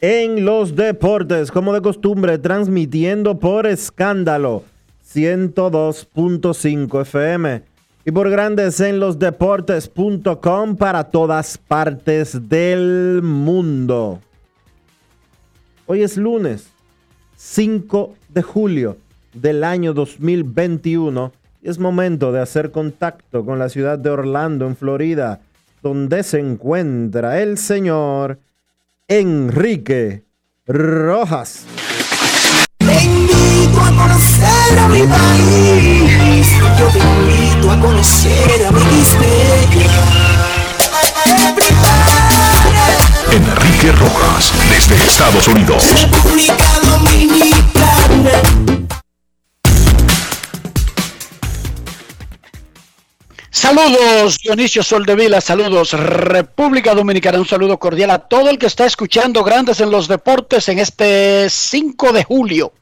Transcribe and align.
en 0.00 0.44
los 0.44 0.76
Deportes, 0.76 1.50
como 1.50 1.74
de 1.74 1.82
costumbre, 1.82 2.38
transmitiendo 2.38 3.38
por 3.38 3.66
escándalo 3.66 4.62
102.5 5.12 7.02
FM 7.02 7.62
y 8.04 8.12
por 8.12 8.30
Grandes 8.30 8.78
en 8.80 9.00
los 9.00 9.18
Deportes.com 9.18 10.76
para 10.76 11.04
todas 11.04 11.58
partes 11.58 12.48
del 12.48 13.22
mundo. 13.22 14.20
Hoy 15.86 16.02
es 16.02 16.16
lunes 16.16 16.68
5 17.36 18.14
de 18.28 18.42
julio 18.42 18.98
del 19.32 19.64
año 19.64 19.94
2021 19.94 21.32
y 21.60 21.68
es 21.70 21.80
momento 21.80 22.30
de 22.30 22.40
hacer 22.40 22.70
contacto 22.70 23.44
con 23.44 23.58
la 23.58 23.68
ciudad 23.68 23.98
de 23.98 24.10
Orlando, 24.10 24.66
en 24.66 24.76
Florida, 24.76 25.40
donde 25.82 26.22
se 26.22 26.38
encuentra 26.38 27.42
el 27.42 27.58
señor 27.58 28.38
Enrique 29.10 30.22
Rojas. 30.66 31.60
Te 32.76 33.04
invito 33.04 33.80
a 33.80 33.86
conocer 33.86 34.78
a 34.78 34.88
mi 34.88 35.02
país. 35.04 36.46
Yo 36.78 36.88
te 36.88 36.98
invito 36.98 37.70
a 37.70 37.80
conocer 37.80 38.66
a 38.66 38.70
mi 38.70 38.80
Enrique 43.32 43.92
Rojas, 43.92 44.52
desde 44.68 44.96
Estados 44.96 45.48
Unidos. 45.48 45.82
República 45.94 46.66
Dominicana. 46.82 48.68
Saludos 53.60 54.38
Dionisio 54.38 54.84
Soldevila, 54.84 55.40
saludos 55.40 55.92
República 55.92 56.94
Dominicana, 56.94 57.40
un 57.40 57.44
saludo 57.44 57.76
cordial 57.76 58.12
a 58.12 58.20
todo 58.20 58.50
el 58.50 58.56
que 58.56 58.66
está 58.66 58.86
escuchando 58.86 59.42
Grandes 59.42 59.80
en 59.80 59.90
los 59.90 60.06
Deportes 60.06 60.68
en 60.68 60.78
este 60.78 61.50
5 61.50 62.12
de 62.12 62.22
julio. 62.22 62.72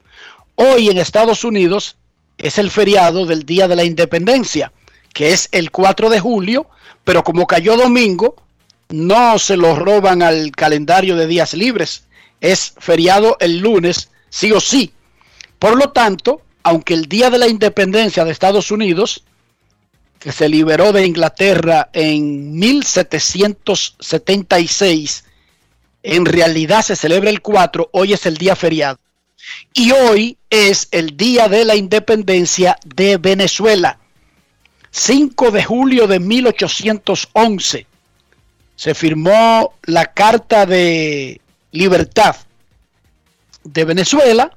Hoy 0.55 0.91
en 0.91 0.99
Estados 0.99 1.45
Unidos 1.45 1.97
es 2.37 2.59
el 2.59 2.71
feriado 2.71 3.25
del 3.25 3.47
Día 3.47 3.69
de 3.69 3.77
la 3.77 3.85
Independencia, 3.85 4.71
que 5.15 5.33
es 5.33 5.49
el 5.51 5.71
4 5.71 6.11
de 6.11 6.21
julio, 6.21 6.67
pero 7.05 7.25
como 7.25 7.47
cayó 7.47 7.79
domingo, 7.79 8.37
no 8.91 9.39
se 9.39 9.57
lo 9.57 9.77
roban 9.77 10.21
al 10.21 10.51
calendario 10.51 11.17
de 11.17 11.27
días 11.27 11.55
libres. 11.55 12.05
Es 12.43 12.75
feriado 12.79 13.39
el 13.41 13.61
lunes, 13.61 14.11
sí 14.29 14.53
o 14.53 14.61
sí. 14.61 14.93
Por 15.59 15.79
lo 15.79 15.93
tanto, 15.93 16.43
aunque 16.63 16.93
el 16.93 17.07
Día 17.07 17.31
de 17.31 17.39
la 17.39 17.49
Independencia 17.49 18.27
de 18.27 18.31
Estados 18.31 18.71
Unidos 18.71 19.25
que 20.27 20.33
se 20.33 20.49
liberó 20.49 20.93
de 20.93 21.07
Inglaterra 21.07 21.89
en 21.93 22.59
1776, 22.59 25.25
en 26.03 26.27
realidad 26.27 26.83
se 26.83 26.97
celebra 26.97 27.31
el 27.31 27.41
4, 27.41 27.91
hoy 27.93 28.13
es 28.13 28.27
el 28.27 28.37
día 28.37 28.57
feriado. 28.57 28.99
Y 29.73 29.93
hoy 29.93 30.37
es 30.51 30.89
el 30.91 31.17
día 31.17 31.49
de 31.49 31.65
la 31.65 31.77
independencia 31.77 32.77
de 32.85 33.19
Venezuela. 33.19 34.01
5 34.91 35.53
de 35.53 35.63
julio 35.63 36.09
de 36.09 36.19
1811 36.19 37.87
se 38.75 38.95
firmó 38.97 39.75
la 39.85 40.07
Carta 40.07 40.67
de 40.67 41.41
Libertad 41.71 42.35
de 43.63 43.85
Venezuela 43.85 44.51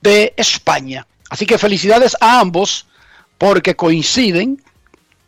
de 0.00 0.32
España. 0.36 1.08
Así 1.28 1.44
que 1.44 1.58
felicidades 1.58 2.16
a 2.20 2.38
ambos 2.38 2.86
porque 3.36 3.74
coinciden 3.74 4.62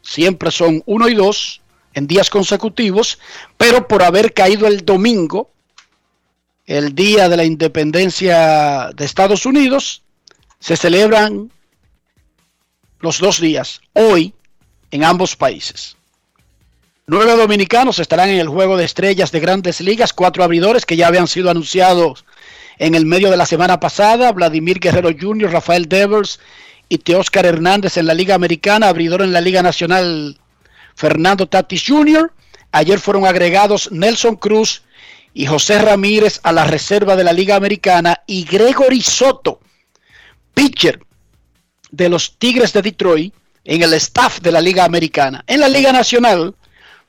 siempre 0.03 0.50
son 0.50 0.82
uno 0.86 1.09
y 1.09 1.14
dos 1.14 1.60
en 1.94 2.06
días 2.06 2.31
consecutivos, 2.31 3.19
pero 3.56 3.88
por 3.88 4.03
haber 4.03 4.32
caído 4.32 4.66
el 4.66 4.84
domingo, 4.84 5.50
el 6.66 6.94
día 6.94 7.28
de 7.28 7.36
la 7.36 7.44
independencia 7.44 8.91
de 8.94 9.04
Estados 9.04 9.47
Unidos, 9.47 10.03
se 10.60 10.76
celebran 10.76 11.50
los 13.00 13.19
dos 13.19 13.41
días, 13.41 13.81
hoy, 13.92 14.34
en 14.91 15.04
ambos 15.04 15.36
países. 15.36 15.97
Nueve 17.06 17.36
dominicanos 17.36 17.98
estarán 18.00 18.28
en 18.28 18.38
el 18.38 18.48
juego 18.48 18.76
de 18.76 18.84
estrellas 18.84 19.32
de 19.32 19.41
grandes 19.41 19.80
ligas, 19.80 20.12
cuatro 20.12 20.44
abridores 20.44 20.84
que 20.84 20.97
ya 20.97 21.06
habían 21.06 21.26
sido 21.26 21.50
anunciados 21.50 22.25
en 22.78 22.94
el 22.94 23.06
medio 23.06 23.30
de 23.30 23.36
la 23.36 23.47
semana 23.47 23.80
pasada, 23.80 24.30
Vladimir 24.32 24.78
Guerrero 24.78 25.10
Jr., 25.19 25.50
Rafael 25.50 25.88
Devers 25.88 26.38
y 26.88 26.99
Teóscar 26.99 27.47
Hernández 27.47 27.97
en 27.97 28.06
la 28.06 28.15
Liga 28.15 28.34
Americana, 28.34 28.88
abridor 28.88 29.22
en 29.22 29.32
la 29.32 29.41
Liga 29.41 29.62
Nacional 29.62 30.38
Fernando 30.94 31.47
Tatis 31.47 31.84
Jr. 31.87 32.32
Ayer 32.72 32.99
fueron 32.99 33.26
agregados 33.26 33.91
Nelson 33.93 34.37
Cruz 34.37 34.82
y 35.34 35.47
José 35.47 35.78
Ramírez 35.78 36.41
a 36.43 36.53
la 36.53 36.65
reserva 36.65 37.15
de 37.16 37.25
la 37.25 37.32
Liga 37.32 37.56
Americana 37.56 38.22
y 38.27 38.44
Gregory 38.44 39.00
Soto, 39.00 39.60
pitcher 40.54 41.00
de 41.91 42.09
los 42.09 42.37
Tigres 42.38 42.72
de 42.72 42.82
Detroit, 42.82 43.34
en 43.65 43.82
el 43.82 43.93
staff 43.94 44.41
de 44.41 44.50
la 44.50 44.60
Liga 44.60 44.84
Americana. 44.84 45.44
En 45.47 45.60
la 45.60 45.69
Liga 45.69 45.93
Nacional 45.93 46.54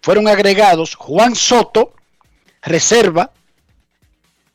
fueron 0.02 0.28
agregados 0.28 0.94
Juan 0.96 1.36
Soto, 1.36 1.94
reserva, 2.62 3.32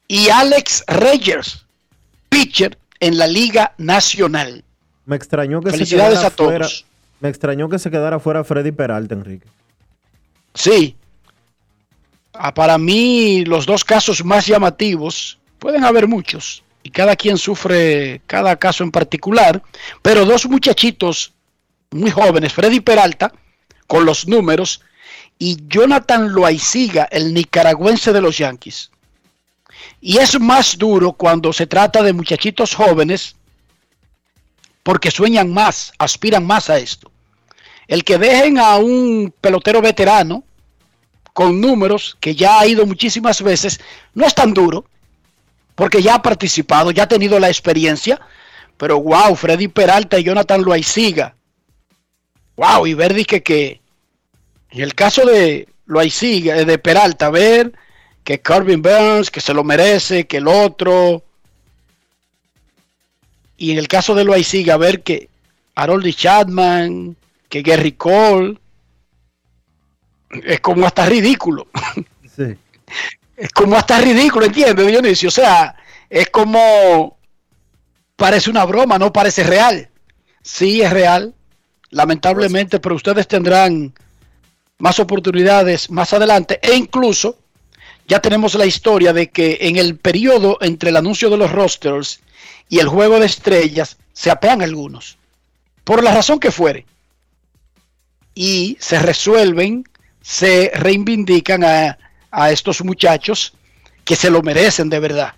y 0.06 0.28
Alex 0.28 0.84
Reyes, 0.86 1.64
pitcher 2.28 2.78
en 3.00 3.16
la 3.16 3.26
Liga 3.26 3.74
Nacional. 3.78 4.64
Me 5.06 5.16
extrañó 5.16 5.60
que 5.60 5.70
Felicidades 5.70 6.20
se 6.20 6.26
a 6.26 6.30
quedara 6.30 6.36
fuera. 6.48 6.66
todos. 6.66 6.86
Me 7.20 7.28
extrañó 7.28 7.68
que 7.68 7.78
se 7.78 7.90
quedara 7.90 8.18
fuera 8.18 8.44
Freddy 8.44 8.72
Peralta, 8.72 9.14
Enrique. 9.14 9.46
Sí. 10.54 10.96
Ah, 12.32 12.52
para 12.52 12.78
mí, 12.78 13.44
los 13.44 13.66
dos 13.66 13.84
casos 13.84 14.24
más 14.24 14.46
llamativos, 14.46 15.38
pueden 15.58 15.84
haber 15.84 16.08
muchos, 16.08 16.62
y 16.82 16.90
cada 16.90 17.16
quien 17.16 17.38
sufre 17.38 18.20
cada 18.26 18.56
caso 18.56 18.82
en 18.82 18.90
particular, 18.90 19.62
pero 20.02 20.24
dos 20.24 20.46
muchachitos 20.46 21.32
muy 21.90 22.10
jóvenes, 22.10 22.52
Freddy 22.52 22.80
Peralta, 22.80 23.32
con 23.86 24.04
los 24.04 24.26
números, 24.26 24.80
y 25.38 25.58
Jonathan 25.68 26.32
Loaiziga, 26.32 27.04
el 27.04 27.32
nicaragüense 27.32 28.12
de 28.12 28.20
los 28.20 28.36
Yankees. 28.38 28.90
Y 30.00 30.18
es 30.18 30.38
más 30.40 30.76
duro 30.76 31.12
cuando 31.12 31.52
se 31.52 31.66
trata 31.66 32.02
de 32.02 32.12
muchachitos 32.12 32.74
jóvenes 32.74 33.36
porque 34.84 35.10
sueñan 35.10 35.52
más, 35.52 35.92
aspiran 35.98 36.46
más 36.46 36.70
a 36.70 36.78
esto. 36.78 37.10
El 37.88 38.04
que 38.04 38.18
dejen 38.18 38.58
a 38.58 38.76
un 38.76 39.34
pelotero 39.40 39.82
veterano 39.82 40.44
con 41.32 41.60
números 41.60 42.16
que 42.20 42.36
ya 42.36 42.60
ha 42.60 42.66
ido 42.66 42.86
muchísimas 42.86 43.42
veces, 43.42 43.80
no 44.14 44.24
es 44.24 44.34
tan 44.34 44.54
duro, 44.54 44.84
porque 45.74 46.00
ya 46.00 46.14
ha 46.14 46.22
participado, 46.22 46.92
ya 46.92 47.02
ha 47.02 47.08
tenido 47.08 47.40
la 47.40 47.48
experiencia, 47.48 48.20
pero 48.76 49.00
wow, 49.00 49.34
Freddy 49.34 49.66
Peralta 49.66 50.18
y 50.18 50.22
Jonathan 50.22 50.62
Loaiziga, 50.62 51.34
wow, 52.56 52.86
y 52.86 52.94
ver 52.94 53.26
que, 53.26 53.42
que 53.42 53.80
en 54.70 54.82
el 54.82 54.94
caso 54.94 55.26
de 55.26 55.68
Loaiziga, 55.86 56.56
eh, 56.56 56.64
de 56.64 56.78
Peralta, 56.78 57.30
ver 57.30 57.72
que 58.22 58.40
Corbin 58.40 58.80
Burns, 58.80 59.30
que 59.30 59.40
se 59.40 59.54
lo 59.54 59.64
merece, 59.64 60.26
que 60.26 60.36
el 60.36 60.46
otro, 60.46 61.23
y 63.56 63.70
en 63.70 63.78
el 63.78 63.88
caso 63.88 64.14
de 64.14 64.24
Loaiziga, 64.24 64.76
ver 64.76 65.02
que 65.02 65.28
Harold 65.74 66.14
Chapman, 66.14 67.16
que 67.48 67.62
Gary 67.62 67.92
Cole, 67.92 68.58
es 70.44 70.60
como 70.60 70.86
hasta 70.86 71.06
ridículo. 71.06 71.68
Sí. 72.36 72.56
Es 73.36 73.50
como 73.50 73.76
hasta 73.76 74.00
ridículo, 74.00 74.46
¿entiendes, 74.46 74.86
Dionisio? 74.86 75.28
O 75.28 75.32
sea, 75.32 75.76
es 76.10 76.30
como 76.30 77.16
parece 78.16 78.50
una 78.50 78.64
broma, 78.64 78.98
no 78.98 79.12
parece 79.12 79.44
real. 79.44 79.88
Sí 80.42 80.82
es 80.82 80.92
real, 80.92 81.34
lamentablemente, 81.90 82.80
pero 82.80 82.94
ustedes 82.94 83.26
tendrán 83.26 83.94
más 84.78 84.98
oportunidades 84.98 85.90
más 85.90 86.12
adelante 86.12 86.58
e 86.62 86.74
incluso 86.74 87.38
ya 88.06 88.20
tenemos 88.20 88.54
la 88.54 88.66
historia 88.66 89.12
de 89.12 89.30
que 89.30 89.58
en 89.62 89.76
el 89.76 89.96
periodo 89.96 90.58
entre 90.60 90.90
el 90.90 90.96
anuncio 90.96 91.30
de 91.30 91.36
los 91.36 91.52
rosters 91.52 92.20
y 92.68 92.78
el 92.78 92.88
juego 92.88 93.20
de 93.20 93.26
estrellas 93.26 93.96
se 94.12 94.30
apean 94.30 94.62
algunos, 94.62 95.18
por 95.84 96.02
la 96.02 96.14
razón 96.14 96.38
que 96.38 96.50
fuere, 96.50 96.86
y 98.34 98.76
se 98.80 98.98
resuelven, 98.98 99.84
se 100.20 100.70
reivindican 100.74 101.64
a, 101.64 101.98
a 102.30 102.50
estos 102.50 102.82
muchachos 102.84 103.54
que 104.04 104.16
se 104.16 104.30
lo 104.30 104.42
merecen 104.42 104.90
de 104.90 105.00
verdad. 105.00 105.34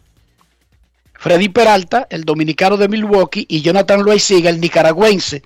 Freddy 1.14 1.48
Peralta, 1.48 2.06
el 2.10 2.24
dominicano 2.24 2.76
de 2.76 2.88
Milwaukee, 2.88 3.46
y 3.48 3.62
Jonathan 3.62 4.02
Loaiziga, 4.02 4.50
el 4.50 4.60
nicaragüense 4.60 5.42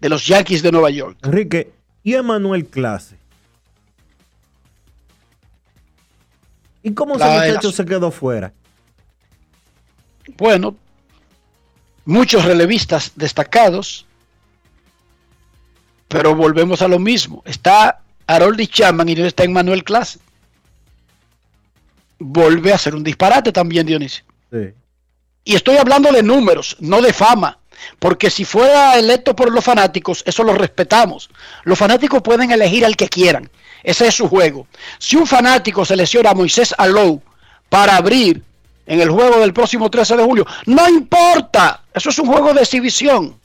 de 0.00 0.08
los 0.08 0.26
Yankees 0.26 0.62
de 0.62 0.72
Nueva 0.72 0.90
York. 0.90 1.18
Enrique, 1.22 1.72
¿y 2.02 2.14
Emanuel 2.14 2.66
Clase? 2.66 3.16
¿Y 6.82 6.94
cómo 6.94 7.16
ese 7.16 7.24
muchacho 7.24 7.72
se 7.72 7.84
quedó 7.84 8.10
fuera? 8.10 8.52
Bueno, 10.38 10.76
muchos 12.10 12.44
relevistas 12.44 13.12
destacados, 13.14 14.04
pero 16.08 16.34
volvemos 16.34 16.82
a 16.82 16.88
lo 16.88 16.98
mismo. 16.98 17.42
Está 17.46 18.00
Harold 18.26 18.60
Chapman 18.68 19.08
y 19.08 19.14
no 19.14 19.26
está 19.26 19.44
Emanuel 19.44 19.84
Clase. 19.84 20.18
Vuelve 22.18 22.72
a 22.72 22.78
ser 22.78 22.94
un 22.94 23.04
disparate 23.04 23.52
también, 23.52 23.86
Dionisio. 23.86 24.24
Sí. 24.50 24.74
Y 25.44 25.54
estoy 25.54 25.76
hablando 25.76 26.12
de 26.12 26.22
números, 26.22 26.76
no 26.80 27.00
de 27.00 27.12
fama. 27.12 27.58
Porque 27.98 28.28
si 28.28 28.44
fuera 28.44 28.98
electo 28.98 29.34
por 29.34 29.50
los 29.50 29.64
fanáticos, 29.64 30.22
eso 30.26 30.42
lo 30.42 30.52
respetamos. 30.52 31.30
Los 31.64 31.78
fanáticos 31.78 32.20
pueden 32.20 32.50
elegir 32.50 32.84
al 32.84 32.96
que 32.96 33.08
quieran. 33.08 33.48
Ese 33.82 34.08
es 34.08 34.14
su 34.14 34.28
juego. 34.28 34.66
Si 34.98 35.16
un 35.16 35.26
fanático 35.26 35.84
selecciona 35.84 36.30
a 36.30 36.34
Moisés 36.34 36.74
Alou 36.76 37.22
para 37.70 37.96
abrir 37.96 38.42
en 38.90 39.00
el 39.00 39.08
juego 39.08 39.38
del 39.38 39.52
próximo 39.52 39.88
13 39.88 40.16
de 40.16 40.24
julio, 40.24 40.44
no 40.66 40.88
importa. 40.88 41.84
Eso 41.94 42.10
es 42.10 42.18
un 42.18 42.26
juego 42.26 42.52
de 42.52 42.62
exhibición. 42.62 43.38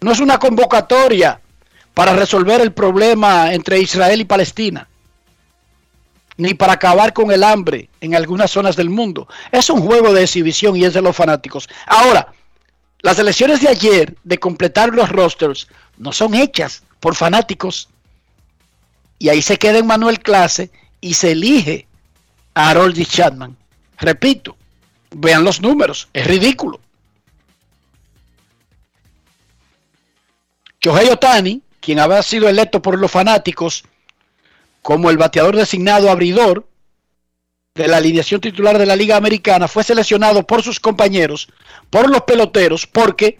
No 0.00 0.10
es 0.10 0.20
una 0.20 0.38
convocatoria 0.38 1.38
para 1.92 2.16
resolver 2.16 2.62
el 2.62 2.72
problema 2.72 3.52
entre 3.52 3.78
Israel 3.78 4.22
y 4.22 4.24
Palestina 4.24 4.88
ni 6.36 6.54
para 6.54 6.72
acabar 6.72 7.12
con 7.12 7.30
el 7.30 7.44
hambre 7.44 7.90
en 8.00 8.14
algunas 8.14 8.50
zonas 8.50 8.74
del 8.74 8.88
mundo. 8.88 9.28
Es 9.52 9.68
un 9.68 9.82
juego 9.82 10.14
de 10.14 10.22
exhibición 10.22 10.76
y 10.76 10.84
es 10.84 10.94
de 10.94 11.02
los 11.02 11.14
fanáticos. 11.14 11.68
Ahora, 11.86 12.32
las 13.02 13.18
elecciones 13.18 13.60
de 13.60 13.68
ayer 13.68 14.16
de 14.24 14.38
completar 14.38 14.94
los 14.94 15.10
rosters 15.10 15.68
no 15.98 16.10
son 16.10 16.34
hechas 16.34 16.82
por 17.00 17.14
fanáticos. 17.14 17.90
Y 19.18 19.28
ahí 19.28 19.42
se 19.42 19.58
queda 19.58 19.78
en 19.78 19.86
Manuel 19.86 20.20
Clase 20.20 20.70
y 21.02 21.14
se 21.14 21.32
elige 21.32 21.86
a 22.54 22.70
Harold 22.70 23.06
Chapman. 23.06 23.56
Repito, 23.98 24.56
vean 25.10 25.44
los 25.44 25.60
números, 25.60 26.08
es 26.12 26.26
ridículo. 26.26 26.80
Shohei 30.80 31.08
Otani, 31.08 31.62
quien 31.80 31.98
había 31.98 32.22
sido 32.22 32.48
electo 32.48 32.82
por 32.82 32.98
los 32.98 33.10
fanáticos, 33.10 33.84
como 34.82 35.08
el 35.08 35.16
bateador 35.16 35.56
designado 35.56 36.10
abridor 36.10 36.66
de 37.74 37.88
la 37.88 37.96
alineación 37.96 38.40
titular 38.40 38.78
de 38.78 38.86
la 38.86 38.94
Liga 38.94 39.16
Americana, 39.16 39.66
fue 39.66 39.82
seleccionado 39.82 40.46
por 40.46 40.62
sus 40.62 40.78
compañeros, 40.78 41.48
por 41.88 42.10
los 42.10 42.22
peloteros, 42.22 42.86
porque 42.86 43.38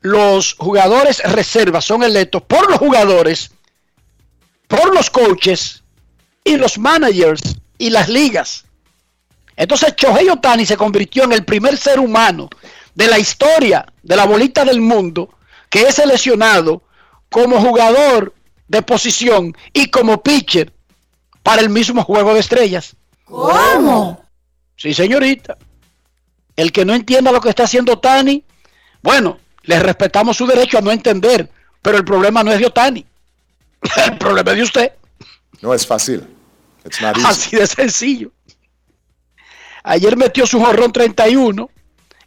los 0.00 0.54
jugadores 0.54 1.18
reservas 1.24 1.84
son 1.84 2.02
electos 2.02 2.42
por 2.42 2.70
los 2.70 2.78
jugadores, 2.78 3.50
por 4.68 4.94
los 4.94 5.10
coaches 5.10 5.82
y 6.44 6.56
los 6.56 6.78
managers 6.78 7.56
y 7.76 7.90
las 7.90 8.08
ligas. 8.08 8.64
Entonces 9.56 9.94
Chohei 9.96 10.28
Otani 10.28 10.64
se 10.64 10.76
convirtió 10.76 11.24
en 11.24 11.32
el 11.32 11.44
primer 11.44 11.76
ser 11.76 12.00
humano 12.00 12.48
de 12.94 13.08
la 13.08 13.18
historia 13.18 13.84
de 14.02 14.16
la 14.16 14.24
bolita 14.24 14.64
del 14.64 14.80
mundo 14.80 15.30
que 15.68 15.82
es 15.82 15.94
seleccionado 15.94 16.82
como 17.28 17.60
jugador 17.60 18.34
de 18.68 18.82
posición 18.82 19.56
y 19.72 19.90
como 19.90 20.22
pitcher 20.22 20.72
para 21.42 21.62
el 21.62 21.70
mismo 21.70 22.02
juego 22.04 22.34
de 22.34 22.40
estrellas. 22.40 22.96
¿Cómo? 23.24 24.24
Sí, 24.76 24.92
señorita. 24.92 25.56
El 26.56 26.72
que 26.72 26.84
no 26.84 26.94
entienda 26.94 27.32
lo 27.32 27.40
que 27.40 27.48
está 27.48 27.64
haciendo 27.64 27.98
Tani, 27.98 28.44
bueno, 29.02 29.38
le 29.62 29.78
respetamos 29.78 30.36
su 30.36 30.46
derecho 30.46 30.78
a 30.78 30.80
no 30.80 30.90
entender, 30.90 31.48
pero 31.80 31.96
el 31.96 32.04
problema 32.04 32.42
no 32.42 32.52
es 32.52 32.58
de 32.58 32.66
Otani. 32.66 33.06
El 34.06 34.18
problema 34.18 34.50
es 34.50 34.56
de 34.58 34.62
usted. 34.62 34.92
No 35.62 35.72
es 35.72 35.86
fácil. 35.86 36.26
Así 37.26 37.56
de 37.56 37.66
sencillo. 37.66 38.30
Ayer 39.82 40.16
metió 40.16 40.46
su 40.46 40.60
jorrón 40.60 40.92
31, 40.92 41.70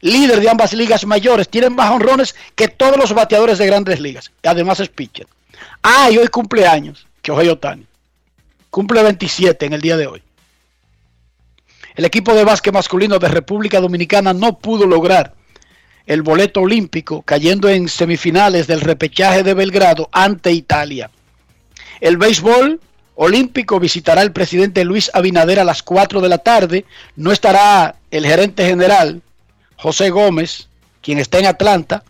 líder 0.02 0.40
de 0.40 0.50
ambas 0.50 0.74
ligas 0.74 1.06
mayores. 1.06 1.50
Tiene 1.50 1.70
más 1.70 1.92
honrones 1.92 2.36
que 2.56 2.68
todos 2.68 2.98
los 2.98 3.14
bateadores 3.14 3.58
de 3.58 3.68
grandes 3.68 4.00
ligas. 4.00 4.32
Además 4.44 4.80
es 4.80 4.90
pitcher. 4.90 5.28
Ah, 5.82 6.10
y 6.12 6.18
hoy 6.18 6.28
cumpleaños, 6.28 7.08
Shohei 7.24 7.50
Otani. 7.50 7.86
Cumple 8.70 9.04
27 9.04 9.66
en 9.66 9.74
el 9.74 9.82
día 9.82 9.98
de 9.98 10.08
hoy. 10.08 10.24
El 11.96 12.06
equipo 12.06 12.34
de 12.34 12.44
básquet 12.44 12.74
masculino 12.74 13.20
de 13.20 13.28
República 13.28 13.80
Dominicana 13.80 14.34
no 14.34 14.58
pudo 14.58 14.88
lograr 14.88 15.36
el 16.06 16.22
boleto 16.22 16.62
olímpico, 16.62 17.22
cayendo 17.22 17.70
en 17.70 17.88
semifinales 17.88 18.68
del 18.68 18.82
repechaje 18.82 19.44
de 19.44 19.54
Belgrado 19.54 20.10
ante 20.12 20.52
Italia. 20.52 21.10
El 22.02 22.18
béisbol 22.18 22.82
olímpico 23.16 23.80
visitará 23.80 24.22
el 24.22 24.32
presidente 24.32 24.86
Luis 24.86 25.12
Abinader 25.14 25.60
a 25.60 25.64
las 25.64 25.84
4 25.84 26.22
de 26.22 26.30
la 26.30 26.40
tarde. 26.40 26.86
No 27.16 27.32
estará 27.32 27.96
el 28.12 28.26
gerente 28.26 28.66
general 28.66 29.22
José 29.78 30.10
Gómez, 30.10 30.68
quien 31.02 31.20
está 31.20 31.40
en 31.40 31.48
Atlanta, 31.48 32.04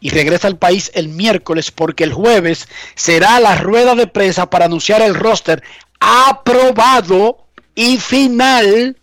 y 0.00 0.10
regresa 0.10 0.46
al 0.46 0.58
país 0.58 0.90
el 0.94 1.08
miércoles 1.08 1.70
porque 1.70 2.04
el 2.04 2.12
jueves 2.12 2.68
será 2.94 3.40
la 3.40 3.56
rueda 3.56 3.94
de 3.94 4.06
prensa 4.06 4.48
para 4.48 4.66
anunciar 4.66 5.02
el 5.02 5.14
roster 5.14 5.62
aprobado 6.00 7.38
y 7.74 7.98
final 7.98 8.96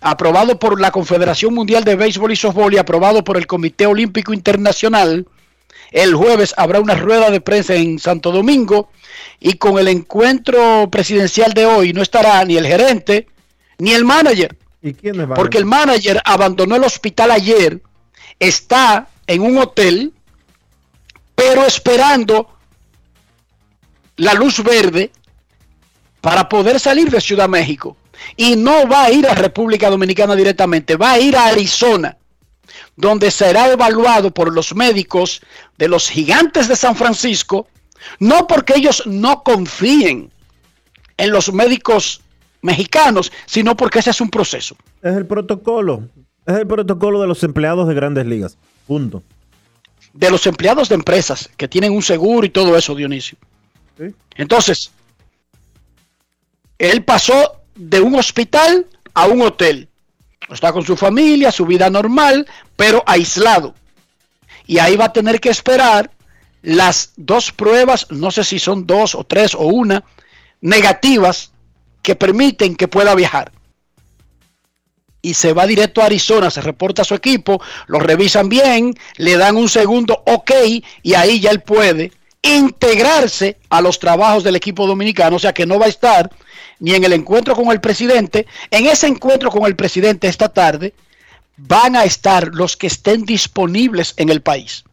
aprobado 0.00 0.58
por 0.58 0.80
la 0.80 0.90
Confederación 0.90 1.54
Mundial 1.54 1.84
de 1.84 1.96
Béisbol 1.96 2.32
y 2.32 2.36
Softball 2.36 2.74
y 2.74 2.78
aprobado 2.78 3.24
por 3.24 3.36
el 3.36 3.46
Comité 3.46 3.86
Olímpico 3.86 4.32
Internacional. 4.32 5.26
El 5.90 6.14
jueves 6.14 6.54
habrá 6.56 6.80
una 6.80 6.94
rueda 6.94 7.30
de 7.30 7.40
prensa 7.40 7.74
en 7.74 7.98
Santo 7.98 8.32
Domingo 8.32 8.90
y 9.40 9.54
con 9.54 9.78
el 9.78 9.88
encuentro 9.88 10.88
presidencial 10.90 11.52
de 11.52 11.66
hoy 11.66 11.92
no 11.92 12.02
estará 12.02 12.44
ni 12.44 12.56
el 12.56 12.66
gerente 12.66 13.26
ni 13.78 13.92
el 13.92 14.04
manager. 14.04 14.56
¿Y 14.82 14.92
Porque 15.34 15.58
el 15.58 15.64
manager 15.64 16.20
abandonó 16.24 16.76
el 16.76 16.84
hospital 16.84 17.30
ayer, 17.30 17.80
está 18.38 19.08
en 19.26 19.42
un 19.42 19.58
hotel, 19.58 20.12
pero 21.34 21.64
esperando 21.64 22.48
la 24.16 24.34
luz 24.34 24.62
verde 24.62 25.10
para 26.20 26.48
poder 26.48 26.80
salir 26.80 27.10
de 27.10 27.20
Ciudad 27.20 27.48
México. 27.48 27.96
Y 28.36 28.56
no 28.56 28.88
va 28.88 29.04
a 29.04 29.10
ir 29.10 29.26
a 29.26 29.34
República 29.34 29.90
Dominicana 29.90 30.34
directamente, 30.34 30.96
va 30.96 31.12
a 31.12 31.20
ir 31.20 31.36
a 31.36 31.46
Arizona, 31.46 32.16
donde 32.96 33.30
será 33.30 33.70
evaluado 33.70 34.32
por 34.32 34.52
los 34.52 34.74
médicos 34.74 35.42
de 35.76 35.88
los 35.88 36.08
gigantes 36.08 36.66
de 36.68 36.76
San 36.76 36.96
Francisco, 36.96 37.68
no 38.18 38.46
porque 38.46 38.74
ellos 38.76 39.02
no 39.06 39.42
confíen 39.42 40.30
en 41.16 41.30
los 41.30 41.52
médicos 41.52 42.20
mexicanos, 42.62 43.32
sino 43.46 43.76
porque 43.76 44.00
ese 44.00 44.10
es 44.10 44.20
un 44.20 44.30
proceso. 44.30 44.76
Es 45.02 45.14
el 45.14 45.26
protocolo, 45.26 46.08
es 46.46 46.56
el 46.56 46.66
protocolo 46.66 47.20
de 47.20 47.26
los 47.26 47.42
empleados 47.42 47.86
de 47.88 47.94
grandes 47.94 48.26
ligas. 48.26 48.56
Punto. 48.86 49.22
De 50.12 50.30
los 50.30 50.46
empleados 50.46 50.88
de 50.88 50.94
empresas 50.94 51.50
que 51.56 51.68
tienen 51.68 51.92
un 51.92 52.02
seguro 52.02 52.46
y 52.46 52.50
todo 52.50 52.76
eso, 52.76 52.94
Dionisio. 52.94 53.36
Entonces, 54.36 54.90
Él 56.78 57.04
pasó 57.04 57.62
de 57.74 58.00
un 58.00 58.14
hospital 58.14 58.86
a 59.14 59.26
un 59.26 59.42
hotel. 59.42 59.88
Está 60.50 60.72
con 60.72 60.84
su 60.84 60.96
familia, 60.96 61.50
su 61.50 61.66
vida 61.66 61.90
normal, 61.90 62.46
pero 62.76 63.02
aislado. 63.06 63.74
Y 64.66 64.78
ahí 64.78 64.96
va 64.96 65.06
a 65.06 65.12
tener 65.12 65.40
que 65.40 65.48
esperar 65.48 66.10
las 66.62 67.12
dos 67.16 67.52
pruebas, 67.52 68.06
no 68.10 68.30
sé 68.30 68.44
si 68.44 68.58
son 68.58 68.86
dos 68.86 69.14
o 69.14 69.24
tres 69.24 69.54
o 69.54 69.66
una, 69.66 70.02
negativas 70.60 71.52
que 72.02 72.16
permiten 72.16 72.76
que 72.76 72.88
pueda 72.88 73.14
viajar. 73.14 73.52
Y 75.22 75.34
se 75.34 75.52
va 75.52 75.66
directo 75.66 76.02
a 76.02 76.06
Arizona, 76.06 76.50
se 76.50 76.60
reporta 76.60 77.02
a 77.02 77.04
su 77.04 77.14
equipo, 77.14 77.60
lo 77.86 77.98
revisan 77.98 78.48
bien, 78.48 78.94
le 79.16 79.36
dan 79.36 79.56
un 79.56 79.68
segundo 79.68 80.22
ok 80.26 80.52
y 81.02 81.14
ahí 81.14 81.40
ya 81.40 81.50
él 81.50 81.62
puede 81.62 82.12
integrarse 82.42 83.58
a 83.68 83.80
los 83.80 83.98
trabajos 83.98 84.44
del 84.44 84.56
equipo 84.56 84.86
dominicano, 84.86 85.36
o 85.36 85.40
sea 85.40 85.52
que 85.52 85.66
no 85.66 85.78
va 85.78 85.86
a 85.86 85.90
estar 85.90 86.30
ni 86.80 86.94
en 86.94 87.04
el 87.04 87.12
encuentro 87.12 87.54
con 87.54 87.68
el 87.68 87.80
presidente. 87.80 88.46
En 88.70 88.86
ese 88.86 89.06
encuentro 89.06 89.50
con 89.50 89.64
el 89.66 89.76
presidente 89.76 90.28
esta 90.28 90.48
tarde 90.48 90.94
van 91.56 91.96
a 91.96 92.04
estar 92.04 92.54
los 92.54 92.76
que 92.76 92.86
estén 92.86 93.24
disponibles 93.24 94.14
en 94.16 94.28
el 94.28 94.42
país. 94.42 94.84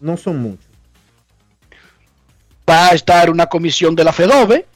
No 0.00 0.16
son 0.16 0.40
muchos 0.40 0.70
va 2.70 2.88
a 2.88 2.94
estar 2.94 3.30
una 3.30 3.46
comisión 3.46 3.94
de 3.94 4.04
la 4.04 4.12
FEDOBE, 4.12 4.66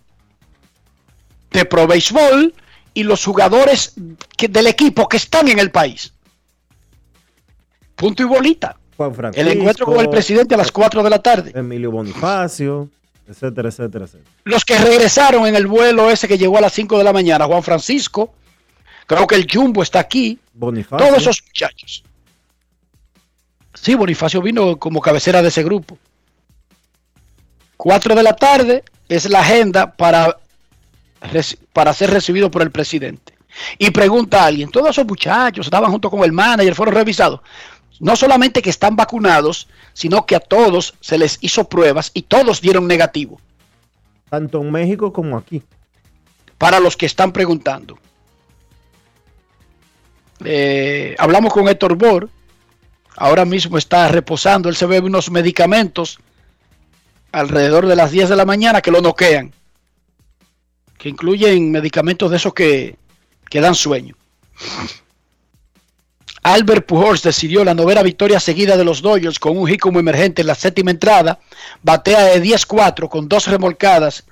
de 1.52 1.64
Pro 1.64 1.86
Baseball 1.86 2.52
y 2.92 3.04
los 3.04 3.24
jugadores 3.24 3.94
del 3.96 4.66
equipo 4.66 5.08
que 5.08 5.16
están 5.16 5.48
en 5.48 5.58
el 5.58 5.70
país. 5.70 6.12
Punto 7.94 8.22
y 8.22 8.26
bolita. 8.26 8.76
el 9.34 9.48
encuentro 9.48 9.86
con 9.86 10.00
el 10.00 10.10
presidente 10.10 10.54
a 10.54 10.58
las 10.58 10.72
4 10.72 11.02
de 11.02 11.10
la 11.10 11.20
tarde. 11.20 11.52
Emilio 11.54 11.92
Bonifacio, 11.92 12.88
etcétera, 13.28 13.68
etcétera, 13.68 14.04
etcétera. 14.04 14.30
Los 14.44 14.64
que 14.64 14.78
regresaron 14.78 15.46
en 15.46 15.56
el 15.56 15.66
vuelo 15.66 16.10
ese 16.10 16.28
que 16.28 16.38
llegó 16.38 16.58
a 16.58 16.60
las 16.60 16.72
5 16.72 16.98
de 16.98 17.04
la 17.04 17.12
mañana, 17.12 17.46
Juan 17.46 17.62
Francisco, 17.62 18.34
creo 19.06 19.26
que 19.26 19.34
el 19.36 19.46
Jumbo 19.50 19.82
está 19.82 20.00
aquí. 20.00 20.38
Bonifacio. 20.52 21.06
Todos 21.06 21.22
esos 21.22 21.42
muchachos. 21.44 22.04
Sí, 23.74 23.94
Bonifacio 23.94 24.40
vino 24.40 24.76
como 24.76 25.00
cabecera 25.00 25.42
de 25.42 25.48
ese 25.48 25.62
grupo. 25.62 25.98
4 27.76 28.14
de 28.14 28.22
la 28.22 28.36
tarde 28.36 28.84
es 29.08 29.28
la 29.28 29.40
agenda 29.40 29.92
para, 29.92 30.38
para 31.72 31.92
ser 31.92 32.10
recibido 32.10 32.50
por 32.50 32.62
el 32.62 32.70
presidente. 32.70 33.34
Y 33.78 33.90
pregunta 33.90 34.42
a 34.42 34.46
alguien, 34.46 34.70
todos 34.70 34.90
esos 34.90 35.06
muchachos 35.06 35.66
estaban 35.66 35.90
junto 35.90 36.10
con 36.10 36.24
el 36.24 36.32
manager, 36.32 36.74
fueron 36.74 36.94
revisados. 36.94 37.40
No 38.00 38.16
solamente 38.16 38.62
que 38.62 38.70
están 38.70 38.96
vacunados, 38.96 39.68
sino 39.92 40.26
que 40.26 40.36
a 40.36 40.40
todos 40.40 40.94
se 41.00 41.18
les 41.18 41.38
hizo 41.40 41.68
pruebas 41.68 42.10
y 42.14 42.22
todos 42.22 42.60
dieron 42.60 42.86
negativo. 42.86 43.40
Tanto 44.28 44.60
en 44.60 44.72
México 44.72 45.12
como 45.12 45.36
aquí. 45.36 45.62
Para 46.58 46.80
los 46.80 46.96
que 46.96 47.06
están 47.06 47.32
preguntando. 47.32 47.98
Eh, 50.44 51.14
hablamos 51.18 51.52
con 51.52 51.68
Héctor 51.68 51.94
Bor. 51.96 52.28
Ahora 53.16 53.44
mismo 53.44 53.78
está 53.78 54.08
reposando. 54.08 54.68
Él 54.68 54.76
se 54.76 54.86
bebe 54.86 55.06
unos 55.06 55.30
medicamentos 55.30 56.18
alrededor 57.34 57.86
de 57.86 57.96
las 57.96 58.10
10 58.10 58.28
de 58.28 58.36
la 58.36 58.44
mañana 58.44 58.80
que 58.80 58.90
lo 58.90 59.00
noquean, 59.00 59.52
que 60.98 61.08
incluyen 61.08 61.70
medicamentos 61.72 62.30
de 62.30 62.36
esos 62.36 62.54
que, 62.54 62.96
que 63.50 63.60
dan 63.60 63.74
sueño. 63.74 64.16
Albert 66.44 66.84
Pujols 66.84 67.22
decidió 67.22 67.64
la 67.64 67.72
novena 67.72 68.02
victoria 68.02 68.38
seguida 68.38 68.76
de 68.76 68.84
los 68.84 69.00
Dodgers 69.00 69.38
con 69.38 69.56
un 69.56 69.66
hit 69.66 69.80
como 69.80 69.98
emergente 69.98 70.42
en 70.42 70.46
la 70.46 70.54
séptima 70.54 70.90
entrada, 70.90 71.40
batea 71.82 72.24
de 72.24 72.42
10-4 72.42 73.08
con 73.08 73.30
dos 73.30 73.46
remolcadas 73.46 74.24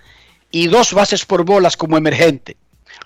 y 0.50 0.66
dos 0.66 0.92
bases 0.92 1.24
por 1.24 1.44
bolas 1.46 1.74
como 1.74 1.96
emergente. 1.96 2.58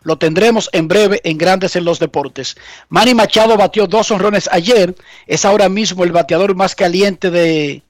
Lo 0.03 0.19
tendremos 0.19 0.69
en 0.73 0.89
breve 0.89 1.21
en 1.23 1.39
Grandes 1.39 1.77
en 1.77 1.85
los 1.85 2.01
Deportes. 2.01 2.57
Manny 2.89 3.15
Machado 3.15 3.57
batió 3.57 3.87
dos 3.87 4.11
honrones 4.11 4.49
ayer, 4.51 4.97
es 5.29 5.45
ahora 5.45 5.69
mismo 5.69 6.03
el 6.03 6.11
bateador 6.11 6.57
más 6.57 6.75
caliente 6.75 7.31
de 7.31 7.83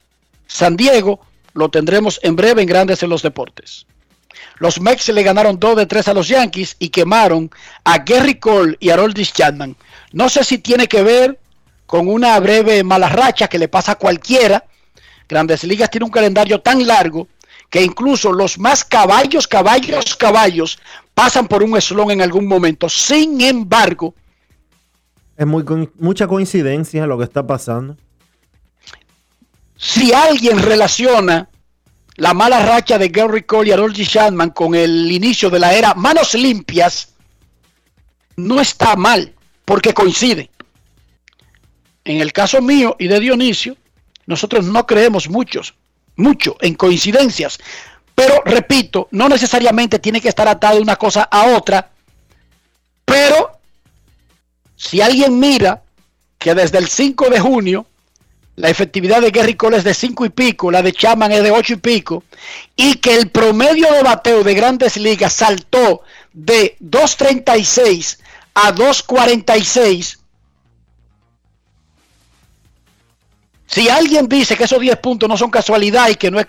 San 0.46 0.76
Diego 0.76 1.20
lo 1.54 1.70
tendremos 1.70 2.20
en 2.22 2.36
breve 2.36 2.60
en 2.60 2.68
Grandes 2.68 3.02
en 3.02 3.08
los 3.08 3.22
Deportes. 3.22 3.86
Los 4.58 4.80
Mex 4.80 5.08
le 5.08 5.22
ganaron 5.22 5.58
2 5.58 5.76
de 5.76 5.86
3 5.86 6.08
a 6.08 6.14
los 6.14 6.28
Yankees 6.28 6.76
y 6.78 6.90
quemaron 6.90 7.50
a 7.84 7.98
Gary 7.98 8.38
Cole 8.38 8.76
y 8.80 8.90
a 8.90 8.96
Roldis 8.96 9.32
Chapman. 9.32 9.76
No 10.12 10.28
sé 10.28 10.44
si 10.44 10.58
tiene 10.58 10.86
que 10.86 11.02
ver 11.02 11.38
con 11.86 12.08
una 12.08 12.38
breve 12.40 12.82
mala 12.82 13.08
racha 13.08 13.48
que 13.48 13.58
le 13.58 13.68
pasa 13.68 13.92
a 13.92 13.96
cualquiera. 13.96 14.64
Grandes 15.28 15.64
Ligas 15.64 15.90
tiene 15.90 16.04
un 16.04 16.10
calendario 16.10 16.60
tan 16.60 16.86
largo 16.86 17.28
que 17.70 17.82
incluso 17.82 18.32
los 18.32 18.58
más 18.58 18.84
caballos, 18.84 19.46
caballos, 19.46 20.14
caballos 20.14 20.78
pasan 21.14 21.48
por 21.48 21.62
un 21.62 21.76
eslón 21.76 22.10
en 22.10 22.22
algún 22.22 22.46
momento. 22.46 22.88
Sin 22.88 23.40
embargo, 23.40 24.14
es 25.36 25.46
muy, 25.46 25.64
mucha 25.98 26.26
coincidencia 26.26 27.06
lo 27.06 27.18
que 27.18 27.24
está 27.24 27.46
pasando 27.46 27.96
si 29.76 30.12
alguien 30.12 30.58
relaciona 30.58 31.48
la 32.16 32.32
mala 32.32 32.64
racha 32.64 32.98
de 32.98 33.08
Gary 33.08 33.42
Cole 33.42 33.68
y 33.68 33.72
Harold 33.72 33.94
Shandman 33.94 34.50
con 34.50 34.74
el 34.74 35.10
inicio 35.12 35.50
de 35.50 35.58
la 35.58 35.74
era 35.74 35.94
manos 35.94 36.34
limpias, 36.34 37.12
no 38.36 38.60
está 38.60 38.96
mal, 38.96 39.34
porque 39.66 39.92
coincide. 39.92 40.48
En 42.04 42.20
el 42.22 42.32
caso 42.32 42.62
mío 42.62 42.96
y 42.98 43.08
de 43.08 43.20
Dionisio, 43.20 43.76
nosotros 44.24 44.64
no 44.64 44.86
creemos 44.86 45.28
muchos, 45.28 45.74
mucho 46.14 46.56
en 46.60 46.74
coincidencias, 46.74 47.58
pero 48.14 48.42
repito, 48.46 49.08
no 49.10 49.28
necesariamente 49.28 49.98
tiene 49.98 50.22
que 50.22 50.30
estar 50.30 50.48
atado 50.48 50.80
una 50.80 50.96
cosa 50.96 51.24
a 51.24 51.56
otra, 51.56 51.90
pero 53.04 53.58
si 54.76 55.02
alguien 55.02 55.38
mira 55.38 55.82
que 56.38 56.54
desde 56.54 56.78
el 56.78 56.88
5 56.88 57.28
de 57.28 57.40
junio 57.40 57.86
la 58.54 58.70
efectividad 58.70 59.20
de 59.20 59.30
Gary 59.30 59.54
Cole 59.54 59.76
es 59.76 59.84
de 59.84 59.92
5 59.92 60.24
y 60.24 60.30
pico, 60.30 60.70
la 60.70 60.80
de 60.80 60.92
Chapman 60.92 61.32
es 61.32 61.42
de 61.42 61.50
8 61.50 61.74
y 61.74 61.76
pico, 61.76 62.24
y 62.74 62.94
que 62.94 63.14
el 63.14 63.30
promedio 63.30 63.92
de 63.92 64.02
bateo 64.02 64.42
de 64.42 64.54
grandes 64.54 64.96
ligas 64.96 65.34
saltó 65.34 66.02
de 66.32 66.76
2.36 66.80 68.18
a 68.56 68.74
2.46. 68.74 70.16
Si 73.66 73.88
alguien 73.90 74.28
dice 74.28 74.56
que 74.56 74.64
esos 74.64 74.80
10 74.80 74.96
puntos 74.96 75.28
no 75.28 75.36
son 75.36 75.50
casualidad 75.50 76.08
y 76.08 76.14
que 76.14 76.30
no 76.30 76.40
es, 76.40 76.46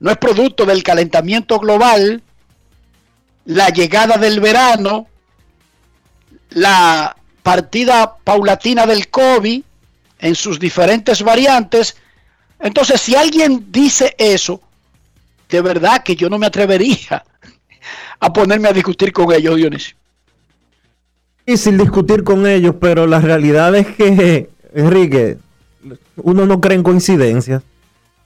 no 0.00 0.10
es 0.10 0.16
producto 0.16 0.64
del 0.64 0.82
calentamiento 0.82 1.58
global, 1.58 2.22
la 3.44 3.68
llegada 3.68 4.16
del 4.16 4.40
verano, 4.40 5.08
la 6.50 7.14
partida 7.42 8.16
paulatina 8.24 8.86
del 8.86 9.08
COVID, 9.08 9.62
en 10.20 10.34
sus 10.34 10.58
diferentes 10.58 11.22
variantes. 11.22 11.96
Entonces, 12.60 12.98
si 12.98 13.14
alguien 13.14 13.66
dice 13.70 14.14
eso, 14.16 14.62
de 15.50 15.60
verdad 15.60 16.02
que 16.02 16.16
yo 16.16 16.30
no 16.30 16.38
me 16.38 16.46
atrevería 16.46 17.22
a 18.20 18.32
ponerme 18.32 18.68
a 18.68 18.72
discutir 18.72 19.12
con 19.12 19.30
ellos, 19.34 19.56
Dionisio. 19.56 20.01
Sin 21.46 21.76
discutir 21.76 22.24
con 22.24 22.46
ellos, 22.46 22.76
pero 22.80 23.06
la 23.06 23.20
realidad 23.20 23.74
es 23.74 23.86
que, 23.88 24.48
Enrique, 24.74 25.38
uno 26.16 26.46
no 26.46 26.60
cree 26.60 26.76
en 26.76 26.82
coincidencias. 26.82 27.62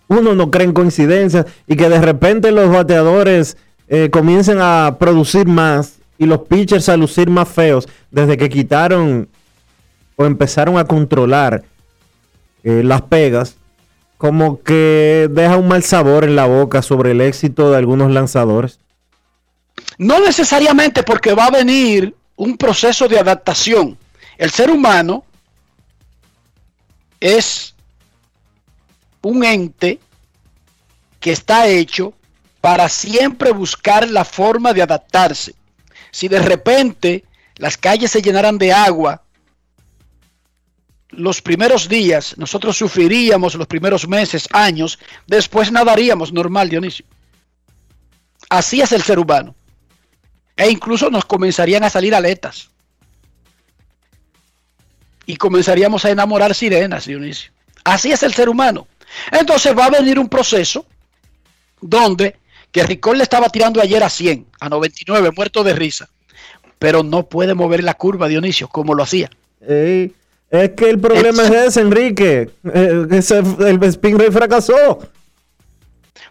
Uno 0.09 0.35
no 0.35 0.51
cree 0.51 0.67
en 0.67 0.73
coincidencias 0.73 1.47
y 1.67 1.77
que 1.77 1.89
de 1.89 2.01
repente 2.01 2.53
los 2.53 2.71
bateadores 2.71 3.57
eh, 3.89 4.11
comiencen 4.11 4.59
a 4.61 4.97
producir 4.99 5.47
más 5.47 5.97
y 6.19 6.27
los 6.27 6.43
pitchers 6.43 6.89
a 6.89 6.97
lucir 6.97 7.29
más 7.29 7.49
feos 7.49 7.89
desde 8.11 8.37
que 8.37 8.49
quitaron 8.49 9.29
o 10.17 10.25
empezaron 10.25 10.79
a 10.79 10.85
controlar 10.85 11.65
eh, 12.65 12.83
las 12.85 13.03
pegas, 13.03 13.57
como 14.17 14.63
que 14.63 15.29
deja 15.31 15.57
un 15.57 15.69
mal 15.69 15.83
sabor 15.83 16.25
en 16.25 16.37
la 16.37 16.47
boca 16.47 16.83
sobre 16.83 17.11
el 17.11 17.21
éxito 17.21 17.71
de 17.71 17.77
algunos 17.77 18.11
lanzadores. 18.11 18.79
No 19.99 20.21
necesariamente 20.21 21.03
porque 21.03 21.35
va 21.35 21.47
a 21.47 21.51
venir 21.51 22.15
un 22.37 22.57
proceso 22.57 23.09
de 23.09 23.19
adaptación. 23.19 23.99
El 24.39 24.51
ser 24.51 24.71
humano 24.71 25.25
es 27.19 27.75
un 29.23 29.45
ente 29.45 29.99
que 31.19 31.33
está 31.33 31.67
hecho 31.67 32.13
para 32.61 32.89
siempre 32.89 33.51
buscar 33.51 34.09
la 34.09 34.25
forma 34.25 34.73
de 34.73 34.83
adaptarse. 34.83 35.55
Si 36.11 36.29
de 36.29 36.41
repente 36.41 37.25
las 37.57 37.77
calles 37.77 38.11
se 38.11 38.23
llenaran 38.23 38.59
de 38.59 38.73
agua 38.73 39.23
los 41.09 41.41
primeros 41.41 41.89
días, 41.89 42.37
nosotros 42.37 42.77
sufriríamos 42.77 43.55
los 43.55 43.67
primeros 43.67 44.07
meses, 44.07 44.49
años, 44.53 44.99
después 45.27 45.73
nadaríamos 45.73 46.33
normal, 46.33 46.69
Dionisio. 46.69 47.07
Así 48.51 48.81
es 48.81 48.93
el 48.93 49.03
ser 49.03 49.19
humano. 49.19 49.56
E 50.57 50.71
incluso 50.71 51.11
nos 51.11 51.25
comenzarían 51.25 51.85
a 51.85 51.91
salir 51.91 52.15
aletas. 52.15 52.71
Y 55.27 55.37
comenzaríamos 55.37 56.05
a 56.05 56.11
enamorar 56.11 56.55
sirenas, 56.55 57.07
Dionisio. 57.07 57.51
Así 57.85 58.13
es 58.13 58.23
el 58.23 58.33
ser 58.35 58.49
humano. 58.49 58.87
Entonces 59.33 59.77
va 59.77 59.87
a 59.87 59.91
venir 59.91 60.19
un 60.19 60.29
proceso 60.29 60.87
donde 61.81 62.37
Que 62.73 62.83
Ricol 62.83 63.17
le 63.19 63.23
estaba 63.23 63.49
tirando 63.49 63.81
ayer 63.81 64.03
a 64.03 64.11
100, 64.11 64.47
a 64.61 64.69
99, 64.69 65.31
muerto 65.35 65.65
de 65.65 65.73
risa. 65.73 66.09
Pero 66.79 67.03
no 67.03 67.23
puede 67.27 67.55
mover 67.55 67.83
la 67.83 67.95
curva, 67.95 68.29
Dionisio, 68.29 68.69
como 68.69 68.95
lo 68.95 69.03
hacía. 69.03 69.31
Ey, 69.67 70.13
es 70.51 70.71
que 70.71 70.91
el 70.91 70.99
problema 70.99 71.45
es, 71.45 71.51
ese, 71.51 71.81
Enrique. 71.81 72.51
Eh, 72.75 73.07
ese- 73.13 73.39
el 73.39 73.83
Spin 73.85 74.19
fracasó. 74.31 74.99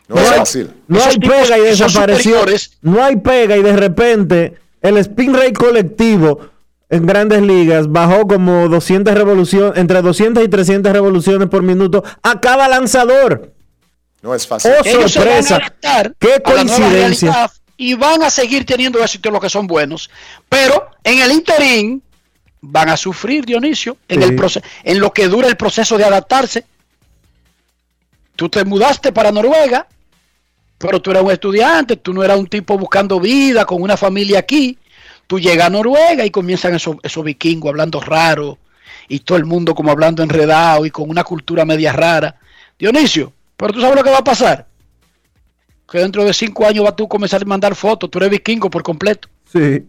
No 0.08 0.20
es 0.22 0.30
fácil. 0.34 0.72
No 0.88 0.98
Esos 0.98 1.10
hay 1.14 1.20
tipos 1.20 1.36
pega 1.38 1.58
y 1.58 1.62
desapareció. 1.62 2.46
No 2.82 3.04
hay 3.04 3.16
pega 3.18 3.58
y 3.58 3.64
de 3.64 3.76
repente 3.76 4.54
el 4.82 4.98
spin 4.98 5.34
rate 5.34 5.54
colectivo 5.54 6.40
en 6.90 7.06
grandes 7.06 7.42
ligas 7.42 7.92
bajó 7.92 8.28
como 8.28 8.70
200 8.70 9.14
revoluciones, 9.16 9.78
entre 9.80 10.02
200 10.02 10.44
y 10.44 10.48
300 10.48 10.94
revoluciones 10.94 11.50
por 11.50 11.64
minuto 11.64 12.04
a 12.22 12.40
cada 12.40 12.68
lanzador. 12.68 13.52
No 14.22 14.34
es 14.36 14.46
fácil. 14.48 14.72
Oh, 14.80 14.82
Ellos 14.86 15.12
se 15.12 15.20
van 15.20 15.28
a 15.28 15.32
sorpresa. 15.44 15.56
adaptar 15.58 16.16
Qué 16.20 16.28
a 16.34 16.38
la 16.38 16.64
nueva 16.64 16.78
coincidencia. 16.78 17.32
realidad 17.32 17.52
y 17.78 17.94
van 17.96 18.24
a 18.24 18.30
seguir 18.30 18.66
teniendo 18.66 19.04
éxito 19.04 19.30
en 19.30 19.34
lo 19.34 19.40
que 19.42 19.50
son 19.50 19.68
buenos. 19.68 20.10
Pero 20.48 20.88
en 21.04 21.20
el 21.20 21.32
interín 21.32 22.02
van 22.62 22.90
a 22.90 22.98
sufrir, 22.98 23.46
Dionisio, 23.46 23.98
en, 24.08 24.22
Sí. 24.22 24.30
el 24.30 24.36
proce- 24.36 24.64
en 24.84 25.00
lo 25.00 25.12
que 25.12 25.28
dura 25.28 25.48
el 25.48 25.58
proceso 25.58 25.98
de 25.98 26.06
adaptarse. 26.06 26.66
Tú 28.36 28.50
te 28.50 28.66
mudaste 28.66 29.12
para 29.12 29.32
Noruega, 29.32 29.88
pero 30.78 31.02
tú 31.02 31.12
eras 31.12 31.24
un 31.24 31.32
estudiante, 31.32 31.96
tú 31.96 32.14
no 32.14 32.24
eras 32.24 32.38
un 32.38 32.48
tipo 32.48 32.78
buscando 32.78 33.20
vida 33.20 33.66
con 33.66 33.82
una 33.82 33.98
familia 33.98 34.40
aquí. 34.40 34.78
Tú 35.28 35.40
llegas 35.40 35.68
a 35.68 35.70
Noruega 35.70 36.26
y 36.26 36.32
comienzan 36.32 36.76
esos, 36.76 36.98
esos 37.02 37.24
vikingos 37.24 37.70
hablando 37.70 38.00
raro 38.00 38.58
y 39.08 39.20
todo 39.20 39.38
el 39.38 39.46
mundo 39.46 39.74
como 39.74 39.92
hablando 39.92 40.22
enredado 40.22 40.86
y 40.86 40.92
con 40.92 41.10
una 41.10 41.24
cultura 41.24 41.66
media 41.66 41.94
rara. 41.94 42.36
Dionisio, 42.78 43.32
pero 43.56 43.74
tú 43.74 43.82
sabes 43.82 43.96
lo 43.96 44.04
que 44.04 44.12
va 44.12 44.20
a 44.20 44.24
pasar. 44.24 44.68
Que 45.90 46.00
dentro 46.00 46.24
de 46.26 46.34
cinco 46.34 46.66
años 46.66 46.84
vas 46.84 46.96
tú 46.96 47.06
a 47.06 47.10
comenzar 47.10 47.42
a 47.42 47.46
mandar 47.46 47.76
fotos, 47.76 48.10
tú 48.10 48.18
eres 48.20 48.32
vikingo 48.32 48.70
por 48.70 48.84
completo. 48.84 49.30
Sí. 49.52 49.86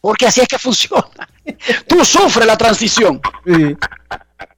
Porque 0.00 0.26
así 0.26 0.40
es 0.42 0.48
que 0.48 0.58
funciona. 0.58 1.28
Tú 1.86 2.04
sufres 2.04 2.46
la 2.46 2.58
transición. 2.58 3.20
sí. 3.46 3.76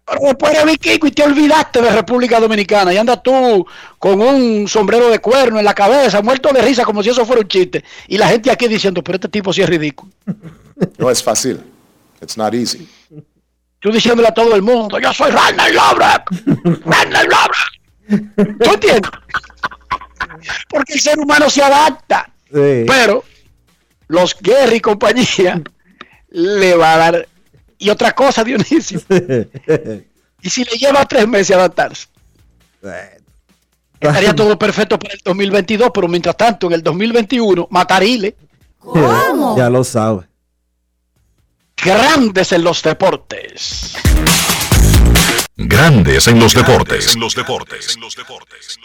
Pero 0.07 0.21
después 0.23 0.53
eres 0.53 0.65
vikingo 0.67 1.07
y 1.09 1.11
te 1.11 1.25
olvidaste 1.25 1.83
de 1.83 1.91
República 1.91 2.39
Dominicana. 2.39 2.93
Y 2.93 2.97
andas 2.97 3.23
tú 3.23 3.67
con 3.99 4.21
un 4.21 4.69
sombrero 4.69 5.11
de 5.11 5.19
cuerno 5.19 5.59
en 5.59 5.65
la 5.65 5.75
cabeza, 5.75 6.23
muerto 6.23 6.53
de 6.53 6.63
risa, 6.63 6.85
como 6.85 7.03
si 7.03 7.11
eso 7.11 7.27
fuera 7.27 7.43
un 7.43 7.49
chiste. 7.49 7.85
Y 8.07 8.17
la 8.17 8.29
gente 8.29 8.51
aquí 8.51 8.69
diciendo, 8.69 9.03
pero 9.03 9.17
este 9.17 9.29
tipo 9.29 9.53
sí 9.53 9.63
es 9.63 9.69
ridículo. 9.69 10.13
No 10.99 11.11
es 11.11 11.23
fácil. 11.23 11.59
It's 12.21 12.37
not 12.37 12.53
easy. 12.53 12.87
Tú 13.81 13.91
diciéndole 13.91 14.29
a 14.29 14.35
todo 14.35 14.55
el 14.55 14.61
mundo, 14.61 14.99
yo 14.99 15.11
soy 15.15 15.31
Randy 15.31 15.73
Lobrak. 15.73 16.31
Randy 16.85 17.29
Lobrak. 17.29 18.59
¿Tú 18.63 18.75
entiendes? 18.75 19.11
Porque 20.69 20.93
el 20.93 21.01
ser 21.01 21.19
humano 21.19 21.49
se 21.49 21.63
adapta. 21.63 22.31
Sí. 22.53 22.85
Pero 22.87 23.25
los 24.09 24.37
Gary 24.41 24.77
y 24.77 24.81
compañía 24.81 25.63
le 26.29 26.77
va 26.77 26.95
a 26.95 26.99
dar. 26.99 27.29
Y 27.79 27.91
otra 27.91 28.13
cosa, 28.13 28.45
Dionisio. 28.45 29.01
Y 30.43 30.51
si 30.51 30.63
le 30.65 30.77
lleva 30.79 31.05
tres 31.07 31.27
meses 31.27 31.57
adaptarse, 31.57 32.07
estaría 33.99 34.35
todo 34.35 34.57
perfecto 34.61 34.97
para 34.99 35.15
el 35.15 35.21
2022, 35.25 35.91
pero 35.93 36.07
mientras 36.07 36.37
tanto, 36.37 36.69
en 36.69 36.75
el 36.75 36.83
2021, 36.83 37.67
Matarile, 37.71 38.37
ya 39.57 39.69
lo 39.71 39.83
sabe. 39.83 40.29
grandes 41.77 42.53
en 42.53 42.63
los 42.63 42.83
deportes. 42.83 43.95
Grandes 45.57 46.29
en 46.29 46.39
los 46.39 46.55
deportes. 46.55 47.15
En 47.15 47.21
los 47.21 47.35
deportes. 47.35 47.97
En 47.97 48.03
los 48.03 48.15
deportes. 48.15 48.81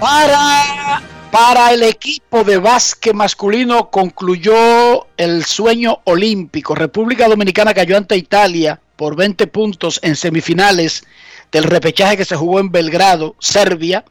Para, 0.00 1.02
para 1.32 1.72
el 1.72 1.82
equipo 1.82 2.44
de 2.44 2.58
básquet 2.58 3.14
masculino 3.14 3.90
concluyó 3.90 5.08
el 5.16 5.44
sueño 5.44 5.98
olímpico. 6.04 6.76
República 6.76 7.26
Dominicana 7.28 7.74
cayó 7.74 7.96
ante 7.96 8.16
Italia 8.16 8.80
por 8.94 9.16
20 9.16 9.48
puntos 9.48 9.98
en 10.04 10.14
semifinales 10.14 11.04
del 11.50 11.64
repechaje 11.64 12.16
que 12.16 12.24
se 12.24 12.36
jugó 12.36 12.60
en 12.60 12.70
Belgrado, 12.70 13.34
Serbia. 13.40 14.04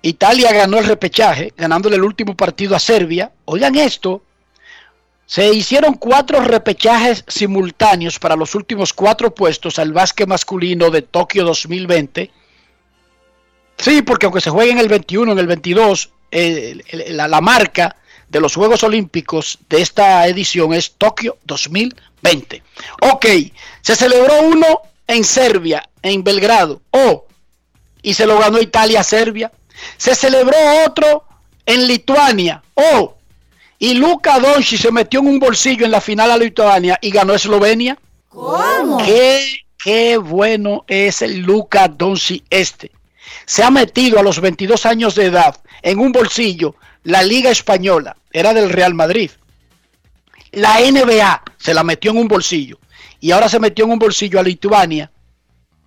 Italia 0.00 0.52
ganó 0.52 0.78
el 0.78 0.86
repechaje, 0.86 1.52
ganándole 1.56 1.96
el 1.96 2.04
último 2.04 2.34
partido 2.34 2.74
a 2.74 2.78
Serbia. 2.78 3.32
Oigan 3.44 3.74
esto, 3.74 4.22
se 5.26 5.52
hicieron 5.52 5.94
cuatro 5.94 6.40
repechajes 6.40 7.24
simultáneos 7.26 8.18
para 8.18 8.36
los 8.36 8.54
últimos 8.54 8.94
cuatro 8.94 9.34
puestos 9.34 9.78
al 9.78 9.92
básquet 9.92 10.26
masculino 10.26 10.90
de 10.90 11.02
Tokio 11.02 11.44
2020. 11.44 12.30
Sí, 13.78 14.02
porque 14.02 14.26
aunque 14.26 14.40
se 14.40 14.50
juegue 14.50 14.72
en 14.72 14.78
el 14.78 14.88
21, 14.88 15.32
en 15.32 15.38
el 15.38 15.46
22, 15.46 16.10
eh, 16.30 16.80
el- 16.88 17.16
la, 17.16 17.28
la 17.28 17.40
marca 17.40 17.96
de 18.28 18.40
los 18.40 18.54
Juegos 18.54 18.82
Olímpicos 18.82 19.58
de 19.68 19.80
esta 19.82 20.26
edición 20.26 20.72
es 20.74 20.92
Tokio 20.92 21.38
2020. 21.44 22.62
Ok, 23.12 23.26
se 23.80 23.94
celebró 23.96 24.42
uno 24.42 24.66
en 25.06 25.24
Serbia, 25.24 25.88
en 26.02 26.24
Belgrado. 26.24 26.80
Oh, 26.90 27.26
y 28.02 28.14
se 28.14 28.26
lo 28.26 28.38
ganó 28.38 28.60
Italia-Serbia. 28.60 29.52
Se 29.96 30.14
celebró 30.14 30.56
otro 30.86 31.24
en 31.66 31.86
Lituania. 31.86 32.62
Oh, 32.74 33.14
y 33.78 33.94
Luka 33.94 34.38
Doncic 34.38 34.80
se 34.80 34.90
metió 34.92 35.20
en 35.20 35.26
un 35.28 35.38
bolsillo 35.38 35.84
en 35.84 35.90
la 35.92 36.00
final 36.00 36.30
a 36.30 36.36
Lituania 36.38 36.98
y 37.02 37.10
ganó 37.10 37.34
Eslovenia. 37.34 37.98
¿Cómo? 38.28 38.98
Qué, 39.04 39.46
qué 39.82 40.16
bueno 40.16 40.84
es 40.88 41.22
el 41.22 41.40
Luka 41.40 41.88
Doncic 41.88 42.44
este. 42.50 42.90
Se 43.46 43.62
ha 43.62 43.70
metido 43.70 44.18
a 44.18 44.22
los 44.22 44.40
22 44.40 44.86
años 44.86 45.14
de 45.14 45.26
edad 45.26 45.60
en 45.82 45.98
un 45.98 46.12
bolsillo 46.12 46.76
la 47.04 47.22
Liga 47.22 47.50
Española, 47.50 48.16
era 48.32 48.54
del 48.54 48.70
Real 48.70 48.94
Madrid. 48.94 49.30
La 50.52 50.78
NBA 50.80 51.42
se 51.58 51.74
la 51.74 51.84
metió 51.84 52.12
en 52.12 52.18
un 52.18 52.28
bolsillo 52.28 52.78
y 53.20 53.30
ahora 53.30 53.48
se 53.48 53.60
metió 53.60 53.84
en 53.84 53.92
un 53.92 53.98
bolsillo 53.98 54.40
a 54.40 54.42
Lituania. 54.42 55.10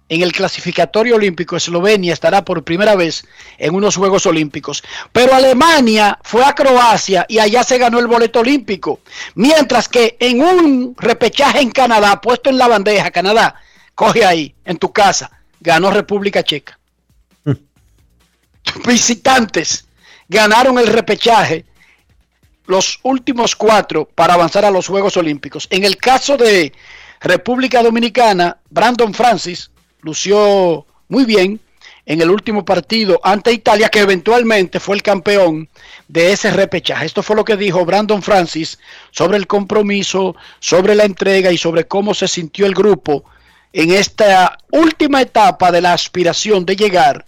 En 0.09 0.21
el 0.21 0.31
clasificatorio 0.31 1.15
olímpico, 1.15 1.57
Eslovenia 1.57 2.13
estará 2.13 2.45
por 2.45 2.63
primera 2.63 2.95
vez 2.95 3.25
en 3.57 3.75
unos 3.75 3.97
Juegos 3.97 4.25
Olímpicos. 4.25 4.83
Pero 5.11 5.33
Alemania 5.33 6.17
fue 6.23 6.45
a 6.45 6.55
Croacia 6.55 7.25
y 7.27 7.39
allá 7.39 7.63
se 7.63 7.77
ganó 7.77 7.99
el 7.99 8.07
boleto 8.07 8.39
olímpico. 8.39 9.01
Mientras 9.35 9.89
que 9.89 10.15
en 10.19 10.41
un 10.41 10.95
repechaje 10.97 11.59
en 11.59 11.71
Canadá, 11.71 12.21
puesto 12.21 12.49
en 12.49 12.57
la 12.57 12.69
bandeja, 12.69 13.11
Canadá, 13.11 13.55
coge 13.95 14.23
ahí, 14.23 14.55
en 14.63 14.77
tu 14.77 14.93
casa, 14.93 15.31
ganó 15.59 15.91
República 15.91 16.43
Checa. 16.43 16.79
Visitantes 18.85 19.85
ganaron 20.27 20.77
el 20.77 20.87
repechaje 20.87 21.65
los 22.65 22.99
últimos 23.03 23.55
cuatro 23.55 24.05
para 24.13 24.33
avanzar 24.33 24.65
a 24.65 24.71
los 24.71 24.87
Juegos 24.87 25.17
Olímpicos. 25.17 25.67
En 25.69 25.83
el 25.83 25.97
caso 25.97 26.37
de 26.37 26.73
República 27.21 27.81
Dominicana, 27.81 28.57
Brandon 28.69 29.13
Francis 29.13 29.71
lució 30.01 30.85
muy 31.07 31.25
bien 31.25 31.59
en 32.05 32.21
el 32.21 32.29
último 32.29 32.63
partido 32.63 33.19
ante 33.23 33.51
Italia, 33.51 33.89
que 33.89 33.99
eventualmente 33.99 34.79
fue 34.79 34.95
el 34.95 35.03
campeón 35.03 35.67
de 36.07 36.31
ese 36.31 36.51
repechaje. 36.51 37.05
Esto 37.05 37.21
fue 37.21 37.35
lo 37.35 37.43
que 37.43 37.57
dijo 37.57 37.85
Brandon 37.85 38.21
Francis 38.21 38.79
sobre 39.11 39.37
el 39.37 39.47
compromiso, 39.47 40.35
sobre 40.59 40.95
la 40.95 41.03
entrega 41.03 41.51
y 41.51 41.57
sobre 41.57 41.85
cómo 41.85 42.13
se 42.13 42.27
sintió 42.27 42.65
el 42.65 42.73
grupo 42.73 43.25
en 43.73 43.91
esta 43.91 44.57
última 44.71 45.21
etapa 45.21 45.71
de 45.71 45.81
la 45.81 45.93
aspiración 45.93 46.65
de 46.65 46.75
llegar 46.77 47.25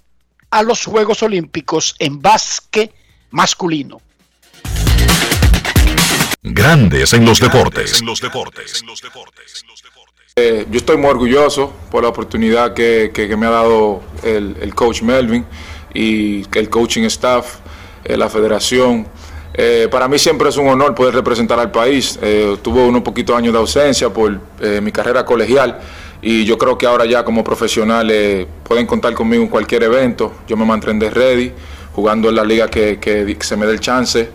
a 0.52 0.64
los 0.64 0.86
Juegos 0.86 1.22
Olímpicos 1.24 1.96
en 2.00 2.22
básquet 2.22 2.92
masculino. 3.32 4.02
Grandes 6.42 7.14
en 7.14 7.26
los 7.26 7.40
deportes. 7.40 8.00
En 8.00 8.06
los 8.08 8.22
deportes. 8.22 8.82
En 8.82 8.88
los 8.88 9.02
deportes. 9.02 9.66
Eh, 10.36 10.66
yo 10.72 10.78
estoy 10.78 10.96
muy 10.98 11.10
orgulloso 11.10 11.74
por 11.92 12.04
la 12.04 12.10
oportunidad 12.10 12.74
que, 12.74 13.12
que- 13.14 13.28
que 13.28 13.36
me 13.36 13.46
ha 13.46 13.50
dado 13.50 14.02
el, 14.24 14.56
el 14.62 14.74
coach 14.74 15.02
Melvin 15.02 15.46
y 15.94 16.46
el 16.58 16.70
coaching 16.70 17.04
staff, 17.04 17.58
eh, 18.06 18.16
la 18.16 18.30
federación. 18.30 19.06
Eh, 19.54 19.90
para 19.92 20.08
mí 20.08 20.18
siempre 20.18 20.48
es 20.48 20.56
un 20.56 20.70
honor 20.70 20.96
poder 20.96 21.14
representar 21.14 21.60
al 21.60 21.72
país. 21.72 22.18
Eh, 22.22 22.58
tuve 22.62 22.86
unos 22.86 23.02
poquitos 23.02 23.36
años 23.36 23.52
de 23.52 23.60
ausencia 23.60 24.10
por 24.10 24.40
eh, 24.62 24.80
mi 24.82 24.92
carrera 24.94 25.26
colegial 25.26 25.78
y 26.22 26.46
yo 26.46 26.58
creo 26.58 26.78
que 26.78 26.86
ahora 26.86 27.06
ya 27.06 27.24
como 27.24 27.44
profesional 27.44 28.10
eh, 28.12 28.46
pueden 28.64 28.86
contar 28.86 29.14
conmigo 29.14 29.44
en 29.44 29.50
cualquier 29.50 29.84
evento. 29.84 30.34
Yo 30.48 30.58
me 30.58 30.66
mantendré 30.66 31.10
ready, 31.10 31.52
jugando 31.94 32.30
en 32.30 32.36
la 32.36 32.44
liga 32.44 32.68
que, 32.68 33.00
que 33.00 33.38
se 33.40 33.56
me 33.56 33.66
dé 33.66 33.74
el 33.74 33.80
chance. 33.80 34.30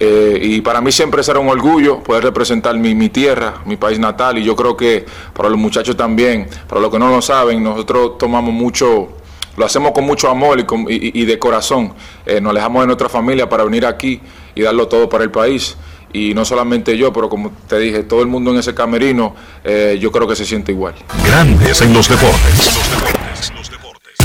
Eh, 0.00 0.38
y 0.40 0.60
para 0.60 0.80
mí 0.80 0.92
siempre 0.92 1.24
será 1.24 1.40
un 1.40 1.48
orgullo 1.48 2.00
poder 2.04 2.22
representar 2.22 2.76
mi, 2.76 2.94
mi, 2.94 3.08
tierra, 3.08 3.62
mi 3.66 3.76
país 3.76 3.98
natal. 3.98 4.38
Y 4.38 4.44
yo 4.44 4.54
creo 4.54 4.76
que 4.76 5.04
para 5.32 5.48
los 5.48 5.58
muchachos 5.58 5.96
también, 5.96 6.48
para 6.68 6.80
los 6.80 6.90
que 6.90 6.98
no 6.98 7.08
lo 7.08 7.20
saben, 7.20 7.62
nosotros 7.62 8.18
tomamos 8.18 8.52
mucho, 8.52 9.08
lo 9.56 9.64
hacemos 9.64 9.92
con 9.92 10.04
mucho 10.04 10.28
amor 10.28 10.60
y, 10.60 10.64
con, 10.64 10.82
y, 10.88 11.20
y 11.20 11.24
de 11.24 11.38
corazón. 11.38 11.94
Eh, 12.26 12.40
nos 12.40 12.50
alejamos 12.50 12.82
de 12.82 12.86
nuestra 12.86 13.08
familia 13.08 13.48
para 13.48 13.64
venir 13.64 13.86
aquí 13.86 14.20
y 14.54 14.62
darlo 14.62 14.86
todo 14.86 15.08
para 15.08 15.24
el 15.24 15.30
país. 15.30 15.76
Y 16.12 16.34
no 16.34 16.44
solamente 16.44 16.96
yo, 16.96 17.12
pero 17.12 17.28
como 17.28 17.52
te 17.68 17.78
dije, 17.78 18.02
todo 18.02 18.22
el 18.22 18.28
mundo 18.28 18.50
en 18.50 18.58
ese 18.58 18.74
camerino, 18.74 19.34
eh, 19.64 19.98
yo 20.00 20.10
creo 20.10 20.26
que 20.26 20.36
se 20.36 20.44
siente 20.44 20.72
igual. 20.72 20.94
Grandes 21.24 21.82
en 21.82 21.92
los 21.92 22.08
deportes. 22.08 22.56
Los 22.56 22.90
deportes, 22.90 23.52
los 23.54 23.70
deportes. 23.70 24.16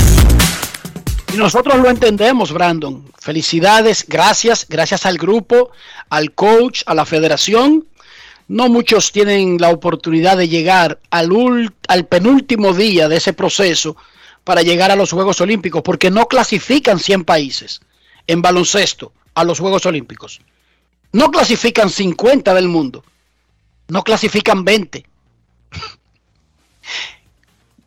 Y 1.34 1.36
nosotros 1.36 1.76
lo 1.76 1.90
entendemos, 1.90 2.52
Brandon. 2.52 3.04
Felicidades, 3.20 4.06
gracias, 4.08 4.66
gracias 4.68 5.04
al 5.04 5.18
grupo, 5.18 5.70
al 6.08 6.32
coach, 6.32 6.82
a 6.86 6.94
la 6.94 7.04
federación. 7.04 7.86
No 8.48 8.68
muchos 8.68 9.12
tienen 9.12 9.58
la 9.58 9.70
oportunidad 9.70 10.36
de 10.36 10.48
llegar 10.48 11.00
al, 11.10 11.72
al 11.88 12.06
penúltimo 12.06 12.72
día 12.72 13.08
de 13.08 13.16
ese 13.16 13.32
proceso 13.32 13.96
para 14.44 14.62
llegar 14.62 14.90
a 14.90 14.96
los 14.96 15.10
Juegos 15.10 15.40
Olímpicos, 15.40 15.82
porque 15.82 16.10
no 16.10 16.26
clasifican 16.26 16.98
100 16.98 17.24
países 17.24 17.80
en 18.26 18.42
baloncesto 18.42 19.12
a 19.34 19.44
los 19.44 19.58
Juegos 19.58 19.86
Olímpicos. 19.86 20.40
No 21.14 21.30
clasifican 21.30 21.90
50 21.90 22.52
del 22.54 22.66
mundo. 22.66 23.04
No 23.86 24.02
clasifican 24.02 24.64
20. 24.64 25.06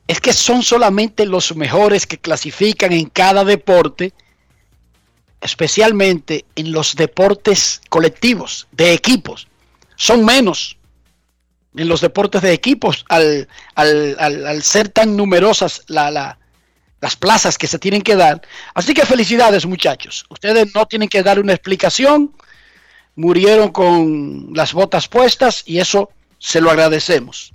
Es 0.07 0.21
que 0.21 0.31
son 0.31 0.63
solamente 0.63 1.25
los 1.25 1.53
mejores 1.53 2.07
que 2.07 2.17
clasifican 2.17 2.93
en 2.93 3.09
cada 3.09 3.43
deporte, 3.43 4.13
especialmente 5.41 6.45
en 6.55 6.71
los 6.71 6.95
deportes 6.95 7.81
colectivos, 7.89 8.69
de 8.71 8.93
equipos. 8.93 9.49
Son 9.97 10.23
menos 10.23 10.77
en 11.75 11.89
los 11.89 11.99
deportes 11.99 12.41
de 12.41 12.53
equipos 12.53 13.03
al, 13.09 13.49
al, 13.75 14.15
al, 14.17 14.63
ser 14.63 14.87
tan 14.87 15.17
numerosas 15.17 15.81
la, 15.87 16.09
la, 16.09 16.39
las 17.01 17.17
plazas 17.17 17.57
que 17.57 17.67
se 17.67 17.77
tienen 17.77 18.01
que 18.01 18.15
dar. 18.15 18.41
Así 18.73 18.93
que 18.93 19.05
felicidades 19.05 19.65
muchachos. 19.65 20.25
Ustedes 20.29 20.73
no 20.73 20.85
tienen 20.85 21.09
que 21.09 21.21
dar 21.21 21.37
una 21.37 21.51
explicación 21.51 22.33
murieron 23.17 23.71
con 23.71 24.51
las 24.53 24.71
botas 24.71 25.09
puestas 25.09 25.63
y 25.65 25.79
eso 25.79 26.09
se 26.39 26.61
lo 26.61 26.71
agradecemos. 26.71 27.51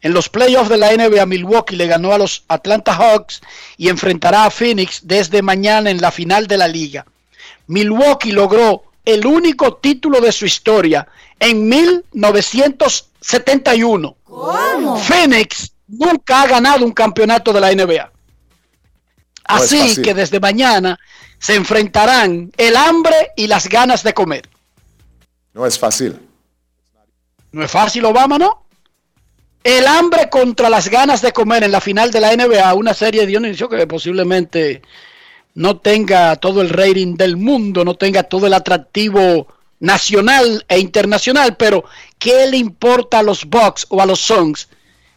En 0.00 0.14
los 0.14 0.30
playoffs 0.30 0.70
de 0.70 0.78
la 0.78 0.96
NBA, 0.96 1.26
Milwaukee 1.26 1.76
le 1.76 1.86
ganó 1.86 2.12
a 2.12 2.18
los 2.18 2.44
Atlanta 2.48 2.94
Hawks 2.94 3.42
y 3.76 3.90
enfrentará 3.90 4.46
a 4.46 4.50
Phoenix 4.50 5.00
desde 5.02 5.42
mañana 5.42 5.90
en 5.90 6.00
la 6.00 6.10
final 6.10 6.46
de 6.46 6.56
la 6.56 6.66
liga. 6.68 7.04
Milwaukee 7.66 8.32
logró 8.32 8.84
el 9.04 9.26
único 9.26 9.74
título 9.74 10.22
de 10.22 10.32
su 10.32 10.46
historia 10.46 11.06
en 11.38 11.68
1971. 11.68 14.16
¿Cómo? 14.24 14.96
Phoenix 14.96 15.74
nunca 15.88 16.40
ha 16.42 16.46
ganado 16.46 16.86
un 16.86 16.92
campeonato 16.92 17.52
de 17.52 17.60
la 17.60 17.74
NBA. 17.74 18.10
Así 19.44 19.96
no 19.96 20.02
que 20.02 20.14
desde 20.14 20.40
mañana 20.40 20.98
se 21.38 21.56
enfrentarán 21.56 22.50
el 22.56 22.74
hambre 22.76 23.32
y 23.36 23.48
las 23.48 23.68
ganas 23.68 24.02
de 24.02 24.14
comer. 24.14 24.48
No 25.60 25.66
es 25.66 25.78
fácil. 25.78 26.18
No 27.52 27.62
es 27.62 27.70
fácil, 27.70 28.02
Obama, 28.06 28.38
¿no? 28.38 28.64
El 29.62 29.86
hambre 29.86 30.30
contra 30.30 30.70
las 30.70 30.88
ganas 30.88 31.20
de 31.20 31.34
comer 31.34 31.64
en 31.64 31.70
la 31.70 31.82
final 31.82 32.10
de 32.10 32.18
la 32.18 32.34
NBA, 32.34 32.72
una 32.72 32.94
serie 32.94 33.20
de 33.20 33.26
Dionisio 33.26 33.68
que 33.68 33.86
posiblemente 33.86 34.80
no 35.54 35.76
tenga 35.76 36.36
todo 36.36 36.62
el 36.62 36.70
rating 36.70 37.14
del 37.14 37.36
mundo, 37.36 37.84
no 37.84 37.94
tenga 37.94 38.22
todo 38.22 38.46
el 38.46 38.54
atractivo 38.54 39.48
nacional 39.80 40.64
e 40.66 40.78
internacional, 40.78 41.58
pero 41.58 41.84
¿qué 42.18 42.46
le 42.46 42.56
importa 42.56 43.18
a 43.18 43.22
los 43.22 43.44
Bucks 43.44 43.84
o 43.90 44.00
a 44.00 44.06
los 44.06 44.20
Suns 44.20 44.66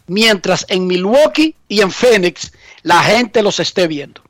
mientras 0.08 0.66
en 0.68 0.88
Milwaukee 0.88 1.56
y 1.70 1.80
en 1.80 1.90
Phoenix 1.90 2.52
la 2.82 3.02
gente 3.02 3.42
los 3.42 3.62
esté 3.62 3.88
viendo? 3.88 4.22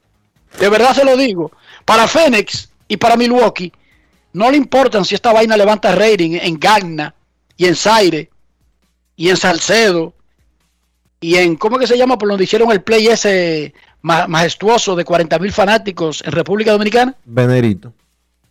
De 0.59 0.69
verdad 0.69 0.93
se 0.93 1.05
lo 1.05 1.17
digo. 1.17 1.51
Para 1.85 2.07
Phoenix 2.07 2.69
y 2.87 2.97
para 2.97 3.17
Milwaukee 3.17 3.73
no 4.33 4.51
le 4.51 4.57
importan 4.57 5.05
si 5.05 5.15
esta 5.15 5.31
vaina 5.31 5.55
levanta 5.55 5.93
rating 5.93 6.37
en 6.41 6.59
Gagna 6.59 7.15
y 7.55 7.65
en 7.65 7.75
Zaire 7.75 8.29
y 9.15 9.29
en 9.29 9.37
Salcedo 9.37 10.13
y 11.21 11.35
en, 11.35 11.55
¿cómo 11.55 11.79
que 11.79 11.87
se 11.87 11.97
llama? 11.97 12.17
Por 12.17 12.27
donde 12.27 12.43
hicieron 12.43 12.71
el 12.71 12.81
play 12.81 13.07
ese 13.07 13.73
majestuoso 14.01 14.95
de 14.95 15.05
40 15.05 15.39
mil 15.39 15.53
fanáticos 15.53 16.21
en 16.25 16.33
República 16.33 16.73
Dominicana. 16.73 17.15
Venerito. 17.23 17.93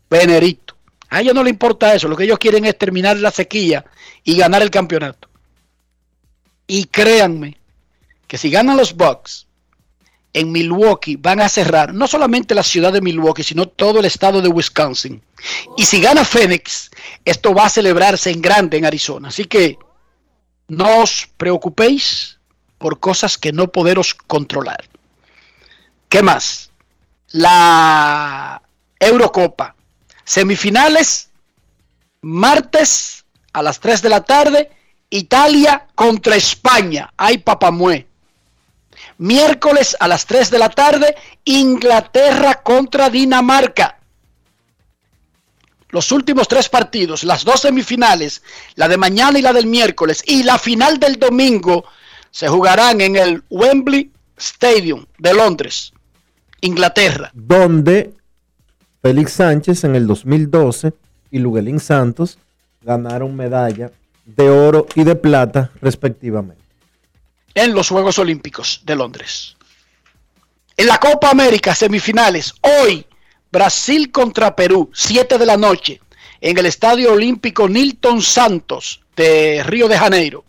Venerito. 0.09 0.75
A 1.11 1.21
ellos 1.21 1.35
no 1.35 1.45
le 1.45 1.51
importa 1.51 1.95
eso. 1.95 2.09
Lo 2.09 2.17
que 2.17 2.25
ellos 2.25 2.39
quieren 2.39 2.65
es 2.65 2.79
terminar 2.79 3.19
la 3.19 3.31
sequía 3.31 3.85
y 4.25 4.39
ganar 4.39 4.63
el 4.63 4.71
campeonato. 4.71 5.29
Y 6.67 6.87
créanme 6.87 7.59
que 8.27 8.39
si 8.39 8.51
ganan 8.51 8.79
los 8.79 8.97
Bucks, 8.97 9.47
en 10.33 10.51
Milwaukee 10.51 11.17
van 11.17 11.41
a 11.41 11.49
cerrar 11.49 11.93
no 11.93 12.07
solamente 12.07 12.55
la 12.55 12.63
ciudad 12.63 12.93
de 12.93 13.01
Milwaukee, 13.01 13.43
sino 13.43 13.67
todo 13.67 14.01
el 14.01 14.07
estado 14.07 14.41
de 14.41 14.49
Wisconsin. 14.49 15.23
Y 15.77 15.85
si 15.85 16.01
gana 16.01 16.25
Phoenix, 16.25 16.91
esto 17.25 17.55
va 17.55 17.67
a 17.67 17.71
celebrarse 17.71 18.31
en 18.31 18.41
grande 18.41 18.79
en 18.79 18.87
Arizona. 18.87 19.29
Así 19.29 19.45
que 19.45 19.79
no 20.69 21.03
os 21.03 21.29
preocupéis 21.37 22.39
por 22.79 22.99
cosas 22.99 23.37
que 23.37 23.53
no 23.53 23.69
poderos 23.69 24.15
controlar. 24.15 24.89
¿Qué 26.09 26.23
más? 26.23 26.71
La 27.29 28.63
Eurocopa. 28.99 29.75
Semifinales, 30.25 31.31
martes 32.23 33.25
a 33.53 33.63
las 33.63 33.81
3 33.81 34.03
de 34.03 34.09
la 34.09 34.23
tarde, 34.23 34.71
Italia 35.11 35.89
contra 35.95 36.37
España. 36.37 37.13
Ay, 37.17 37.39
papamue. 37.39 38.07
Miércoles 39.19 39.97
a 39.99 40.09
las 40.09 40.27
3 40.27 40.51
de 40.51 40.59
la 40.59 40.69
tarde, 40.69 41.15
Inglaterra 41.45 42.63
contra 42.63 43.11
Dinamarca. 43.11 43.99
Los 45.91 46.11
últimos 46.11 46.49
tres 46.49 46.71
partidos, 46.71 47.23
las 47.23 47.45
dos 47.45 47.61
semifinales, 47.61 48.43
la 48.77 48.89
de 48.89 48.97
mañana 48.97 49.39
y 49.39 49.43
la 49.43 49.53
del 49.53 49.67
miércoles, 49.67 50.23
y 50.27 50.43
la 50.43 50.59
final 50.59 50.99
del 50.99 51.19
domingo, 51.19 51.85
se 52.31 52.49
jugarán 52.49 53.03
en 53.03 53.17
el 53.17 53.43
Wembley 53.51 54.11
Stadium 54.39 55.05
de 55.19 55.35
Londres, 55.35 55.93
Inglaterra. 56.63 57.31
Donde 57.35 58.15
Félix 59.03 59.33
Sánchez 59.33 59.85
en 59.85 59.95
el 59.95 60.07
2012 60.07 60.95
y 61.31 61.39
Luguelín 61.39 61.79
Santos 61.79 62.39
ganaron 62.81 63.37
medalla 63.37 63.91
de 64.25 64.49
oro 64.49 64.87
y 64.95 65.05
de 65.05 65.15
plata 65.15 65.71
respectivamente 65.83 66.62
en 67.55 67.75
los 67.75 67.89
Juegos 67.89 68.19
Olímpicos 68.19 68.81
de 68.85 68.97
Londres. 68.97 69.57
En 70.77 70.87
la 70.87 70.99
Copa 70.99 71.31
América, 71.31 71.75
semifinales, 71.75 72.55
hoy 72.63 73.07
Brasil 73.51 74.11
contra 74.11 74.57
Perú, 74.57 74.91
7 74.95 75.37
de 75.37 75.47
la 75.47 75.57
noche, 75.57 76.01
en 76.41 76.59
el 76.59 76.67
Estadio 76.67 77.13
Olímpico 77.13 77.69
Nilton 77.69 78.23
Santos 78.23 79.03
de 79.15 79.63
Río 79.65 79.89
de 79.89 79.99
Janeiro. 79.99 80.45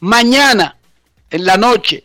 Mañana, 0.00 0.76
en 1.30 1.44
la 1.44 1.56
noche, 1.56 2.04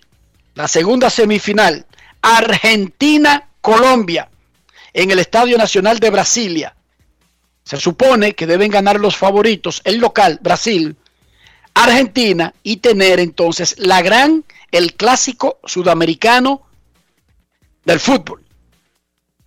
la 0.55 0.67
segunda 0.67 1.09
semifinal, 1.09 1.85
Argentina-Colombia, 2.21 4.29
en 4.93 5.11
el 5.11 5.19
Estadio 5.19 5.57
Nacional 5.57 5.99
de 5.99 6.09
Brasilia. 6.09 6.75
Se 7.63 7.77
supone 7.77 8.33
que 8.33 8.47
deben 8.47 8.69
ganar 8.69 8.99
los 8.99 9.15
favoritos, 9.15 9.81
el 9.85 9.99
local, 9.99 10.39
Brasil, 10.41 10.97
Argentina 11.73 12.53
y 12.63 12.77
tener 12.77 13.19
entonces 13.19 13.75
la 13.79 14.01
gran, 14.01 14.43
el 14.71 14.93
clásico 14.93 15.59
sudamericano 15.65 16.63
del 17.85 17.99
fútbol. 17.99 18.43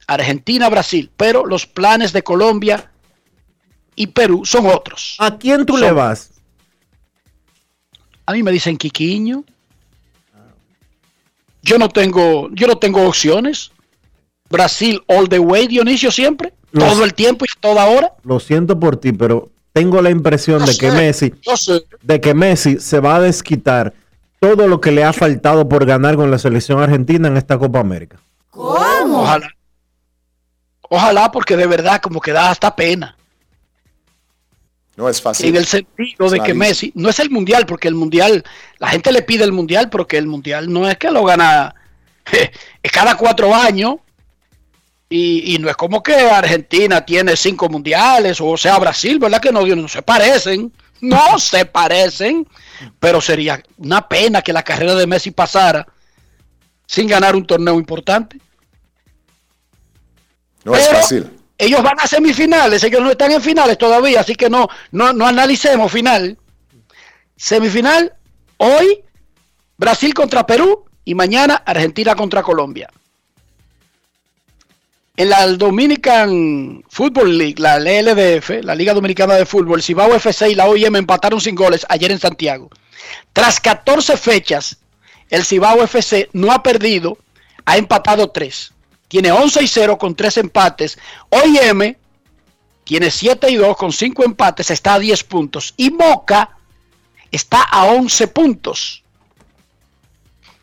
Argentina-Brasil, 0.06 1.10
pero 1.16 1.46
los 1.46 1.66
planes 1.66 2.12
de 2.12 2.22
Colombia 2.22 2.90
y 3.96 4.08
Perú 4.08 4.44
son 4.44 4.66
otros. 4.66 5.16
¿A 5.18 5.38
quién 5.38 5.64
tú 5.64 5.74
son, 5.74 5.82
le 5.82 5.92
vas? 5.92 6.32
A 8.26 8.32
mí 8.32 8.42
me 8.42 8.52
dicen 8.52 8.76
Quiquiño. 8.76 9.44
Yo 11.62 11.78
no 11.78 11.88
tengo, 11.88 12.50
yo 12.52 12.66
no 12.66 12.76
tengo 12.76 13.06
opciones. 13.06 13.70
Brasil 14.50 15.02
all 15.06 15.28
the 15.28 15.38
way, 15.38 15.66
Dionisio 15.66 16.10
siempre, 16.10 16.52
todo 16.70 17.04
el 17.04 17.14
tiempo 17.14 17.46
y 17.46 17.60
toda 17.60 17.87
hora. 17.87 18.12
Lo 18.22 18.38
siento 18.38 18.78
por 18.78 18.98
ti, 18.98 19.12
pero 19.12 19.50
tengo 19.74 20.00
la 20.00 20.10
impresión 20.10 20.60
No 20.60 20.66
de 20.66 20.76
que 20.78 20.90
Messi, 20.92 21.34
no 21.44 21.56
sé. 21.56 21.84
de 22.00 22.20
que 22.20 22.32
Messi 22.32 22.78
se 22.78 23.00
va 23.00 23.16
a 23.16 23.20
desquitar 23.20 23.92
todo 24.38 24.68
lo 24.68 24.80
que 24.80 24.92
le 24.92 25.02
ha 25.02 25.12
faltado 25.12 25.68
por 25.68 25.84
ganar 25.84 26.14
con 26.14 26.30
la 26.30 26.38
selección 26.38 26.80
argentina 26.80 27.26
en 27.26 27.37
esta 27.37 27.58
Copa 27.58 27.80
América. 27.80 28.18
Ojalá. 28.52 29.48
Ojalá, 30.88 31.32
porque 31.32 31.56
de 31.56 31.66
verdad 31.66 32.00
como 32.00 32.20
que 32.20 32.30
da 32.30 32.50
hasta 32.50 32.74
pena. 32.76 33.16
No 34.96 35.08
es 35.08 35.20
fácil. 35.20 35.48
En 35.48 35.56
el 35.56 35.64
sentido 35.64 36.30
de 36.30 36.38
que 36.38 36.54
Messi, 36.54 36.92
no 36.94 37.08
es 37.08 37.18
el 37.18 37.30
mundial, 37.30 37.66
porque 37.66 37.88
el 37.88 37.96
mundial, 37.96 38.44
la 38.78 38.88
gente 38.88 39.10
le 39.10 39.22
pide 39.22 39.42
el 39.42 39.50
mundial, 39.50 39.90
porque 39.90 40.18
el 40.18 40.28
mundial 40.28 40.72
no 40.72 40.88
es 40.88 40.96
que 40.98 41.10
lo 41.10 41.24
gana, 41.24 41.74
es 42.82 42.92
cada 42.92 43.16
cuatro 43.16 43.52
años. 43.52 43.96
Y, 45.16 45.55
y 45.55 45.59
no 45.59 45.70
es 45.70 45.77
como 45.77 46.03
que 46.03 46.12
Argentina 46.12 47.07
tiene 47.07 47.37
cinco 47.37 47.68
mundiales 47.68 48.40
o 48.40 48.57
sea 48.57 48.81
Brasil, 48.81 49.20
¿verdad 49.20 49.40
que 49.40 49.53
no? 49.53 49.64
No 49.64 49.87
se 49.87 50.03
parecen, 50.03 50.72
no 51.00 51.38
se 51.38 51.66
parecen, 51.66 52.48
pero 52.98 53.20
sería 53.20 53.62
una 53.77 54.09
pena 54.09 54.42
que 54.42 54.53
la 54.53 54.64
carrera 54.64 54.96
de 54.96 55.07
Messi 55.07 55.31
pasara 55.31 55.87
sin 56.85 57.07
ganar 57.07 57.37
un 57.37 57.46
torneo 57.46 57.79
importante. 57.79 58.40
No 60.64 60.74
es 60.74 60.88
fácil. 60.88 61.31
Ellos 61.57 61.81
van 61.81 62.00
a 62.00 62.09
semifinales, 62.09 62.83
ellos 62.83 63.00
no 63.00 63.12
están 63.12 63.31
en 63.31 63.40
finales 63.40 63.79
todavía, 63.79 64.18
así 64.18 64.35
que 64.35 64.50
no, 64.50 64.68
no, 64.90 65.12
no 65.12 65.29
analicemos 65.29 65.92
final. 65.92 66.37
Semifinal, 67.37 68.12
hoy 68.57 69.05
Brasil 69.77 70.12
contra 70.12 70.44
Perú 70.44 70.87
y 71.05 71.14
mañana 71.14 71.62
Argentina 71.64 72.16
contra 72.16 72.42
Colombia. 72.42 72.90
En 75.16 75.29
la 75.31 75.46
Dominican 75.46 76.83
Football 76.88 77.38
League, 77.38 77.55
la 77.59 77.79
LLDF, 77.79 78.64
la 78.64 78.74
Liga 78.74 78.92
Dominicana 78.92 79.35
de 79.35 79.46
Fútbol, 79.46 79.81
Cibao 79.81 80.12
FC 80.12 80.50
y 80.50 80.55
la 80.57 80.66
OIM 80.66 80.96
empataron 80.96 81.40
sin 81.40 81.55
goles 81.55 81.87
ayer 81.88 82.11
en 82.11 82.18
Santiago. 82.18 82.68
Tras 83.33 83.61
14 83.61 84.16
fechas, 84.16 84.79
el 85.31 85.44
Cibao 85.44 85.85
FC 85.85 86.31
no 86.33 86.50
ha 86.50 86.64
perdido, 86.64 87.16
ha 87.64 87.77
empatado 87.77 88.31
3. 88.31 88.72
Tiene 89.07 89.31
11 89.31 89.62
y 89.62 89.68
0 89.68 89.98
con 89.98 90.16
3 90.16 90.38
empates. 90.38 90.98
OIM 91.31 91.94
tiene 92.83 93.09
7 93.12 93.50
y 93.50 93.55
2 93.55 93.77
con 93.77 93.92
5 93.92 94.24
empates, 94.24 94.72
está 94.72 94.94
a 94.94 94.98
10 94.98 95.22
puntos. 95.22 95.74
Y 95.77 95.90
Moca 95.90 96.57
está 97.31 97.62
a 97.62 97.85
11 97.85 98.27
puntos. 98.27 99.05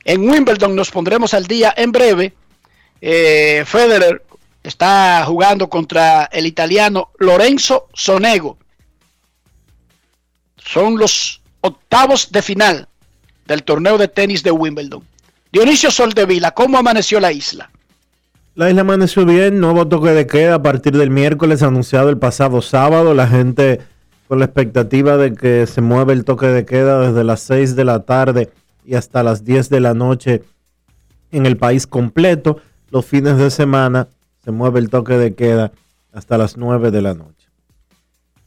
En 0.04 0.30
Wimbledon 0.30 0.76
nos 0.76 0.92
pondremos 0.92 1.34
al 1.34 1.48
día 1.48 1.74
en 1.78 1.94
breve. 1.94 2.34
Eh, 3.00 3.64
Federer 3.66 4.24
está 4.64 5.24
jugando 5.26 5.70
contra 5.70 6.26
el 6.26 6.46
italiano 6.46 7.10
Lorenzo 7.20 7.88
Sonego. 7.94 8.58
Son 10.58 10.98
los 10.98 11.42
octavos 11.62 12.32
de 12.32 12.42
final 12.42 12.88
del 13.46 13.64
torneo 13.64 13.98
de 13.98 14.08
tenis 14.08 14.44
de 14.44 14.52
Wimbledon. 14.52 15.04
Dionisio 15.52 15.92
Soldevila, 15.92 16.52
¿cómo 16.52 16.78
amaneció 16.78 17.20
la 17.20 17.32
isla? 17.32 17.70
La 18.56 18.70
isla 18.70 18.82
amaneció 18.82 19.26
bien, 19.26 19.60
nuevo 19.60 19.88
toque 19.88 20.10
de 20.10 20.28
queda 20.28 20.56
a 20.56 20.62
partir 20.62 20.98
del 20.98 21.10
miércoles 21.10 21.64
anunciado 21.64 22.10
el 22.10 22.18
pasado 22.18 22.62
sábado. 22.62 23.14
La 23.14 23.28
gente 23.28 23.82
con 24.28 24.40
la 24.40 24.46
expectativa 24.46 25.18
de 25.18 25.34
que 25.34 25.68
se 25.68 25.82
mueve 25.82 26.14
el 26.14 26.24
toque 26.24 26.48
de 26.48 26.66
queda 26.66 27.00
desde 27.00 27.24
las 27.24 27.42
6 27.42 27.76
de 27.76 27.86
la 27.86 28.04
tarde 28.04 28.50
y 28.86 28.96
hasta 28.96 29.24
las 29.24 29.44
10 29.44 29.70
de 29.70 29.80
la 29.80 29.94
noche 29.94 30.44
en 31.32 31.46
el 31.46 31.58
país 31.58 31.88
completo. 31.88 32.62
Los 32.90 33.06
fines 33.06 33.38
de 33.38 33.52
semana 33.52 34.08
se 34.44 34.52
mueve 34.52 34.80
el 34.80 34.90
toque 34.90 35.18
de 35.18 35.36
queda 35.36 35.72
hasta 36.12 36.38
las 36.38 36.58
9 36.58 36.92
de 36.92 37.02
la 37.02 37.14
noche. 37.14 37.48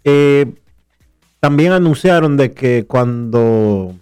Eh, 0.05 0.55
también 1.41 1.73
anunciaron 1.73 2.37
de 2.37 2.53
que 2.53 2.85
cuando 2.87 3.95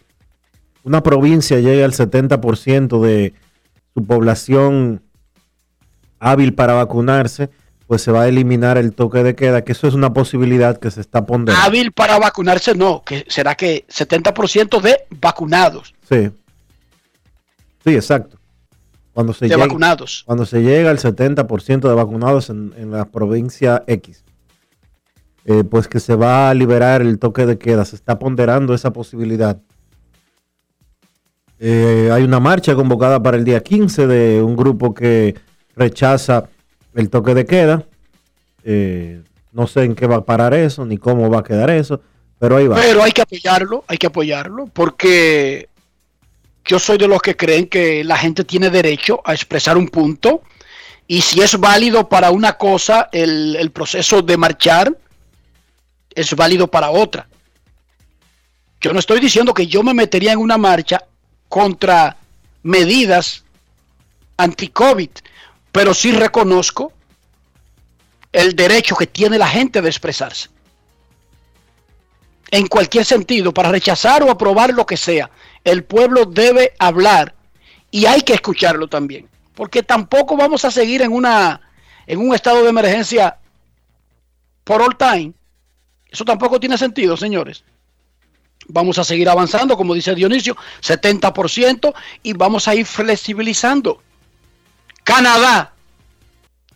una 0.85 1.02
provincia 1.02 1.59
llegue 1.59 1.85
al 1.85 1.92
70% 1.92 3.00
de 3.00 3.35
su 3.94 4.05
población 4.05 5.02
hábil 6.18 6.55
para 6.55 6.74
vacunarse, 6.74 7.50
pues 7.87 8.02
se 8.02 8.12
va 8.12 8.22
a 8.22 8.28
eliminar 8.28 8.78
el 8.78 8.94
toque 8.94 9.22
de 9.22 9.35
queda, 9.35 9.64
que 9.64 9.72
eso 9.72 9.87
es 9.87 9.94
una 9.94 10.12
posibilidad 10.14 10.78
que 10.78 10.90
se 10.90 11.00
está 11.00 11.26
poniendo. 11.26 11.52
Hábil 11.52 11.92
para 11.92 12.18
vacunarse, 12.18 12.74
no, 12.74 13.02
que 13.05 13.24
será 13.28 13.55
que 13.55 13.85
70% 13.88 14.81
de 14.81 15.05
vacunados. 15.20 15.94
Sí. 16.09 16.31
Sí, 17.85 17.94
exacto. 17.94 18.38
Cuando 19.12 19.33
se 19.33 19.46
de 19.46 19.51
llega, 19.51 19.66
vacunados. 19.66 20.22
Cuando 20.27 20.46
se 20.46 20.62
llega 20.62 20.90
al 20.90 20.98
70% 20.98 21.81
de 21.88 21.94
vacunados 21.94 22.51
en, 22.51 22.72
en, 22.77 22.90
la 22.90 23.05
provincia 23.05 23.85
X, 23.87 24.25
eh, 25.44 25.64
pues 25.64 25.88
que 25.88 26.01
se 26.01 26.14
va 26.14 26.51
a 26.51 26.55
liberar 26.55 27.03
el 27.03 27.18
toque 27.18 27.46
de 27.46 27.59
queda, 27.59 27.85
se 27.85 27.96
está 27.96 28.18
ponderando 28.18 28.75
esa 28.75 28.92
posibilidad. 28.92 29.61
Eh, 31.59 32.11
hay 32.12 32.22
una 32.25 32.40
marcha 32.40 32.75
convocada 32.75 33.22
para 33.22 33.37
el 33.37 33.44
día 33.44 33.62
15 33.62 34.07
de 34.07 34.42
un 34.42 34.57
grupo 34.57 34.94
que 34.94 35.37
rechaza 35.77 36.48
el 36.94 37.11
toque 37.11 37.35
de 37.35 37.44
queda. 37.44 37.87
Eh, 38.64 39.22
no 39.53 39.66
sé 39.66 39.85
en 39.85 39.94
qué 39.94 40.07
va 40.07 40.16
a 40.16 40.25
parar 40.25 40.55
eso, 40.55 40.85
ni 40.85 40.96
cómo 40.96 41.31
va 41.31 41.40
a 41.40 41.44
quedar 41.44 41.70
eso, 41.70 42.01
pero 42.38 42.57
ahí 42.57 42.66
va. 42.66 42.77
Pero 42.77 43.03
hay 43.03 43.12
que 43.12 43.22
apoyarlo, 43.22 43.85
hay 43.87 43.98
que 43.98 44.07
apoyarlo, 44.07 44.66
porque 44.72 45.68
yo 46.64 46.79
soy 46.79 46.98
de 46.98 47.09
los 47.09 47.20
que 47.20 47.37
creen 47.37 47.66
que 47.66 48.05
la 48.05 48.16
gente 48.16 48.44
tiene 48.44 48.70
derecho 48.70 49.20
a 49.25 49.33
expresar 49.33 49.77
un 49.77 49.88
punto 49.88 50.42
y 51.07 51.20
si 51.20 51.40
es 51.40 51.59
válido 51.59 52.09
para 52.09 52.31
una 52.31 52.55
cosa 52.55 53.09
el, 53.12 53.70
proceso 53.72 54.22
de 54.22 54.37
marchar, 54.37 54.96
es 56.14 56.35
válido 56.35 56.68
para 56.68 56.90
otra. 56.90 57.29
Yo 58.81 58.92
no 58.92 58.98
estoy 58.98 59.20
diciendo 59.20 59.53
que 59.53 59.66
yo 59.66 59.83
me 59.83 59.94
metería 59.94 60.33
en 60.33 60.38
una 60.38 60.59
marcha 60.59 61.05
contra 61.48 62.16
medidas 62.62 63.44
anti-COVID, 64.37 65.11
pero 65.70 65.94
sí 65.94 66.12
reconozco 66.12 66.92
el 68.33 68.57
derecho 68.57 68.96
que 68.96 69.07
tiene 69.07 69.38
la 69.38 69.48
gente 69.48 69.83
de 69.83 69.88
expresarse. 69.88 70.48
En 72.51 72.66
cualquier 72.66 73.05
sentido, 73.05 73.53
para 73.53 73.70
rechazar 73.70 74.22
o 74.22 74.31
aprobar 74.31 74.72
lo 74.72 74.87
que 74.87 74.96
sea, 74.96 75.31
el 75.64 75.85
pueblo 75.85 76.25
debe 76.25 76.75
hablar 76.79 77.35
y 77.90 78.07
hay 78.07 78.22
que 78.22 78.35
escucharlo 78.35 78.88
también, 78.88 79.29
porque 79.55 79.83
tampoco 79.83 80.37
vamos 80.37 80.64
a 80.64 80.70
seguir 80.70 81.03
en 81.03 81.12
una 81.12 81.61
en 82.07 82.18
un 82.18 82.35
estado 82.35 82.62
de 82.62 82.70
emergencia 82.70 83.38
por 84.64 84.83
all 84.83 84.96
time. 84.96 85.33
Eso 86.11 86.25
tampoco 86.25 86.61
tiene 86.61 86.77
sentido, 86.77 87.16
señores. 87.16 87.64
Vamos 88.68 88.98
a 88.98 89.05
seguir 89.05 89.29
avanzando, 89.29 89.77
como 89.77 89.94
dice 89.94 90.14
Dionisio, 90.14 90.57
70% 90.83 91.92
y 92.22 92.33
vamos 92.33 92.68
a 92.68 92.75
ir 92.75 92.87
flexibilizando. 92.87 94.03
Canadá. 95.05 95.72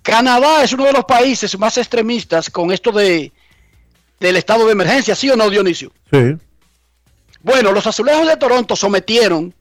Canadá 0.02 0.62
es 0.62 0.72
uno 0.72 0.84
de 0.84 0.92
los 0.92 1.04
países 1.04 1.58
más 1.58 1.78
extremistas 1.78 2.50
con 2.50 2.72
esto 2.72 2.92
de 2.92 3.32
del 4.18 4.36
estado 4.36 4.64
de 4.64 4.72
emergencia, 4.72 5.14
¿sí 5.14 5.28
o 5.30 5.36
no, 5.36 5.50
Dionisio? 5.50 5.92
Sí. 6.10 6.36
Bueno, 7.46 7.70
los 7.70 7.86
azulejos 7.86 8.26
de 8.26 8.36
Toronto 8.36 8.74
sometieron 8.74 9.54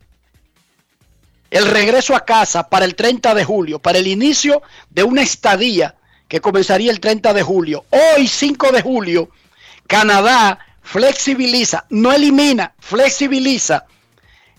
el 1.51 1.67
regreso 1.67 2.15
a 2.15 2.25
casa 2.25 2.67
para 2.67 2.83
el 2.83 2.95
30 2.95 3.35
de 3.35 3.45
julio, 3.45 3.77
para 3.77 3.99
el 3.99 4.07
inicio 4.07 4.63
de 4.89 5.03
una 5.03 5.21
estadía 5.21 5.93
que 6.27 6.41
comenzaría 6.41 6.89
el 6.89 6.99
30 6.99 7.31
de 7.31 7.43
julio. 7.43 7.85
Hoy, 7.91 8.27
5 8.27 8.71
de 8.71 8.81
julio, 8.81 9.29
Canadá 9.85 10.57
flexibiliza, 10.81 11.85
no 11.91 12.11
elimina, 12.11 12.73
flexibiliza 12.79 13.85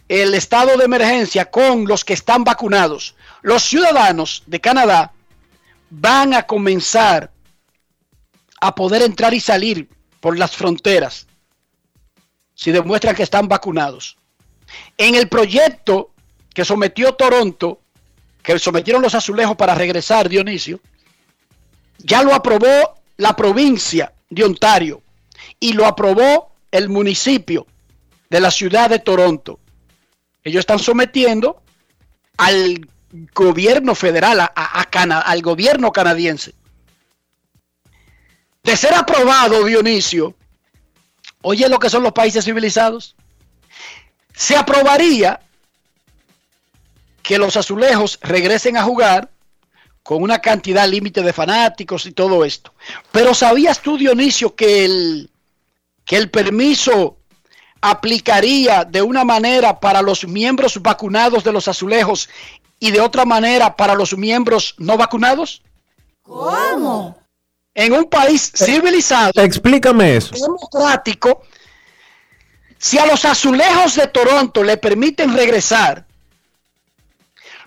el 0.09 0.33
estado 0.33 0.77
de 0.77 0.85
emergencia 0.85 1.47
con 1.47 1.85
los 1.85 2.05
que 2.05 2.15
están 2.15 2.45
vacunados. 2.45 3.17
Los 3.43 3.65
ciudadanos 3.65 4.45
de 4.47 4.61
Canadá 4.61 5.13
van 5.91 6.33
a 6.33 6.45
comenzar 6.45 7.33
a 8.61 8.73
poder 8.73 9.03
entrar 9.03 9.35
y 9.35 9.41
salir 9.41 9.89
por 10.21 10.39
las 10.39 10.53
fronteras 10.53 11.27
si 12.57 12.73
demuestran 12.73 13.15
que 13.15 13.23
están 13.23 13.47
vacunados. 13.47 14.17
En 14.97 15.15
el 15.15 15.29
proyecto 15.29 16.11
que 16.53 16.65
sometió 16.65 17.13
Toronto, 17.13 17.83
que 18.43 18.59
sometieron 18.59 19.03
los 19.03 19.15
azulejos 19.15 19.57
para 19.57 19.75
regresar, 19.75 20.29
Dionisio, 20.29 20.81
ya 21.99 22.23
lo 22.23 22.35
aprobó 22.35 22.95
la 23.19 23.37
provincia 23.37 24.13
de 24.31 24.45
Ontario 24.45 25.03
y 25.61 25.75
lo 25.75 25.87
aprobó 25.87 26.53
el 26.71 26.89
municipio 26.89 27.67
de 28.31 28.41
la 28.41 28.51
ciudad 28.51 28.91
de 28.91 28.99
Toronto. 28.99 29.61
Ellos 30.43 30.61
están 30.61 30.79
sometiendo 30.79 31.63
al 32.39 32.89
gobierno 33.35 33.95
federal, 33.95 34.41
a, 34.41 34.51
al 34.51 35.43
gobierno 35.43 35.93
canadiense. 35.93 36.55
De 38.63 38.77
ser 38.77 38.95
aprobado, 38.95 39.65
Dionisio, 39.65 40.35
oye 41.43 41.69
lo 41.69 41.79
que 41.79 41.91
son 41.91 42.03
los 42.03 42.13
países 42.13 42.45
civilizados, 42.45 43.17
se 44.35 44.57
aprobaría 44.57 45.41
que 47.23 47.39
los 47.39 47.57
azulejos 47.57 48.19
regresen 48.23 48.77
a 48.77 48.83
jugar 48.83 49.31
con 50.03 50.23
una 50.23 50.39
cantidad 50.39 50.89
límite 50.89 51.23
de 51.23 51.33
fanáticos 51.33 52.07
y 52.07 52.13
todo 52.13 52.45
esto. 52.45 52.73
Pero 53.11 53.35
¿sabías 53.35 53.81
tú, 53.81 53.99
Dionisio, 53.99 54.55
que 54.55 54.85
el, 54.85 55.31
que 56.05 56.17
el 56.17 56.31
permiso 56.31 57.17
aplicaría 57.81 58.85
de 58.85 59.03
una 59.03 59.25
manera 59.25 59.81
para 59.81 60.03
los 60.03 60.27
miembros 60.27 60.81
vacunados 60.81 61.43
de 61.43 61.53
los 61.53 61.67
azulejos 61.67 62.29
y 62.79 62.93
de 62.93 63.01
otra 63.01 63.25
manera 63.25 63.75
para 63.75 63.95
los 63.95 64.17
miembros 64.17 64.77
no 64.79 64.97
vacunados? 64.97 65.63
¿Cómo? 66.23 67.19
En 67.77 67.93
un 67.93 68.07
país 68.07 68.51
civilizado, 68.55 69.33
Explícame 69.37 70.17
eso. 70.17 70.35
democrático, 70.35 71.43
si 72.79 72.99
a 72.99 73.05
los 73.05 73.27
azulejos 73.27 73.97
de 73.97 74.07
Toronto 74.07 74.65
le 74.65 74.79
permiten 74.79 75.35
regresar, 75.37 76.07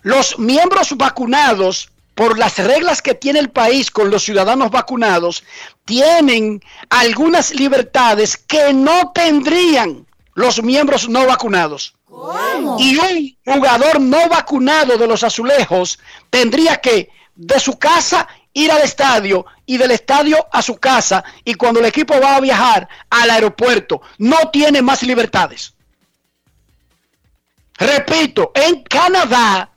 los 0.02 0.40
miembros 0.40 0.98
vacunados 0.98 1.92
por 2.16 2.40
las 2.40 2.58
reglas 2.58 3.04
que 3.04 3.14
tiene 3.14 3.38
el 3.38 3.52
país 3.52 3.92
con 3.92 4.10
los 4.10 4.24
ciudadanos 4.24 4.72
vacunados, 4.72 5.44
tienen 5.86 6.60
algunas 6.90 7.54
libertades 7.54 8.36
que 8.36 8.74
no 8.74 9.12
tendrían 9.14 10.08
los 10.34 10.64
miembros 10.64 11.08
no 11.08 11.28
vacunados. 11.28 11.94
Y 12.80 12.98
un 12.98 13.38
jugador 13.46 14.02
no 14.02 14.28
vacunado 14.28 14.98
de 14.98 15.06
los 15.06 15.24
azulejos 15.24 16.00
tendría 16.32 16.78
que 16.78 17.10
de 17.36 17.60
su 17.60 17.78
casa 17.78 18.28
ir 18.54 18.72
al 18.72 18.82
estadio 18.82 19.46
y 19.70 19.78
del 19.78 19.92
estadio 19.92 20.48
a 20.52 20.64
su 20.64 20.78
casa 20.78 21.24
y 21.46 21.54
cuando 21.54 21.80
el 21.80 21.86
equipo 21.86 22.20
va 22.20 22.38
a 22.38 22.40
viajar 22.40 22.90
al 23.08 23.30
aeropuerto 23.30 24.02
no 24.18 24.50
tiene 24.52 24.82
más 24.82 25.04
libertades. 25.04 25.76
Repito, 27.78 28.52
en 28.56 28.82
Canadá, 28.82 29.70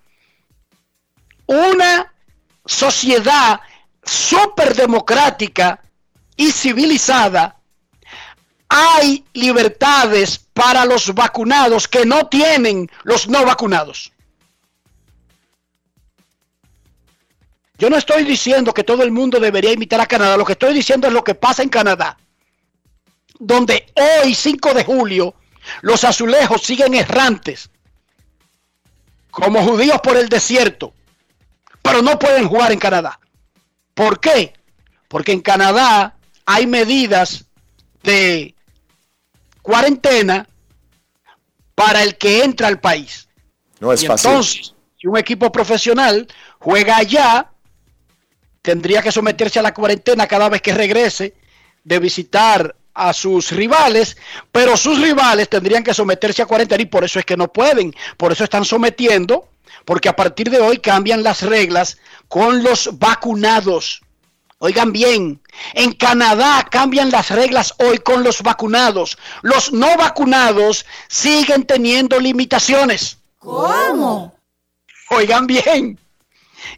una 1.44 2.10
sociedad 2.64 3.60
súper 4.02 4.74
democrática 4.74 5.82
y 6.36 6.50
civilizada, 6.52 7.60
hay 8.70 9.26
libertades 9.34 10.38
para 10.54 10.86
los 10.86 11.12
vacunados 11.12 11.86
que 11.86 12.06
no 12.06 12.28
tienen 12.28 12.90
los 13.02 13.28
no 13.28 13.44
vacunados. 13.44 14.11
Yo 17.82 17.90
no 17.90 17.96
estoy 17.96 18.22
diciendo 18.22 18.72
que 18.72 18.84
todo 18.84 19.02
el 19.02 19.10
mundo 19.10 19.40
debería 19.40 19.72
imitar 19.72 20.00
a 20.00 20.06
Canadá, 20.06 20.36
lo 20.36 20.44
que 20.44 20.52
estoy 20.52 20.72
diciendo 20.72 21.08
es 21.08 21.12
lo 21.12 21.24
que 21.24 21.34
pasa 21.34 21.64
en 21.64 21.68
Canadá, 21.68 22.16
donde 23.40 23.92
hoy, 24.22 24.36
5 24.36 24.72
de 24.72 24.84
julio, 24.84 25.34
los 25.80 26.04
azulejos 26.04 26.62
siguen 26.62 26.94
errantes, 26.94 27.70
como 29.32 29.64
judíos 29.64 30.00
por 30.00 30.16
el 30.16 30.28
desierto, 30.28 30.94
pero 31.82 32.02
no 32.02 32.20
pueden 32.20 32.46
jugar 32.46 32.70
en 32.70 32.78
Canadá. 32.78 33.18
¿Por 33.94 34.20
qué? 34.20 34.52
Porque 35.08 35.32
en 35.32 35.40
Canadá 35.40 36.14
hay 36.46 36.68
medidas 36.68 37.46
de 38.04 38.54
cuarentena 39.60 40.48
para 41.74 42.04
el 42.04 42.16
que 42.16 42.44
entra 42.44 42.68
al 42.68 42.78
país. 42.78 43.28
No 43.80 43.92
es 43.92 44.04
y 44.04 44.06
fácil. 44.06 44.30
Entonces, 44.30 44.74
si 45.00 45.08
un 45.08 45.18
equipo 45.18 45.50
profesional 45.50 46.28
juega 46.60 46.98
allá, 46.98 47.51
tendría 48.62 49.02
que 49.02 49.12
someterse 49.12 49.58
a 49.58 49.62
la 49.62 49.74
cuarentena 49.74 50.26
cada 50.26 50.48
vez 50.48 50.62
que 50.62 50.72
regrese 50.72 51.34
de 51.84 51.98
visitar 51.98 52.74
a 52.94 53.12
sus 53.12 53.50
rivales, 53.50 54.16
pero 54.50 54.76
sus 54.76 55.00
rivales 55.00 55.48
tendrían 55.48 55.82
que 55.82 55.94
someterse 55.94 56.42
a 56.42 56.46
cuarentena 56.46 56.82
y 56.82 56.86
por 56.86 57.04
eso 57.04 57.18
es 57.18 57.24
que 57.24 57.36
no 57.36 57.52
pueden, 57.52 57.94
por 58.16 58.32
eso 58.32 58.44
están 58.44 58.64
sometiendo, 58.64 59.48
porque 59.84 60.08
a 60.08 60.16
partir 60.16 60.50
de 60.50 60.60
hoy 60.60 60.78
cambian 60.78 61.22
las 61.22 61.42
reglas 61.42 61.98
con 62.28 62.62
los 62.62 62.98
vacunados. 62.98 64.02
Oigan 64.58 64.92
bien, 64.92 65.40
en 65.74 65.92
Canadá 65.92 66.64
cambian 66.70 67.10
las 67.10 67.30
reglas 67.30 67.74
hoy 67.78 67.98
con 67.98 68.22
los 68.22 68.42
vacunados. 68.42 69.18
Los 69.40 69.72
no 69.72 69.96
vacunados 69.96 70.86
siguen 71.08 71.64
teniendo 71.64 72.20
limitaciones. 72.20 73.18
¿Cómo? 73.40 74.36
Oigan 75.10 75.48
bien. 75.48 75.98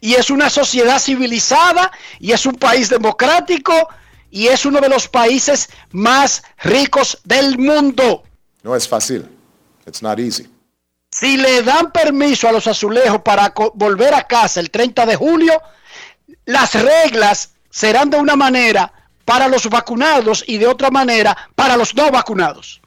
Y 0.01 0.15
es 0.15 0.31
una 0.31 0.51
sociedad 0.51 0.99
civilizada 0.99 1.91
y 2.19 2.33
es 2.33 2.47
un 2.47 2.55
país 2.55 2.89
democrático 2.89 3.73
y 4.31 4.49
es 4.49 4.67
uno 4.67 4.81
de 4.81 4.89
los 4.89 5.09
países 5.09 5.69
más 5.93 6.43
ricos 6.59 7.19
del 7.25 7.59
mundo. 7.59 8.25
No 8.63 8.75
es 8.75 8.89
fácil. 8.89 9.29
It's 9.87 10.03
not 10.03 10.19
easy. 10.19 10.49
Si 11.11 11.37
le 11.37 11.63
dan 11.63 11.93
permiso 11.93 12.49
a 12.49 12.53
los 12.53 12.67
azulejos 12.67 13.21
para 13.23 13.55
volver 13.75 14.15
a 14.15 14.27
casa 14.27 14.59
el 14.59 14.71
30 14.71 15.07
de 15.07 15.15
julio, 15.15 15.63
las 16.47 16.75
reglas 16.75 17.55
serán 17.71 18.11
de 18.11 18.17
una 18.17 18.35
manera 18.35 18.93
para 19.25 19.49
los 19.49 19.69
vacunados 19.69 20.45
y 20.47 20.59
de 20.59 20.67
otra 20.67 20.91
manera 20.91 21.37
para 21.55 21.77
los 21.77 21.95
no 21.95 22.11
vacunados. 22.11 22.81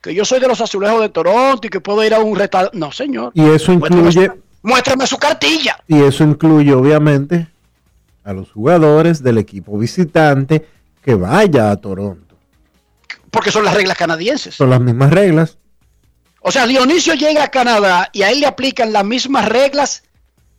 Que 0.00 0.12
yo 0.14 0.24
soy 0.24 0.40
de 0.40 0.48
los 0.48 0.60
azulejos 0.60 1.00
de 1.00 1.08
Toronto 1.10 1.66
y 1.66 1.70
que 1.70 1.80
puedo 1.80 2.04
ir 2.04 2.12
a 2.12 2.18
un 2.18 2.36
restaurante. 2.36 2.76
No, 2.76 2.90
señor. 2.90 3.30
Y 3.34 3.48
eso 3.48 3.72
incluye, 3.72 4.32
muéstrame 4.62 5.06
su 5.06 5.18
cartilla. 5.18 5.76
y 5.88 6.02
eso 6.02 6.24
incluye 6.24 6.72
obviamente 6.72 7.48
a 8.24 8.32
los 8.32 8.50
jugadores 8.52 9.22
del 9.22 9.38
equipo 9.38 9.76
visitante 9.78 10.66
que 11.02 11.14
vaya 11.14 11.70
a 11.70 11.76
Toronto. 11.76 12.36
Porque 13.30 13.50
son 13.50 13.64
las 13.64 13.74
reglas 13.74 13.96
canadienses. 13.96 14.54
Son 14.54 14.70
las 14.70 14.80
mismas 14.80 15.10
reglas. 15.10 15.58
O 16.40 16.50
sea, 16.52 16.66
Dionisio 16.66 17.14
llega 17.14 17.44
a 17.44 17.48
Canadá 17.50 18.10
y 18.12 18.22
a 18.22 18.30
él 18.30 18.40
le 18.40 18.46
aplican 18.46 18.92
las 18.92 19.04
mismas 19.04 19.48
reglas 19.48 20.02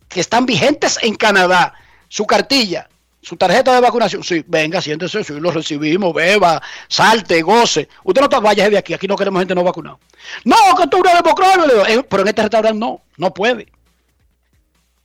que 0.08 0.20
están 0.20 0.44
vigentes 0.46 0.98
en 1.02 1.14
Canadá. 1.14 1.74
Su 2.08 2.26
cartilla, 2.26 2.88
su 3.22 3.36
tarjeta 3.36 3.74
de 3.74 3.80
vacunación. 3.80 4.22
Sí, 4.24 4.44
venga, 4.46 4.80
siéntese, 4.82 5.24
sí, 5.24 5.32
lo 5.40 5.50
recibimos, 5.50 6.12
beba, 6.14 6.60
salte, 6.88 7.42
goce. 7.42 7.88
Usted 8.02 8.20
no 8.22 8.28
te 8.28 8.40
vaya 8.40 8.68
de 8.68 8.78
aquí, 8.78 8.92
aquí 8.94 9.06
no 9.06 9.16
queremos 9.16 9.40
gente 9.40 9.54
no 9.54 9.62
vacunada. 9.64 9.98
No, 10.44 10.56
que 10.78 10.86
tú 10.88 10.98
eres 11.00 11.22
democrático. 11.22 11.86
"Eh, 11.86 12.04
Pero 12.08 12.22
en 12.22 12.28
este 12.28 12.42
restaurante 12.42 12.78
no, 12.78 13.00
no 13.16 13.32
puede. 13.32 13.66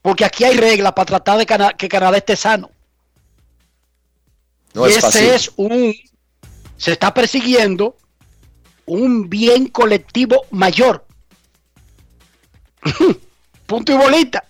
Porque 0.02 0.24
aquí 0.24 0.44
hay 0.44 0.56
reglas 0.56 0.92
para 0.92 1.06
tratar 1.06 1.38
de 1.38 1.46
Cana- 1.46 1.72
que 1.74 1.88
Canadá 1.88 2.16
esté 2.16 2.36
sano. 2.36 2.70
No 4.72 4.86
y 4.86 4.90
es 4.92 4.98
ese 4.98 5.06
fácil. 5.06 5.28
es 5.30 5.50
un, 5.56 5.94
se 6.76 6.92
está 6.92 7.12
persiguiendo 7.12 7.96
un 8.86 9.28
bien 9.28 9.66
colectivo 9.66 10.42
mayor. 10.50 11.04
Punto 13.66 13.92
y 13.92 13.96
bolita. 13.96 14.44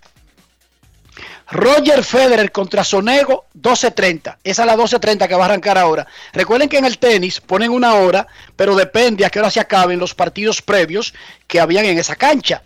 Roger 1.51 2.03
Federer 2.05 2.49
contra 2.51 2.83
Sonego 2.83 3.45
12.30. 3.59 4.37
Esa 4.41 4.61
es 4.61 4.65
la 4.65 4.77
12.30 4.77 5.27
que 5.27 5.35
va 5.35 5.43
a 5.43 5.45
arrancar 5.47 5.77
ahora. 5.77 6.07
Recuerden 6.31 6.69
que 6.69 6.77
en 6.77 6.85
el 6.85 6.97
tenis 6.97 7.41
ponen 7.41 7.71
una 7.71 7.95
hora, 7.95 8.25
pero 8.55 8.73
depende 8.73 9.25
a 9.25 9.29
qué 9.29 9.39
hora 9.39 9.51
se 9.51 9.59
acaben 9.59 9.99
los 9.99 10.15
partidos 10.15 10.61
previos 10.61 11.13
que 11.47 11.59
habían 11.59 11.83
en 11.85 11.99
esa 11.99 12.15
cancha. 12.15 12.63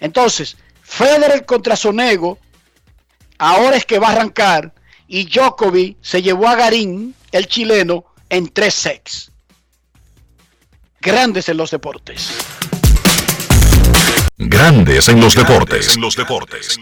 Entonces, 0.00 0.56
Federer 0.82 1.46
contra 1.46 1.76
Sonego, 1.76 2.38
ahora 3.38 3.76
es 3.76 3.86
que 3.86 3.98
va 3.98 4.08
a 4.08 4.12
arrancar 4.12 4.72
y 5.08 5.24
Djokovic 5.24 5.98
se 6.00 6.22
llevó 6.22 6.48
a 6.48 6.56
Garín, 6.56 7.14
el 7.32 7.46
chileno, 7.46 8.04
en 8.30 8.48
tres 8.48 8.74
sets. 8.74 9.30
Grandes 11.00 11.48
en 11.48 11.56
los 11.56 11.70
deportes. 11.70 12.32
Grandes 14.38 15.08
en 15.08 15.20
los 15.20 15.34
deportes. 15.34 15.96
En 15.96 16.00
los 16.00 16.16
deportes. 16.16 16.78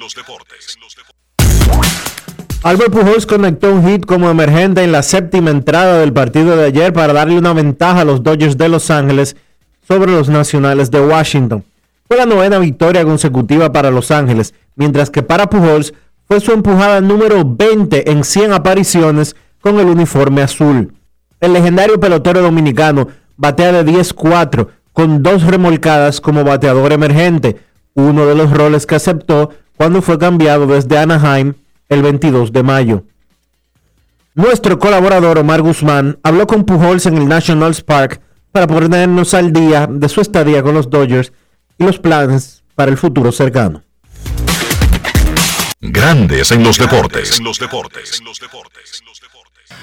Albert 2.62 2.92
Pujols 2.92 3.24
conectó 3.26 3.72
un 3.72 3.88
hit 3.88 4.04
como 4.04 4.28
emergente 4.28 4.84
en 4.84 4.92
la 4.92 5.02
séptima 5.02 5.50
entrada 5.50 5.98
del 5.98 6.12
partido 6.12 6.56
de 6.56 6.66
ayer 6.66 6.92
para 6.92 7.14
darle 7.14 7.38
una 7.38 7.54
ventaja 7.54 8.02
a 8.02 8.04
los 8.04 8.22
Dodgers 8.22 8.58
de 8.58 8.68
Los 8.68 8.90
Ángeles 8.90 9.34
sobre 9.88 10.12
los 10.12 10.28
Nacionales 10.28 10.90
de 10.90 11.00
Washington. 11.00 11.64
Fue 12.10 12.18
la 12.18 12.26
novena 12.26 12.58
victoria 12.58 13.04
consecutiva 13.04 13.70
para 13.70 13.92
Los 13.92 14.10
Ángeles, 14.10 14.52
mientras 14.74 15.10
que 15.10 15.22
para 15.22 15.48
Pujols 15.48 15.94
fue 16.26 16.40
su 16.40 16.50
empujada 16.50 17.00
número 17.00 17.44
20 17.44 18.10
en 18.10 18.24
100 18.24 18.52
apariciones 18.52 19.36
con 19.60 19.78
el 19.78 19.86
uniforme 19.86 20.42
azul. 20.42 20.92
El 21.38 21.52
legendario 21.52 22.00
pelotero 22.00 22.42
dominicano 22.42 23.06
batea 23.36 23.84
de 23.84 23.92
10-4 23.92 24.66
con 24.92 25.22
dos 25.22 25.44
remolcadas 25.44 26.20
como 26.20 26.42
bateador 26.42 26.92
emergente, 26.92 27.60
uno 27.94 28.26
de 28.26 28.34
los 28.34 28.50
roles 28.50 28.86
que 28.86 28.96
aceptó 28.96 29.50
cuando 29.76 30.02
fue 30.02 30.18
cambiado 30.18 30.66
desde 30.66 30.98
Anaheim 30.98 31.54
el 31.88 32.02
22 32.02 32.52
de 32.52 32.62
mayo. 32.64 33.04
Nuestro 34.34 34.80
colaborador 34.80 35.38
Omar 35.38 35.62
Guzmán 35.62 36.18
habló 36.24 36.48
con 36.48 36.64
Pujols 36.64 37.06
en 37.06 37.18
el 37.18 37.28
Nationals 37.28 37.82
Park 37.82 38.20
para 38.50 38.66
ponernos 38.66 39.32
al 39.32 39.52
día 39.52 39.86
de 39.88 40.08
su 40.08 40.20
estadía 40.20 40.60
con 40.64 40.74
los 40.74 40.90
Dodgers 40.90 41.32
y 41.80 41.84
los 41.84 41.98
planes 41.98 42.62
para 42.74 42.90
el 42.90 42.98
futuro 42.98 43.32
cercano. 43.32 43.82
Grandes 45.80 46.52
en 46.52 46.62
los 46.62 46.76
deportes. 46.78 47.38
En 47.38 47.44
los 47.44 47.58
deportes. 47.58 48.20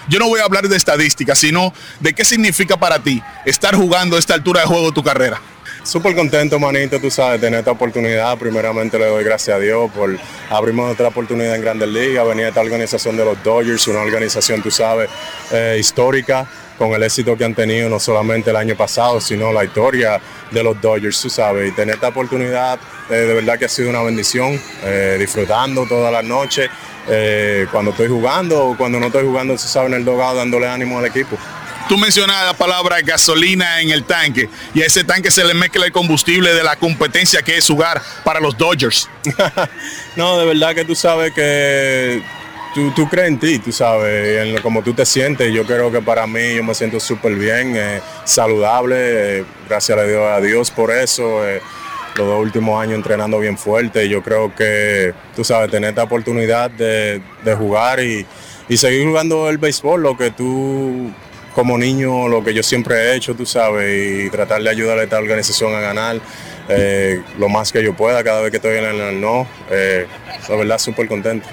Yo 0.07 0.19
no 0.19 0.27
voy 0.27 0.39
a 0.39 0.43
hablar 0.43 0.69
de 0.69 0.77
estadísticas, 0.77 1.39
sino 1.39 1.73
de 1.99 2.13
qué 2.13 2.23
significa 2.23 2.77
para 2.77 2.99
ti 2.99 3.21
estar 3.45 3.75
jugando 3.75 4.15
a 4.15 4.19
esta 4.19 4.35
altura 4.35 4.61
de 4.61 4.67
juego 4.67 4.91
tu 4.91 5.03
carrera. 5.03 5.41
Súper 5.83 6.15
contento, 6.15 6.59
manito, 6.59 6.99
tú 6.99 7.09
sabes, 7.09 7.41
tener 7.41 7.59
esta 7.59 7.71
oportunidad. 7.71 8.37
Primeramente 8.37 8.99
le 8.99 9.05
doy 9.05 9.23
gracias 9.23 9.55
a 9.55 9.59
Dios 9.59 9.89
por 9.91 10.17
abrirme 10.49 10.83
otra 10.83 11.07
oportunidad 11.07 11.55
en 11.55 11.61
Grandes 11.61 11.89
Ligas, 11.89 12.27
venir 12.27 12.45
a 12.45 12.49
esta 12.49 12.61
organización 12.61 13.17
de 13.17 13.25
los 13.25 13.41
Dodgers, 13.43 13.87
una 13.87 14.01
organización, 14.01 14.61
tú 14.61 14.69
sabes, 14.69 15.09
eh, 15.51 15.77
histórica, 15.79 16.47
con 16.77 16.91
el 16.93 17.03
éxito 17.03 17.37
que 17.37 17.43
han 17.43 17.55
tenido 17.55 17.89
no 17.89 17.99
solamente 17.99 18.49
el 18.49 18.55
año 18.55 18.75
pasado, 18.75 19.19
sino 19.19 19.51
la 19.51 19.63
historia 19.63 20.19
de 20.51 20.63
los 20.63 20.79
Dodgers, 20.81 21.21
tú 21.21 21.29
sabes. 21.29 21.69
Y 21.69 21.75
tener 21.75 21.95
esta 21.95 22.09
oportunidad, 22.09 22.79
eh, 23.09 23.13
de 23.13 23.33
verdad 23.33 23.57
que 23.57 23.65
ha 23.65 23.69
sido 23.69 23.89
una 23.89 24.01
bendición, 24.03 24.59
eh, 24.83 25.17
disfrutando 25.19 25.85
todas 25.87 26.11
las 26.11 26.23
noches, 26.23 26.69
eh, 27.09 27.67
cuando 27.71 27.91
estoy 27.91 28.07
jugando 28.07 28.65
o 28.65 28.77
cuando 28.77 28.99
no 28.99 29.07
estoy 29.07 29.23
jugando, 29.23 29.53
tú 29.53 29.59
sabes, 29.59 29.91
en 29.91 29.97
el 29.97 30.05
dogado 30.05 30.35
dándole 30.35 30.67
ánimo 30.67 30.99
al 30.99 31.05
equipo. 31.05 31.37
Tú 31.87 31.97
mencionas 31.97 32.45
la 32.45 32.53
palabra 32.53 32.99
gasolina 32.99 33.79
en 33.79 33.91
el 33.91 34.03
tanque 34.03 34.49
y 34.73 34.81
a 34.81 34.85
ese 34.85 35.05
tanque 35.05 35.31
se 35.31 35.45
le 35.45 35.53
mezcla 35.53 35.85
el 35.85 35.93
combustible 35.93 36.53
de 36.53 36.61
la 36.61 36.75
competencia 36.75 37.41
que 37.41 37.55
es 37.55 37.65
jugar 37.65 38.01
para 38.25 38.41
los 38.41 38.57
Dodgers. 38.57 39.09
no, 40.17 40.37
de 40.37 40.45
verdad 40.47 40.75
que 40.75 40.83
tú 40.83 40.95
sabes 40.95 41.31
que 41.33 42.21
tú, 42.95 43.07
crees 43.09 43.27
en 43.29 43.39
ti, 43.39 43.59
tú 43.59 43.71
sabes, 43.71 44.47
en 44.47 44.61
como 44.61 44.83
tú 44.83 44.93
te 44.93 45.05
sientes. 45.05 45.51
Yo 45.53 45.65
creo 45.65 45.91
que 45.91 46.01
para 46.01 46.27
mí 46.27 46.55
yo 46.55 46.63
me 46.63 46.73
siento 46.73 46.99
súper 46.99 47.35
bien, 47.35 47.73
eh, 47.75 48.01
saludable, 48.23 49.45
gracias 49.67 49.97
a 49.97 50.03
Dios, 50.03 50.23
a 50.23 50.41
Dios 50.41 50.71
por 50.71 50.91
eso. 50.91 51.47
Eh, 51.47 51.61
los 52.15 52.25
dos 52.25 52.41
últimos 52.41 52.81
años 52.81 52.95
entrenando 52.95 53.39
bien 53.39 53.57
fuerte. 53.57 54.09
Yo 54.09 54.23
creo 54.23 54.53
que, 54.55 55.13
tú 55.35 55.43
sabes, 55.43 55.69
tener 55.69 55.91
esta 55.91 56.03
oportunidad 56.03 56.71
de, 56.71 57.21
jugar 57.57 57.99
y, 57.99 58.25
seguir 58.75 59.07
jugando 59.07 59.49
el 59.49 59.57
béisbol, 59.57 60.01
lo 60.01 60.17
que 60.17 60.31
tú 60.31 61.11
como 61.53 61.77
niño, 61.77 62.27
lo 62.27 62.43
que 62.43 62.53
yo 62.53 62.61
siempre 62.61 62.95
he 62.95 63.15
hecho, 63.15 63.33
tú 63.33 63.45
sabes, 63.45 64.25
y 64.25 64.29
tratar 64.29 64.61
de 64.61 64.69
ayudar 64.69 64.99
a 64.99 65.03
esta 65.03 65.17
organización 65.17 65.73
a 65.73 65.79
ganar 65.79 66.19
eh, 66.69 67.21
lo 67.39 67.49
más 67.49 67.71
que 67.71 67.83
yo 67.83 67.95
pueda 67.95 68.23
cada 68.23 68.41
vez 68.41 68.51
que 68.51 68.57
estoy 68.57 68.77
en 68.77 68.85
el 68.85 69.21
no. 69.21 69.47
La 69.69 70.55
verdad, 70.55 70.77
súper 70.77 71.07
contento. 71.07 71.47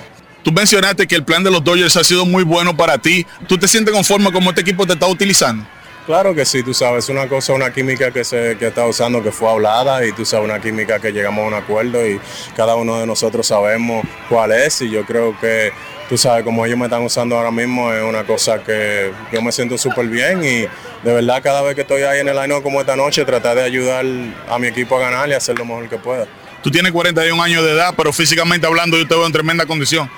Tú 0.45 0.53
mencionaste 0.53 1.07
que 1.07 1.17
el 1.17 1.25
plan 1.25 1.43
de 1.43 1.51
los 1.51 1.65
Dodgers 1.65 1.97
ha 1.97 2.05
sido 2.05 2.27
muy 2.27 2.45
bueno 2.45 2.77
para 2.77 2.99
ti. 2.99 3.27
¿Tú 3.49 3.57
te 3.57 3.67
sientes 3.67 3.95
conforme 3.95 4.31
como 4.31 4.51
este 4.51 4.61
equipo 4.61 4.87
te 4.87 4.93
está 4.93 5.07
utilizando? 5.07 5.67
Claro 6.05 6.35
que 6.35 6.45
sí, 6.45 6.63
tú 6.63 6.75
sabes, 6.75 7.09
una 7.09 7.27
cosa, 7.29 7.55
una 7.55 7.73
química 7.73 8.11
que 8.11 8.25
se 8.25 8.59
que 8.59 8.67
está 8.67 8.85
usando 8.87 9.23
que 9.23 9.33
fue 9.33 9.51
hablada 9.51 10.05
y 10.05 10.13
tú 10.13 10.27
sabes, 10.27 10.45
una 10.45 10.61
química 10.61 11.01
que 11.01 11.13
llegamos 11.13 11.45
a 11.45 11.49
un 11.49 11.55
acuerdo 11.55 12.07
y 12.07 12.21
cada 12.55 12.75
uno 12.75 13.01
de 13.01 13.07
nosotros 13.07 13.47
sabemos 13.47 14.05
cuál 14.29 14.53
es 14.53 14.83
y 14.83 14.91
yo 14.91 15.07
creo 15.07 15.35
que 15.41 15.73
tú 16.11 16.19
sabes, 16.19 16.45
como 16.45 16.67
ellos 16.67 16.77
me 16.77 16.85
están 16.85 17.01
usando 17.01 17.39
ahora 17.39 17.51
mismo 17.51 17.91
es 17.91 18.03
una 18.03 18.25
cosa 18.25 18.63
que 18.63 19.13
yo 19.33 19.41
me 19.41 19.51
siento 19.51 19.79
súper 19.79 20.09
bien 20.09 20.45
y 20.45 20.59
de 20.59 21.15
verdad 21.15 21.43
cada 21.43 21.63
vez 21.63 21.75
que 21.75 21.81
estoy 21.81 22.03
ahí 22.03 22.21
en 22.21 22.29
el 22.29 22.37
año 22.37 22.63
como 22.63 22.83
esta 22.83 22.97
noche 22.97 23.25
tratar 23.25 23.57
de 23.57 23.63
ayudar 23.63 24.05
a 24.51 24.59
mi 24.59 24.67
equipo 24.67 24.99
a 24.99 25.01
ganar 25.01 25.27
y 25.31 25.33
hacer 25.33 25.59
lo 25.59 25.65
mejor 25.65 25.89
que 25.89 25.97
pueda. 25.97 26.27
Tú 26.63 26.71
tienes 26.71 26.93
41 26.93 27.43
años 27.43 27.65
de 27.65 27.73
edad, 27.73 27.95
pero 27.97 28.13
físicamente 28.13 28.67
hablando 28.67 28.99
yo 28.99 29.09
te 29.09 29.15
veo 29.15 29.25
en 29.25 29.33
tremenda 29.33 29.65
condición. 29.65 30.11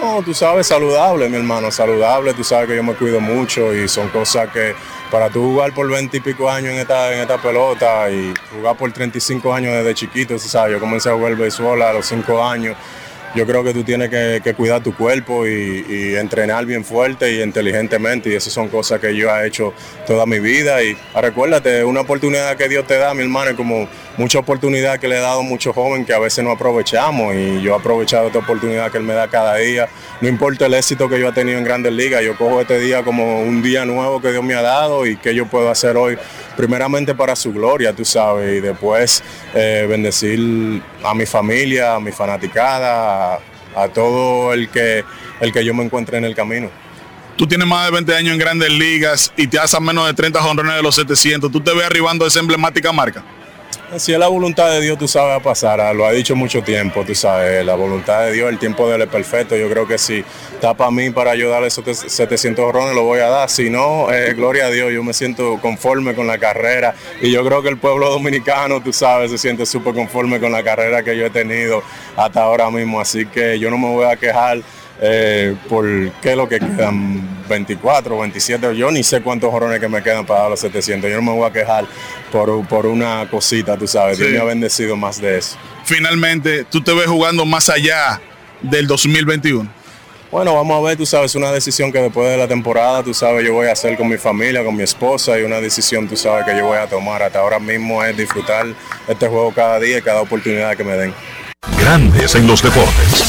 No, 0.00 0.22
tú 0.22 0.34
sabes, 0.34 0.66
saludable, 0.66 1.28
mi 1.28 1.36
hermano, 1.36 1.70
saludable. 1.70 2.34
Tú 2.34 2.44
sabes 2.44 2.68
que 2.68 2.76
yo 2.76 2.82
me 2.82 2.94
cuido 2.94 3.20
mucho 3.20 3.74
y 3.74 3.88
son 3.88 4.08
cosas 4.10 4.50
que 4.50 4.74
para 5.10 5.30
tú 5.30 5.42
jugar 5.42 5.72
por 5.72 5.88
20 5.88 6.16
y 6.16 6.20
pico 6.20 6.50
años 6.50 6.74
en 6.74 6.80
esta, 6.80 7.14
en 7.14 7.20
esta 7.20 7.38
pelota 7.38 8.10
y 8.10 8.34
jugar 8.54 8.76
por 8.76 8.92
35 8.92 9.54
años 9.54 9.72
desde 9.72 9.94
chiquito, 9.94 10.34
tú 10.34 10.40
sabes, 10.40 10.72
yo 10.72 10.80
comencé 10.80 11.08
a 11.08 11.14
jugar 11.14 11.34
béisbol 11.36 11.80
a 11.82 11.92
los 11.92 12.06
5 12.06 12.44
años 12.44 12.76
yo 13.36 13.46
creo 13.46 13.62
que 13.62 13.74
tú 13.74 13.84
tienes 13.84 14.08
que, 14.08 14.54
cuidar 14.56 14.82
tu 14.82 14.96
cuerpo 14.96 15.46
y, 15.46 16.16
entrenar 16.16 16.64
bien 16.64 16.84
fuerte 16.84 17.32
y 17.32 17.42
inteligentemente. 17.42 18.30
Y 18.30 18.34
esas 18.34 18.52
son 18.52 18.68
cosas 18.68 18.98
que 18.98 19.14
yo 19.14 19.28
he 19.36 19.46
hecho 19.46 19.74
toda 20.06 20.24
mi 20.24 20.40
vida. 20.40 20.82
Y 20.82 20.96
ah, 21.14 21.20
recuérdate, 21.20 21.84
una 21.84 22.00
oportunidad 22.00 22.56
que 22.56 22.68
Dios 22.68 22.86
te 22.86 22.96
da, 22.96 23.12
mi 23.12 23.22
hermano, 23.22 23.50
es 23.50 23.56
como 23.56 23.86
mucha 24.16 24.38
oportunidad 24.38 24.98
que 24.98 25.06
le 25.06 25.18
he 25.18 25.20
dado 25.20 25.40
a 25.40 25.42
muchos 25.42 25.74
jóvenes 25.74 26.06
que 26.06 26.14
a 26.14 26.18
veces 26.18 26.42
no 26.42 26.50
aprovechamos. 26.50 27.34
Y 27.34 27.60
yo 27.60 27.74
he 27.74 27.76
aprovechado 27.76 28.28
esta 28.28 28.38
oportunidad 28.38 28.90
que 28.90 28.98
Él 28.98 29.04
me 29.04 29.12
da 29.12 29.28
cada 29.28 29.56
día. 29.56 29.88
No 30.22 30.28
importa 30.28 30.66
el 30.66 30.74
éxito 30.74 31.08
que 31.08 31.20
yo 31.20 31.28
he 31.28 31.32
tenido 31.32 31.58
en 31.58 31.64
grandes 31.64 31.92
ligas, 31.92 32.22
yo 32.22 32.36
cojo 32.38 32.62
este 32.62 32.80
día 32.80 33.02
como 33.02 33.42
un 33.42 33.62
día 33.62 33.84
nuevo 33.84 34.20
que 34.22 34.30
Dios 34.30 34.42
me 34.42 34.54
ha 34.54 34.62
dado 34.62 35.06
y 35.06 35.16
que 35.16 35.34
yo 35.34 35.46
puedo 35.46 35.68
hacer 35.70 35.96
hoy, 35.96 36.16
primeramente 36.56 37.14
para 37.14 37.36
su 37.36 37.52
gloria, 37.52 37.92
tú 37.92 38.04
sabes, 38.04 38.56
y 38.56 38.60
después 38.60 39.22
eh, 39.54 39.86
bendecir 39.86 40.82
a 41.04 41.14
mi 41.14 41.26
familia, 41.26 41.96
a 41.96 42.00
mi 42.00 42.12
fanaticada, 42.12 43.25
a, 43.34 43.88
todo 43.88 44.52
el 44.52 44.68
que, 44.68 45.04
el 45.40 45.52
que 45.52 45.64
yo 45.64 45.74
me 45.74 45.84
encuentre 45.84 46.18
en 46.18 46.24
el 46.24 46.34
camino. 46.34 46.70
Tú 47.36 47.46
tienes 47.46 47.66
más 47.68 47.84
de 47.86 47.92
20 47.92 48.16
años 48.16 48.32
en 48.32 48.38
grandes 48.38 48.70
ligas 48.70 49.32
y 49.36 49.46
te 49.46 49.58
haces 49.58 49.80
menos 49.80 50.06
de 50.06 50.14
30 50.14 50.40
jonrones 50.40 50.76
de 50.76 50.82
los 50.82 50.94
700. 50.94 51.52
¿Tú 51.52 51.60
te 51.60 51.74
ves 51.74 51.84
arribando 51.84 52.26
esa 52.26 52.40
emblemática 52.40 52.92
marca? 52.92 53.22
Si 53.98 54.12
es 54.12 54.18
la 54.18 54.26
voluntad 54.26 54.68
de 54.72 54.80
Dios, 54.80 54.98
tú 54.98 55.06
sabes 55.06 55.36
a 55.36 55.40
pasar, 55.40 55.80
ah, 55.80 55.92
lo 55.92 56.04
ha 56.06 56.12
dicho 56.12 56.34
mucho 56.34 56.60
tiempo, 56.60 57.04
tú 57.04 57.14
sabes, 57.14 57.64
la 57.64 57.76
voluntad 57.76 58.24
de 58.24 58.32
Dios, 58.32 58.50
el 58.50 58.58
tiempo 58.58 58.88
de 58.88 58.96
él 58.96 59.02
es 59.02 59.08
perfecto. 59.08 59.56
Yo 59.56 59.70
creo 59.70 59.86
que 59.86 59.96
si 59.96 60.24
está 60.52 60.74
para 60.74 60.90
mí 60.90 61.10
para 61.10 61.30
ayudarle 61.30 61.68
esos 61.68 61.84
700 61.96 62.72
rones, 62.72 62.96
lo 62.96 63.04
voy 63.04 63.20
a 63.20 63.28
dar. 63.28 63.48
Si 63.48 63.70
no, 63.70 64.12
eh, 64.12 64.34
gloria 64.34 64.66
a 64.66 64.70
Dios, 64.70 64.92
yo 64.92 65.04
me 65.04 65.12
siento 65.12 65.58
conforme 65.62 66.14
con 66.14 66.26
la 66.26 66.38
carrera 66.38 66.96
y 67.22 67.30
yo 67.30 67.44
creo 67.44 67.62
que 67.62 67.68
el 67.68 67.78
pueblo 67.78 68.10
dominicano, 68.10 68.82
tú 68.82 68.92
sabes, 68.92 69.30
se 69.30 69.38
siente 69.38 69.64
súper 69.64 69.94
conforme 69.94 70.40
con 70.40 70.50
la 70.50 70.64
carrera 70.64 71.04
que 71.04 71.16
yo 71.16 71.24
he 71.24 71.30
tenido 71.30 71.82
hasta 72.16 72.42
ahora 72.42 72.68
mismo. 72.70 73.00
Así 73.00 73.24
que 73.26 73.58
yo 73.58 73.70
no 73.70 73.78
me 73.78 73.88
voy 73.88 74.06
a 74.06 74.16
quejar 74.16 74.58
eh, 75.00 75.54
por 75.68 75.86
qué 76.22 76.30
es 76.30 76.36
lo 76.36 76.48
que 76.48 76.58
quedan 76.58 77.46
24, 77.48 78.18
27, 78.18 78.76
yo 78.76 78.90
ni 78.90 79.02
sé 79.02 79.20
cuántos 79.20 79.50
jorones 79.50 79.80
que 79.80 79.88
me 79.88 80.02
quedan 80.02 80.24
para 80.24 80.42
dar 80.42 80.50
los 80.50 80.60
700, 80.60 81.10
yo 81.10 81.16
no 81.16 81.22
me 81.22 81.32
voy 81.32 81.48
a 81.48 81.52
quejar 81.52 81.86
por, 82.32 82.66
por 82.66 82.86
una 82.86 83.28
cosita, 83.30 83.76
tú 83.76 83.86
sabes, 83.86 84.18
Dios 84.18 84.30
me 84.30 84.38
ha 84.38 84.44
bendecido 84.44 84.96
más 84.96 85.20
de 85.20 85.38
eso. 85.38 85.56
Finalmente, 85.84 86.64
tú 86.64 86.80
te 86.80 86.92
ves 86.92 87.06
jugando 87.06 87.44
más 87.44 87.68
allá 87.68 88.20
del 88.62 88.86
2021. 88.86 89.76
Bueno, 90.30 90.54
vamos 90.54 90.78
a 90.78 90.88
ver, 90.88 90.96
tú 90.96 91.06
sabes, 91.06 91.34
una 91.36 91.52
decisión 91.52 91.92
que 91.92 92.00
después 92.00 92.28
de 92.28 92.36
la 92.36 92.48
temporada, 92.48 93.02
tú 93.02 93.14
sabes, 93.14 93.46
yo 93.46 93.52
voy 93.52 93.68
a 93.68 93.72
hacer 93.72 93.96
con 93.96 94.08
mi 94.08 94.18
familia, 94.18 94.64
con 94.64 94.74
mi 94.74 94.82
esposa 94.82 95.38
y 95.38 95.42
una 95.44 95.60
decisión, 95.60 96.08
tú 96.08 96.16
sabes, 96.16 96.44
que 96.44 96.56
yo 96.58 96.66
voy 96.66 96.78
a 96.78 96.88
tomar. 96.88 97.22
Hasta 97.22 97.38
ahora 97.38 97.60
mismo 97.60 98.02
es 98.04 98.16
disfrutar 98.16 98.66
este 99.06 99.28
juego 99.28 99.52
cada 99.54 99.78
día 99.78 99.98
y 99.98 100.02
cada 100.02 100.20
oportunidad 100.20 100.76
que 100.76 100.82
me 100.82 100.96
den. 100.96 101.14
Grandes 101.78 102.34
en 102.34 102.46
los 102.46 102.60
deportes. 102.60 103.24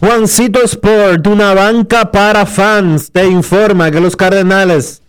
Juancito 0.00 0.62
Sport, 0.62 1.26
una 1.26 1.54
banca 1.54 2.12
para 2.12 2.46
fans, 2.46 3.10
te 3.10 3.26
informa 3.26 3.90
que 3.90 4.00
los 4.00 4.14
Cardenales 4.14 5.02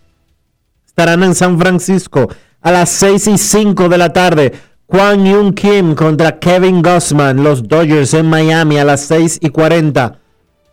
estarán 0.84 1.22
en 1.22 1.36
San 1.36 1.60
Francisco 1.60 2.28
a 2.60 2.72
las 2.72 2.90
6 2.90 3.28
y 3.28 3.38
5 3.38 3.88
de 3.88 3.98
la 3.98 4.12
tarde. 4.12 4.52
Juan 4.86 5.24
Yun 5.24 5.52
Kim 5.54 5.94
contra 5.94 6.40
Kevin 6.40 6.82
Gossman, 6.82 7.44
los 7.44 7.68
Dodgers 7.68 8.14
en 8.14 8.28
Miami 8.28 8.78
a 8.78 8.84
las 8.84 9.02
6 9.02 9.38
y 9.40 9.50
40. 9.50 10.18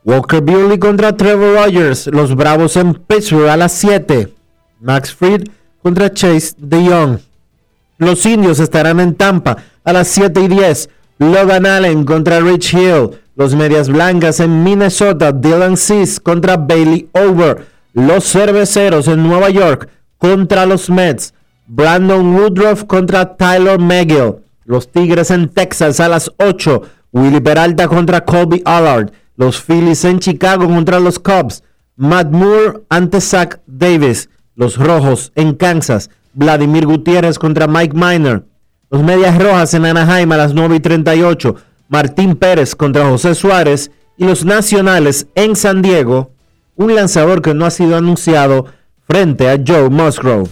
Walker 0.03 0.41
Buehler 0.41 0.79
contra 0.79 1.15
Trevor 1.15 1.53
Rogers, 1.53 2.07
los 2.07 2.35
Bravos 2.35 2.75
en 2.75 2.95
Pittsburgh 2.95 3.49
a 3.49 3.57
las 3.57 3.73
7. 3.73 4.33
Max 4.79 5.13
Fried 5.13 5.43
contra 5.83 6.11
Chase 6.11 6.55
DeYoung. 6.57 7.19
Los 7.99 8.25
Indios 8.25 8.59
estarán 8.59 8.99
en 8.99 9.13
Tampa 9.13 9.57
a 9.83 9.93
las 9.93 10.07
7 10.07 10.41
y 10.41 10.47
10. 10.47 10.89
Logan 11.19 11.67
Allen 11.67 12.03
contra 12.03 12.39
Rich 12.39 12.73
Hill. 12.73 13.11
Los 13.37 13.53
Medias 13.53 13.87
Blancas 13.87 14.39
en 14.39 14.63
Minnesota, 14.63 15.31
Dylan 15.31 15.77
Cease 15.77 16.19
contra 16.19 16.57
Bailey 16.57 17.07
Over. 17.13 17.67
Los 17.93 18.31
Cerveceros 18.31 19.07
en 19.07 19.21
Nueva 19.21 19.51
York 19.51 19.89
contra 20.17 20.65
los 20.65 20.89
Mets. 20.89 21.35
Brandon 21.67 22.33
Woodruff 22.33 22.85
contra 22.85 23.37
Tyler 23.37 23.79
McGill. 23.79 24.37
Los 24.65 24.91
Tigres 24.91 25.29
en 25.29 25.49
Texas 25.49 25.99
a 25.99 26.09
las 26.09 26.31
8. 26.39 26.81
Willy 27.11 27.39
Peralta 27.39 27.87
contra 27.87 28.25
Colby 28.25 28.63
Allard. 28.65 29.11
Los 29.35 29.61
Phillies 29.61 30.03
en 30.05 30.17
Chicago 30.17 30.65
contra 30.65 30.99
los 30.99 31.19
Cubs. 31.19 31.61
Matt 31.95 32.31
Moore 32.31 32.79
ante 32.89 33.21
Zach 33.21 33.59
Davis. 33.67 34.29
Los 34.55 34.77
Rojos 34.77 35.31
en 35.35 35.53
Kansas. 35.53 36.09
Vladimir 36.33 36.87
Gutiérrez 36.87 37.37
contra 37.37 37.67
Mike 37.67 37.93
Miner. 37.95 38.45
Los 38.89 39.03
Medias 39.03 39.37
Rojas 39.37 39.75
en 39.75 39.85
Anaheim 39.85 40.31
a 40.31 40.37
las 40.37 40.55
9 40.55 40.77
y 40.77 40.79
38. 40.79 41.55
Martín 41.89 42.35
Pérez 42.35 42.75
contra 42.75 43.07
José 43.07 43.33
Suárez 43.33 43.91
y 44.17 44.25
los 44.25 44.43
Nacionales 44.43 45.27
en 45.35 45.55
San 45.55 45.81
Diego, 45.81 46.31
un 46.75 46.93
lanzador 46.93 47.41
que 47.41 47.53
no 47.53 47.65
ha 47.65 47.71
sido 47.71 47.95
anunciado 47.95 48.65
frente 49.07 49.49
a 49.49 49.57
Joe 49.65 49.89
Musgrove. 49.89 50.49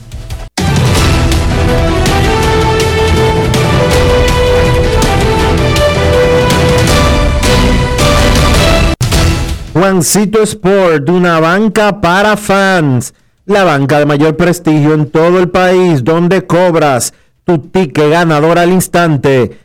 Juancito 9.73 10.41
Sport, 10.41 11.09
una 11.09 11.41
banca 11.41 11.99
para 11.99 12.37
fans, 12.37 13.13
la 13.45 13.65
banca 13.65 13.99
de 13.99 14.05
mayor 14.05 14.37
prestigio 14.37 14.93
en 14.93 15.11
todo 15.11 15.37
el 15.37 15.49
país, 15.49 16.01
donde 16.01 16.45
cobras 16.47 17.13
tu 17.43 17.59
ticket 17.59 18.09
ganador 18.09 18.57
al 18.57 18.71
instante 18.71 19.64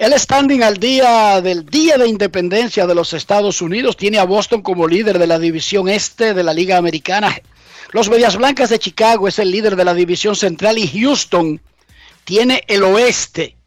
El 0.00 0.18
standing 0.18 0.62
al 0.62 0.78
día 0.78 1.42
del 1.42 1.66
Día 1.66 1.98
de 1.98 2.08
Independencia 2.08 2.86
de 2.86 2.94
los 2.94 3.12
Estados 3.12 3.60
Unidos 3.60 3.98
tiene 3.98 4.18
a 4.18 4.24
Boston 4.24 4.62
como 4.62 4.88
líder 4.88 5.18
de 5.18 5.26
la 5.26 5.38
división 5.38 5.90
este 5.90 6.32
de 6.32 6.42
la 6.42 6.54
Liga 6.54 6.78
Americana. 6.78 7.38
Los 7.92 8.08
Medias 8.08 8.34
Blancas 8.34 8.70
de 8.70 8.78
Chicago 8.78 9.28
es 9.28 9.38
el 9.38 9.50
líder 9.50 9.76
de 9.76 9.84
la 9.84 9.92
división 9.92 10.34
central 10.34 10.78
y 10.78 10.88
Houston 10.88 11.60
tiene 12.24 12.64
el 12.66 12.82
oeste. 12.82 13.58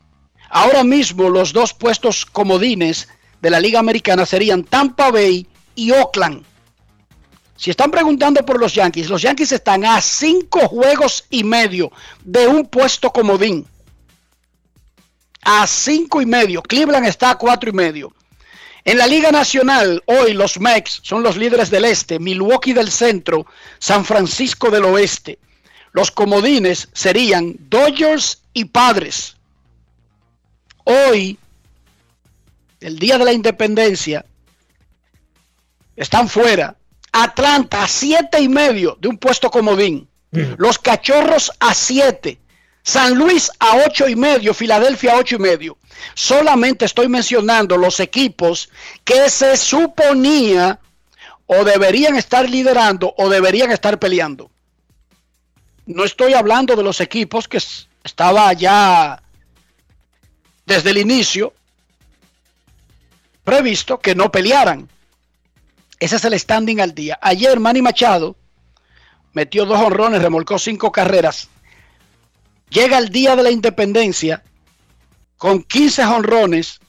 Ahora 0.49 0.83
mismo 0.83 1.29
los 1.29 1.53
dos 1.53 1.71
puestos 1.75 2.25
comodines 2.25 3.09
de 3.39 3.51
la 3.51 3.59
Liga 3.59 3.77
Americana 3.77 4.25
serían 4.25 4.63
Tampa 4.63 5.11
Bay 5.11 5.45
y 5.75 5.91
Oakland. 5.91 6.43
Si 7.55 7.69
están 7.69 7.91
preguntando 7.91 8.43
por 8.43 8.59
los 8.59 8.73
Yankees, 8.73 9.07
los 9.07 9.21
Yankees 9.21 9.51
están 9.51 9.85
a 9.85 10.01
cinco 10.01 10.67
juegos 10.67 11.25
y 11.29 11.43
medio 11.43 11.91
de 12.23 12.47
un 12.47 12.65
puesto 12.65 13.11
comodín. 13.11 13.67
A 15.43 15.67
cinco 15.67 16.21
y 16.21 16.25
medio. 16.25 16.61
Cleveland 16.61 17.05
está 17.05 17.31
a 17.31 17.37
cuatro 17.37 17.69
y 17.69 17.73
medio. 17.73 18.13
En 18.85 18.97
la 18.97 19.07
Liga 19.07 19.31
Nacional, 19.31 20.03
hoy 20.07 20.33
los 20.33 20.59
Mex 20.59 20.99
son 21.03 21.23
los 21.23 21.37
líderes 21.37 21.69
del 21.69 21.85
este, 21.85 22.19
Milwaukee 22.19 22.73
del 22.73 22.91
centro, 22.91 23.45
San 23.79 24.03
Francisco 24.03 24.69
del 24.69 24.83
oeste. 24.85 25.39
Los 25.93 26.11
comodines 26.11 26.89
serían 26.91 27.55
Dodgers 27.69 28.41
y 28.53 28.65
Padres. 28.65 29.37
Hoy, 30.83 31.37
el 32.81 32.99
día 32.99 33.17
de 33.17 33.25
la 33.25 33.31
independencia, 33.31 34.25
están 35.95 36.27
fuera 36.27 36.75
Atlanta 37.13 37.83
a 37.83 37.87
siete 37.87 38.41
y 38.41 38.49
medio 38.49 38.97
de 38.99 39.07
un 39.07 39.17
puesto 39.17 39.49
comodín. 39.49 40.09
Los 40.57 40.79
Cachorros 40.79 41.51
a 41.59 41.73
siete. 41.73 42.39
San 42.83 43.15
Luis 43.15 43.49
a 43.59 43.77
ocho 43.87 44.07
y 44.07 44.15
medio. 44.15 44.53
Filadelfia 44.53 45.13
a 45.13 45.17
ocho 45.17 45.37
y 45.37 45.39
medio. 45.39 45.77
Solamente 46.13 46.85
estoy 46.85 47.07
mencionando 47.07 47.77
los 47.77 47.99
equipos 47.99 48.69
que 49.05 49.29
se 49.29 49.55
suponía 49.57 50.79
o 51.45 51.63
deberían 51.63 52.15
estar 52.15 52.49
liderando 52.49 53.13
o 53.17 53.29
deberían 53.29 53.71
estar 53.71 53.99
peleando. 53.99 54.51
No 55.85 56.03
estoy 56.03 56.33
hablando 56.33 56.75
de 56.75 56.83
los 56.83 57.01
equipos 57.01 57.47
que 57.47 57.61
estaba 58.03 58.51
ya 58.53 59.21
desde 60.65 60.91
el 60.91 60.97
inicio 60.97 61.53
previsto 63.43 63.99
que 63.99 64.15
no 64.15 64.31
pelearan. 64.31 64.89
Ese 65.99 66.15
es 66.17 66.25
el 66.25 66.37
standing 66.39 66.81
al 66.81 66.93
día. 66.93 67.17
Ayer 67.21 67.59
Manny 67.59 67.81
Machado 67.81 68.35
metió 69.33 69.65
dos 69.65 69.79
honrones, 69.79 70.21
remolcó 70.21 70.59
cinco 70.59 70.91
carreras. 70.91 71.49
Llega 72.73 72.97
el 72.97 73.09
día 73.09 73.35
de 73.35 73.43
la 73.43 73.51
independencia 73.51 74.43
con 75.37 75.61
15 75.61 76.03
honrones, 76.05 76.79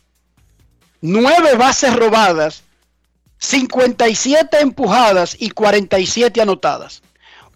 9 1.03 1.57
bases 1.57 1.95
robadas, 1.95 2.63
57 3.39 4.61
empujadas 4.61 5.37
y 5.39 5.51
47 5.51 6.41
anotadas. 6.41 7.03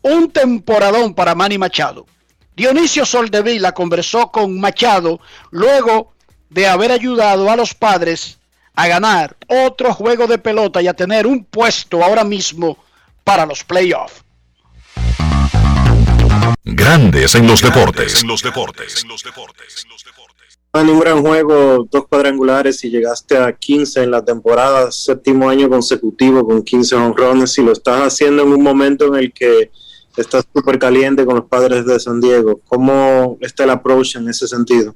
Un 0.03 0.31
temporadón 0.31 1.15
para 1.15 1.35
Manny 1.35 1.57
Machado. 1.57 2.07
Dionisio 2.55 3.07
Soldevila 3.07 3.73
conversó 3.73 4.31
con 4.31 4.61
Machado 4.61 5.21
luego 5.51 6.13
de 6.51 6.67
haber 6.67 6.93
ayudado 6.93 7.51
a 7.51 7.57
los 7.57 7.73
padres 7.73 8.39
a 8.75 8.89
ganar 8.89 9.39
otro 9.47 9.95
juego 9.95 10.27
de 10.27 10.39
pelota 10.39 10.83
y 10.83 10.89
a 10.89 10.95
tener 10.95 11.27
un 11.27 11.45
puesto 11.45 12.05
ahora 12.05 12.25
mismo 12.25 12.77
para 13.25 13.47
los 13.47 13.65
playoffs. 13.65 14.23
Grandes 16.71 17.35
en 17.35 17.47
los 17.47 17.63
deportes. 17.63 18.23
En 18.23 18.29
los 18.29 18.43
deportes. 18.43 19.05
En 20.75 20.91
un 20.91 21.01
gran 21.01 21.23
juego, 21.23 21.89
dos 21.91 22.07
cuadrangulares 22.09 22.85
y 22.85 22.91
llegaste 22.91 23.39
a 23.39 23.53
15 23.53 24.03
en 24.03 24.11
la 24.11 24.23
temporada, 24.23 24.93
séptimo 24.93 25.49
año 25.49 25.69
consecutivo 25.69 26.47
con 26.47 26.63
15 26.63 26.95
honrones 26.95 27.57
y 27.57 27.63
lo 27.63 27.73
estás 27.73 28.03
haciendo 28.03 28.43
en 28.43 28.53
un 28.53 28.63
momento 28.63 29.07
en 29.07 29.15
el 29.15 29.33
que 29.33 29.71
estás 30.17 30.47
súper 30.55 30.79
caliente 30.79 31.25
con 31.25 31.37
los 31.37 31.47
padres 31.47 31.87
de 31.87 31.99
San 31.99 32.21
Diego. 32.21 32.61
¿Cómo 32.69 33.39
está 33.41 33.65
el 33.65 33.71
approach 33.71 34.17
en 34.17 34.29
ese 34.29 34.47
sentido? 34.47 34.95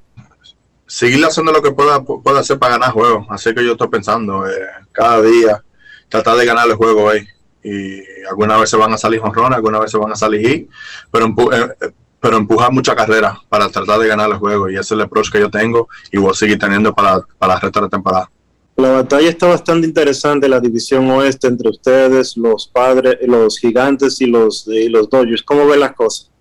seguir 0.93 1.25
haciendo 1.25 1.53
lo 1.53 1.63
que 1.63 1.73
pueda, 1.73 2.05
pueda 2.05 2.41
hacer 2.41 2.59
para 2.59 2.75
ganar 2.75 2.93
juegos. 2.93 3.27
Así 3.31 3.55
que 3.55 3.65
yo 3.65 3.73
estoy 3.73 3.89
pensando 3.89 4.47
eh, 4.47 4.53
cada 4.93 5.23
día 5.23 5.65
tratar 6.11 6.37
de 6.37 6.45
ganar 6.45 6.69
el 6.69 6.75
juego 6.75 7.09
ahí. 7.09 7.27
Y 7.65 8.01
algunas 8.29 8.61
veces 8.61 8.79
van 8.79 8.93
a 8.93 8.99
salir 8.99 9.21
jonrones, 9.21 9.57
algunas 9.57 9.83
veces 9.83 10.01
van 10.01 10.13
a 10.13 10.17
salir 10.17 10.47
hit, 10.47 10.71
pero, 11.11 11.27
eh, 11.27 11.77
eh, 11.81 11.91
pero 12.21 12.37
empujar 12.37 12.73
mucha 12.73 12.95
carrera 12.97 13.39
para 13.49 13.69
tratar 13.69 14.01
de 14.01 14.09
ganar 14.09 14.31
el 14.31 14.37
juego. 14.37 14.69
Y 14.69 14.75
ese 14.75 14.81
es 14.81 14.91
el 14.93 15.03
approach 15.03 15.31
que 15.31 15.41
yo 15.41 15.51
tengo 15.51 15.89
y 16.11 16.19
voy 16.19 16.31
a 16.31 16.35
seguir 16.35 16.59
teniendo 16.59 16.95
para, 16.95 17.21
para 17.39 17.55
la 17.55 17.61
resta 17.61 17.81
de 17.81 17.89
temporada. 17.89 18.31
La 18.77 18.91
batalla 18.91 19.29
está 19.29 19.47
bastante 19.47 19.87
interesante, 19.87 20.49
la 20.49 20.59
división 20.59 21.09
oeste 21.11 21.47
entre 21.47 21.69
ustedes, 21.69 22.37
los 22.37 22.67
padres, 22.67 23.19
los 23.23 23.59
gigantes 23.59 24.21
y 24.21 24.27
los, 24.27 24.67
y 24.67 24.89
los 24.89 25.09
Dodgers. 25.11 25.43
¿Cómo 25.43 25.67
ven 25.67 25.81
las 25.81 25.93
cosas? 25.93 26.32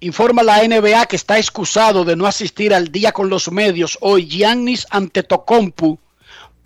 Informa 0.00 0.42
la 0.42 0.66
NBA 0.66 1.04
que 1.06 1.16
está 1.16 1.36
excusado 1.38 2.04
de 2.04 2.16
no 2.16 2.26
asistir 2.26 2.72
al 2.74 2.90
día 2.90 3.12
con 3.12 3.28
los 3.28 3.52
medios 3.52 3.98
hoy 4.00 4.26
Giannis 4.26 4.86
Antetokounmpo 4.90 5.98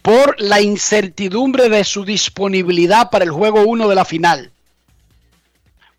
por 0.06 0.40
la 0.40 0.60
incertidumbre 0.60 1.68
de 1.68 1.82
su 1.82 2.04
disponibilidad 2.04 3.10
para 3.10 3.24
el 3.24 3.32
juego 3.32 3.62
1 3.62 3.88
de 3.88 3.94
la 3.96 4.04
final. 4.04 4.52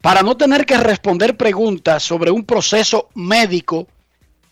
Para 0.01 0.21
no 0.21 0.37
tener 0.37 0.65
que 0.65 0.77
responder 0.77 1.35
preguntas 1.35 2.03
sobre 2.03 2.31
un 2.31 2.45
proceso 2.45 3.09
médico 3.15 3.85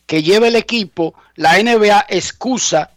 que 0.05 0.21
lleve 0.21 0.49
el 0.49 0.57
equipo, 0.57 1.13
la 1.35 1.53
NBA 1.57 2.07
excusa, 2.09 2.91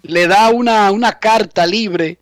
le 0.00 0.26
da 0.26 0.48
una, 0.48 0.90
una 0.92 1.18
carta 1.18 1.66
libre 1.66 2.16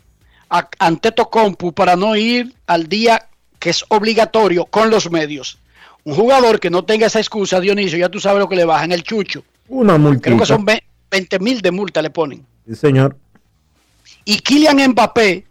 a 0.51 0.69
Antetokounmpo 0.81 1.71
para 1.71 1.95
no 1.95 2.17
ir 2.17 2.53
al 2.67 2.89
día 2.89 3.29
que 3.61 3.71
es 3.71 3.85
obligatorio 3.89 4.65
con 4.67 4.91
los 4.91 5.13
medios. 5.13 5.61
Un 6.03 6.17
jugador 6.17 6.59
que 6.59 6.71
no 6.71 6.85
tenga 6.85 7.07
esa 7.07 7.21
excusa, 7.21 7.61
Dionisio, 7.61 8.01
ya 8.01 8.09
tú 8.09 8.19
sabes 8.19 8.41
lo 8.41 8.49
que 8.49 8.57
le 8.57 8.65
bajan 8.65 8.91
el 8.91 9.05
chucho. 9.05 9.45
Una 9.69 9.97
multa. 9.97 10.23
Creo 10.23 10.39
que 10.39 10.47
son 10.47 10.65
20 10.65 11.39
mil 11.39 11.61
de 11.61 11.71
multa 11.71 12.03
le 12.03 12.11
ponen. 12.11 12.45
Sí, 12.67 12.75
señor. 12.75 13.17
Y 14.25 14.39
Kylian 14.39 14.91
Mbappé, 14.91 15.45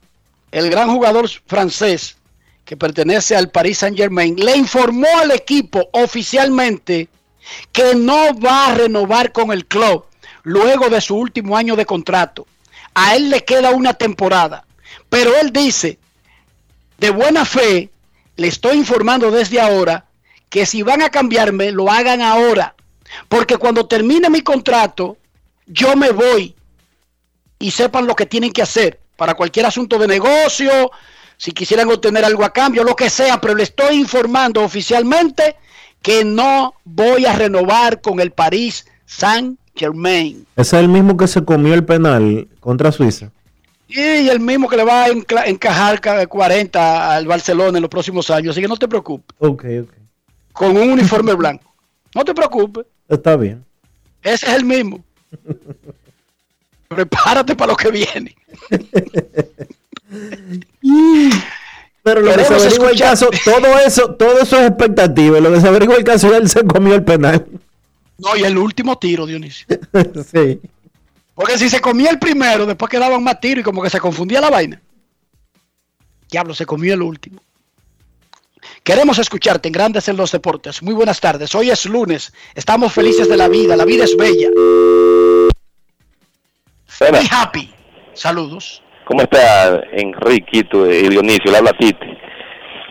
el 0.51 0.69
gran 0.69 0.89
jugador 0.91 1.29
francés 1.45 2.17
que 2.65 2.77
pertenece 2.77 3.35
al 3.35 3.49
Paris 3.49 3.79
Saint 3.79 3.97
Germain, 3.97 4.35
le 4.35 4.55
informó 4.55 5.07
al 5.19 5.31
equipo 5.31 5.89
oficialmente 5.91 7.09
que 7.71 7.93
no 7.95 8.33
va 8.39 8.67
a 8.67 8.75
renovar 8.75 9.31
con 9.31 9.51
el 9.51 9.65
club 9.65 10.05
luego 10.43 10.89
de 10.89 11.01
su 11.01 11.15
último 11.15 11.57
año 11.57 11.75
de 11.75 11.85
contrato. 11.85 12.47
A 12.93 13.15
él 13.15 13.29
le 13.29 13.43
queda 13.43 13.71
una 13.71 13.93
temporada. 13.93 14.65
Pero 15.09 15.35
él 15.35 15.51
dice, 15.51 15.99
de 16.97 17.09
buena 17.09 17.45
fe, 17.45 17.89
le 18.35 18.47
estoy 18.47 18.77
informando 18.77 19.29
desde 19.29 19.59
ahora 19.59 20.05
que 20.49 20.65
si 20.65 20.83
van 20.83 21.01
a 21.01 21.09
cambiarme, 21.09 21.71
lo 21.71 21.91
hagan 21.91 22.21
ahora. 22.21 22.75
Porque 23.27 23.57
cuando 23.57 23.87
termine 23.87 24.29
mi 24.29 24.41
contrato, 24.41 25.17
yo 25.65 25.95
me 25.95 26.11
voy 26.11 26.55
y 27.59 27.71
sepan 27.71 28.07
lo 28.07 28.15
que 28.15 28.25
tienen 28.25 28.51
que 28.51 28.61
hacer 28.61 28.99
para 29.15 29.33
cualquier 29.35 29.65
asunto 29.65 29.97
de 29.99 30.07
negocio, 30.07 30.91
si 31.37 31.51
quisieran 31.51 31.89
obtener 31.89 32.25
algo 32.25 32.43
a 32.43 32.51
cambio, 32.53 32.83
lo 32.83 32.95
que 32.95 33.09
sea, 33.09 33.39
pero 33.39 33.55
le 33.55 33.63
estoy 33.63 33.95
informando 33.97 34.61
oficialmente 34.63 35.55
que 36.01 36.23
no 36.25 36.73
voy 36.83 37.25
a 37.25 37.33
renovar 37.33 38.01
con 38.01 38.19
el 38.19 38.31
París 38.31 38.85
Saint 39.05 39.59
Germain. 39.75 40.45
¿Es 40.55 40.73
el 40.73 40.87
mismo 40.89 41.15
que 41.17 41.27
se 41.27 41.43
comió 41.43 41.73
el 41.73 41.85
penal 41.85 42.47
contra 42.59 42.91
Suiza? 42.91 43.31
Y 43.87 43.99
el 44.29 44.39
mismo 44.39 44.67
que 44.67 44.77
le 44.77 44.83
va 44.83 45.03
a 45.05 45.47
encajar 45.47 46.01
40 46.27 47.15
al 47.15 47.27
Barcelona 47.27 47.77
en 47.77 47.81
los 47.83 47.89
próximos 47.89 48.29
años, 48.31 48.51
así 48.51 48.61
que 48.61 48.67
no 48.67 48.77
te 48.77 48.87
preocupes. 48.87 49.35
Ok, 49.39 49.65
ok. 49.83 49.93
con 50.51 50.75
un 50.75 50.91
uniforme 50.91 51.33
blanco. 51.35 51.73
No 52.15 52.23
te 52.25 52.33
preocupes, 52.33 52.85
Está 53.07 53.35
bien. 53.35 53.63
ese 54.21 54.47
es 54.47 54.53
el 54.53 54.65
mismo. 54.65 55.03
Prepárate 56.93 57.55
para 57.55 57.71
lo 57.71 57.77
que 57.77 57.91
viene. 57.91 58.35
Pero 62.03 62.21
lo 62.21 62.35
que 62.35 62.43
se 62.43 62.53
averigua 62.53 62.91
el 62.91 62.99
caso, 62.99 63.29
todo 63.45 63.79
eso, 63.79 64.15
todo 64.15 64.41
eso 64.41 64.59
es 64.59 64.67
expectativa. 64.67 65.39
Lo 65.39 65.53
que 65.53 65.61
se 65.61 65.67
averigua 65.67 65.95
el 65.95 66.03
caso, 66.03 66.35
él 66.35 66.49
se 66.49 66.65
comió 66.65 66.95
el 66.95 67.03
penal. 67.03 67.45
No, 68.17 68.35
y 68.35 68.43
el 68.43 68.57
último 68.57 68.97
tiro, 68.97 69.25
Dionisio. 69.25 69.65
sí. 70.31 70.59
Porque 71.33 71.57
si 71.57 71.69
se 71.69 71.81
comía 71.81 72.09
el 72.09 72.19
primero, 72.19 72.65
después 72.65 72.91
quedaban 72.91 73.23
más 73.23 73.39
tiros 73.39 73.61
y 73.61 73.63
como 73.63 73.81
que 73.81 73.89
se 73.89 73.99
confundía 73.99 74.41
la 74.41 74.49
vaina. 74.49 74.81
Diablo, 76.29 76.53
se 76.53 76.65
comió 76.65 76.93
el 76.93 77.01
último. 77.01 77.41
Queremos 78.83 79.17
escucharte 79.17 79.69
en 79.69 79.71
Grandes 79.71 80.07
en 80.09 80.17
los 80.17 80.31
Deportes. 80.31 80.83
Muy 80.83 80.93
buenas 80.93 81.19
tardes. 81.19 81.55
Hoy 81.55 81.69
es 81.69 81.85
lunes. 81.85 82.33
Estamos 82.53 82.93
felices 82.93 83.29
de 83.29 83.37
la 83.37 83.47
vida. 83.47 83.75
La 83.75 83.85
vida 83.85 84.03
es 84.03 84.15
bella. 84.17 84.49
Be 86.99 87.27
happy. 87.29 87.69
Saludos. 88.13 88.81
¿Cómo 89.05 89.21
está 89.21 89.81
Enriquito 89.91 90.89
y 90.89 91.09
Dionisio? 91.09 91.51
Le 91.51 91.57
habla 91.57 91.73
Tite. 91.73 92.17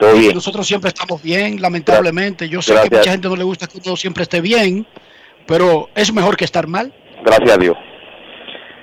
¿Todo 0.01 0.15
bien? 0.15 0.35
Nosotros 0.35 0.67
siempre 0.67 0.89
estamos 0.89 1.23
bien, 1.23 1.61
lamentablemente. 1.61 2.49
Yo 2.49 2.61
sé 2.61 2.73
que 2.73 2.79
Gracias. 2.81 2.99
mucha 3.01 3.11
gente 3.13 3.29
no 3.29 3.37
le 3.37 3.45
gusta 3.45 3.67
que 3.67 3.79
uno 3.85 3.97
siempre 3.97 4.25
esté 4.25 4.41
bien, 4.41 4.87
pero 5.47 5.89
es 5.95 6.13
mejor 6.13 6.37
que 6.37 6.45
estar 6.45 6.67
mal. 6.67 6.93
Gracias 7.25 7.51
a 7.51 7.57
Dios. 7.59 7.77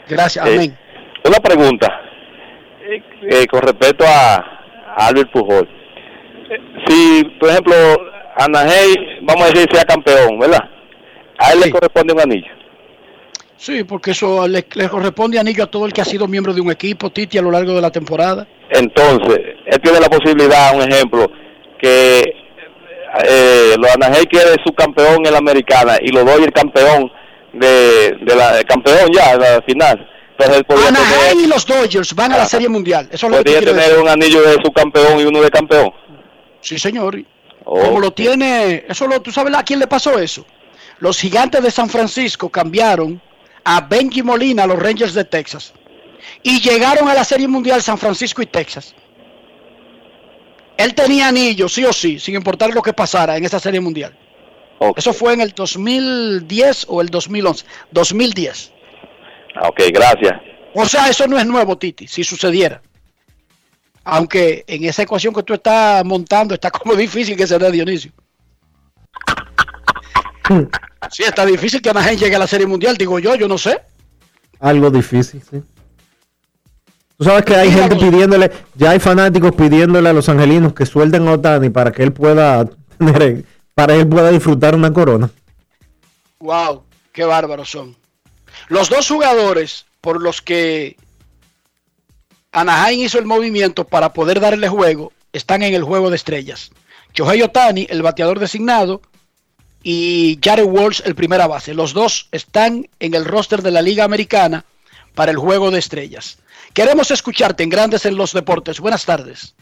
Gracias. 0.08 0.46
Eh, 0.48 0.54
Amén. 0.56 0.78
Una 1.26 1.38
pregunta 1.40 2.02
eh, 2.82 3.04
eh, 3.30 3.48
con 3.48 3.62
respecto 3.62 4.06
a, 4.08 4.36
a 4.38 5.08
Albert 5.08 5.32
Pujol. 5.32 5.68
Eh, 6.50 6.58
Si, 6.88 7.24
por 7.40 7.50
ejemplo, 7.50 7.76
Anaheim, 8.38 8.96
vamos 9.24 9.44
a 9.44 9.48
decir, 9.50 9.68
sea 9.72 9.84
campeón, 9.84 10.40
¿verdad? 10.40 10.64
A 11.38 11.52
él 11.54 11.60
le 11.60 11.70
corresponde 11.70 12.14
un 12.14 12.22
anillo. 12.22 12.48
Sí, 13.60 13.84
porque 13.84 14.12
eso 14.12 14.48
le, 14.48 14.66
le 14.74 14.88
corresponde 14.88 15.38
anillo 15.38 15.66
a 15.66 15.68
todo 15.68 15.86
el 15.86 15.92
que 15.92 16.00
ha 16.00 16.06
sido 16.06 16.30
miembro 16.30 16.54
de 16.54 16.62
un 16.62 16.72
equipo, 16.72 17.10
Titi, 17.10 17.38
a 17.38 17.42
lo 17.42 17.52
largo 17.52 17.74
de 17.74 17.82
la 17.82 17.92
temporada. 17.92 18.48
Entonces, 18.70 19.38
él 19.66 19.82
tiene 19.82 20.00
la 20.00 20.08
posibilidad, 20.10 20.74
un 20.74 20.90
ejemplo, 20.90 21.30
que 21.78 22.24
eh, 23.26 23.76
los 23.78 23.92
Anaheim 23.96 24.24
quiere 24.32 24.52
su 24.66 24.74
campeón 24.74 25.26
en 25.26 25.34
la 25.34 25.40
americana 25.40 25.98
y 26.02 26.08
lo 26.08 26.24
doy 26.24 26.44
el 26.44 26.54
campeón 26.54 27.12
de, 27.52 28.16
de 28.22 28.36
la 28.36 28.60
el 28.60 28.66
campeón 28.66 29.10
ya, 29.14 29.38
de 29.38 29.56
la 29.56 29.62
final. 29.64 30.10
Entonces 30.38 30.64
él 30.70 30.78
Anaheim 30.88 31.30
tener, 31.32 31.46
y 31.46 31.48
los 31.48 31.66
Dodgers 31.66 32.16
van 32.16 32.32
a 32.32 32.38
la 32.38 32.46
Serie 32.46 32.70
Mundial. 32.70 33.10
Eso 33.12 33.26
es 33.26 33.32
lo 33.32 33.38
que 33.40 33.44
podría 33.44 33.58
quiero 33.60 33.74
tener 33.74 33.90
decir. 33.90 34.04
un 34.04 34.08
anillo 34.08 34.42
de 34.42 34.54
su 34.64 34.72
campeón 34.72 35.20
y 35.20 35.26
uno 35.26 35.42
de 35.42 35.50
campeón. 35.50 35.92
Sí, 36.62 36.80
señor. 36.80 37.22
Como 37.66 38.00
lo 38.00 38.12
tiene, 38.12 38.86
eso 38.88 39.06
lo, 39.06 39.22
¿tú 39.22 39.32
sabes 39.32 39.54
a 39.54 39.64
quién 39.64 39.80
le 39.80 39.88
pasó 39.88 40.18
eso? 40.18 40.46
Los 41.00 41.20
gigantes 41.20 41.62
de 41.62 41.70
San 41.72 41.90
Francisco 41.90 42.48
cambiaron 42.50 43.22
a 43.64 43.82
Benji 43.82 44.24
Molina 44.24 44.64
a 44.64 44.68
los 44.68 44.80
Rangers 44.80 45.14
de 45.14 45.26
Texas 45.26 45.74
y 46.44 46.60
llegaron 46.62 47.08
a 47.10 47.14
la 47.14 47.24
Serie 47.24 47.48
Mundial 47.48 47.82
San 47.82 47.98
Francisco 47.98 48.42
y 48.42 48.46
Texas. 48.46 48.96
Él 50.78 50.94
tenía 50.96 51.28
anillo, 51.28 51.68
sí 51.68 51.84
o 51.84 51.92
sí, 51.92 52.20
sin 52.20 52.36
importar 52.36 52.74
lo 52.74 52.82
que 52.82 52.94
pasara 52.94 53.36
en 53.36 53.44
esa 53.44 53.60
Serie 53.60 53.82
Mundial. 53.82 54.18
Eso 54.96 55.12
fue 55.12 55.34
en 55.34 55.42
el 55.42 55.52
2010 55.52 56.86
o 56.88 57.02
el 57.02 57.10
2011. 57.10 57.66
2010. 57.92 58.72
Ah, 59.56 59.68
Ok, 59.68 59.82
gracias. 59.94 60.40
O 60.74 60.86
sea, 60.86 61.10
eso 61.10 61.28
no 61.28 61.38
es 61.38 61.46
nuevo, 61.46 61.78
Titi, 61.78 62.08
si 62.08 62.24
sucediera. 62.24 62.82
Aunque 64.04 64.64
en 64.68 64.86
esa 64.86 65.02
ecuación 65.04 65.34
que 65.34 65.44
tú 65.44 65.54
estás 65.54 66.06
montando 66.06 66.54
está 66.54 66.72
como 66.72 66.96
difícil 66.96 67.36
que 67.36 67.48
se 67.48 67.58
dé 67.58 67.72
Dionisio. 67.72 68.12
Sí, 71.12 71.24
está 71.24 71.46
difícil 71.46 71.82
que 71.82 71.90
Anaheim 71.90 72.20
llegue 72.20 72.36
a 72.36 72.40
la 72.40 72.46
Serie 72.46 72.68
Mundial, 72.68 72.98
digo 72.98 73.18
yo, 73.20 73.34
yo 73.36 73.48
no 73.48 73.58
sé. 73.58 73.82
Algo 74.60 74.92
difícil, 74.92 75.42
sí. 75.50 75.64
Tú 77.18 77.24
sabes 77.24 77.44
que 77.46 77.56
hay 77.56 77.72
gente 77.72 77.96
pidiéndole, 77.96 78.52
ya 78.76 78.92
hay 78.92 79.00
fanáticos 79.00 79.54
pidiéndole 79.54 80.10
a 80.10 80.14
los 80.14 80.30
angelinos 80.30 80.74
que 80.74 80.86
suelten 80.86 81.28
a 81.28 81.34
Otani 81.34 81.70
para 81.70 81.92
que 81.92 82.04
él 82.04 82.14
pueda 82.14 82.66
tener, 82.98 83.44
para 83.74 83.94
que 83.94 84.02
él 84.02 84.08
pueda 84.08 84.30
disfrutar 84.30 84.76
una 84.76 84.94
corona. 84.94 85.30
Wow, 86.40 86.84
qué 87.12 87.26
bárbaros 87.26 87.72
son. 87.72 87.96
Los 88.68 88.90
dos 88.90 89.08
jugadores 89.08 89.86
por 90.00 90.22
los 90.22 90.42
que 90.42 90.96
Anaheim 92.52 93.02
hizo 93.02 93.20
el 93.20 93.26
movimiento 93.26 93.86
para 93.86 94.14
poder 94.14 94.40
darle 94.40 94.70
juego 94.70 95.12
están 95.34 95.62
en 95.64 95.74
el 95.74 95.84
juego 95.84 96.10
de 96.10 96.16
estrellas. 96.16 96.72
Shohei 97.14 97.42
Otani, 97.42 97.88
el 97.90 98.02
bateador 98.02 98.40
designado, 98.40 99.02
y 99.84 100.40
Jared 100.44 100.66
Walsh, 100.66 101.02
el 101.06 101.16
primera 101.16 101.48
base. 101.48 101.74
Los 101.74 101.94
dos 101.94 102.28
están 102.32 102.88
en 103.00 103.14
el 103.14 103.26
roster 103.26 103.62
de 103.62 103.72
la 103.72 103.82
Liga 103.82 104.04
Americana 104.04 104.66
para 105.16 105.32
el 105.32 105.38
juego 105.38 105.72
de 105.72 105.80
estrellas. 105.80 106.40
Queremos 106.74 107.12
escucharte 107.12 107.64
en 107.64 107.70
Grandes 107.70 108.06
en 108.06 108.16
los 108.16 108.34
Deportes. 108.34 108.80
Buenas 108.80 109.06
tardes. 109.06 109.56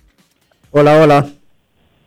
Hola, 0.72 1.00
hola. 1.02 1.28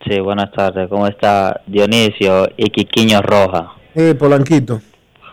Sí, 0.07 0.19
buenas 0.19 0.51
tardes. 0.51 0.89
¿Cómo 0.89 1.07
está 1.07 1.61
Dionisio 1.67 2.49
y 2.57 2.69
Quiquiño 2.69 3.21
Roja? 3.21 3.73
Eh, 3.95 4.15
Polanquito. 4.17 4.81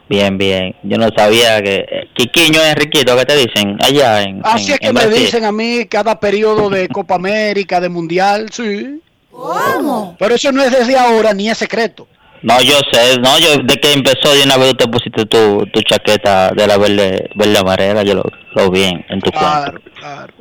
Bien, 0.08 0.38
bien. 0.38 0.74
Yo 0.82 0.96
no 0.96 1.08
sabía 1.14 1.62
que... 1.62 1.76
eh, 1.90 2.08
Quiquiño 2.14 2.60
es 2.62 2.68
Enriquito, 2.70 3.14
¿qué 3.16 3.24
te 3.26 3.36
dicen? 3.36 3.76
Allá 3.82 4.22
en, 4.22 4.40
Así 4.44 4.68
en- 4.68 4.72
es 4.74 4.80
que 4.80 4.86
me 4.92 5.04
Brasil. 5.06 5.24
dicen 5.24 5.44
a 5.44 5.52
mí 5.52 5.84
cada 5.86 6.18
periodo 6.18 6.70
de 6.70 6.88
Copa 6.90 7.16
América, 7.16 7.80
de 7.80 7.88
Mundial, 7.90 8.48
sí. 8.50 9.00
¿Cómo? 9.30 10.16
Pero 10.18 10.34
eso 10.34 10.50
no 10.50 10.62
es 10.62 10.72
desde 10.72 10.96
ahora 10.96 11.32
ni 11.34 11.48
es 11.50 11.58
secreto. 11.58 12.08
No, 12.42 12.60
yo 12.62 12.78
sé. 12.92 13.18
No, 13.20 13.38
yo 13.38 13.56
de 13.64 13.76
que 13.76 13.92
empezó 13.92 14.32
de 14.34 14.42
una 14.44 14.56
vez 14.56 14.70
tú 14.70 14.76
te 14.76 14.88
pusiste 14.88 15.26
tu, 15.26 15.66
tu 15.72 15.82
chaqueta 15.82 16.50
de 16.50 16.66
la 16.66 16.76
verde, 16.78 17.28
verde 17.34 17.58
amarela. 17.58 18.02
Yo 18.02 18.14
lo, 18.14 18.24
lo 18.54 18.70
vi 18.70 18.84
en, 18.84 19.04
en 19.08 19.20
tu 19.20 19.30
Claro, 19.30 19.72
cuenta. 19.80 20.00
claro. 20.00 20.34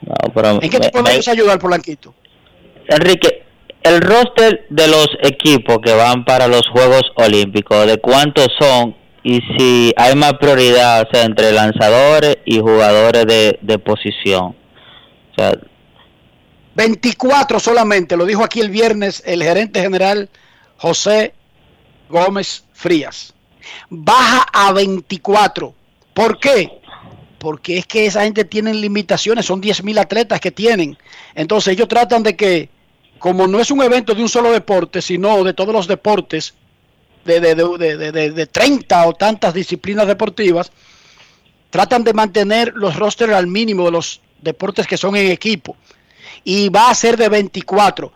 No, 0.00 0.14
pero 0.34 0.62
¿En 0.62 0.70
qué 0.70 0.80
te 0.80 0.90
podemos 0.90 1.28
ayudar, 1.28 1.58
Polanquito? 1.58 2.14
Enrique, 2.88 3.42
el 3.82 4.00
roster 4.00 4.66
de 4.70 4.88
los 4.88 5.08
equipos 5.22 5.78
que 5.84 5.92
van 5.92 6.24
para 6.24 6.48
los 6.48 6.62
Juegos 6.68 7.02
Olímpicos, 7.16 7.86
¿de 7.86 7.98
cuántos 7.98 8.48
son? 8.58 8.96
Y 9.22 9.40
si 9.56 9.92
hay 9.96 10.14
más 10.14 10.34
prioridad, 10.34 11.02
o 11.02 11.08
sea, 11.12 11.24
entre 11.24 11.52
lanzadores 11.52 12.38
y 12.46 12.60
jugadores 12.60 13.26
de, 13.26 13.58
de 13.60 13.78
posición. 13.78 14.44
O 14.46 15.34
sea, 15.36 15.52
24 16.74 17.58
solamente, 17.60 18.16
lo 18.16 18.24
dijo 18.24 18.44
aquí 18.44 18.60
el 18.60 18.70
viernes 18.70 19.22
el 19.26 19.42
gerente 19.42 19.80
general 19.80 20.28
José 20.78 21.34
Gómez 22.08 22.64
Frías. 22.72 23.34
Baja 23.90 24.46
a 24.52 24.72
24. 24.72 25.74
¿Por 26.14 26.38
qué? 26.40 26.70
Porque 27.38 27.78
es 27.78 27.86
que 27.86 28.06
esa 28.06 28.24
gente 28.24 28.44
tiene 28.44 28.72
limitaciones, 28.74 29.46
son 29.46 29.60
10 29.60 29.84
mil 29.84 29.98
atletas 29.98 30.40
que 30.40 30.50
tienen. 30.50 30.96
Entonces 31.34 31.72
ellos 31.74 31.86
tratan 31.88 32.22
de 32.22 32.34
que, 32.36 32.68
como 33.18 33.46
no 33.46 33.60
es 33.60 33.70
un 33.70 33.82
evento 33.82 34.14
de 34.14 34.22
un 34.22 34.28
solo 34.28 34.50
deporte, 34.50 35.02
sino 35.02 35.44
de 35.44 35.52
todos 35.54 35.72
los 35.72 35.86
deportes, 35.86 36.54
de, 37.24 37.40
de, 37.40 37.54
de, 37.54 37.96
de, 37.96 38.12
de- 38.12 38.30
de 38.30 38.46
30 38.46 39.06
o 39.06 39.12
tantas 39.12 39.52
disciplinas 39.54 40.06
deportivas, 40.06 40.72
tratan 41.70 42.02
de 42.04 42.14
mantener 42.14 42.72
los 42.74 42.96
rosters 42.96 43.34
al 43.34 43.46
mínimo 43.46 43.84
de 43.84 43.90
los 43.92 44.20
deportes 44.40 44.86
que 44.86 44.96
son 44.96 45.14
en 45.16 45.30
equipo. 45.30 45.76
Y 46.42 46.70
va 46.70 46.90
a 46.90 46.94
ser 46.94 47.16
de 47.16 47.28
24. 47.28 48.12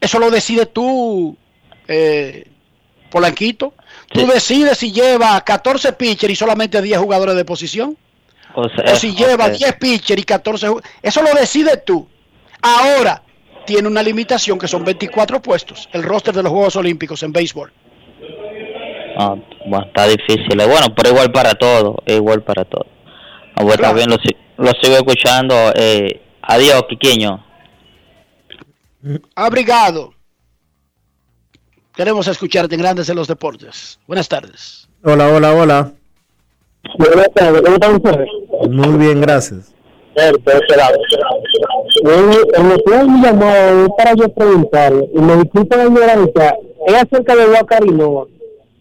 Eso 0.00 0.18
lo 0.18 0.30
decide 0.30 0.66
tú, 0.66 1.36
eh, 1.88 2.46
Polanquito. 3.10 3.74
Tú 4.08 4.26
decides 4.26 4.78
si 4.78 4.92
lleva 4.92 5.40
14 5.40 5.92
pitchers 5.94 6.32
y 6.32 6.36
solamente 6.36 6.80
10 6.82 6.98
jugadores 6.98 7.34
de 7.36 7.44
posición. 7.44 7.96
o 8.54 8.68
sea, 8.68 8.92
O 8.92 8.96
si 8.96 9.14
lleva 9.14 9.46
ok. 9.46 9.52
10 9.52 9.72
pitchers 9.76 10.20
y 10.20 10.24
14 10.24 10.68
ju- 10.68 10.82
Eso 11.02 11.22
lo 11.22 11.32
decides 11.34 11.84
tú. 11.84 12.06
Ahora, 12.62 13.22
tiene 13.66 13.88
una 13.88 14.02
limitación 14.02 14.58
que 14.58 14.68
son 14.68 14.84
24 14.84 15.40
puestos. 15.40 15.88
El 15.92 16.02
roster 16.02 16.34
de 16.34 16.42
los 16.42 16.52
Juegos 16.52 16.76
Olímpicos 16.76 17.22
en 17.22 17.32
béisbol. 17.32 17.72
Ah, 19.16 19.34
bueno, 19.66 19.86
está 19.86 20.06
difícil. 20.08 20.56
Bueno, 20.56 20.94
pero 20.94 21.10
igual 21.10 21.30
para 21.32 21.54
todo, 21.54 22.02
igual 22.06 22.42
para 22.42 22.64
todo. 22.64 22.86
Ah, 23.56 23.62
pues, 23.62 23.76
Claro. 23.76 23.94
bien, 23.94 24.10
lo, 24.10 24.16
lo 24.58 24.70
sigo 24.82 24.96
escuchando. 24.96 25.54
Eh, 25.76 26.20
adiós, 26.42 26.82
Quiquiño. 26.88 27.44
Abrigado. 29.34 30.13
Queremos 31.94 32.26
escucharte 32.26 32.74
en 32.74 32.80
Grandes 32.80 33.08
en 33.08 33.14
los 33.14 33.28
Deportes. 33.28 34.00
Buenas 34.08 34.28
tardes. 34.28 34.88
Hola, 35.04 35.28
hola, 35.28 35.54
hola. 35.54 35.92
Buenas 36.98 37.28
tardes, 37.32 37.62
¿cómo 37.62 37.74
están 37.74 37.94
ustedes? 37.94 38.28
Muy 38.68 38.98
bien, 38.98 39.20
gracias. 39.20 39.72
El 40.16 40.32
motivo 42.64 42.98
de 42.98 43.04
mi 43.04 43.22
llamado 43.22 43.84
es 43.84 43.90
para 43.96 44.14
yo 44.14 44.28
preguntarle, 44.28 45.08
y 45.14 45.18
me 45.20 45.36
disculpa 45.36 45.76
la 45.76 45.84
ignorancia, 45.84 46.56
es 46.86 46.94
acerca 46.94 47.36
de 47.36 47.46
Guacarinova. 47.46 48.26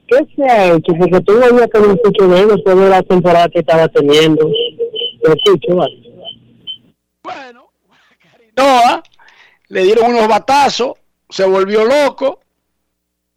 ¿Qué 0.07 0.18
se 0.36 0.43
ha 0.43 0.74
hecho? 0.74 0.93
Porque 0.97 1.22
tú 1.22 1.34
veías 1.39 1.70
que 1.72 1.80
no 1.80 1.93
escucho 1.93 2.28
de 2.28 2.39
él 2.39 2.47
después 2.47 2.76
de 2.76 2.89
la 2.89 3.03
temporada 3.03 3.47
que 3.49 3.59
estaba 3.59 3.88
teniendo. 3.89 4.49
Lo 5.24 5.34
escucho, 5.34 5.76
¿vale? 5.76 6.01
Noah 8.57 9.03
le 9.70 9.84
dieron 9.84 10.11
unos 10.11 10.28
batazos, 10.28 10.93
se 11.30 11.45
volvió 11.45 11.86
loco 11.86 12.39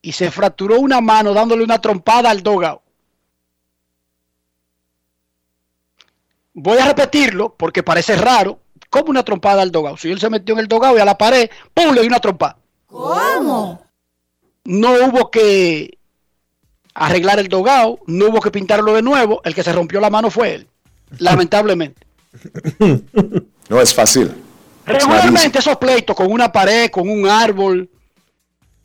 y 0.06 0.12
se 0.12 0.30
fracturó 0.30 0.78
una 0.78 1.00
mano 1.00 1.34
dándole 1.34 1.64
una 1.64 1.80
trompada 1.80 2.30
al 2.30 2.40
dogao. 2.40 2.80
Voy 6.54 6.78
a 6.78 6.86
repetirlo 6.86 7.52
porque 7.56 7.82
parece 7.82 8.14
raro. 8.14 8.60
Como 8.88 9.10
una 9.10 9.24
trompada 9.24 9.62
al 9.62 9.72
dogao. 9.72 9.96
Si 9.96 10.08
él 10.08 10.20
se 10.20 10.30
metió 10.30 10.54
en 10.54 10.60
el 10.60 10.68
dogao 10.68 10.96
y 10.96 11.00
a 11.00 11.04
la 11.04 11.18
pared, 11.18 11.50
¡pum! 11.74 11.92
le 11.92 12.02
dio 12.02 12.08
una 12.08 12.20
trompada. 12.20 12.56
¿Cómo? 12.86 13.82
No 14.64 14.92
hubo 14.92 15.28
que 15.28 15.98
arreglar 16.94 17.40
el 17.40 17.48
dogao, 17.48 17.98
no 18.06 18.26
hubo 18.26 18.40
que 18.40 18.52
pintarlo 18.52 18.94
de 18.94 19.02
nuevo. 19.02 19.40
El 19.42 19.56
que 19.56 19.64
se 19.64 19.72
rompió 19.72 19.98
la 19.98 20.08
mano 20.08 20.30
fue 20.30 20.54
él. 20.54 20.68
Lamentablemente. 21.18 22.06
No 23.68 23.80
es 23.80 23.92
fácil. 23.92 24.32
Regularmente 24.84 25.58
esos 25.58 25.76
pleitos 25.76 26.14
con 26.14 26.30
una 26.30 26.52
pared, 26.52 26.88
con 26.88 27.08
un 27.10 27.26
árbol, 27.26 27.90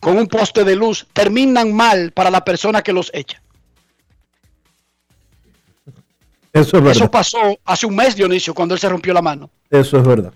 con 0.01 0.17
un 0.17 0.27
poste 0.27 0.65
de 0.65 0.75
luz, 0.75 1.07
terminan 1.13 1.73
mal 1.73 2.11
para 2.11 2.29
la 2.29 2.43
persona 2.43 2.81
que 2.81 2.91
los 2.91 3.09
echa. 3.13 3.41
Eso 6.51 6.77
es 6.77 6.83
verdad. 6.83 6.91
Eso 6.91 7.09
pasó 7.11 7.37
hace 7.63 7.85
un 7.85 7.95
mes, 7.95 8.15
Dionisio, 8.15 8.53
cuando 8.53 8.73
él 8.73 8.79
se 8.81 8.89
rompió 8.89 9.13
la 9.13 9.21
mano. 9.21 9.49
Eso 9.69 9.97
es 9.97 10.05
verdad. 10.05 10.33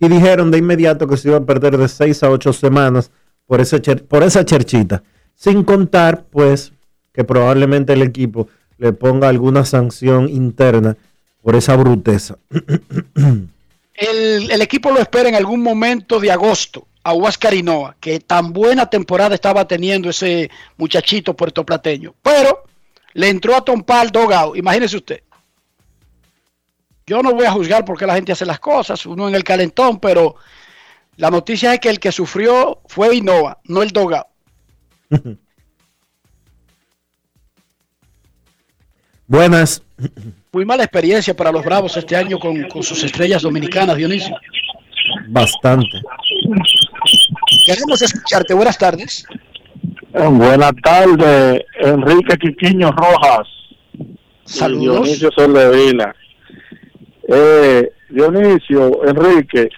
Y 0.00 0.08
dijeron 0.08 0.50
de 0.50 0.58
inmediato 0.58 1.06
que 1.06 1.16
se 1.16 1.28
iba 1.28 1.36
a 1.38 1.44
perder 1.44 1.76
de 1.78 1.86
6 1.88 2.22
a 2.24 2.30
8 2.30 2.52
semanas 2.52 3.10
por, 3.46 3.60
cher- 3.60 4.04
por 4.04 4.22
esa 4.24 4.44
cherchita. 4.44 5.02
Sin 5.34 5.62
contar, 5.62 6.24
pues, 6.30 6.72
que 7.12 7.22
probablemente 7.22 7.92
el 7.92 8.02
equipo 8.02 8.48
le 8.78 8.92
ponga 8.92 9.28
alguna 9.28 9.64
sanción 9.64 10.28
interna 10.28 10.96
por 11.42 11.54
esa 11.54 11.76
bruteza. 11.76 12.38
El, 13.98 14.50
el 14.50 14.60
equipo 14.60 14.90
lo 14.90 14.98
espera 15.00 15.30
en 15.30 15.36
algún 15.36 15.62
momento 15.62 16.20
de 16.20 16.30
agosto 16.30 16.86
a 17.06 17.12
Huáscar 17.12 17.54
Hinoa, 17.54 17.96
que 18.00 18.18
tan 18.18 18.52
buena 18.52 18.90
temporada 18.90 19.36
estaba 19.36 19.68
teniendo 19.68 20.10
ese 20.10 20.50
muchachito 20.76 21.36
puertoplateño. 21.36 22.16
Pero 22.20 22.64
le 23.12 23.28
entró 23.28 23.54
a 23.54 23.64
Tompal 23.64 24.10
Dogao, 24.10 24.56
imagínese 24.56 24.96
usted. 24.96 25.22
Yo 27.06 27.22
no 27.22 27.32
voy 27.32 27.46
a 27.46 27.52
juzgar 27.52 27.84
por 27.84 27.96
qué 27.96 28.08
la 28.08 28.16
gente 28.16 28.32
hace 28.32 28.44
las 28.44 28.58
cosas, 28.58 29.06
uno 29.06 29.28
en 29.28 29.36
el 29.36 29.44
calentón, 29.44 30.00
pero 30.00 30.34
la 31.16 31.30
noticia 31.30 31.72
es 31.74 31.78
que 31.78 31.90
el 31.90 32.00
que 32.00 32.10
sufrió 32.10 32.80
fue 32.88 33.14
Hinoa, 33.14 33.60
no 33.66 33.82
el 33.84 33.92
Dogao. 33.92 34.26
Buenas. 39.28 39.80
Muy 40.50 40.64
mala 40.64 40.82
experiencia 40.82 41.36
para 41.36 41.52
los 41.52 41.64
Bravos 41.64 41.96
este 41.96 42.16
año 42.16 42.40
con, 42.40 42.64
con 42.64 42.82
sus 42.82 43.04
estrellas 43.04 43.42
dominicanas, 43.42 43.96
Dionisio. 43.96 44.36
Bastante. 45.28 46.00
Queremos 47.66 48.00
escucharte. 48.00 48.54
Buenas 48.54 48.78
tardes. 48.78 49.26
Buenas 50.12 50.72
tardes, 50.84 51.64
Enrique 51.80 52.38
Quiquiño 52.38 52.92
Rojas. 52.92 53.48
Saludos. 54.44 55.02
Dionisio 55.02 55.30
Soldevila. 55.32 56.14
Eh, 57.28 57.90
Dionisio, 58.08 59.04
Enrique, 59.08 59.68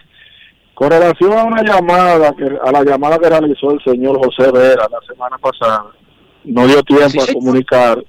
con 0.74 0.91
relación 0.91 1.32
a 1.32 1.45
una 1.45 1.62
llamada, 1.62 2.34
que, 2.36 2.45
a 2.62 2.70
la 2.70 2.84
llamada 2.84 3.18
que 3.18 3.30
realizó 3.30 3.72
el 3.72 3.82
señor 3.82 4.18
José 4.22 4.53
Vera 4.53 4.86
la 4.91 5.01
semana 5.09 5.39
pasada, 5.39 5.86
no 6.45 6.66
dio 6.66 6.82
tiempo 6.82 7.22
a 7.22 7.32
comunicar 7.32 8.05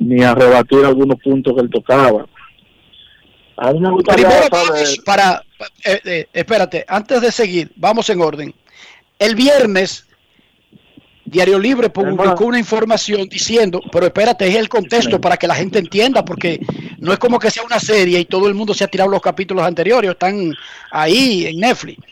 ni 0.00 0.24
a 0.24 0.34
rebatir 0.34 0.84
algunos 0.84 1.20
puntos 1.22 1.54
que 1.54 1.60
él 1.60 1.70
tocaba. 1.70 2.26
A 3.56 3.72
mí 3.72 3.78
me 3.78 3.90
gustaría 3.92 4.28
Primero 4.28 4.48
saber, 4.50 4.88
para, 5.04 5.44
eh, 5.84 6.00
eh, 6.04 6.26
espérate, 6.32 6.84
antes 6.88 7.20
de 7.20 7.30
seguir, 7.30 7.70
vamos 7.76 8.10
en 8.10 8.20
orden. 8.20 8.54
El 9.18 9.34
viernes, 9.34 10.06
Diario 11.24 11.58
Libre 11.58 11.88
publicó 11.88 12.44
una 12.44 12.58
información 12.58 13.28
diciendo, 13.28 13.80
pero 13.90 14.06
espérate, 14.06 14.46
es 14.46 14.56
el 14.56 14.68
contexto 14.68 15.20
para 15.20 15.36
que 15.36 15.46
la 15.46 15.54
gente 15.54 15.78
entienda, 15.78 16.24
porque 16.24 16.60
no 16.98 17.12
es 17.12 17.18
como 17.18 17.38
que 17.38 17.50
sea 17.50 17.62
una 17.62 17.80
serie 17.80 18.20
y 18.20 18.24
todo 18.24 18.48
el 18.48 18.54
mundo 18.54 18.74
se 18.74 18.84
ha 18.84 18.88
tirado 18.88 19.10
los 19.10 19.22
capítulos 19.22 19.64
anteriores, 19.64 20.10
están 20.10 20.54
ahí 20.90 21.46
en 21.46 21.60
Netflix. 21.60 22.02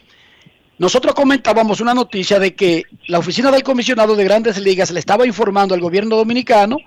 Nosotros 0.79 1.15
comentábamos 1.15 1.81
una 1.81 1.95
noticia 1.95 2.39
de 2.39 2.55
que 2.55 2.85
la 3.07 3.19
oficina 3.19 3.51
del 3.51 3.63
comisionado 3.63 4.17
de 4.17 4.25
grandes 4.25 4.59
ligas 4.59 4.91
le 4.91 4.99
estaba 4.99 5.27
informando 5.27 5.75
al 5.75 5.81
gobierno 5.81 6.17
dominicano 6.17 6.79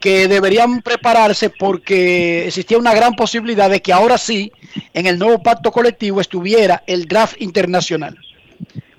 que 0.00 0.28
deberían 0.28 0.82
prepararse 0.82 1.50
porque 1.50 2.46
existía 2.46 2.78
una 2.78 2.94
gran 2.94 3.14
posibilidad 3.14 3.70
de 3.70 3.80
que 3.80 3.92
ahora 3.92 4.18
sí, 4.18 4.52
en 4.94 5.06
el 5.06 5.18
nuevo 5.18 5.42
pacto 5.42 5.70
colectivo, 5.70 6.20
estuviera 6.20 6.82
el 6.86 7.06
draft 7.06 7.40
internacional. 7.40 8.18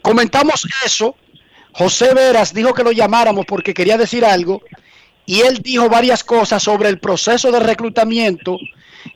Comentamos 0.08 0.66
eso, 0.86 1.18
José 1.74 2.14
Veras 2.14 2.54
dijo 2.54 2.74
que 2.74 2.82
lo 2.82 2.94
llamáramos 2.94 3.46
porque 3.46 3.74
quería 3.74 3.98
decir 3.98 4.24
algo 4.24 4.62
y 5.26 5.42
él 5.42 5.58
dijo 5.62 5.90
varias 5.90 6.24
cosas 6.24 6.64
sobre 6.64 6.88
el 6.88 6.98
proceso 6.98 7.52
de 7.52 7.60
reclutamiento 7.60 8.58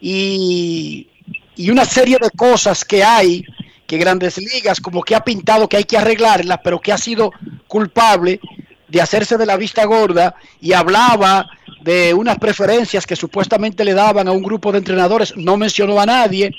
y, 0.01 1.07
y 1.55 1.69
una 1.69 1.85
serie 1.85 2.17
de 2.21 2.29
cosas 2.31 2.83
que 2.83 3.05
hay 3.05 3.45
que 3.87 3.97
grandes 3.97 4.37
ligas 4.37 4.81
como 4.81 5.01
que 5.01 5.15
ha 5.15 5.23
pintado 5.23 5.69
que 5.69 5.77
hay 5.77 5.85
que 5.85 5.97
arreglarlas, 5.97 6.59
pero 6.61 6.81
que 6.81 6.91
ha 6.91 6.97
sido 6.97 7.31
culpable 7.69 8.41
de 8.89 8.99
hacerse 8.99 9.37
de 9.37 9.45
la 9.45 9.55
vista 9.55 9.85
gorda 9.85 10.35
y 10.59 10.73
hablaba 10.73 11.49
de 11.81 12.13
unas 12.13 12.37
preferencias 12.37 13.07
que 13.07 13.15
supuestamente 13.15 13.85
le 13.85 13.93
daban 13.93 14.27
a 14.27 14.33
un 14.33 14.43
grupo 14.43 14.73
de 14.73 14.79
entrenadores, 14.79 15.37
no 15.37 15.55
mencionó 15.55 16.01
a 16.01 16.05
nadie, 16.05 16.51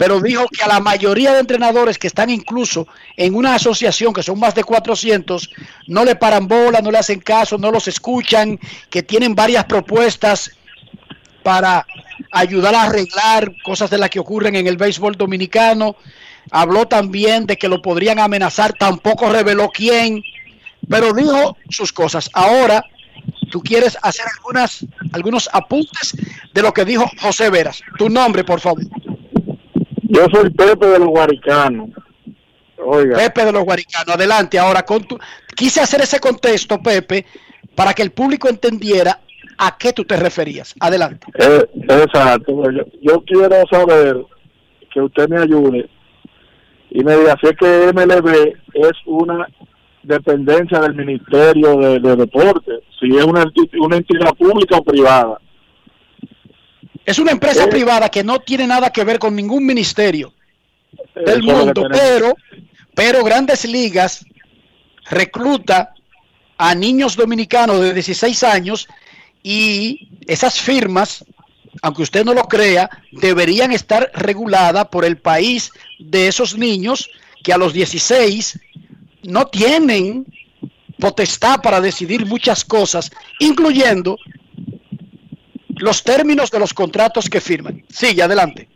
pero 0.00 0.18
dijo 0.18 0.48
que 0.48 0.62
a 0.62 0.66
la 0.66 0.80
mayoría 0.80 1.34
de 1.34 1.40
entrenadores 1.40 1.98
que 1.98 2.06
están 2.06 2.30
incluso 2.30 2.88
en 3.18 3.34
una 3.34 3.56
asociación, 3.56 4.14
que 4.14 4.22
son 4.22 4.40
más 4.40 4.54
de 4.54 4.64
400, 4.64 5.50
no 5.88 6.06
le 6.06 6.16
paran 6.16 6.48
bola, 6.48 6.80
no 6.80 6.90
le 6.90 6.96
hacen 6.96 7.20
caso, 7.20 7.58
no 7.58 7.70
los 7.70 7.86
escuchan, 7.86 8.58
que 8.88 9.02
tienen 9.02 9.34
varias 9.34 9.66
propuestas 9.66 10.52
para 11.42 11.86
ayudar 12.32 12.74
a 12.74 12.84
arreglar 12.84 13.52
cosas 13.62 13.90
de 13.90 13.98
las 13.98 14.08
que 14.08 14.20
ocurren 14.20 14.56
en 14.56 14.66
el 14.66 14.78
béisbol 14.78 15.18
dominicano. 15.18 15.96
Habló 16.50 16.88
también 16.88 17.44
de 17.44 17.58
que 17.58 17.68
lo 17.68 17.82
podrían 17.82 18.20
amenazar, 18.20 18.72
tampoco 18.72 19.28
reveló 19.28 19.68
quién, 19.68 20.22
pero 20.88 21.12
dijo 21.12 21.58
sus 21.68 21.92
cosas. 21.92 22.30
Ahora, 22.32 22.82
tú 23.50 23.60
quieres 23.60 23.98
hacer 24.00 24.24
algunas, 24.34 24.82
algunos 25.12 25.50
apuntes 25.52 26.16
de 26.54 26.62
lo 26.62 26.72
que 26.72 26.86
dijo 26.86 27.04
José 27.20 27.50
Veras. 27.50 27.82
Tu 27.98 28.08
nombre, 28.08 28.44
por 28.44 28.60
favor. 28.60 28.80
Yo 30.10 30.26
soy 30.32 30.50
Pepe 30.50 30.86
de 30.86 30.98
los 30.98 31.08
Guaricanos. 31.08 31.90
Oiga, 32.84 33.16
Pepe 33.16 33.44
de 33.44 33.52
los 33.52 33.64
Guaricanos. 33.64 34.08
Adelante, 34.08 34.58
ahora 34.58 34.82
con 34.82 35.04
tu... 35.04 35.18
Quise 35.54 35.80
hacer 35.80 36.00
ese 36.00 36.18
contexto, 36.18 36.82
Pepe, 36.82 37.26
para 37.74 37.94
que 37.94 38.02
el 38.02 38.10
público 38.10 38.48
entendiera 38.48 39.20
a 39.58 39.76
qué 39.76 39.92
tú 39.92 40.04
te 40.04 40.16
referías. 40.16 40.74
Adelante. 40.80 41.26
eh, 41.38 41.64
exacto. 41.74 42.70
Yo, 42.70 42.84
yo 43.00 43.24
quiero 43.24 43.56
saber 43.70 44.16
que 44.92 45.00
usted 45.00 45.28
me 45.28 45.40
ayude 45.40 45.88
y 46.90 47.04
me 47.04 47.16
diga 47.16 47.36
si 47.40 47.46
es 47.48 47.56
que 47.56 47.92
MLB 47.92 48.54
es 48.74 48.92
una 49.06 49.46
dependencia 50.02 50.80
del 50.80 50.94
Ministerio 50.94 51.76
de, 51.76 52.00
de 52.00 52.16
Deporte, 52.16 52.72
si 52.98 53.16
es 53.16 53.24
una 53.24 53.96
entidad 53.96 54.34
pública 54.36 54.78
o 54.78 54.82
privada. 54.82 55.38
Es 57.10 57.18
una 57.18 57.32
empresa 57.32 57.68
privada 57.68 58.08
que 58.08 58.22
no 58.22 58.38
tiene 58.38 58.68
nada 58.68 58.92
que 58.92 59.02
ver 59.02 59.18
con 59.18 59.34
ningún 59.34 59.66
ministerio 59.66 60.32
del 61.16 61.40
Eso 61.40 61.56
mundo, 61.56 61.88
pero, 61.90 62.36
pero 62.94 63.24
Grandes 63.24 63.64
Ligas 63.64 64.24
recluta 65.10 65.92
a 66.56 66.72
niños 66.76 67.16
dominicanos 67.16 67.80
de 67.80 67.94
16 67.94 68.44
años 68.44 68.86
y 69.42 70.08
esas 70.28 70.60
firmas, 70.60 71.24
aunque 71.82 72.02
usted 72.02 72.24
no 72.24 72.32
lo 72.32 72.44
crea, 72.44 72.88
deberían 73.10 73.72
estar 73.72 74.12
reguladas 74.14 74.86
por 74.86 75.04
el 75.04 75.18
país 75.18 75.72
de 75.98 76.28
esos 76.28 76.56
niños 76.56 77.10
que 77.42 77.52
a 77.52 77.58
los 77.58 77.72
16 77.72 78.56
no 79.24 79.48
tienen 79.48 80.26
potestad 81.00 81.60
para 81.60 81.80
decidir 81.80 82.24
muchas 82.24 82.64
cosas, 82.64 83.10
incluyendo 83.40 84.16
los 85.80 86.02
términos 86.04 86.50
de 86.50 86.58
los 86.58 86.72
contratos 86.72 87.28
que 87.28 87.40
firman. 87.40 87.82
Sigue, 87.88 88.22
adelante. 88.22 88.68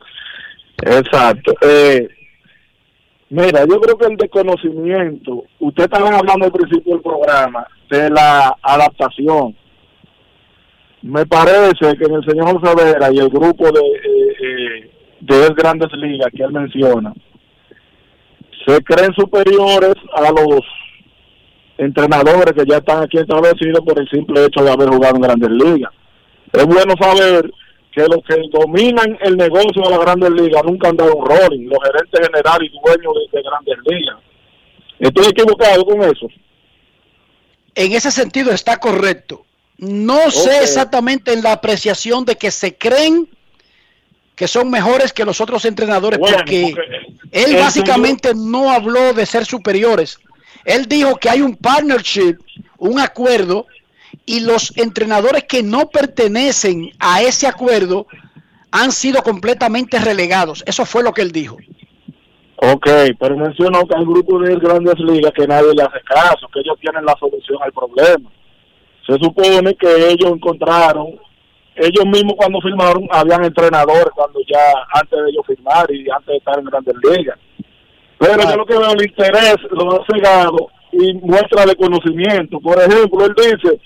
Exacto. 0.82 1.54
Eh, 1.60 2.08
mira, 3.30 3.64
yo 3.66 3.80
creo 3.80 3.96
que 3.96 4.06
el 4.06 4.16
desconocimiento, 4.16 5.44
usted 5.60 5.84
estaba 5.84 6.08
hablando 6.08 6.46
al 6.46 6.52
principio 6.52 6.94
del 6.94 7.02
programa 7.02 7.66
de 7.90 8.10
la 8.10 8.56
adaptación. 8.62 9.56
Me 11.02 11.26
parece 11.26 11.96
que 11.98 12.04
en 12.04 12.14
el 12.14 12.24
señor 12.24 12.58
José 12.58 12.74
Vera 12.74 13.12
y 13.12 13.18
el 13.18 13.28
grupo 13.28 13.70
de, 13.70 13.80
eh, 13.80 14.36
eh, 14.40 14.90
de 15.20 15.54
grandes 15.54 15.92
ligas 15.92 16.28
que 16.34 16.42
él 16.42 16.52
menciona, 16.52 17.12
se 18.66 18.82
creen 18.82 19.12
superiores 19.14 19.94
a 20.14 20.30
los 20.30 20.60
entrenadores 21.76 22.52
que 22.52 22.64
ya 22.66 22.78
están 22.78 23.02
aquí 23.02 23.18
establecidos 23.18 23.80
por 23.84 23.98
el 23.98 24.08
simple 24.08 24.46
hecho 24.46 24.64
de 24.64 24.70
haber 24.70 24.88
jugado 24.88 25.16
en 25.16 25.22
grandes 25.22 25.50
ligas. 25.50 25.92
Es 26.54 26.66
bueno 26.66 26.94
saber 27.00 27.50
que 27.92 28.02
los 28.02 28.18
que 28.26 28.36
dominan 28.52 29.16
el 29.20 29.36
negocio 29.36 29.82
de 29.82 29.90
las 29.90 30.00
grandes 30.00 30.30
ligas 30.30 30.62
nunca 30.64 30.88
han 30.88 30.96
dado 30.96 31.14
un 31.14 31.26
rolling, 31.26 31.68
los 31.68 31.78
gerentes 31.84 32.28
generales 32.28 32.70
y 32.72 32.80
dueños 32.84 33.14
de, 33.14 33.38
de 33.38 33.42
grandes 33.42 33.76
ligas. 33.86 34.16
¿Estoy 34.98 35.26
equivocado 35.26 35.84
con 35.84 36.02
eso? 36.02 36.28
En 37.74 37.92
ese 37.92 38.10
sentido 38.10 38.52
está 38.52 38.78
correcto. 38.78 39.44
No 39.76 40.30
sé 40.30 40.62
exactamente 40.62 41.32
en 41.32 41.42
la 41.42 41.52
apreciación 41.52 42.24
de 42.24 42.36
que 42.36 42.50
se 42.50 42.76
creen 42.76 43.28
que 44.36 44.48
son 44.48 44.70
mejores 44.70 45.12
que 45.12 45.24
los 45.24 45.40
otros 45.40 45.64
entrenadores 45.64 46.18
Bueno, 46.18 46.38
porque, 46.38 46.72
porque 46.74 47.14
él 47.32 47.56
básicamente 47.56 48.32
no 48.34 48.70
habló 48.70 49.12
de 49.12 49.26
ser 49.26 49.44
superiores. 49.44 50.18
Él 50.64 50.86
dijo 50.86 51.16
que 51.16 51.28
hay 51.28 51.40
un 51.40 51.56
partnership, 51.56 52.36
un 52.78 52.98
acuerdo 52.98 53.66
y 54.26 54.40
los 54.40 54.76
entrenadores 54.76 55.44
que 55.44 55.62
no 55.62 55.88
pertenecen 55.88 56.90
a 56.98 57.22
ese 57.22 57.46
acuerdo 57.46 58.06
han 58.70 58.92
sido 58.92 59.22
completamente 59.22 59.98
relegados. 59.98 60.64
Eso 60.66 60.84
fue 60.84 61.02
lo 61.02 61.12
que 61.12 61.22
él 61.22 61.32
dijo. 61.32 61.56
Ok, 62.56 62.88
pero 63.20 63.36
mencionó 63.36 63.86
que 63.86 63.94
hay 63.96 64.04
grupos 64.04 64.48
de 64.48 64.56
grandes 64.56 64.98
ligas 64.98 65.32
que 65.32 65.46
nadie 65.46 65.74
le 65.74 65.82
hace 65.82 66.00
caso, 66.04 66.48
que 66.52 66.60
ellos 66.60 66.76
tienen 66.80 67.04
la 67.04 67.14
solución 67.18 67.58
al 67.62 67.72
problema. 67.72 68.30
Se 69.06 69.14
supone 69.18 69.74
que 69.74 70.08
ellos 70.08 70.32
encontraron, 70.32 71.20
ellos 71.76 72.06
mismos 72.06 72.34
cuando 72.36 72.60
firmaron, 72.60 73.06
habían 73.10 73.44
entrenadores 73.44 74.10
cuando 74.14 74.40
ya 74.50 74.72
antes 74.94 75.18
de 75.18 75.30
ellos 75.30 75.46
firmar 75.46 75.90
y 75.90 76.08
antes 76.10 76.26
de 76.26 76.36
estar 76.36 76.58
en 76.58 76.64
grandes 76.64 76.94
ligas. 77.02 77.38
Pero 78.18 78.42
yo 78.42 78.56
lo 78.56 78.66
que 78.66 78.78
veo 78.78 78.92
el 78.92 79.02
interés 79.02 79.56
lo 79.70 80.00
ha 80.00 80.06
cegado 80.06 80.70
y 80.92 81.14
muestra 81.14 81.66
de 81.66 81.76
conocimiento. 81.76 82.60
Por 82.60 82.78
ejemplo, 82.78 83.26
él 83.26 83.34
dice 83.36 83.80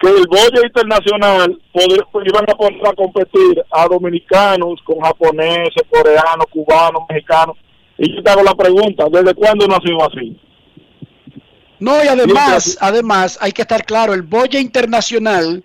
que 0.00 0.08
el 0.08 0.26
bolle 0.26 0.66
internacional 0.66 1.60
poder, 1.72 2.06
iban 2.24 2.44
a 2.48 2.54
poner 2.54 2.86
a 2.86 2.94
competir 2.94 3.62
a 3.70 3.86
dominicanos 3.86 4.80
con 4.82 4.98
japoneses, 5.00 5.82
coreanos, 5.90 6.46
cubanos, 6.50 7.02
mexicanos. 7.08 7.56
Y 7.98 8.16
yo 8.16 8.22
te 8.22 8.30
hago 8.30 8.42
la 8.42 8.54
pregunta, 8.54 9.04
¿desde 9.12 9.34
cuándo 9.34 9.66
no 9.66 9.76
ha 9.76 9.80
sido 9.80 10.02
así? 10.02 10.40
No, 11.78 12.02
y 12.02 12.08
además, 12.08 12.78
además, 12.80 13.38
hay 13.42 13.52
que 13.52 13.62
estar 13.62 13.84
claro, 13.84 14.14
el 14.14 14.22
Boya 14.22 14.58
Internacional 14.58 15.62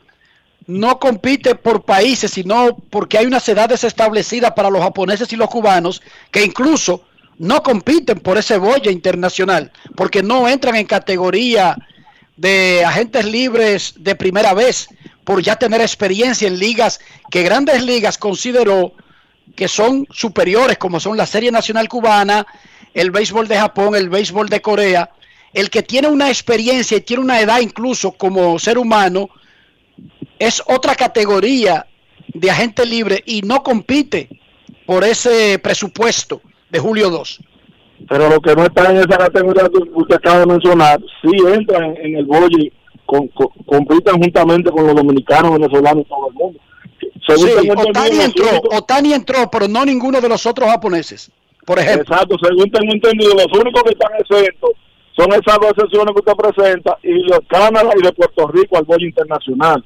no 0.67 0.99
compite 0.99 1.55
por 1.55 1.83
países, 1.83 2.31
sino 2.31 2.77
porque 2.89 3.17
hay 3.17 3.25
unas 3.27 3.47
edades 3.47 3.85
establecidas 3.85 4.51
para 4.51 4.69
los 4.69 4.81
japoneses 4.81 5.31
y 5.31 5.37
los 5.37 5.49
cubanos 5.49 6.01
que 6.31 6.43
incluso 6.43 7.03
no 7.37 7.63
compiten 7.63 8.19
por 8.19 8.37
ese 8.37 8.57
Boya 8.57 8.91
Internacional, 8.91 9.71
porque 9.95 10.21
no 10.21 10.47
entran 10.47 10.75
en 10.75 10.87
categoría 10.87 11.77
de 12.37 12.83
agentes 12.85 13.25
libres 13.25 13.93
de 13.97 14.15
primera 14.15 14.53
vez, 14.53 14.87
por 15.23 15.41
ya 15.41 15.55
tener 15.55 15.81
experiencia 15.81 16.47
en 16.47 16.59
ligas 16.59 16.99
que 17.31 17.43
Grandes 17.43 17.83
Ligas 17.83 18.17
consideró 18.17 18.93
que 19.55 19.67
son 19.67 20.05
superiores, 20.11 20.77
como 20.77 20.99
son 20.99 21.17
la 21.17 21.25
Serie 21.25 21.51
Nacional 21.51 21.87
Cubana, 21.87 22.45
el 22.93 23.11
béisbol 23.11 23.47
de 23.47 23.57
Japón, 23.57 23.95
el 23.95 24.09
béisbol 24.09 24.49
de 24.49 24.61
Corea. 24.61 25.11
El 25.53 25.69
que 25.69 25.83
tiene 25.83 26.09
una 26.09 26.29
experiencia 26.29 26.97
y 26.97 27.01
tiene 27.01 27.23
una 27.23 27.39
edad 27.39 27.59
incluso 27.59 28.11
como 28.11 28.59
ser 28.59 28.77
humano, 28.77 29.29
es 30.37 30.61
otra 30.65 30.95
categoría 30.95 31.87
de 32.27 32.51
agente 32.51 32.85
libre 32.85 33.23
y 33.25 33.41
no 33.41 33.63
compite 33.63 34.27
por 34.85 35.03
ese 35.03 35.57
presupuesto 35.59 36.41
de 36.69 36.79
julio 36.79 37.09
2. 37.09 37.39
Pero 38.09 38.29
lo 38.29 38.39
que 38.39 38.55
no 38.55 38.63
está 38.65 38.91
en 38.91 38.97
esa 38.97 39.17
categoría 39.17 39.63
que 39.69 39.79
usted 39.93 40.15
acaba 40.15 40.39
de 40.39 40.45
mencionar, 40.45 40.99
sí 41.21 41.31
entran 41.53 41.95
en 41.97 42.17
el 42.17 42.25
bolle, 42.25 42.71
con, 43.05 43.27
con- 43.29 43.49
compiten 43.65 44.21
juntamente 44.21 44.69
con 44.71 44.85
los 44.87 44.95
dominicanos, 44.95 45.53
venezolanos 45.53 46.03
y 46.05 46.09
todo 46.09 46.27
el 46.29 46.33
mundo. 46.35 46.59
Según 47.27 47.47
Sí, 47.47 47.53
entendido, 47.53 47.89
Otani 47.89 48.15
los 48.15 48.25
entró, 48.25 48.47
Otani 48.77 49.13
entró, 49.13 49.49
pero 49.51 49.67
no 49.67 49.85
ninguno 49.85 50.21
de 50.21 50.29
los 50.29 50.45
otros 50.45 50.69
japoneses. 50.69 51.31
Por 51.65 51.79
ejemplo. 51.79 52.03
Exacto, 52.15 52.35
según 52.43 52.69
tengo 52.69 52.93
entendido, 52.93 53.33
los 53.33 53.47
únicos 53.59 53.81
que 53.83 53.89
están 53.91 54.11
exentos 54.19 54.71
son 55.17 55.29
esas 55.31 55.57
dos 55.59 55.71
excepciones 55.71 56.13
que 56.13 56.19
usted 56.19 56.33
presenta 56.33 56.97
y 57.01 57.13
los 57.23 57.39
Canadá 57.47 57.89
y 57.99 58.03
de 58.05 58.11
Puerto 58.13 58.47
Rico 58.49 58.77
al 58.77 58.83
bolle 58.83 59.07
internacional. 59.07 59.83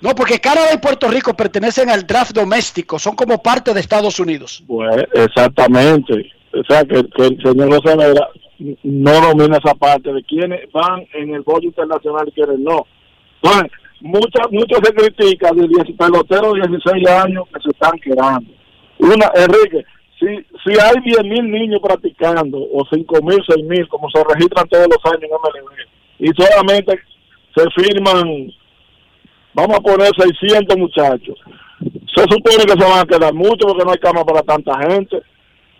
No, 0.00 0.14
porque 0.14 0.38
Canadá 0.38 0.68
y 0.72 0.78
Puerto 0.78 1.08
Rico 1.08 1.34
pertenecen 1.34 1.88
al 1.90 2.06
draft 2.06 2.32
doméstico, 2.32 2.98
son 2.98 3.16
como 3.16 3.42
parte 3.42 3.72
de 3.74 3.80
Estados 3.80 4.20
Unidos. 4.20 4.62
Pues 4.68 4.94
exactamente. 5.14 6.30
O 6.54 6.64
sea, 6.68 6.84
que, 6.84 6.96
el 6.98 7.42
señor 7.42 7.68
José 7.74 7.96
Vera 7.96 8.28
no 8.82 9.12
domina 9.12 9.58
esa 9.58 9.74
parte 9.74 10.12
de 10.12 10.22
quiénes 10.22 10.70
van 10.72 11.04
en 11.12 11.34
el 11.34 11.42
bolle 11.42 11.66
internacional 11.66 12.28
y 12.28 12.32
quiénes 12.32 12.58
no. 12.60 12.86
Entonces, 13.42 13.72
muchas, 14.00 14.50
mucho 14.50 14.76
se 14.82 14.94
critica 14.94 15.50
de 15.52 15.66
10 15.66 15.96
peloteros 15.98 16.54
de 16.54 16.68
16 16.68 17.08
años 17.08 17.44
que 17.52 17.60
se 17.60 17.70
están 17.70 17.98
quedando. 17.98 18.50
Una, 18.98 19.30
Enrique, 19.34 19.84
si, 20.20 20.26
si 20.64 20.80
hay 20.80 20.94
10 21.04 21.24
mil 21.24 21.50
niños 21.50 21.80
practicando, 21.82 22.58
o 22.58 22.86
5 22.88 23.22
mil, 23.22 23.42
6 23.46 23.64
mil, 23.66 23.88
como 23.88 24.08
se 24.10 24.22
registran 24.32 24.68
todos 24.68 24.86
los 24.86 25.12
años 25.12 25.24
en 25.24 25.30
MLB, 25.30 26.30
y 26.30 26.42
solamente 26.42 27.00
se 27.56 27.64
firman, 27.70 28.52
vamos 29.52 29.76
a 29.76 29.80
poner 29.80 30.10
600 30.16 30.76
muchachos, 30.78 31.36
se 32.14 32.22
supone 32.22 32.64
que 32.64 32.80
se 32.80 32.88
van 32.88 33.00
a 33.00 33.06
quedar 33.06 33.34
muchos 33.34 33.66
porque 33.66 33.84
no 33.84 33.90
hay 33.90 33.98
cama 33.98 34.24
para 34.24 34.42
tanta 34.42 34.78
gente. 34.88 35.20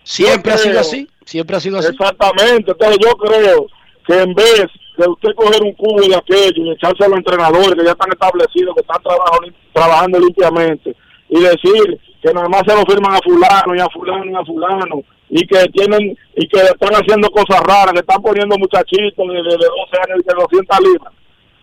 Siempre 0.05 0.51
ha 0.53 0.57
sido 0.57 0.79
así, 0.79 1.07
siempre 1.25 1.55
ha 1.57 1.59
sido 1.59 1.79
así. 1.79 1.89
Exactamente, 1.89 2.71
entonces 2.71 2.97
yo 3.03 3.11
creo 3.17 3.67
que 4.07 4.21
en 4.21 4.33
vez 4.35 4.65
de 4.97 5.09
usted 5.09 5.29
coger 5.35 5.61
un 5.63 5.73
cubo 5.73 5.99
de 6.01 6.15
aquello 6.15 6.63
y 6.63 6.71
echarse 6.71 7.03
a 7.03 7.07
los 7.09 7.17
entrenadores 7.17 7.73
que 7.75 7.83
ya 7.83 7.91
están 7.91 8.11
establecidos, 8.11 8.75
que 8.75 8.81
están 8.81 9.01
trabajo- 9.01 9.39
trabajando 9.73 10.19
limpiamente, 10.19 10.95
y 11.29 11.39
decir 11.41 11.99
que 12.21 12.33
nada 12.33 12.47
más 12.47 12.61
se 12.67 12.75
lo 12.75 12.83
firman 12.85 13.13
a 13.15 13.19
fulano 13.23 13.75
y 13.75 13.79
a 13.79 13.87
fulano 13.89 14.25
y 14.31 14.35
a 14.35 14.45
fulano, 14.45 15.01
y 15.29 15.45
que 15.47 15.57
tienen 15.73 16.15
y 16.35 16.47
que 16.47 16.59
están 16.59 16.93
haciendo 16.93 17.29
cosas 17.31 17.61
raras, 17.61 17.93
que 17.93 17.99
están 17.99 18.21
poniendo 18.21 18.57
muchachitos 18.57 19.27
de, 19.27 19.33
de, 19.33 19.41
de 19.57 19.67
12 19.67 19.97
años 20.05 20.19
y 20.23 20.27
de 20.27 20.33
200 20.35 20.79
libras. 20.81 21.13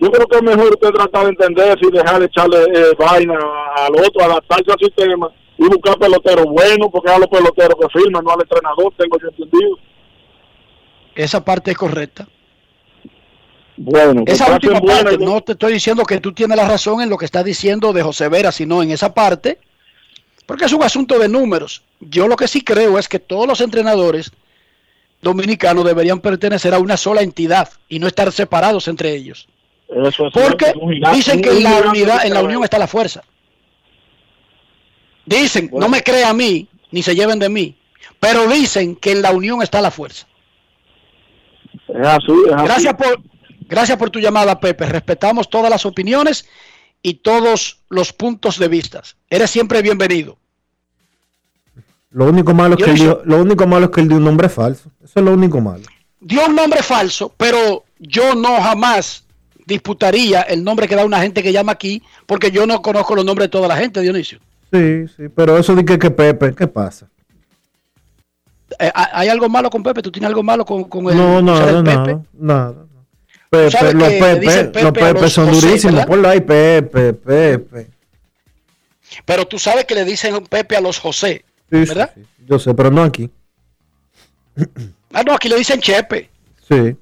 Yo 0.01 0.11
creo 0.11 0.27
que 0.27 0.37
es 0.37 0.43
mejor 0.43 0.71
usted 0.73 0.91
tratar 0.91 1.23
de 1.25 1.29
entenderse 1.31 1.87
y 1.87 1.91
dejar 1.93 2.19
de 2.19 2.27
echarle 2.27 2.59
eh, 2.75 2.93
vaina 2.99 3.39
al 3.77 3.93
otro, 3.95 4.25
adaptarse 4.25 4.73
al 4.73 4.79
sistema 4.81 5.31
y 5.59 5.65
buscar 5.65 5.99
peloteros 5.99 6.47
buenos, 6.47 6.89
porque 6.91 7.11
a 7.11 7.19
los 7.19 7.29
peloteros 7.29 7.77
que 7.81 7.99
firman, 8.01 8.25
no 8.25 8.33
al 8.33 8.41
entrenador, 8.41 8.93
tengo 8.97 9.19
yo 9.21 9.29
entendido. 9.29 9.79
Esa 11.15 11.45
parte 11.45 11.71
es 11.73 11.77
correcta. 11.77 12.27
Bueno, 13.77 14.23
Esa 14.27 14.53
última 14.53 14.81
buena 14.81 15.11
parte, 15.11 15.25
no 15.25 15.41
te 15.41 15.53
estoy 15.53 15.73
diciendo 15.75 16.05
que 16.05 16.21
tú 16.21 16.33
tienes 16.33 16.57
la 16.57 16.69
razón 16.69 17.01
en 17.01 17.09
lo 17.09 17.17
que 17.17 17.25
estás 17.25 17.45
diciendo 17.45 17.93
de 17.93 18.03
José 18.03 18.29
Vera, 18.29 18.53
sino 18.53 18.83
en 18.83 18.91
esa 18.91 19.15
parte, 19.15 19.59
porque 20.47 20.67
es 20.67 20.73
un 20.73 20.83
asunto 20.83 21.19
de 21.19 21.29
números. 21.29 21.83
Yo 22.01 22.29
lo 22.29 22.37
que 22.37 22.49
sí 22.49 22.63
creo 22.63 22.99
es 22.99 23.09
que 23.09 23.19
todos 23.19 23.47
los 23.47 23.61
entrenadores 23.61 24.31
dominicanos 25.23 25.85
deberían 25.85 26.21
pertenecer 26.21 26.75
a 26.75 26.79
una 26.79 26.97
sola 26.97 27.23
entidad 27.23 27.69
y 27.89 27.99
no 27.99 28.07
estar 28.07 28.31
separados 28.33 28.89
entre 28.89 29.15
ellos. 29.15 29.49
Eso 29.89 30.27
es 30.27 30.33
Porque 30.33 30.65
cierto, 30.67 30.81
un 30.81 30.93
gigante- 30.93 31.17
dicen 31.17 31.43
que 31.43 31.51
en 31.51 31.63
la 31.63 31.79
unidad, 31.89 32.27
en 32.27 32.35
la 32.35 32.43
unión 32.43 32.65
está 32.65 32.79
la 32.79 32.87
fuerza. 32.87 33.23
Dicen, 35.25 35.71
no 35.73 35.89
me 35.89 36.03
crea 36.03 36.31
a 36.31 36.35
mí, 36.35 36.69
ni 36.91 37.03
se 37.03 37.15
lleven 37.15 37.39
de 37.39 37.49
mí, 37.49 37.77
pero 38.19 38.49
dicen 38.49 38.97
que 38.97 39.13
en 39.13 39.23
la 39.23 39.33
unión 39.33 39.63
está 39.63 39.81
la 39.81 39.91
fuerza. 39.91 40.27
Es 41.89 42.07
así, 42.07 42.33
es 42.47 42.53
así. 42.53 42.65
Gracias 42.65 42.95
por, 42.95 43.21
gracias 43.69 43.99
por 43.99 44.11
tu 44.11 44.19
llamada, 44.19 44.59
Pepe. 44.59 44.87
Respetamos 44.87 45.49
todas 45.49 45.71
las 45.71 45.87
opiniones 45.87 46.49
y 47.03 47.15
todos 47.15 47.81
los 47.89 48.13
puntos 48.13 48.59
de 48.59 48.69
vista. 48.69 49.03
Eres 49.29 49.51
siempre 49.51 49.83
bienvenido. 49.83 50.39
Lo 52.11 52.27
único 52.27 52.53
malo 52.53 52.77
es 52.77 52.85
que 52.85 52.93
dio, 52.93 53.23
lo 53.25 53.39
único 53.39 53.67
malo 53.67 53.87
es 53.87 53.91
que 53.91 54.03
él 54.03 54.09
dio 54.09 54.19
un 54.19 54.25
nombre 54.25 54.49
falso. 54.49 54.91
Eso 55.03 55.13
es 55.21 55.25
lo 55.25 55.33
único 55.33 55.61
malo. 55.61 55.85
Dio 56.21 56.47
un 56.47 56.55
nombre 56.55 56.83
falso, 56.83 57.33
pero 57.37 57.85
yo 57.99 58.35
no 58.35 58.61
jamás 58.61 59.25
disputaría 59.67 60.43
el 60.43 60.63
nombre 60.63 60.87
que 60.87 60.95
da 60.95 61.05
una 61.05 61.21
gente 61.21 61.43
que 61.43 61.53
llama 61.53 61.73
aquí, 61.73 62.03
porque 62.27 62.51
yo 62.51 62.67
no 62.67 62.83
conozco 62.83 63.15
los 63.15 63.25
nombres 63.25 63.47
de 63.47 63.51
toda 63.51 63.69
la 63.69 63.77
gente, 63.77 64.01
Dionisio. 64.01 64.39
Sí, 64.73 65.07
sí, 65.17 65.29
pero 65.35 65.59
eso 65.59 65.75
de 65.75 65.85
que, 65.85 65.99
que 65.99 66.11
Pepe, 66.11 66.55
¿qué 66.55 66.67
pasa? 66.67 67.07
Eh, 68.79 68.91
¿Hay 68.95 69.29
algo 69.29 69.49
malo 69.49 69.69
con 69.69 69.83
Pepe? 69.83 70.01
¿Tú 70.01 70.11
tienes 70.11 70.29
algo 70.29 70.43
malo 70.43 70.65
con, 70.65 70.85
con 70.85 71.09
el 71.11 71.17
No, 71.17 71.43
nada, 71.43 71.83
nada, 71.83 72.23
nada. 72.33 72.75
Pepe, 73.51 73.93
los 73.93 74.09
Pepe, 74.09 74.83
los 74.83 74.93
Pepe 74.93 75.21
los 75.21 75.33
son 75.33 75.49
José, 75.49 75.67
durísimos. 75.67 75.95
¿verdad? 75.97 76.09
Ponlo 76.09 76.29
ahí, 76.29 76.41
Pepe, 76.41 77.13
Pepe. 77.13 77.91
Pero 79.27 79.47
tú 79.47 79.59
sabes 79.59 79.85
que 79.85 79.95
le 79.95 80.07
dicen 80.07 80.43
Pepe 80.47 80.75
a 80.77 80.81
los 80.81 80.99
José, 80.99 81.45
Sí, 81.71 81.83
sí, 81.83 81.89
¿verdad? 81.89 82.13
sí, 82.15 82.23
yo 82.47 82.59
sé, 82.59 82.73
pero 82.73 82.91
no 82.91 83.03
aquí. 83.03 83.31
Ah, 85.15 85.23
no, 85.23 85.35
aquí 85.35 85.47
le 85.51 85.57
dicen 85.57 85.79
Chepe. 85.79 86.31
Sí. 86.67 86.97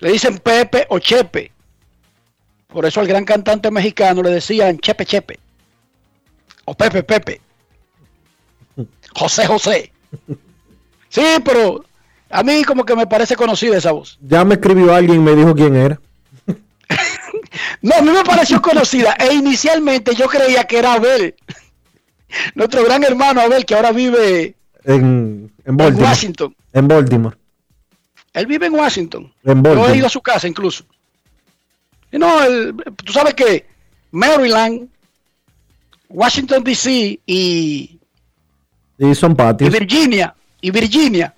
Le 0.00 0.12
dicen 0.12 0.36
Pepe 0.40 0.84
o 0.90 0.98
Chepe. 0.98 1.50
Por 2.66 2.84
eso 2.84 3.00
al 3.00 3.06
gran 3.06 3.24
cantante 3.24 3.70
mexicano 3.70 4.22
le 4.22 4.28
decían 4.28 4.78
Chepe 4.78 5.06
Chepe. 5.06 5.40
O 6.64 6.74
Pepe 6.74 7.02
Pepe. 7.02 7.40
José 9.14 9.46
José. 9.46 9.92
Sí, 11.08 11.22
pero 11.44 11.84
a 12.30 12.42
mí 12.42 12.64
como 12.64 12.84
que 12.84 12.96
me 12.96 13.06
parece 13.06 13.36
conocida 13.36 13.76
esa 13.76 13.92
voz. 13.92 14.18
Ya 14.22 14.44
me 14.44 14.54
escribió 14.54 14.94
alguien 14.94 15.16
y 15.20 15.24
me 15.24 15.34
dijo 15.36 15.54
quién 15.54 15.76
era. 15.76 16.00
No, 17.82 17.96
a 17.96 18.02
mí 18.02 18.10
me 18.10 18.24
pareció 18.24 18.62
conocida. 18.62 19.14
E 19.18 19.34
inicialmente 19.34 20.14
yo 20.14 20.28
creía 20.28 20.64
que 20.64 20.78
era 20.78 20.94
Abel. 20.94 21.34
Nuestro 22.54 22.84
gran 22.84 23.02
hermano 23.04 23.40
Abel, 23.40 23.66
que 23.66 23.74
ahora 23.74 23.92
vive 23.92 24.54
En, 24.84 25.52
en. 25.64 25.76
Washington. 26.00 26.54
En 26.72 26.88
Baltimore. 26.88 27.36
Él 28.32 28.46
vive 28.46 28.66
en 28.66 28.74
Washington. 28.74 29.32
En 29.44 29.56
Yo 29.56 29.62
Baltimore. 29.62 29.92
he 29.92 29.96
ido 29.96 30.06
a 30.06 30.10
su 30.10 30.22
casa 30.22 30.48
incluso. 30.48 30.84
Y 32.10 32.18
no, 32.18 32.42
él- 32.42 32.74
tú 33.04 33.12
sabes 33.12 33.34
que 33.34 33.66
Maryland, 34.12 34.88
Washington 36.12 36.62
DC 36.62 37.20
y, 37.26 37.98
Y 38.98 39.14
son 39.14 39.36
y. 39.58 39.68
Virginia 39.68 40.34
y 40.60 40.70
Virginia 40.70 41.34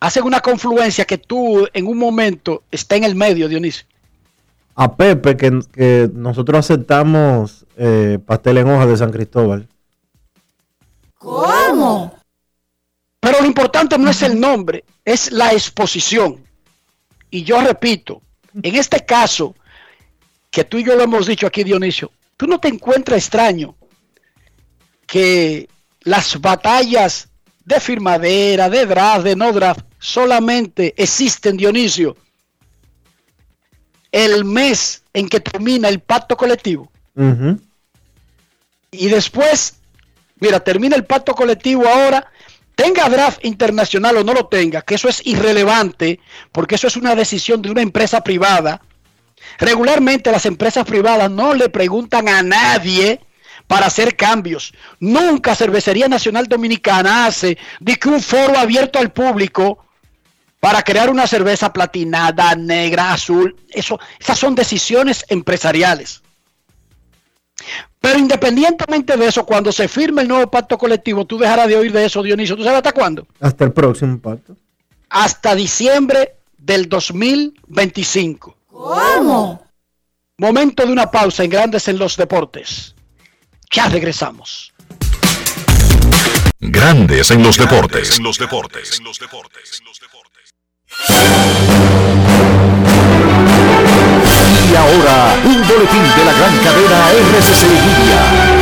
hacen 0.00 0.24
una 0.24 0.40
confluencia 0.40 1.04
que 1.04 1.18
tú 1.18 1.68
en 1.72 1.86
un 1.86 1.98
momento 1.98 2.64
está 2.70 2.96
en 2.96 3.04
el 3.04 3.14
medio, 3.14 3.48
Dionisio. 3.48 3.86
A 4.74 4.96
Pepe, 4.96 5.36
que, 5.36 5.60
que 5.72 6.10
nosotros 6.12 6.58
aceptamos 6.58 7.66
eh, 7.76 8.18
pastel 8.24 8.58
en 8.58 8.68
hoja 8.68 8.86
de 8.86 8.96
San 8.96 9.12
Cristóbal. 9.12 9.68
¿Cómo? 11.18 12.14
Pero 13.20 13.40
lo 13.40 13.46
importante 13.46 13.98
no 13.98 14.10
es 14.10 14.22
el 14.22 14.40
nombre, 14.40 14.84
es 15.04 15.30
la 15.30 15.52
exposición. 15.52 16.42
Y 17.30 17.44
yo 17.44 17.60
repito, 17.60 18.22
en 18.62 18.74
este 18.74 19.04
caso, 19.04 19.54
que 20.50 20.64
tú 20.64 20.78
y 20.78 20.84
yo 20.84 20.96
lo 20.96 21.02
hemos 21.02 21.26
dicho 21.26 21.46
aquí, 21.46 21.62
Dionisio, 21.62 22.10
tú 22.40 22.46
no 22.46 22.58
te 22.58 22.68
encuentras 22.68 23.18
extraño 23.18 23.76
que 25.06 25.68
las 26.00 26.40
batallas 26.40 27.28
de 27.66 27.78
firmadera, 27.78 28.70
de 28.70 28.86
draft, 28.86 29.24
de 29.24 29.36
no 29.36 29.52
draft, 29.52 29.84
solamente 29.98 30.94
existen, 30.96 31.58
Dionisio, 31.58 32.16
el 34.10 34.46
mes 34.46 35.02
en 35.12 35.28
que 35.28 35.40
termina 35.40 35.90
el 35.90 36.00
pacto 36.00 36.34
colectivo. 36.34 36.90
Y 38.90 39.08
después, 39.08 39.74
mira, 40.40 40.60
termina 40.60 40.96
el 40.96 41.04
pacto 41.04 41.34
colectivo 41.34 41.86
ahora, 41.86 42.32
tenga 42.74 43.06
draft 43.10 43.44
internacional 43.44 44.16
o 44.16 44.24
no 44.24 44.32
lo 44.32 44.46
tenga, 44.46 44.80
que 44.80 44.94
eso 44.94 45.10
es 45.10 45.20
irrelevante, 45.26 46.20
porque 46.52 46.76
eso 46.76 46.86
es 46.86 46.96
una 46.96 47.14
decisión 47.14 47.60
de 47.60 47.70
una 47.70 47.82
empresa 47.82 48.24
privada. 48.24 48.80
Regularmente 49.58 50.30
las 50.30 50.46
empresas 50.46 50.84
privadas 50.84 51.30
no 51.30 51.54
le 51.54 51.68
preguntan 51.68 52.28
a 52.28 52.42
nadie 52.42 53.20
para 53.66 53.86
hacer 53.86 54.16
cambios. 54.16 54.72
Nunca 54.98 55.54
Cervecería 55.54 56.08
Nacional 56.08 56.46
Dominicana 56.46 57.26
hace 57.26 57.56
de 57.78 57.96
que 57.96 58.08
un 58.08 58.20
foro 58.20 58.58
abierto 58.58 58.98
al 58.98 59.12
público 59.12 59.84
para 60.58 60.82
crear 60.82 61.08
una 61.08 61.26
cerveza 61.26 61.72
platinada, 61.72 62.54
negra, 62.54 63.12
azul. 63.12 63.56
Eso, 63.70 63.98
esas 64.18 64.38
son 64.38 64.54
decisiones 64.54 65.24
empresariales. 65.28 66.22
Pero 68.00 68.18
independientemente 68.18 69.16
de 69.16 69.26
eso, 69.26 69.44
cuando 69.44 69.70
se 69.72 69.86
firme 69.86 70.22
el 70.22 70.28
nuevo 70.28 70.50
pacto 70.50 70.78
colectivo, 70.78 71.26
tú 71.26 71.38
dejarás 71.38 71.68
de 71.68 71.76
oír 71.76 71.92
de 71.92 72.04
eso, 72.04 72.22
Dionisio. 72.22 72.56
¿Tú 72.56 72.64
sabes 72.64 72.78
hasta 72.78 72.92
cuándo? 72.92 73.26
Hasta 73.40 73.64
el 73.64 73.72
próximo 73.72 74.18
pacto. 74.18 74.56
Hasta 75.10 75.54
diciembre 75.54 76.36
del 76.56 76.88
2025. 76.88 78.56
¿Cómo? 78.80 79.62
Momento 80.38 80.86
de 80.86 80.92
una 80.92 81.10
pausa 81.10 81.44
en 81.44 81.50
Grandes 81.50 81.86
en 81.88 81.98
los 81.98 82.16
Deportes. 82.16 82.94
Ya 83.70 83.88
regresamos. 83.88 84.72
Grandes 86.58 87.30
en 87.30 87.42
los 87.42 87.56
deportes. 87.58 88.18
En 88.18 88.24
los 88.24 88.38
deportes. 88.38 89.00
Y 94.70 94.76
ahora, 94.76 95.36
un 95.44 95.68
boletín 95.68 96.02
de 96.16 96.24
la 96.24 96.32
gran 96.32 96.56
cadena 96.58 97.10
RCC 97.12 97.62
Media. 97.66 98.59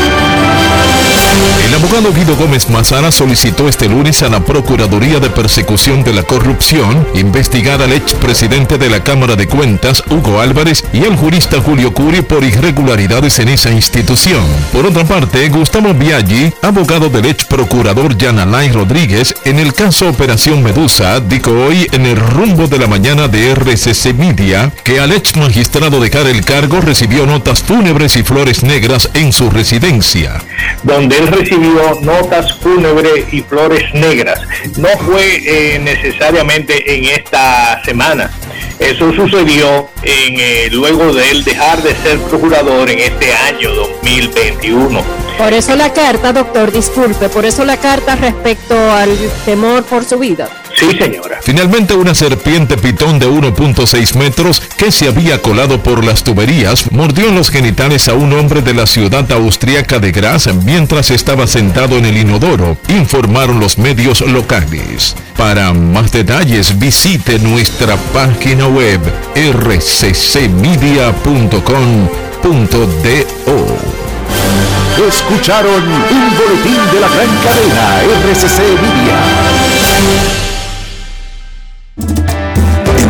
El 1.64 1.74
abogado 1.74 2.12
Guido 2.12 2.34
Gómez 2.36 2.68
Mazara 2.70 3.10
solicitó 3.12 3.68
este 3.68 3.88
lunes 3.88 4.22
a 4.22 4.28
la 4.28 4.40
Procuraduría 4.40 5.20
de 5.20 5.30
Persecución 5.30 6.02
de 6.02 6.12
la 6.12 6.22
Corrupción 6.22 7.06
investigar 7.14 7.82
al 7.82 7.92
expresidente 7.92 8.78
de 8.78 8.88
la 8.88 9.04
Cámara 9.04 9.36
de 9.36 9.46
Cuentas, 9.46 10.02
Hugo 10.10 10.40
Álvarez, 10.40 10.84
y 10.92 11.04
al 11.04 11.16
jurista 11.16 11.60
Julio 11.60 11.92
Curi 11.92 12.22
por 12.22 12.42
irregularidades 12.42 13.38
en 13.38 13.48
esa 13.48 13.70
institución. 13.70 14.42
Por 14.72 14.86
otra 14.86 15.04
parte, 15.04 15.48
Gustavo 15.48 15.94
Biaggi, 15.94 16.52
abogado 16.62 17.08
del 17.08 17.26
ex 17.26 17.44
procurador 17.44 18.16
Yanalay 18.16 18.72
Rodríguez, 18.72 19.34
en 19.44 19.58
el 19.58 19.74
caso 19.74 20.08
Operación 20.08 20.62
Medusa, 20.62 21.20
dijo 21.20 21.52
hoy 21.52 21.86
en 21.92 22.06
el 22.06 22.16
rumbo 22.16 22.66
de 22.66 22.78
la 22.78 22.86
mañana 22.86 23.28
de 23.28 23.52
RCC 23.54 24.14
Media 24.14 24.72
que 24.82 25.00
al 25.00 25.12
ex 25.12 25.36
magistrado 25.36 26.00
dejar 26.00 26.26
el 26.26 26.44
cargo 26.44 26.80
recibió 26.80 27.26
notas 27.26 27.62
fúnebres 27.62 28.16
y 28.16 28.22
flores 28.22 28.62
negras 28.62 29.10
en 29.14 29.32
su 29.32 29.50
residencia. 29.50 30.42
donde 30.82 31.18
él 31.18 31.27
recibió 31.30 32.00
notas 32.02 32.52
fúnebres 32.54 33.32
y 33.32 33.40
flores 33.42 33.92
negras. 33.94 34.40
No 34.76 34.88
fue 35.06 35.42
eh, 35.44 35.78
necesariamente 35.78 36.94
en 36.94 37.04
esta 37.06 37.82
semana. 37.84 38.30
Eso 38.78 39.12
sucedió 39.12 39.88
en, 40.02 40.38
eh, 40.38 40.68
luego 40.70 41.12
de 41.12 41.30
él 41.30 41.44
dejar 41.44 41.82
de 41.82 41.94
ser 41.96 42.18
procurador 42.20 42.88
en 42.90 43.00
este 43.00 43.32
año 43.32 43.74
2021. 43.74 45.02
Por 45.36 45.52
eso 45.52 45.76
la 45.76 45.92
carta, 45.92 46.32
doctor, 46.32 46.72
disculpe, 46.72 47.28
por 47.28 47.44
eso 47.44 47.64
la 47.64 47.76
carta 47.76 48.16
respecto 48.16 48.74
al 48.92 49.16
temor 49.44 49.84
por 49.84 50.04
su 50.04 50.18
vida. 50.18 50.48
Sí, 50.78 50.96
señora. 50.96 51.40
Finalmente, 51.42 51.94
una 51.94 52.14
serpiente 52.14 52.76
pitón 52.76 53.18
de 53.18 53.26
1.6 53.26 54.14
metros 54.16 54.62
que 54.76 54.92
se 54.92 55.08
había 55.08 55.42
colado 55.42 55.82
por 55.82 56.04
las 56.04 56.22
tuberías 56.22 56.92
mordió 56.92 57.28
en 57.28 57.34
los 57.34 57.50
genitales 57.50 58.06
a 58.08 58.14
un 58.14 58.32
hombre 58.32 58.62
de 58.62 58.74
la 58.74 58.86
ciudad 58.86 59.28
austríaca 59.32 59.98
de 59.98 60.12
Graz 60.12 60.46
mientras 60.64 61.10
estaba 61.10 61.48
sentado 61.48 61.98
en 61.98 62.06
el 62.06 62.16
inodoro, 62.16 62.76
informaron 62.88 63.58
los 63.58 63.76
medios 63.76 64.20
locales. 64.20 65.16
Para 65.36 65.72
más 65.72 66.12
detalles, 66.12 66.78
visite 66.78 67.40
nuestra 67.40 67.96
página 68.12 68.68
web 68.68 69.00
rccmedia.com.do. 69.34 70.08
Escucharon 75.08 75.82
un 75.82 76.36
boletín 76.36 76.80
de 76.92 77.00
la 77.00 77.08
gran 77.08 77.36
cadena 77.42 78.02
RCC 78.22 78.58
Media. 78.80 80.47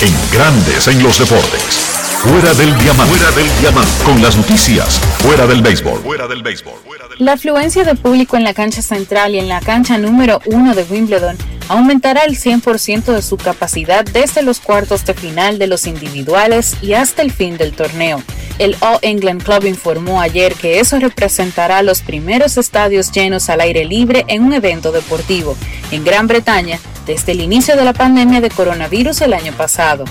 En 0.01 0.15
grandes 0.33 0.87
en 0.87 1.03
los 1.03 1.19
deportes. 1.19 1.88
Fuera 2.19 2.53
del 2.53 2.77
diamante. 2.79 3.15
Fuera 3.15 3.31
del 3.31 3.59
diamante. 3.61 4.03
Con 4.03 4.21
las 4.21 4.35
noticias. 4.35 4.99
Fuera 5.19 5.47
del 5.47 5.61
béisbol. 5.61 6.01
Fuera 6.01 6.27
del 6.27 6.43
béisbol. 6.43 6.73
La 7.17 7.33
afluencia 7.33 7.85
de 7.85 7.95
público 7.95 8.35
en 8.35 8.43
la 8.43 8.53
cancha 8.53 8.81
central 8.81 9.35
y 9.35 9.39
en 9.39 9.47
la 9.47 9.61
cancha 9.61 9.97
número 9.97 10.41
uno 10.45 10.75
de 10.75 10.83
Wimbledon 10.83 11.37
aumentará 11.69 12.25
el 12.25 12.37
100% 12.37 13.13
de 13.13 13.21
su 13.21 13.37
capacidad 13.37 14.03
desde 14.03 14.41
los 14.41 14.59
cuartos 14.59 15.05
de 15.05 15.13
final 15.13 15.59
de 15.59 15.67
los 15.67 15.87
individuales 15.87 16.75
y 16.81 16.91
hasta 16.91 17.21
el 17.21 17.31
fin 17.31 17.55
del 17.55 17.71
torneo. 17.71 18.21
El 18.57 18.75
All 18.81 18.99
England 19.01 19.41
Club 19.41 19.63
informó 19.63 20.19
ayer 20.19 20.55
que 20.55 20.81
eso 20.81 20.99
representará 20.99 21.83
los 21.83 22.01
primeros 22.01 22.57
estadios 22.57 23.13
llenos 23.13 23.49
al 23.49 23.61
aire 23.61 23.85
libre 23.85 24.25
en 24.27 24.43
un 24.43 24.51
evento 24.51 24.91
deportivo 24.91 25.55
en 25.91 26.03
Gran 26.03 26.27
Bretaña 26.27 26.79
desde 27.05 27.31
el 27.31 27.39
inicio 27.39 27.77
de 27.77 27.85
la 27.85 27.93
pandemia 27.93 28.41
de 28.41 28.49
coronavirus 28.49 29.21
el 29.21 29.33
año 29.33 29.53
pasado. 29.53 30.03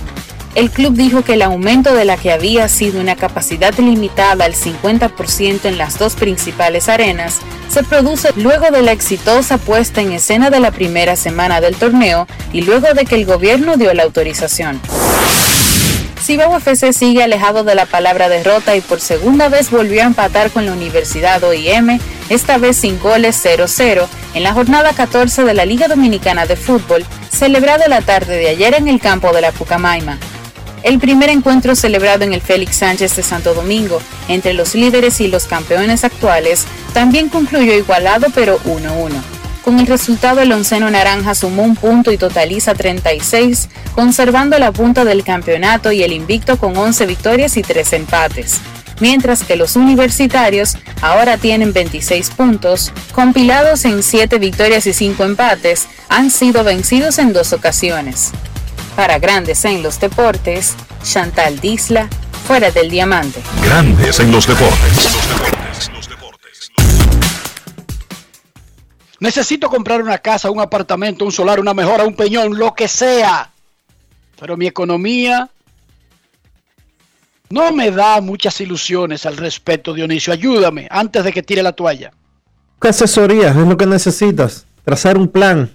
El 0.55 0.71
club 0.71 0.95
dijo 0.95 1.23
que 1.23 1.35
el 1.35 1.43
aumento 1.43 1.95
de 1.95 2.05
la 2.05 2.17
que 2.17 2.33
había 2.33 2.69
sido 2.69 3.01
una 3.01 3.17
capacidad 3.17 3.77
limitada 3.79 4.45
al 4.45 4.55
50% 4.55 5.67
en 5.67 5.79
las 5.79 5.99
dos 5.99 6.15
principales 6.15 6.89
arenas 6.89 7.39
se 7.69 7.83
produce 7.85 8.31
luego 8.35 8.71
de 8.71 8.83
la 8.83 8.93
exitosa 8.93 9.59
puesta 9.59 10.01
en 10.01 10.13
escena 10.13 10.51
de 10.51 10.61
la 10.61 10.71
primera 10.71 11.17
semana 11.17 11.61
del 11.61 11.77
torneo 11.77 12.27
y 12.53 12.63
luego 12.63 12.93
de 12.95 13.05
que 13.05 13.15
el 13.15 13.27
gobierno 13.27 13.77
dio 13.77 13.93
la 13.95 14.05
autorización. 14.05 14.81
Cibao 16.29 16.57
FC 16.57 16.93
sigue 16.93 17.23
alejado 17.23 17.65
de 17.65 17.75
la 17.75 17.87
palabra 17.87 18.29
derrota 18.29 18.77
y 18.77 18.81
por 18.81 19.01
segunda 19.01 19.49
vez 19.49 19.71
volvió 19.71 20.03
a 20.03 20.07
empatar 20.07 20.51
con 20.51 20.67
la 20.67 20.73
Universidad 20.73 21.43
OIM, 21.43 21.99
esta 22.29 22.59
vez 22.59 22.77
sin 22.77 22.99
goles 22.99 23.43
0-0, 23.43 24.07
en 24.35 24.43
la 24.43 24.53
jornada 24.53 24.93
14 24.93 25.45
de 25.45 25.55
la 25.55 25.65
Liga 25.65 25.89
Dominicana 25.89 26.45
de 26.45 26.57
Fútbol, 26.57 27.07
celebrada 27.31 27.89
la 27.89 28.03
tarde 28.03 28.37
de 28.37 28.49
ayer 28.49 28.75
en 28.75 28.89
el 28.89 29.01
campo 29.01 29.33
de 29.33 29.41
la 29.41 29.53
Pucamaima. 29.53 30.19
El 30.83 30.99
primer 30.99 31.29
encuentro 31.31 31.75
celebrado 31.75 32.25
en 32.25 32.33
el 32.33 32.41
Félix 32.41 32.77
Sánchez 32.77 33.17
de 33.17 33.23
Santo 33.23 33.55
Domingo 33.55 34.01
entre 34.29 34.53
los 34.53 34.75
líderes 34.75 35.21
y 35.21 35.29
los 35.29 35.47
campeones 35.47 36.05
actuales 36.05 36.67
también 36.93 37.29
concluyó 37.29 37.75
igualado 37.75 38.29
pero 38.35 38.59
1-1. 38.61 39.11
Con 39.65 39.81
el 39.81 39.87
resultado 39.87 40.41
el 40.41 40.53
onceno 40.53 40.91
naranja 40.91 41.35
sumó 41.35 41.63
un 41.63 41.77
punto 41.77 42.11
y 42.11 42.17
totaliza 42.17 42.75
36, 42.75 43.69
conservando 43.95 44.59
la 44.59 44.73
punta 44.73 45.05
del 45.05 45.25
campeonato 45.25 45.93
y 45.93 46.03
el 46.03 46.13
invicto 46.13 46.57
con 46.57 46.77
11 46.77 47.05
victorias 47.07 47.57
y 47.57 47.63
3 47.63 47.93
empates. 47.93 48.61
Mientras 49.01 49.45
que 49.45 49.57
los 49.57 49.77
universitarios 49.77 50.77
ahora 51.03 51.37
tienen 51.37 51.73
26 51.73 52.31
puntos, 52.31 52.93
compilados 53.13 53.85
en 53.85 54.03
7 54.03 54.39
victorias 54.39 54.87
y 54.87 54.93
5 54.93 55.23
empates, 55.25 55.87
han 56.09 56.31
sido 56.31 56.65
vencidos 56.65 57.19
en 57.19 57.33
dos 57.33 57.53
ocasiones. 57.53 58.33
Para 58.99 59.21
Grandes 59.21 59.65
en 59.65 59.81
los 59.81 60.01
Deportes, 60.01 60.75
Chantal 61.05 61.61
Disla, 61.61 62.09
fuera 62.49 62.73
del 62.73 62.91
diamante. 62.91 63.41
Grandes 63.63 64.19
en 64.19 64.33
los 64.33 64.45
deportes. 64.45 65.21
Necesito 69.21 69.71
comprar 69.71 70.03
una 70.03 70.19
casa, 70.19 70.51
un 70.51 70.59
apartamento, 70.59 71.25
un 71.25 71.31
solar, 71.31 71.61
una 71.61 71.75
mejora, 71.75 72.03
un 72.03 72.17
peñón, 72.17 72.59
lo 72.59 72.75
que 72.75 72.89
sea. 72.89 73.53
Pero 74.41 74.57
mi 74.57 74.67
economía 74.67 75.49
no 77.51 77.71
me 77.71 77.93
da 77.93 78.21
muchas 78.21 78.61
ilusiones 78.61 79.27
al 79.27 79.37
respecto, 79.37 79.95
Dionisio. 79.95 80.33
Ayúdame 80.33 80.89
antes 80.91 81.23
de 81.23 81.33
que 81.33 81.45
tire 81.45 81.63
la 81.63 81.71
toalla. 81.71 82.11
¿Qué 82.81 82.89
asesoría 82.89 83.51
es 83.51 83.55
lo 83.55 83.77
que 83.77 83.87
necesitas? 83.87 84.67
Trazar 84.85 85.17
un 85.17 85.29
plan 85.29 85.71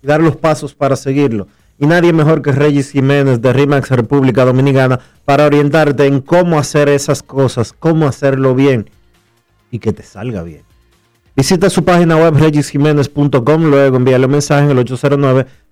y 0.00 0.06
dar 0.06 0.20
los 0.20 0.36
pasos 0.36 0.74
para 0.74 0.94
seguirlo. 0.94 1.48
Y 1.78 1.86
nadie 1.86 2.12
mejor 2.12 2.42
que 2.42 2.52
Regis 2.52 2.90
Jiménez 2.90 3.40
de 3.40 3.52
RIMAX 3.52 3.90
República 3.90 4.44
Dominicana 4.44 5.00
para 5.24 5.46
orientarte 5.46 6.06
en 6.06 6.20
cómo 6.20 6.58
hacer 6.58 6.88
esas 6.88 7.22
cosas, 7.22 7.72
cómo 7.72 8.06
hacerlo 8.06 8.54
bien 8.54 8.90
y 9.70 9.78
que 9.78 9.92
te 9.92 10.02
salga 10.02 10.42
bien. 10.42 10.66
Visita 11.36 11.68
su 11.68 11.84
página 11.84 12.16
web 12.16 12.34
regisjiménez.com, 12.38 13.64
luego 13.64 13.98
envíale 13.98 14.24
un 14.24 14.32
mensaje 14.32 14.70
en 14.70 14.78
el 14.78 14.86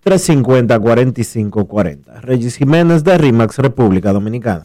809-350-4540. 0.05 2.21
Regis 2.21 2.57
Jiménez 2.57 3.03
de 3.03 3.17
RIMAX 3.17 3.57
República 3.59 4.13
Dominicana. 4.13 4.65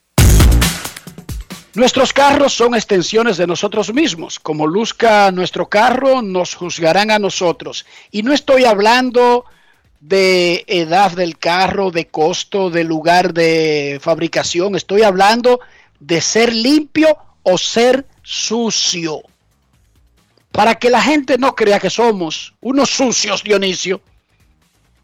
Nuestros 1.73 2.11
carros 2.11 2.53
son 2.53 2.75
extensiones 2.75 3.37
de 3.37 3.47
nosotros 3.47 3.93
mismos. 3.93 4.39
Como 4.39 4.67
luzca 4.67 5.31
nuestro 5.31 5.69
carro, 5.69 6.21
nos 6.21 6.53
juzgarán 6.53 7.11
a 7.11 7.19
nosotros. 7.19 7.85
Y 8.11 8.23
no 8.23 8.33
estoy 8.33 8.65
hablando 8.65 9.45
de 10.01 10.65
edad 10.67 11.11
del 11.11 11.37
carro, 11.37 11.89
de 11.89 12.07
costo, 12.07 12.69
de 12.69 12.83
lugar 12.83 13.33
de 13.33 13.99
fabricación. 14.01 14.75
Estoy 14.75 15.03
hablando 15.03 15.61
de 16.01 16.19
ser 16.19 16.53
limpio 16.53 17.17
o 17.43 17.57
ser 17.57 18.05
sucio. 18.21 19.21
Para 20.51 20.75
que 20.75 20.89
la 20.89 21.01
gente 21.01 21.37
no 21.37 21.55
crea 21.55 21.79
que 21.79 21.89
somos 21.89 22.53
unos 22.59 22.89
sucios, 22.89 23.43
Dionisio, 23.43 24.01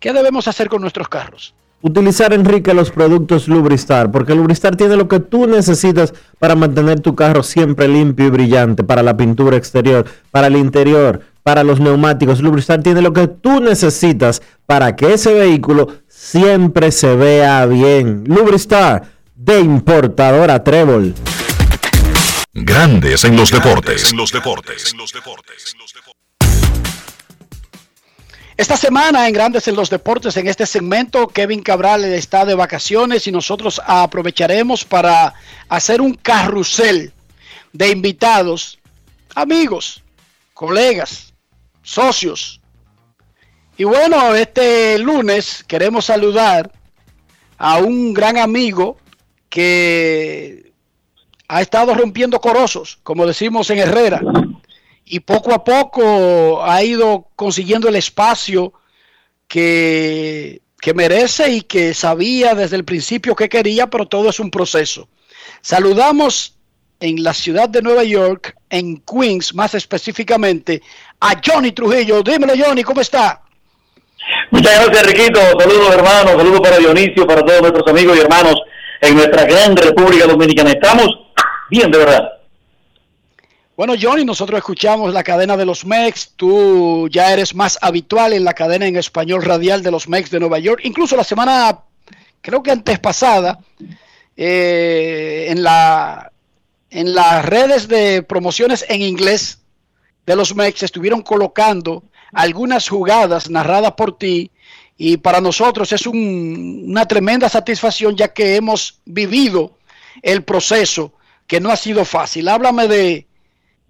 ¿qué 0.01 0.11
debemos 0.11 0.49
hacer 0.49 0.67
con 0.67 0.81
nuestros 0.81 1.07
carros? 1.07 1.53
Utilizar, 1.81 2.33
Enrique, 2.33 2.73
los 2.73 2.89
productos 2.89 3.47
Lubristar, 3.47 4.11
porque 4.11 4.33
Lubristar 4.33 4.75
tiene 4.75 4.95
lo 4.95 5.07
que 5.07 5.19
tú 5.19 5.45
necesitas 5.45 6.11
para 6.39 6.55
mantener 6.55 7.01
tu 7.01 7.15
carro 7.15 7.43
siempre 7.43 7.87
limpio 7.87 8.25
y 8.25 8.29
brillante, 8.31 8.83
para 8.83 9.03
la 9.03 9.15
pintura 9.15 9.57
exterior, 9.57 10.03
para 10.31 10.47
el 10.47 10.55
interior, 10.55 11.21
para 11.43 11.63
los 11.63 11.79
neumáticos. 11.79 12.41
Lubristar 12.41 12.81
tiene 12.81 13.03
lo 13.03 13.13
que 13.13 13.27
tú 13.27 13.59
necesitas 13.59 14.41
para 14.65 14.95
que 14.95 15.13
ese 15.13 15.35
vehículo 15.35 15.87
siempre 16.07 16.91
se 16.91 17.15
vea 17.15 17.63
bien. 17.67 18.23
Lubristar, 18.25 19.03
de 19.35 19.59
importadora 19.59 20.63
Trébol. 20.63 21.13
Grandes 22.53 23.23
en 23.23 23.35
los 23.35 23.51
deportes. 23.51 24.11
En 24.11 24.17
los 24.17 24.31
deportes. 24.31 24.95
Esta 28.57 28.75
semana 28.75 29.27
en 29.27 29.35
Grandes 29.35 29.67
en 29.67 29.75
los 29.75 29.91
Deportes, 29.91 30.35
en 30.35 30.47
este 30.47 30.65
segmento, 30.65 31.27
Kevin 31.27 31.61
Cabral 31.61 32.03
está 32.05 32.43
de 32.43 32.55
vacaciones 32.55 33.27
y 33.27 33.31
nosotros 33.31 33.79
aprovecharemos 33.85 34.83
para 34.83 35.35
hacer 35.69 36.01
un 36.01 36.15
carrusel 36.15 37.13
de 37.71 37.91
invitados, 37.91 38.79
amigos, 39.35 40.03
colegas, 40.55 41.35
socios. 41.83 42.59
Y 43.77 43.83
bueno, 43.83 44.33
este 44.33 44.97
lunes 44.97 45.63
queremos 45.67 46.05
saludar 46.05 46.71
a 47.59 47.77
un 47.77 48.11
gran 48.11 48.37
amigo 48.39 48.97
que 49.49 50.73
ha 51.47 51.61
estado 51.61 51.93
rompiendo 51.93 52.41
corosos, 52.41 52.97
como 53.03 53.27
decimos 53.27 53.69
en 53.69 53.77
Herrera, 53.77 54.19
y 55.09 55.19
poco 55.21 55.53
a 55.53 55.63
poco 55.63 56.63
ha 56.63 56.83
ido 56.83 57.27
consiguiendo 57.35 57.87
el 57.87 57.95
espacio 57.95 58.73
que, 59.47 60.61
que 60.81 60.93
merece 60.93 61.49
y 61.51 61.61
que 61.61 61.93
sabía 61.93 62.55
desde 62.55 62.75
el 62.75 62.83
principio 62.83 63.35
que 63.35 63.49
quería, 63.49 63.87
pero 63.87 64.05
todo 64.05 64.29
es 64.29 64.39
un 64.39 64.51
proceso. 64.51 65.07
Saludamos 65.61 66.55
en 66.99 67.23
la 67.23 67.33
ciudad 67.33 67.69
de 67.69 67.81
Nueva 67.81 68.03
York, 68.03 68.55
en 68.69 68.97
Queens 68.97 69.53
más 69.53 69.75
específicamente, 69.75 70.81
a 71.19 71.39
Johnny 71.43 71.71
Trujillo. 71.71 72.21
Dímelo 72.21 72.53
Johnny, 72.57 72.83
¿cómo 72.83 73.01
está? 73.01 73.41
Muchas 74.51 74.85
gracias, 74.85 75.05
Riquito. 75.05 75.39
Saludos, 75.59 75.93
hermanos. 75.93 76.33
Saludos 76.33 76.61
para 76.61 76.77
Dionisio, 76.77 77.25
para 77.25 77.45
todos 77.45 77.61
nuestros 77.61 77.87
amigos 77.87 78.17
y 78.17 78.21
hermanos 78.21 78.55
en 79.01 79.15
nuestra 79.15 79.45
gran 79.45 79.75
República 79.77 80.25
Dominicana. 80.25 80.71
Estamos 80.71 81.07
bien, 81.69 81.89
de 81.91 81.97
verdad. 81.97 82.36
Bueno, 83.77 83.93
Johnny, 84.01 84.25
nosotros 84.25 84.57
escuchamos 84.57 85.13
la 85.13 85.23
cadena 85.23 85.55
de 85.55 85.63
los 85.63 85.85
MEX. 85.85 86.31
Tú 86.35 87.07
ya 87.11 87.31
eres 87.31 87.53
más 87.53 87.77
habitual 87.79 88.33
en 88.33 88.43
la 88.43 88.55
cadena 88.55 88.87
en 88.87 88.95
español 88.95 89.43
radial 89.43 89.83
de 89.83 89.91
los 89.91 90.09
MEX 90.09 90.31
de 90.31 90.39
Nueva 90.39 90.57
York. 90.57 90.81
Incluso 90.83 91.15
la 91.15 91.23
semana, 91.23 91.81
creo 92.41 92.63
que 92.63 92.71
antes 92.71 92.97
pasada, 92.97 93.59
eh, 94.35 95.45
en, 95.49 95.61
la, 95.61 96.31
en 96.89 97.13
las 97.13 97.45
redes 97.45 97.87
de 97.87 98.23
promociones 98.23 98.83
en 98.89 99.03
inglés 99.03 99.59
de 100.25 100.35
los 100.35 100.55
MEX 100.55 100.81
estuvieron 100.81 101.21
colocando 101.21 102.03
algunas 102.33 102.89
jugadas 102.89 103.47
narradas 103.47 103.91
por 103.91 104.17
ti 104.17 104.49
y 104.97 105.17
para 105.17 105.39
nosotros 105.39 105.91
es 105.91 106.07
una 106.07 107.07
tremenda 107.07 107.47
satisfacción 107.47 108.17
ya 108.17 108.29
que 108.29 108.55
hemos 108.55 109.01
vivido 109.05 109.77
el 110.23 110.43
proceso 110.43 111.13
que 111.45 111.59
no 111.59 111.69
ha 111.69 111.77
sido 111.77 112.05
fácil. 112.05 112.47
Háblame 112.47 112.87
de, 112.87 113.27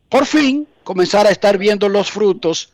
por 0.10 0.26
fin, 0.26 0.68
comenzar 0.84 1.28
a 1.28 1.32
estar 1.32 1.58
viendo 1.58 1.90
los 1.90 2.12
frutos 2.12 2.74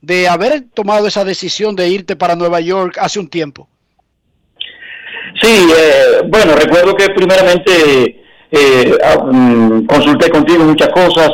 de 0.00 0.28
haber 0.28 0.64
tomado 0.72 1.06
esa 1.06 1.24
decisión 1.24 1.76
de 1.76 1.88
irte 1.88 2.16
para 2.16 2.36
Nueva 2.36 2.60
York 2.60 2.96
hace 2.98 3.18
un 3.20 3.28
tiempo. 3.28 3.68
Sí, 5.40 5.68
eh, 5.76 6.22
bueno, 6.26 6.54
recuerdo 6.54 6.94
que 6.94 7.10
primeramente 7.10 8.22
eh, 8.50 8.98
ah, 9.04 9.24
mm, 9.24 9.86
consulté 9.86 10.30
contigo 10.30 10.64
muchas 10.64 10.88
cosas 10.88 11.30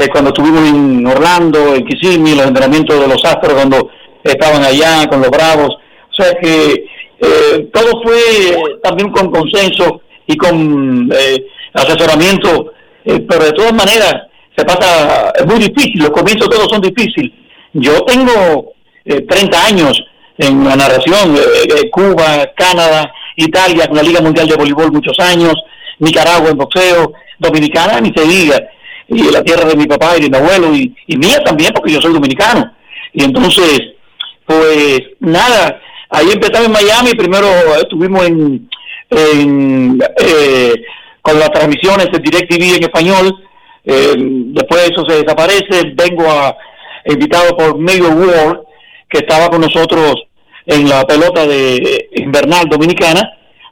eh, 0.00 0.08
cuando 0.12 0.30
estuvimos 0.30 0.68
en 0.68 1.04
Orlando, 1.08 1.74
en 1.74 1.84
Kissimmee, 1.84 2.36
los 2.36 2.46
entrenamientos 2.46 3.00
de 3.00 3.08
los 3.08 3.24
Astros 3.24 3.54
cuando 3.54 3.90
estaban 4.22 4.62
allá 4.62 5.08
con 5.08 5.20
los 5.20 5.28
Bravos. 5.28 5.74
O 5.74 6.14
sea 6.14 6.34
que 6.40 6.86
eh, 7.20 7.68
todo 7.72 8.00
fue 8.04 8.78
también 8.80 9.10
con 9.10 9.28
consenso 9.28 10.02
y 10.24 10.36
con 10.36 11.10
eh, 11.12 11.46
asesoramiento, 11.74 12.74
pero 13.04 13.44
de 13.44 13.52
todas 13.52 13.72
maneras 13.72 14.27
se 14.58 14.64
pasa, 14.64 15.32
es 15.38 15.46
muy 15.46 15.58
difícil, 15.58 16.00
los 16.02 16.10
comienzos 16.10 16.48
todos 16.48 16.68
son 16.68 16.80
difíciles. 16.80 17.32
Yo 17.72 18.02
tengo 18.02 18.72
30 19.04 19.66
años 19.66 20.04
en 20.36 20.64
la 20.64 20.76
narración, 20.76 21.36
Cuba, 21.92 22.50
Canadá, 22.56 23.12
Italia, 23.36 23.86
con 23.86 23.96
la 23.96 24.02
Liga 24.02 24.20
Mundial 24.20 24.48
de 24.48 24.56
Voleibol 24.56 24.92
muchos 24.92 25.18
años, 25.20 25.54
Nicaragua 26.00 26.50
en 26.50 26.58
boxeo, 26.58 27.12
Dominicana, 27.38 28.00
ni 28.00 28.12
se 28.12 28.26
diga 28.26 28.60
y 29.08 29.22
la 29.30 29.42
tierra 29.42 29.68
de 29.68 29.76
mi 29.76 29.86
papá 29.86 30.16
y 30.16 30.22
de 30.22 30.30
mi 30.30 30.36
abuelo 30.36 30.74
y, 30.74 30.94
mía 31.16 31.42
también 31.44 31.72
porque 31.74 31.92
yo 31.92 32.00
soy 32.00 32.12
dominicano. 32.12 32.72
Y 33.12 33.24
entonces, 33.24 33.80
pues 34.44 35.00
nada, 35.20 35.80
ahí 36.10 36.26
empezamos 36.30 36.66
en 36.66 36.72
Miami, 36.72 37.14
primero 37.14 37.48
estuvimos 37.80 38.26
en, 38.26 38.68
eh, 39.10 40.74
con 41.22 41.38
las 41.38 41.50
transmisiones 41.50 42.08
de 42.12 42.18
DirecTV 42.18 42.76
en 42.76 42.82
español, 42.84 43.47
eh, 43.88 44.14
después 44.18 44.90
eso 44.90 45.02
se 45.08 45.22
desaparece, 45.22 45.92
vengo 45.94 46.30
a 46.30 46.54
invitado 47.06 47.56
por 47.56 47.78
Medio 47.78 48.10
World, 48.10 48.60
que 49.08 49.18
estaba 49.18 49.48
con 49.48 49.62
nosotros 49.62 50.14
en 50.66 50.88
la 50.88 51.06
pelota 51.06 51.46
de 51.46 52.10
invernal 52.16 52.68
dominicana, 52.68 53.22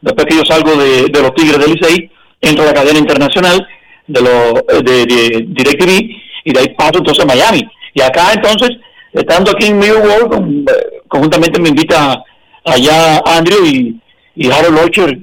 después 0.01 0.27
que 0.27 0.37
yo 0.37 0.45
salgo 0.47 0.75
de, 0.77 1.09
de 1.09 1.23
los 1.23 1.35
Tigres 1.35 1.59
del 1.59 1.75
Licey, 1.75 2.11
entro 2.41 2.65
a 2.65 2.69
la 2.69 2.75
cadena 2.75 2.99
internacional, 2.99 3.69
de, 4.07 4.21
los 4.23 4.55
eh, 4.71 4.83
de, 4.83 5.07
de 5.07 5.45
DirecTV 5.49 6.17
y 6.45 6.53
de 6.53 6.61
ahí 6.61 6.69
paso 6.79 6.99
entonces 6.99 7.23
a 7.23 7.27
Miami. 7.27 7.63
Y 7.93 8.01
acá 8.01 8.33
entonces, 8.33 8.71
estando 9.13 9.51
aquí 9.51 9.67
en 9.67 9.81
New 9.81 9.99
World, 9.99 10.71
eh, 10.71 11.03
conjuntamente 11.09 11.61
me 11.61 11.69
invita 11.69 12.25
allá 12.65 13.21
Andrew 13.27 13.67
y, 13.67 14.01
y 14.35 14.51
Harold 14.51 14.81
Locher 14.81 15.19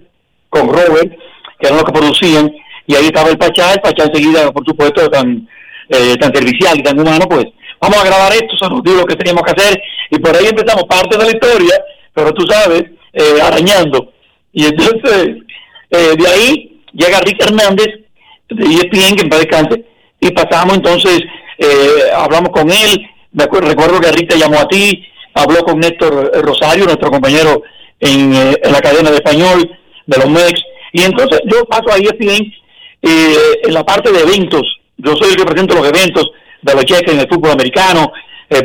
con 0.50 0.68
Robert, 0.68 1.12
que 1.60 1.68
eran 1.68 1.78
los 1.78 1.86
que 1.86 1.92
producían, 1.94 2.52
y 2.88 2.96
ahí 2.96 3.06
estaba 3.06 3.30
el 3.30 3.38
Pachá, 3.38 3.74
el 3.74 3.82
Pachá 3.82 4.06
enseguida, 4.06 4.52
por 4.52 4.66
supuesto, 4.66 5.10
tan, 5.10 5.48
eh, 5.90 6.16
tan 6.18 6.34
servicial 6.34 6.78
y 6.78 6.84
tan 6.84 7.00
humano, 7.00 7.26
pues 7.30 7.46
vamos 7.80 7.98
a 7.98 8.06
grabar 8.06 8.34
esto, 8.34 8.58
se 8.58 8.70
nos 8.70 8.84
dio 8.84 8.96
lo 8.96 9.06
que 9.06 9.16
teníamos 9.16 9.44
que 9.44 9.52
hacer, 9.52 9.82
y 10.10 10.20
por 10.20 10.36
ahí 10.36 10.46
empezamos 10.46 10.84
parte 10.86 11.18
de 11.18 11.24
la 11.24 11.32
historia, 11.32 11.84
pero 12.14 12.34
tú 12.34 12.46
sabes, 12.48 12.84
arañando. 13.44 14.12
Y 14.52 14.66
entonces, 14.66 15.38
de 15.90 16.28
ahí 16.28 16.82
llega 16.94 17.20
Rick 17.20 17.44
Hernández, 17.44 17.88
de 18.50 18.64
ESPN, 18.66 19.16
que 19.16 19.24
en 19.24 19.30
paz 19.30 19.40
descanse, 19.40 19.86
y 20.20 20.32
pasamos 20.32 20.76
entonces, 20.76 21.22
eh, 21.58 22.12
hablamos 22.16 22.50
con 22.50 22.70
él, 22.72 23.08
me 23.32 23.46
recuerdo 23.46 24.00
que 24.00 24.12
Rita 24.12 24.36
llamó 24.36 24.60
a 24.60 24.68
ti, 24.68 25.06
habló 25.34 25.64
con 25.64 25.80
Néstor 25.80 26.32
Rosario, 26.44 26.86
nuestro 26.86 27.10
compañero 27.10 27.64
en, 28.00 28.34
eh, 28.34 28.58
la 28.70 28.80
cadena 28.82 29.10
de 29.10 29.18
español 29.18 29.70
de 30.06 30.18
los 30.18 30.30
MEX, 30.30 30.62
y 30.94 31.04
entonces 31.04 31.42
yo 31.46 31.66
paso 31.66 31.92
a 31.92 31.98
ESPN 31.98 32.54
eh, 33.04 33.62
en 33.64 33.74
la 33.74 33.84
parte 33.84 34.12
de 34.12 34.22
eventos, 34.22 34.64
yo 34.98 35.16
soy 35.16 35.32
el 35.32 35.36
que 35.36 35.46
presento 35.46 35.76
los 35.76 35.88
eventos 35.88 36.32
de 36.62 36.74
los 36.74 36.86
cheques 36.86 37.14
en 37.14 37.20
el 37.20 37.28
fútbol 37.28 37.52
americano, 37.52 38.12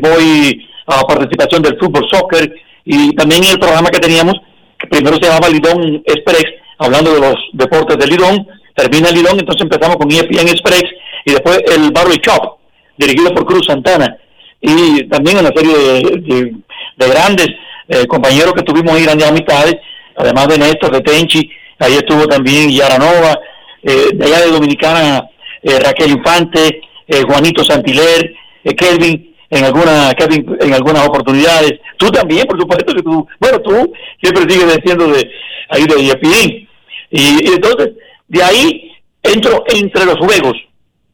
voy 0.03 0.69
a 0.87 1.03
participación 1.03 1.63
del 1.63 1.79
fútbol 1.79 2.07
soccer, 2.11 2.53
y 2.85 3.15
también 3.15 3.45
en 3.45 3.51
el 3.53 3.59
programa 3.59 3.91
que 3.91 4.01
teníamos, 4.01 4.35
que 4.79 4.87
primero 4.87 5.17
se 5.17 5.27
llamaba 5.27 5.49
Lidón 5.49 6.03
Express, 6.07 6.47
hablando 6.79 7.13
de 7.13 7.21
los 7.21 7.37
deportes 7.53 7.99
de 7.99 8.07
Lidón, 8.07 8.47
termina 8.75 9.11
Lidón, 9.11 9.39
entonces 9.39 9.63
empezamos 9.63 9.97
con 9.97 10.11
ESPN 10.11 10.49
Express 10.49 10.85
y 11.25 11.33
después 11.33 11.61
el 11.75 11.91
Barry 11.91 12.19
Chop, 12.19 12.59
dirigido 12.97 13.35
por 13.35 13.45
Cruz 13.45 13.67
Santana. 13.67 14.17
Y 14.61 15.05
también 15.09 15.39
una 15.39 15.51
serie 15.55 15.75
de, 15.77 16.55
grandes 16.97 17.49
eh, 17.89 18.07
compañeros 18.07 18.55
que 18.55 18.63
tuvimos 18.63 18.95
ahí, 18.95 19.05
grandes 19.05 19.29
amistades, 19.29 19.77
además 20.17 20.49
de 20.49 20.59
Néstor, 20.59 20.93
de 20.93 21.01
Tenchi, 21.01 21.51
ahí 21.79 21.95
estuvo 21.95 22.27
también 22.27 22.71
Yaranova, 22.71 23.39
eh, 23.83 24.11
de 24.15 24.25
allá 24.25 24.41
de 24.41 24.51
Dominicana, 24.51 25.29
eh, 25.63 25.79
Raquel 25.81 26.11
Infante, 26.11 26.81
Juanito 27.27 27.65
Santiler, 27.65 28.35
Kelvin, 28.77 29.35
en 29.49 29.65
alguna 29.65 30.13
Kevin 30.13 30.45
en 30.61 30.75
algunas 30.75 31.09
oportunidades 31.09 31.73
tú 31.97 32.11
también 32.11 32.47
por 32.47 32.61
supuesto 32.61 32.95
que 32.95 33.03
tú 33.03 33.27
bueno 33.41 33.59
tú 33.61 33.95
siempre 34.23 34.43
sigues 34.47 34.77
diciendo 34.77 35.07
de 35.07 35.27
ahí 35.71 35.87
de 35.87 35.95
ESPN 35.95 36.69
y 37.11 37.53
entonces 37.55 37.93
de 38.27 38.43
ahí 38.43 38.93
entro 39.23 39.65
entre 39.69 40.05
los 40.05 40.17
juegos. 40.17 40.55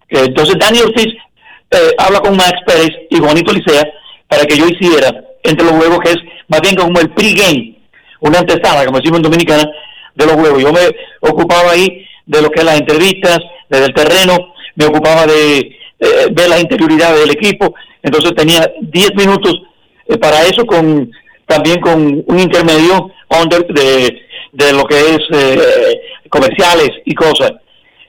Entonces 0.09 0.57
Daniel 0.59 0.86
Ortiz 0.86 1.15
eh, 1.70 1.95
habla 1.99 2.20
con 2.20 2.36
Max 2.36 2.53
Pérez 2.66 2.91
y 3.11 3.19
Juanito 3.19 3.53
Licea 3.53 3.85
para 4.28 4.45
que 4.45 4.57
yo 4.57 4.66
hiciera 4.69 5.12
entre 5.43 5.65
los 5.65 5.74
juegos 5.74 5.99
que 6.01 6.11
es 6.11 6.19
más 6.49 6.61
bien 6.61 6.74
como 6.74 7.01
el 7.01 7.11
pre-game, 7.11 7.77
una 8.20 8.41
antesala, 8.41 8.85
como 8.85 8.99
decimos 8.99 9.19
en 9.19 9.23
Dominicana, 9.23 9.65
de 10.15 10.27
los 10.27 10.35
juegos. 10.35 10.62
Yo 10.62 10.73
me 10.73 10.81
ocupaba 11.20 11.73
ahí 11.73 12.07
de 12.26 12.42
lo 12.42 12.51
que 12.51 12.60
es 12.60 12.64
las 12.64 12.80
entrevistas, 12.80 13.38
desde 13.68 13.86
el 13.86 13.94
terreno, 13.94 14.55
me 14.76 14.86
ocupaba 14.86 15.26
de 15.26 15.59
eh, 15.59 16.26
ver 16.32 16.48
las 16.48 16.60
interioridades 16.60 17.20
del 17.20 17.30
equipo, 17.30 17.74
entonces 18.02 18.34
tenía 18.34 18.70
10 18.80 19.14
minutos 19.16 19.62
eh, 20.09 20.18
para 20.18 20.42
eso, 20.42 20.64
con 20.66 21.10
también 21.46 21.80
con 21.80 22.24
un 22.26 22.40
intermedio 22.40 23.10
under 23.28 23.66
de, 23.66 24.22
de 24.52 24.72
lo 24.72 24.84
que 24.84 24.96
es 24.96 25.20
comerciales 26.30 26.90
y 27.05 27.14
cosas. 27.14 27.52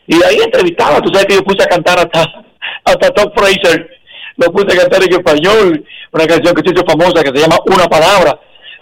Y 0.08 0.16
ahí 0.24 0.38
entrevistaba, 0.44 1.02
tú 1.02 1.10
sabes 1.12 1.26
que 1.26 1.36
yo 1.36 1.44
puse 1.44 1.64
a 1.64 1.68
cantar 1.68 2.00
hasta, 2.00 2.46
hasta 2.84 3.10
Top 3.12 3.34
Fraser, 3.36 3.90
lo 4.38 4.52
puse 4.52 4.76
a 4.76 4.82
cantar 4.82 5.04
en 5.04 5.14
español, 5.14 5.86
una 6.12 6.28
canción 6.28 6.54
que 6.54 6.62
se 6.64 6.74
hizo 6.74 6.86
famosa 6.86 7.24
que 7.24 7.32
se 7.36 7.44
llama 7.44 7.58
Una 7.66 7.86
Palabra, 7.86 8.40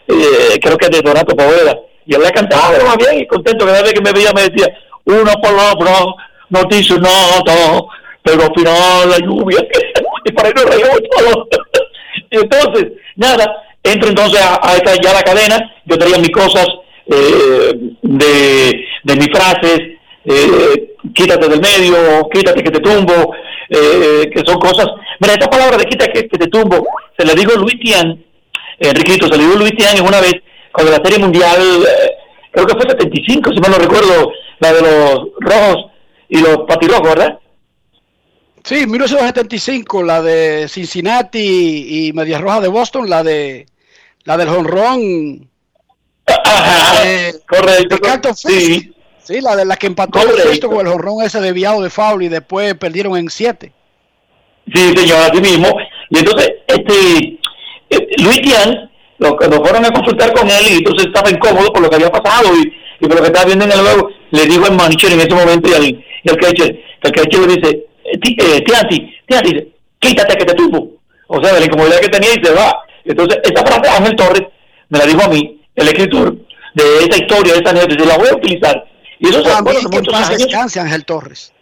eh, 0.08 0.60
creo 0.62 0.78
que 0.78 0.86
es 0.86 0.92
de 0.92 1.02
Donato 1.02 1.36
Poveda, 1.36 1.78
y 2.06 2.16
él 2.16 2.22
la 2.22 2.32
cantaba, 2.32 2.76
era 2.76 2.96
bien 2.96 3.22
y 3.22 3.28
contento, 3.28 3.66
cada 3.66 3.82
vez 3.82 3.94
que 3.94 4.02
me 4.02 4.12
veía 4.12 4.32
me 4.34 4.50
decía, 4.50 4.68
una 5.06 5.34
palabra, 5.36 5.92
no 6.50 6.64
dice 6.70 6.96
nada, 7.00 7.44
pero 8.22 8.44
al 8.44 8.54
final 8.56 9.10
la 9.10 9.20
lluvia, 9.20 9.60
y 10.26 10.32
para 10.32 10.48
ahí 10.48 10.54
nos 10.56 10.66
reímos 10.66 11.00
todo. 11.18 11.48
y 12.32 12.38
entonces, 12.42 12.92
nada, 13.16 13.64
entro 13.84 14.10
entonces 14.10 14.42
a, 14.42 14.76
esta 14.76 14.96
ya 15.02 15.14
la 15.14 15.24
cadena, 15.24 15.74
yo 15.86 15.98
traía 15.98 16.18
mis 16.18 16.32
cosas 16.32 16.68
eh, 17.08 17.74
de, 18.02 18.86
de 19.04 19.16
mis 19.16 19.28
frases, 19.28 19.80
eh, 20.26 20.96
quítate 21.14 21.50
del 21.50 21.60
medio, 21.60 22.30
quítate 22.32 22.64
que 22.64 22.72
te 22.72 22.80
tumbo, 22.80 23.36
eh, 23.70 24.30
que 24.34 24.42
son 24.46 24.58
cosas. 24.60 24.88
Mira, 25.20 25.34
esta 25.34 25.50
palabra 25.50 25.78
de 25.78 25.86
quítate 25.86 26.28
que, 26.28 26.38
te 26.38 26.48
tumbo, 26.48 26.88
se 27.18 27.26
le 27.26 27.36
dijo 27.36 27.52
a 27.54 27.60
Luis 27.60 27.80
Tian, 27.80 28.24
Enriquito, 28.80 29.28
se 29.28 29.38
le 29.38 29.44
dijo 29.44 29.56
a 29.56 29.60
Luis 29.60 29.76
Tian 29.76 30.02
una 30.02 30.22
vez, 30.22 30.36
cuando 30.72 30.92
la 30.92 31.04
Serie 31.04 31.20
Mundial, 31.20 31.60
creo 32.52 32.66
que 32.66 32.76
fue 32.76 32.90
75, 32.90 33.52
si 33.52 33.60
mal 33.60 33.72
no 33.72 33.78
recuerdo, 33.78 34.32
la 34.64 34.74
de 34.74 34.82
los 34.82 35.28
rojos 35.40 35.92
y 36.30 36.40
los 36.40 36.58
patirojos, 36.68 37.10
¿verdad? 37.10 37.40
Sí, 38.64 38.88
1975, 38.88 40.04
la 40.04 40.22
de 40.22 40.68
Cincinnati 40.70 42.08
y 42.08 42.14
Medias 42.14 42.40
Rojas 42.40 42.62
de 42.62 42.70
Boston, 42.70 43.10
la 43.10 43.24
de 43.24 43.66
la 44.24 44.38
del 44.38 44.48
honrón. 44.50 45.50
correcto. 47.46 48.34
sí. 48.34 48.94
sí, 49.22 49.42
la 49.42 49.58
de 49.58 49.66
la 49.66 49.76
que 49.76 49.88
empató 49.88 50.22
el 50.22 50.60
con 50.62 50.88
el 50.88 50.94
honrón 50.94 51.24
ese 51.24 51.42
desviado 51.42 51.82
de 51.82 51.90
foul 51.90 52.24
y 52.24 52.30
después 52.30 52.74
perdieron 52.76 53.18
en 53.18 53.30
siete. 53.30 53.74
Sí, 54.74 54.94
señor, 54.96 55.30
así 55.30 55.42
mismo. 55.42 55.68
Y 56.10 56.20
entonces, 56.20 56.50
este, 56.68 57.40
eh, 57.90 58.08
Luis 58.20 58.42
Tian, 58.42 58.90
lo, 59.20 59.38
nos 59.38 59.60
fueron 59.60 59.86
a 59.86 59.92
consultar 59.92 60.34
con 60.34 60.50
él 60.50 60.66
y 60.70 60.78
entonces 60.78 61.08
estaba 61.08 61.30
incómodo 61.30 61.72
por 61.72 61.82
lo 61.82 61.90
que 61.90 61.96
había 61.96 62.12
pasado 62.12 62.50
y, 62.56 62.74
y 63.00 63.08
por 63.08 63.16
lo 63.16 63.22
que 63.22 63.28
estaba 63.28 63.46
viendo 63.46 63.66
en 63.66 63.72
el 63.72 63.80
juego, 63.80 64.10
le 64.32 64.46
dijo 64.46 64.66
al 64.66 64.76
manager 64.76 65.12
en 65.14 65.22
ese 65.22 65.36
momento 65.36 65.70
y 65.70 65.74
al, 65.74 65.86
y 65.86 66.30
al 66.30 66.38
catcher, 66.38 66.84
el 67.02 67.12
catcher 67.12 67.40
le 67.42 67.56
dice, 67.56 67.86
eh, 68.06 68.62
Tianti, 68.64 69.16
Tianti, 69.28 69.74
quítate 70.00 70.38
que 70.38 70.46
te 70.46 70.54
tuvo. 70.54 70.92
O 71.28 71.42
sea, 71.42 71.54
de 71.54 71.60
la 71.62 71.66
incomodidad 71.66 72.00
que 72.00 72.10
tenía 72.10 72.30
y 72.32 72.46
se 72.46 72.54
va. 72.54 72.84
Entonces, 73.06 73.40
esa 73.44 73.66
frase 73.66 73.90
Ángel 73.90 74.16
Torres 74.16 74.44
me 74.90 75.00
la 75.00 75.06
dijo 75.06 75.24
a 75.24 75.28
mí, 75.28 75.62
el 75.76 75.88
escritor, 75.88 76.36
de 76.74 76.84
esa 77.00 77.18
historia, 77.18 77.54
de 77.54 77.60
esa 77.60 77.70
anécdota, 77.72 78.04
y 78.04 78.08
la 78.08 78.18
voy 78.18 78.28
a 78.30 78.36
utilizar. 78.36 78.86
Y 79.20 79.30
eso 79.30 79.42
También 79.42 79.78
que 79.90 79.98
muchos 79.98 80.30
descanse, 80.30 80.80
Ángel 80.80 81.06
Torres. 81.06 81.54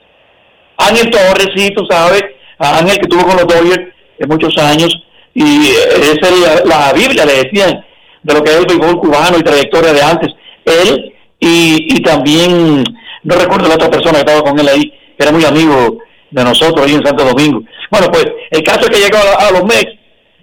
Ángel 0.77 1.09
Torres, 1.09 1.47
sí, 1.55 1.69
tú 1.75 1.85
sabes, 1.89 2.23
Ángel 2.57 2.97
que 2.97 3.07
tuvo 3.07 3.23
con 3.23 3.37
los 3.37 3.47
Dodgers 3.47 3.93
de 4.19 4.27
muchos 4.27 4.57
años, 4.57 4.91
y 5.33 5.67
esa 5.69 6.29
es 6.29 6.65
la, 6.65 6.93
Biblia, 6.93 7.25
le 7.25 7.43
decían, 7.43 7.85
de 8.23 8.33
lo 8.33 8.43
que 8.43 8.51
es 8.51 8.57
el 8.57 8.65
béisbol 8.65 8.99
cubano 8.99 9.37
y 9.37 9.43
trayectoria 9.43 9.93
de 9.93 10.01
antes. 10.01 10.33
Él 10.65 11.13
y, 11.39 11.95
y 11.95 12.01
también, 12.01 12.83
no 13.23 13.35
recuerdo 13.35 13.67
la 13.67 13.75
otra 13.75 13.89
persona 13.89 14.13
que 14.13 14.31
estaba 14.31 14.43
con 14.43 14.59
él 14.59 14.67
ahí, 14.67 14.89
que 14.89 15.23
era 15.23 15.31
muy 15.31 15.45
amigo 15.45 15.99
de 16.29 16.43
nosotros 16.43 16.85
ahí 16.85 16.95
en 16.95 17.05
Santo 17.05 17.25
Domingo. 17.25 17.61
Bueno, 17.89 18.07
pues 18.11 18.25
el 18.51 18.63
caso 18.63 18.81
es 18.81 18.89
que 18.89 18.99
llegué 18.99 19.17
a, 19.17 19.51
los 19.51 19.63
MEX, 19.63 19.91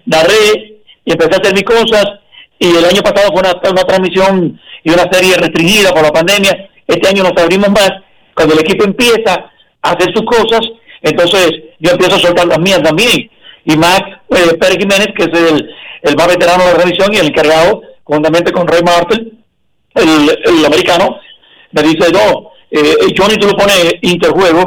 narré 0.05 0.81
y 1.05 1.11
empecé 1.11 1.35
a 1.35 1.37
hacer 1.37 1.53
mis 1.53 1.63
cosas 1.63 2.05
y 2.59 2.75
el 2.75 2.85
año 2.85 3.01
pasado 3.01 3.31
fue 3.31 3.41
una, 3.41 3.71
una 3.71 3.83
transmisión 3.83 4.59
y 4.83 4.91
una 4.91 5.11
serie 5.11 5.35
restringida 5.37 5.91
por 5.91 6.03
la 6.03 6.11
pandemia. 6.11 6.69
Este 6.87 7.07
año 7.07 7.23
nos 7.23 7.41
abrimos 7.41 7.69
más. 7.69 7.91
Cuando 8.35 8.53
el 8.53 8.61
equipo 8.61 8.83
empieza 8.83 9.51
a 9.81 9.91
hacer 9.91 10.13
sus 10.13 10.23
cosas, 10.23 10.61
entonces 11.01 11.51
yo 11.79 11.91
empiezo 11.91 12.15
a 12.15 12.19
soltar 12.19 12.47
las 12.47 12.59
mías 12.59 12.81
también. 12.81 13.29
Y 13.69 13.77
Max 13.77 14.01
eh, 14.29 14.57
Pérez 14.59 14.77
Jiménez, 14.79 15.07
que 15.15 15.23
es 15.23 15.51
el, 15.51 15.69
el 16.01 16.15
más 16.15 16.27
veterano 16.27 16.63
de 16.63 16.71
la 16.71 16.77
transmisión 16.77 17.13
y 17.13 17.17
el 17.17 17.27
encargado, 17.27 17.81
conjuntamente 18.03 18.51
con 18.51 18.67
Ray 18.67 18.81
Martel, 18.83 19.33
el, 19.93 20.39
el 20.43 20.65
americano, 20.65 21.19
me 21.71 21.83
dice, 21.83 22.11
no, 22.11 22.51
eh, 22.71 22.95
Johnny 23.15 23.35
tú 23.37 23.47
lo 23.47 23.53
pones 23.53 23.93
interjuegos 24.01 24.65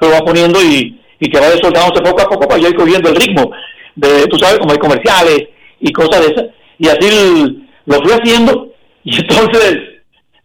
lo 0.00 0.10
va 0.10 0.20
poniendo 0.20 0.62
y, 0.62 1.00
y 1.18 1.30
que 1.30 1.40
va 1.40 1.48
soltándose 1.62 2.02
poco 2.02 2.22
a 2.22 2.28
poco 2.28 2.48
para 2.48 2.60
ir 2.60 2.74
cogiendo 2.74 3.08
el 3.08 3.16
ritmo. 3.16 3.50
De, 3.94 4.26
tú 4.26 4.38
sabes, 4.38 4.58
como 4.58 4.72
hay 4.72 4.78
comerciales 4.78 5.48
y 5.80 5.92
cosas 5.92 6.20
de 6.20 6.32
esas. 6.32 6.44
Y 6.78 6.88
así 6.88 7.64
lo 7.86 7.96
fui 8.02 8.12
haciendo. 8.12 8.70
Y 9.06 9.14
entonces, 9.16 9.80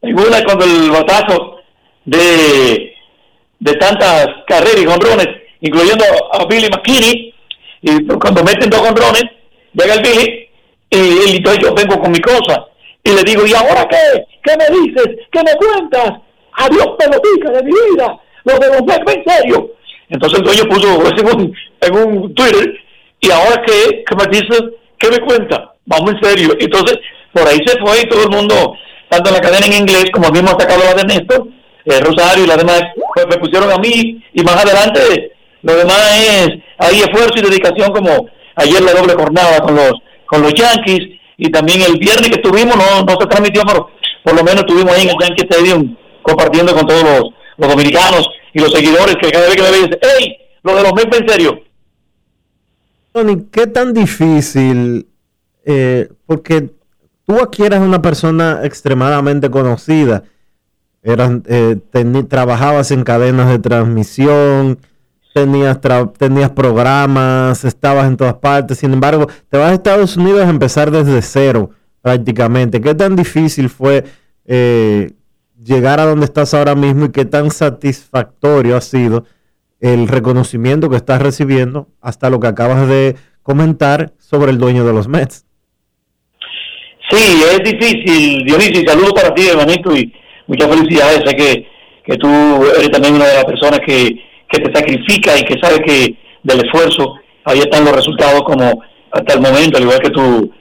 en 0.02 0.20
una, 0.20 0.44
cuando 0.44 0.66
el 0.66 0.92
batazo 0.92 1.60
de, 2.04 2.94
de 3.58 3.74
tantas 3.76 4.28
carreras 4.48 4.82
y 4.82 4.86
gondrones, 4.86 5.28
incluyendo 5.62 6.04
a 6.34 6.46
Billy 6.46 6.68
McKinney, 6.68 7.34
y 7.82 8.08
cuando 8.08 8.44
meten 8.44 8.70
dos 8.70 8.82
gondrones, 8.82 9.24
llega 9.74 9.94
el 9.94 10.02
Billy 10.02 10.50
y, 10.90 11.38
entonces 11.38 11.64
yo 11.64 11.74
vengo 11.74 12.00
con 12.00 12.12
mi 12.12 12.20
cosa 12.20 12.66
y 13.04 13.12
le 13.12 13.24
digo, 13.24 13.46
¿y 13.46 13.54
ahora 13.54 13.88
qué? 13.88 14.26
¿Qué 14.44 14.56
me 14.58 14.80
dices? 14.80 15.08
¿Qué 15.32 15.40
me 15.44 15.54
cuentas? 15.56 16.20
Adiós 16.54 16.88
pelotica 16.98 17.52
de 17.52 17.64
mi 17.64 17.72
vida 17.72 18.20
lo 18.44 18.60
de 18.60 18.68
los 18.68 19.16
en 19.16 19.24
serio. 19.26 19.72
Entonces 20.10 20.40
el 20.40 20.46
dueño 20.46 20.64
puso 20.66 20.88
en 20.88 21.28
un, 21.28 21.56
en 21.82 21.96
un 21.96 22.34
Twitter, 22.34 22.74
y 23.22 23.32
ahora 23.32 23.62
que, 23.66 24.04
me 24.16 24.26
dice, 24.32 24.64
¿qué 24.98 25.10
me 25.10 25.20
cuenta? 25.20 25.74
Vamos 25.86 26.14
en 26.14 26.24
serio. 26.24 26.56
Entonces, 26.60 26.98
por 27.34 27.48
ahí 27.48 27.60
se 27.66 27.78
fue 27.80 28.02
y 28.02 28.08
todo 28.08 28.24
el 28.24 28.30
mundo, 28.30 28.76
tanto 29.10 29.30
en 29.30 29.36
la 29.36 29.42
cadena 29.42 29.66
en 29.66 29.74
inglés 29.74 30.06
como 30.14 30.28
el 30.28 30.34
mismo 30.34 30.52
atacado 30.52 30.84
la 30.84 30.94
de 30.94 31.04
Néstor, 31.04 31.48
eh, 31.86 32.00
Rosario 32.00 32.44
y 32.44 32.48
las 32.48 32.58
demás, 32.58 32.84
pues 33.14 33.28
me 33.28 33.38
pusieron 33.38 33.72
a 33.72 33.78
mí 33.78 34.24
y 34.34 34.44
más 34.44 34.64
adelante 34.64 35.32
lo 35.62 35.76
demás 35.76 36.02
es 36.18 36.50
ahí 36.78 37.00
esfuerzo 37.00 37.34
y 37.38 37.42
dedicación 37.42 37.92
como 37.92 38.28
ayer 38.56 38.82
la 38.82 38.94
doble 38.94 39.14
jornada 39.14 39.60
con 39.62 39.76
los 39.76 39.94
con 40.26 40.42
los 40.42 40.54
Yankees 40.54 41.20
y 41.38 41.50
también 41.50 41.82
el 41.82 41.98
viernes 41.98 42.30
que 42.30 42.36
estuvimos 42.36 42.76
no, 42.76 43.04
no 43.04 43.20
se 43.20 43.28
transmitió 43.28 43.64
pero 43.66 43.90
por 44.24 44.36
lo 44.36 44.44
menos 44.44 44.62
estuvimos 44.62 44.94
ahí 44.94 45.04
en 45.04 45.10
el 45.10 45.16
Yankee 45.20 45.48
Stadium 45.50 45.96
compartiendo 46.22 46.74
con 46.76 46.86
todos 46.86 47.04
los, 47.04 47.24
los 47.58 47.70
dominicanos 47.70 48.28
y 48.54 48.60
los 48.60 48.72
seguidores 48.72 49.16
que 49.22 49.32
cada 49.32 49.48
vez 49.48 49.56
que 49.56 49.62
me 49.62 49.72
ven 49.72 49.86
dicen, 49.86 50.00
¡Ey! 50.20 50.38
Lo 50.64 50.76
de 50.76 50.84
los 50.84 50.94
Mets 50.94 51.20
en 51.20 51.30
serio. 51.30 51.64
Tony, 53.12 53.48
¿qué 53.52 53.68
tan 53.68 53.94
difícil? 53.94 55.08
Eh, 55.66 56.10
porque 56.26 56.70
tú 57.26 57.42
aquí 57.42 57.64
eres 57.64 57.80
una 57.80 58.02
persona 58.02 58.62
extremadamente 58.64 59.50
conocida. 59.50 60.24
Eras, 61.02 61.32
eh, 61.48 61.78
trabajabas 62.28 62.92
en 62.92 63.04
cadenas 63.04 63.50
de 63.50 63.60
transmisión, 63.60 64.80
tenías, 65.40 65.80
tenías 66.18 66.50
programas, 66.52 67.64
estabas 67.64 68.08
en 68.08 68.18
todas 68.18 68.36
partes. 68.36 68.80
Sin 68.80 68.94
embargo, 68.94 69.28
te 69.50 69.58
vas 69.58 69.72
a 69.72 69.74
Estados 69.74 70.18
Unidos 70.18 70.46
a 70.46 70.50
empezar 70.50 70.92
desde 70.92 71.22
cero 71.22 71.72
prácticamente. 72.02 72.82
¿Qué 72.82 72.94
tan 72.96 73.16
difícil 73.16 73.70
fue 73.70 74.04
eh, 74.46 75.12
llegar 75.64 76.00
a 76.00 76.06
donde 76.06 76.26
estás 76.26 76.54
ahora 76.54 76.76
mismo 76.76 77.06
y 77.06 77.12
qué 77.12 77.26
tan 77.26 77.52
satisfactorio 77.52 78.76
ha 78.76 78.82
sido 78.82 79.26
el 79.80 80.08
reconocimiento 80.08 80.90
que 80.90 80.98
estás 80.98 81.22
recibiendo 81.22 81.88
hasta 82.02 82.30
lo 82.30 82.40
que 82.40 82.48
acabas 82.48 82.88
de 82.88 83.16
comentar 83.42 84.14
sobre 84.18 84.52
el 84.52 84.58
dueño 84.58 84.86
de 84.86 84.94
los 84.94 85.08
Mets. 85.08 85.46
Sí, 87.10 87.42
es 87.52 87.64
difícil, 87.64 88.46
Dionisio, 88.46 88.84
saludos 88.86 89.14
para 89.14 89.34
ti, 89.34 89.48
hermanito, 89.48 89.96
y 89.96 90.14
muchas 90.48 90.70
felicidades. 90.70 91.24
Sé 91.26 91.36
que, 91.36 91.68
que 92.06 92.18
tú 92.18 92.28
eres 92.78 92.92
también 92.92 93.16
una 93.16 93.26
de 93.26 93.36
las 93.36 93.46
personas 93.46 93.80
que, 93.86 94.29
que 94.50 94.60
te 94.60 94.74
sacrifica 94.74 95.38
y 95.38 95.44
que 95.44 95.60
sabe 95.60 95.82
que 95.82 96.16
del 96.44 96.66
esfuerzo 96.66 97.16
ahí 97.46 97.60
están 97.60 97.86
los 97.86 97.96
resultados 97.96 98.42
como 98.44 98.84
hasta 99.12 99.34
el 99.34 99.42
momento, 99.42 99.78
al 99.78 99.84
igual 99.84 100.00
que 100.00 100.10
tu 100.10 100.52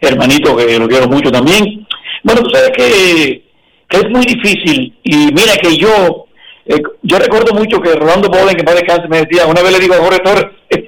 hermanito, 0.00 0.56
que 0.56 0.78
lo 0.78 0.88
quiero 0.88 1.08
mucho 1.08 1.30
también. 1.30 1.86
Bueno, 2.22 2.42
tú 2.42 2.50
sabes 2.50 2.70
que 2.76 3.48
que 3.88 3.96
es 3.96 4.10
muy 4.10 4.24
difícil. 4.24 4.94
Y 5.02 5.16
mira 5.32 5.56
que 5.60 5.76
yo, 5.76 6.26
eh, 6.66 6.82
yo 7.02 7.18
recuerdo 7.18 7.54
mucho 7.54 7.80
que 7.80 7.94
Rolando 7.94 8.28
Bolen, 8.28 8.54
que 8.54 8.62
de 8.62 8.74
descanse, 8.74 9.08
me 9.08 9.22
decía, 9.22 9.46
una 9.46 9.62
vez 9.62 9.72
le 9.72 9.80
digo 9.80 9.94
a 9.94 9.98
Jorge 9.98 10.20
Torres, 10.20 10.46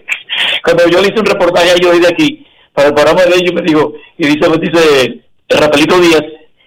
cuando 0.65 0.89
yo 0.89 1.01
le 1.01 1.09
hice 1.09 1.21
un 1.21 1.27
reportaje 1.27 1.81
yo 1.81 1.99
de 1.99 2.07
aquí, 2.07 2.47
para 2.73 2.89
el 2.89 2.95
programa 2.95 3.25
de 3.25 3.37
ellos, 3.37 3.55
me 3.55 3.63
digo, 3.63 3.95
y 4.19 4.27
dice, 4.27 4.49
me 4.49 4.59
dice 4.59 5.21
Rafaelito 5.49 6.01
Díaz 6.01 6.23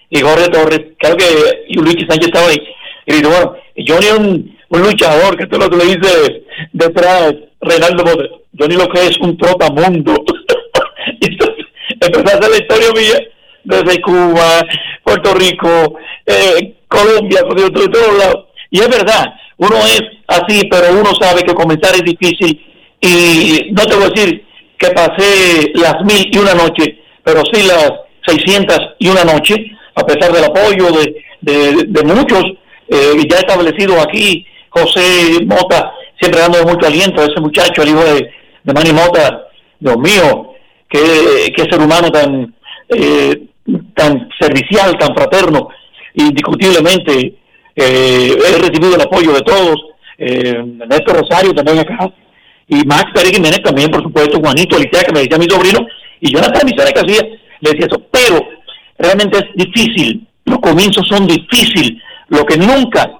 y 0.10 0.20
Jorge 0.20 0.50
Torres, 0.50 0.82
creo 1.00 1.16
que 1.16 1.26
y 1.70 1.76
Luis 1.76 1.96
Sánchez 2.08 2.28
estaba 2.28 2.48
ahí, 2.50 2.62
y 3.06 3.14
dice, 3.14 3.28
bueno, 3.28 3.56
Johnny 3.88 4.53
un, 4.74 4.82
luchador, 4.82 5.38
que 5.38 5.44
esto 5.44 5.58
es 5.58 5.64
lo 5.64 5.70
que 5.70 5.78
le 5.78 5.96
dice 5.96 6.44
detrás 6.72 7.34
Reinaldo 7.62 8.04
Bote, 8.04 8.30
Johnny 8.58 8.76
lo 8.76 8.90
que 8.90 9.08
es 9.08 9.18
un 9.20 9.38
trotamundo. 9.38 10.14
entonces 11.22 11.66
empezó 12.00 12.36
a 12.36 12.40
hacer 12.40 12.50
la 12.50 12.58
historia 12.58 12.92
mía 12.96 13.28
desde 13.64 14.02
Cuba, 14.02 14.66
Puerto 15.04 15.34
Rico, 15.34 15.98
eh, 16.26 16.76
Colombia, 16.88 17.42
de, 17.44 17.70
todos 17.70 18.18
lados. 18.18 18.46
Y 18.70 18.80
es 18.80 18.90
verdad, 18.90 19.34
uno 19.58 19.78
es 19.78 20.02
así, 20.28 20.68
pero 20.70 21.00
uno 21.00 21.12
sabe 21.20 21.44
que 21.44 21.54
comenzar 21.54 21.96
es 21.96 22.04
difícil 22.04 22.60
y 23.02 23.72
no 23.72 23.86
te 23.86 23.96
voy 23.96 24.06
a 24.06 24.10
decir 24.10 24.46
que 24.78 24.90
pasé 24.92 25.72
las 25.76 26.02
mil 26.04 26.30
y 26.32 26.38
una 26.38 26.54
noche, 26.54 27.00
pero 27.24 27.42
sí 27.52 27.64
las 27.68 27.92
seiscientas 28.26 28.80
y 29.00 29.10
una 29.10 29.24
noche, 29.24 29.56
a 29.96 30.06
pesar 30.06 30.32
del 30.32 30.46
apoyo 30.46 30.88
de, 30.92 31.86
de, 31.86 32.04
muchos 32.04 32.44
eh, 32.88 33.14
ya 33.30 33.38
establecidos 33.38 33.98
aquí, 34.04 34.46
José 34.74 35.46
Mota, 35.46 35.94
siempre 36.20 36.42
dando 36.42 36.64
mucho 36.64 36.88
aliento 36.88 37.22
a 37.22 37.26
ese 37.26 37.40
muchacho, 37.40 37.84
el 37.84 37.90
hijo 37.90 38.04
de, 38.04 38.32
de 38.64 38.74
Manny 38.74 38.92
Mota, 38.92 39.48
Dios 39.80 39.98
mío, 39.98 40.54
qué, 40.90 41.54
qué 41.56 41.64
ser 41.64 41.80
humano 41.80 42.10
tan 42.12 42.56
eh, 42.90 43.44
tan 43.96 44.28
servicial, 44.40 44.98
tan 44.98 45.16
fraterno, 45.16 45.70
indiscutiblemente 46.16 47.36
eh, 47.76 48.36
he 48.36 48.58
recibido 48.58 48.96
el 48.96 49.02
apoyo 49.02 49.32
de 49.34 49.42
todos, 49.42 49.76
eh, 50.18 50.62
Néstor 50.90 51.22
Rosario 51.22 51.54
también 51.54 51.80
acá, 51.80 52.12
y 52.68 52.84
Max 52.86 53.12
Pérez 53.14 53.32
Jiménez 53.32 53.62
también, 53.64 53.92
por 53.92 54.02
supuesto, 54.02 54.40
Juanito 54.40 54.76
Alicia, 54.76 55.04
que 55.04 55.14
me 55.14 55.22
decía 55.22 55.38
mi 55.38 55.50
sobrino, 55.50 55.86
y 56.20 56.32
yo 56.32 56.40
en 56.40 56.46
las 56.46 56.54
transmisiones 56.54 56.94
que 56.94 57.00
hacía 57.00 57.22
le 57.62 57.72
decía 57.72 57.88
eso, 57.88 58.02
pero 58.12 58.40
realmente 58.98 59.38
es 59.38 59.46
difícil, 59.56 60.28
los 60.46 60.60
comienzos 60.60 61.08
son 61.08 61.28
difíciles, 61.28 62.02
lo 62.30 62.44
que 62.44 62.58
nunca 62.58 63.20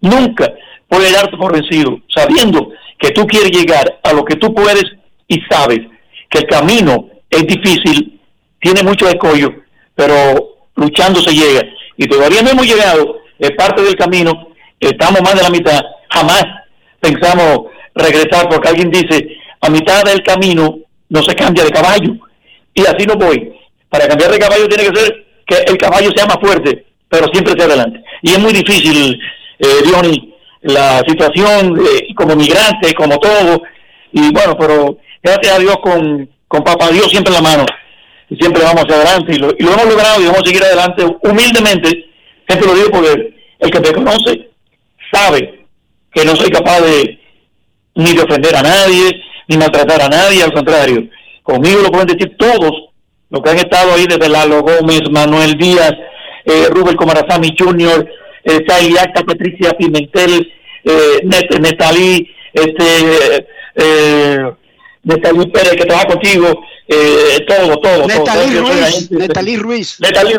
Nunca 0.00 0.50
puedes 0.90 1.12
darte 1.12 1.36
por 1.36 1.52
vencido, 1.52 2.00
sabiendo 2.14 2.72
que 2.98 3.10
tú 3.12 3.26
quieres 3.26 3.50
llegar 3.52 4.00
a 4.02 4.12
lo 4.12 4.24
que 4.24 4.36
tú 4.36 4.52
puedes 4.52 4.84
y 5.28 5.40
sabes 5.48 5.78
que 6.28 6.40
el 6.40 6.46
camino 6.46 7.08
es 7.30 7.46
difícil, 7.46 8.20
tiene 8.60 8.82
mucho 8.82 9.08
escollo, 9.08 9.54
pero 9.94 10.56
luchando 10.74 11.20
se 11.20 11.32
llega. 11.32 11.62
Y 11.96 12.06
todavía 12.06 12.42
no 12.42 12.50
hemos 12.50 12.66
llegado, 12.66 13.20
es 13.38 13.52
parte 13.52 13.82
del 13.82 13.96
camino, 13.96 14.48
estamos 14.78 15.22
más 15.22 15.34
de 15.36 15.42
la 15.42 15.50
mitad, 15.50 15.80
jamás 16.10 16.44
pensamos 17.00 17.66
regresar 17.94 18.48
porque 18.48 18.68
alguien 18.68 18.90
dice, 18.90 19.38
a 19.60 19.70
mitad 19.70 20.02
del 20.04 20.22
camino 20.22 20.78
no 21.08 21.22
se 21.22 21.34
cambia 21.34 21.64
de 21.64 21.70
caballo. 21.70 22.14
Y 22.74 22.82
así 22.82 23.06
no 23.06 23.14
voy. 23.14 23.52
Para 23.88 24.06
cambiar 24.06 24.30
de 24.30 24.38
caballo 24.38 24.68
tiene 24.68 24.90
que 24.90 24.98
ser 24.98 25.26
que 25.46 25.56
el 25.66 25.76
caballo 25.76 26.10
sea 26.14 26.26
más 26.26 26.38
fuerte, 26.40 26.86
pero 27.08 27.26
siempre 27.32 27.54
sea 27.56 27.66
adelante. 27.66 28.02
Y 28.22 28.30
es 28.32 28.38
muy 28.38 28.52
difícil, 28.52 29.18
eh, 29.58 29.66
Diony, 29.84 30.29
la 30.62 31.02
situación 31.06 31.78
eh, 31.80 32.14
como 32.14 32.36
migrante, 32.36 32.94
como 32.94 33.18
todo. 33.18 33.62
Y 34.12 34.32
bueno, 34.32 34.56
pero 34.58 34.98
gracias 35.22 35.56
a 35.56 35.58
Dios 35.58 35.76
con, 35.82 36.28
con 36.48 36.62
Papá 36.62 36.88
Dios 36.90 37.10
siempre 37.10 37.34
en 37.34 37.42
la 37.42 37.50
mano. 37.50 37.66
Y 38.28 38.36
siempre 38.36 38.62
vamos 38.62 38.82
hacia 38.82 38.96
adelante. 38.96 39.34
Y 39.34 39.38
lo, 39.38 39.50
y 39.58 39.62
lo 39.62 39.72
hemos 39.72 39.86
logrado 39.86 40.20
y 40.20 40.26
vamos 40.26 40.42
a 40.42 40.46
seguir 40.46 40.62
adelante 40.62 41.04
humildemente. 41.22 42.06
Siempre 42.46 42.68
lo 42.68 42.74
digo 42.74 42.90
porque 42.90 43.34
el 43.58 43.70
que 43.70 43.80
me 43.80 43.92
conoce 43.92 44.50
sabe 45.12 45.66
que 46.12 46.24
no 46.24 46.34
soy 46.36 46.50
capaz 46.50 46.80
de 46.80 47.18
ni 47.94 48.14
de 48.14 48.22
ofender 48.22 48.56
a 48.56 48.62
nadie, 48.62 49.22
ni 49.48 49.56
maltratar 49.56 50.02
a 50.02 50.08
nadie, 50.08 50.42
al 50.42 50.52
contrario. 50.52 51.08
Conmigo 51.42 51.82
lo 51.82 51.90
pueden 51.90 52.06
decir 52.06 52.36
todos 52.38 52.72
los 53.30 53.42
que 53.42 53.50
han 53.50 53.58
estado 53.58 53.94
ahí 53.94 54.06
desde 54.06 54.28
Lalo 54.28 54.62
Gómez, 54.62 55.02
Manuel 55.10 55.56
Díaz, 55.56 55.92
eh, 56.44 56.66
Rubén 56.70 56.96
Comarazami 56.96 57.54
Jr., 57.56 58.08
eh, 58.44 58.98
Acta, 59.00 59.22
Patricia 59.24 59.72
Pimentel, 59.72 60.52
eh, 60.84 61.20
Net, 61.24 61.58
Netalí, 61.60 62.28
este, 62.52 63.46
eh, 63.74 64.50
Netalí 65.02 65.46
Pérez, 65.46 65.72
que 65.72 65.84
trabaja 65.84 66.06
contigo, 66.06 66.62
eh, 66.88 67.44
todo, 67.46 67.76
todo. 67.78 68.06
Netalí 68.06 68.54
todo, 68.54 68.60
Ruiz, 68.62 69.10
Netalí 69.10 69.56
Ruiz. 69.56 70.00
Netalí, 70.00 70.34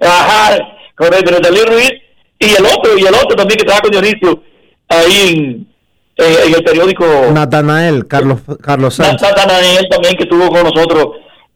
ajá, 0.00 0.58
correcto, 0.94 1.30
Netalí 1.30 1.60
Ruiz, 1.62 1.92
y 2.38 2.54
el 2.54 2.66
otro, 2.66 2.98
y 2.98 3.02
el 3.02 3.14
otro 3.14 3.36
también 3.36 3.58
que 3.58 3.64
trabaja 3.64 3.82
con 3.82 3.90
Dionisio, 3.90 4.42
ahí 4.88 5.28
en, 5.28 6.24
en, 6.24 6.48
en 6.48 6.54
el 6.54 6.64
periódico. 6.64 7.04
Natanael, 7.32 8.06
Carlos, 8.06 8.40
Carlos 8.62 8.94
Sánchez. 8.94 9.22
Natanael 9.22 9.88
también 9.88 10.16
que 10.16 10.24
estuvo 10.24 10.48
con 10.48 10.62
nosotros 10.64 11.06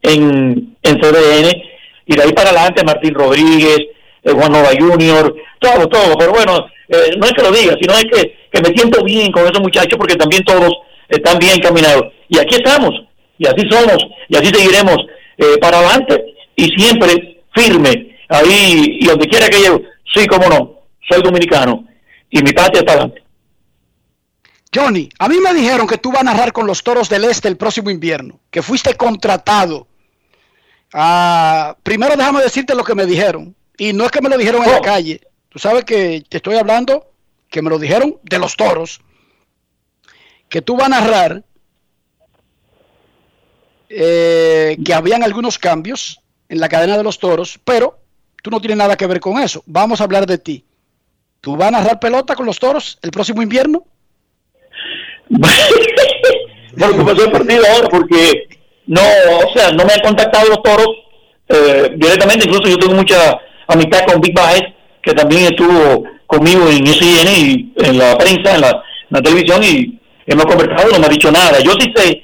en, 0.03 0.77
en 0.83 1.01
CDN, 1.01 1.53
y 2.07 2.17
de 2.17 2.23
ahí 2.23 2.33
para 2.33 2.51
adelante 2.51 2.85
Martín 2.85 3.15
Rodríguez, 3.15 3.79
eh, 4.23 4.33
Juan 4.33 4.53
Nova 4.53 4.71
Junior, 4.79 5.35
todo, 5.59 5.89
todo, 5.89 6.17
pero 6.19 6.33
bueno, 6.33 6.67
eh, 6.89 7.17
no 7.19 7.27
es 7.27 7.33
que 7.33 7.43
lo 7.43 7.51
diga, 7.51 7.77
sino 7.81 7.95
es 7.95 8.05
que, 8.05 8.49
que 8.51 8.61
me 8.61 8.75
siento 8.77 9.03
bien 9.03 9.33
con 9.33 9.45
esos 9.45 9.61
muchachos 9.61 9.99
porque 9.99 10.17
también 10.17 10.45
todos 10.45 10.71
están 11.09 11.39
bien 11.39 11.57
encaminados. 11.57 12.05
Y 12.29 12.39
aquí 12.39 12.57
estamos, 12.57 12.91
y 13.39 13.47
así 13.47 13.69
somos, 13.71 13.99
y 14.29 14.37
así 14.37 14.47
seguiremos 14.47 14.97
eh, 15.39 15.59
para 15.61 15.79
adelante, 15.79 16.25
y 16.57 16.67
siempre 16.77 17.43
firme, 17.55 18.17
ahí, 18.29 18.99
y 19.01 19.07
donde 19.07 19.27
quiera 19.27 19.49
que 19.49 19.59
llegue, 19.59 19.83
sí, 20.15 20.27
como 20.27 20.49
no, 20.49 20.81
soy 21.09 21.23
dominicano, 21.23 21.87
y 22.31 22.43
mi 22.43 22.53
patria 22.53 22.81
está 22.81 22.93
adelante. 22.93 23.23
Johnny, 24.75 25.09
a 25.19 25.29
mí 25.29 25.37
me 25.39 25.53
dijeron 25.53 25.87
que 25.87 25.99
tú 25.99 26.11
vas 26.11 26.23
a 26.23 26.25
narrar 26.25 26.53
con 26.53 26.67
los 26.67 26.83
Toros 26.83 27.11
del 27.11 27.25
Este 27.25 27.49
el 27.49 27.59
próximo 27.59 27.91
invierno, 27.91 28.41
que 28.51 28.63
fuiste 28.63 28.95
contratado. 28.95 29.87
Ah, 30.95 31.77
primero 31.83 32.17
déjame 32.17 32.43
decirte 32.43 32.75
lo 32.75 32.85
que 32.85 32.95
me 32.95 33.05
dijeron. 33.05 33.55
Y 33.77 33.93
no 33.93 34.05
es 34.05 34.11
que 34.11 34.21
me 34.21 34.29
lo 34.29 34.37
dijeron 34.37 34.65
en 34.65 34.71
la 34.71 34.81
calle. 34.81 35.21
Tú 35.49 35.59
sabes 35.59 35.85
que 35.85 36.23
te 36.29 36.39
estoy 36.39 36.57
hablando, 36.57 37.13
que 37.49 37.63
me 37.63 37.71
lo 37.71 37.79
dijeron 37.79 38.19
de 38.23 38.39
los 38.39 38.57
Toros. 38.57 39.01
Que 40.49 40.63
tú 40.63 40.77
vas 40.77 40.87
a 40.87 41.01
narrar 41.01 41.45
eh, 43.89 44.77
que 44.85 44.95
habían 44.95 45.23
algunos 45.23 45.59
cambios 45.59 46.21
en 46.49 46.61
la 46.61 46.69
cadena 46.69 46.97
de 46.97 47.03
los 47.03 47.19
Toros, 47.19 47.59
pero 47.65 47.99
tú 48.43 48.51
no 48.51 48.61
tienes 48.61 48.77
nada 48.77 48.97
que 48.97 49.07
ver 49.07 49.21
con 49.21 49.41
eso. 49.41 49.63
Vamos 49.67 50.01
a 50.01 50.05
hablar 50.05 50.27
de 50.27 50.39
ti. 50.39 50.65
¿Tú 51.41 51.57
vas 51.57 51.69
a 51.69 51.73
narrar 51.73 52.01
pelota 52.01 52.35
con 52.35 52.47
los 52.47 52.59
Toros 52.59 52.99
el 53.03 53.11
próximo 53.11 53.43
invierno? 53.43 53.85
bueno, 55.29 56.97
comenzó 56.97 57.25
el 57.25 57.33
partido 57.33 57.65
ahora 57.67 57.89
porque 57.89 58.49
no, 58.87 59.01
o 59.01 59.53
sea, 59.55 59.71
no 59.73 59.85
me 59.85 59.93
han 59.93 60.01
contactado 60.01 60.49
los 60.49 60.63
toros 60.63 60.89
eh, 61.49 61.93
directamente, 61.97 62.47
incluso 62.47 62.69
yo 62.69 62.79
tengo 62.79 62.95
mucha 62.95 63.39
amistad 63.73 64.05
con 64.07 64.21
Big 64.21 64.35
Baez, 64.35 64.63
que 65.03 65.13
también 65.13 65.45
estuvo 65.45 66.05
conmigo 66.27 66.69
en 66.69 66.87
SIN 66.87 67.29
y 67.29 67.73
en 67.77 67.99
la 67.99 68.17
prensa, 68.17 68.55
en 68.55 68.61
la, 68.61 68.71
en 68.71 69.11
la 69.11 69.23
televisión, 69.23 69.63
y 69.63 70.01
hemos 70.27 70.47
conversado, 70.47 70.91
no 70.93 70.99
me 70.99 71.07
ha 71.07 71.11
dicho 71.11 71.31
nada. 71.31 71.61
Yo 71.61 71.73
sí 71.73 71.93
sé 71.95 72.23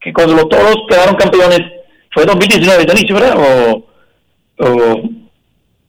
que 0.00 0.12
cuando 0.12 0.34
los 0.34 0.48
toros 0.48 0.76
quedaron 0.88 1.14
campeones, 1.16 1.60
fue 2.12 2.24
2019, 2.24 2.84
Danicio, 2.84 3.14
¿verdad? 3.14 3.36
O, 3.38 3.86
o, 4.58 5.02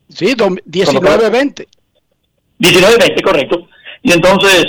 sí, 0.09 0.35
19-20. 0.35 1.67
19-20, 2.59 3.21
correcto. 3.21 3.67
Y 4.01 4.11
entonces, 4.11 4.65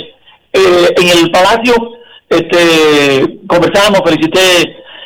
eh, 0.53 0.87
en 0.97 1.17
el 1.17 1.31
Palacio, 1.31 1.73
este, 2.29 3.39
conversamos, 3.47 4.01
felicité 4.03 4.61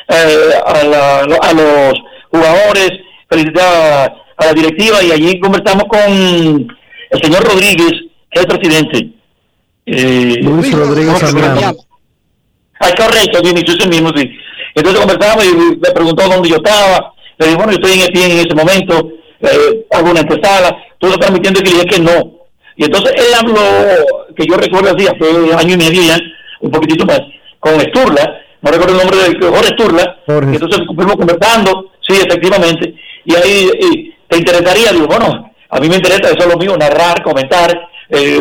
eh, 0.08 0.50
a, 0.66 0.84
la, 0.84 1.20
a, 1.20 1.52
los 1.52 1.94
jugadores, 2.30 2.90
felicité 3.28 3.60
a, 3.60 4.21
a, 4.36 4.46
la 4.46 4.52
directiva 4.52 5.02
y 5.02 5.12
allí 5.12 5.40
conversamos 5.40 5.84
con 5.84 6.00
el 6.00 7.22
señor 7.22 7.44
Rodríguez, 7.44 7.92
que 8.30 8.40
es 8.40 8.42
el 8.42 8.46
presidente. 8.46 9.08
Eh, 9.86 10.38
Luis 10.42 10.72
Rodríguez. 10.72 11.22
Ah, 12.80 12.90
correcto, 12.96 13.40
Dionisio, 13.40 13.74
ese 13.78 13.88
mismo, 13.88 14.10
sí. 14.16 14.28
Entonces 14.74 15.00
conversamos 15.00 15.44
y 15.44 15.54
me 15.54 15.90
preguntó 15.92 16.28
dónde 16.28 16.48
yo 16.48 16.56
estaba. 16.56 17.12
Le 17.38 17.46
dije, 17.46 17.56
bueno, 17.56 17.72
yo 17.72 17.78
estoy 17.78 17.92
en, 18.00 18.30
en 18.30 18.38
ese 18.38 18.54
momento, 18.54 19.08
eh, 19.40 19.86
hago 19.90 20.10
una 20.10 20.24
todo 20.24 21.10
está 21.10 21.26
transmitiendo 21.26 21.60
y 21.60 21.64
le 21.64 21.70
dije 21.70 21.86
que 21.86 22.00
no. 22.00 22.42
Y 22.76 22.84
entonces 22.84 23.12
él 23.16 23.34
habló, 23.38 23.60
que 24.36 24.46
yo 24.46 24.56
recuerdo 24.56 24.94
así, 24.94 25.06
hace 25.06 25.54
año 25.54 25.74
y 25.74 25.78
medio 25.78 26.02
ya, 26.02 26.18
un 26.60 26.70
poquitito 26.70 27.04
más, 27.04 27.20
con 27.60 27.80
Sturla, 27.80 28.40
no 28.62 28.70
recuerdo 28.70 28.94
el 28.94 29.06
nombre 29.06 29.18
de 29.18 29.46
Jorge 29.46 29.74
Sturla, 29.74 30.16
y 30.26 30.54
entonces 30.54 30.80
fuimos 30.86 31.16
conversando, 31.16 31.90
sí, 32.00 32.14
efectivamente, 32.14 32.94
y 33.24 33.34
ahí 33.34 33.70
y, 33.80 34.14
te 34.32 34.38
interesaría, 34.38 34.92
digo, 34.92 35.06
bueno, 35.06 35.52
a 35.68 35.78
mí 35.78 35.88
me 35.88 35.96
interesa, 35.96 36.30
eso 36.30 36.38
es 36.38 36.46
lo 36.46 36.56
mío, 36.56 36.74
narrar, 36.76 37.22
comentar, 37.22 37.88
eh, 38.08 38.40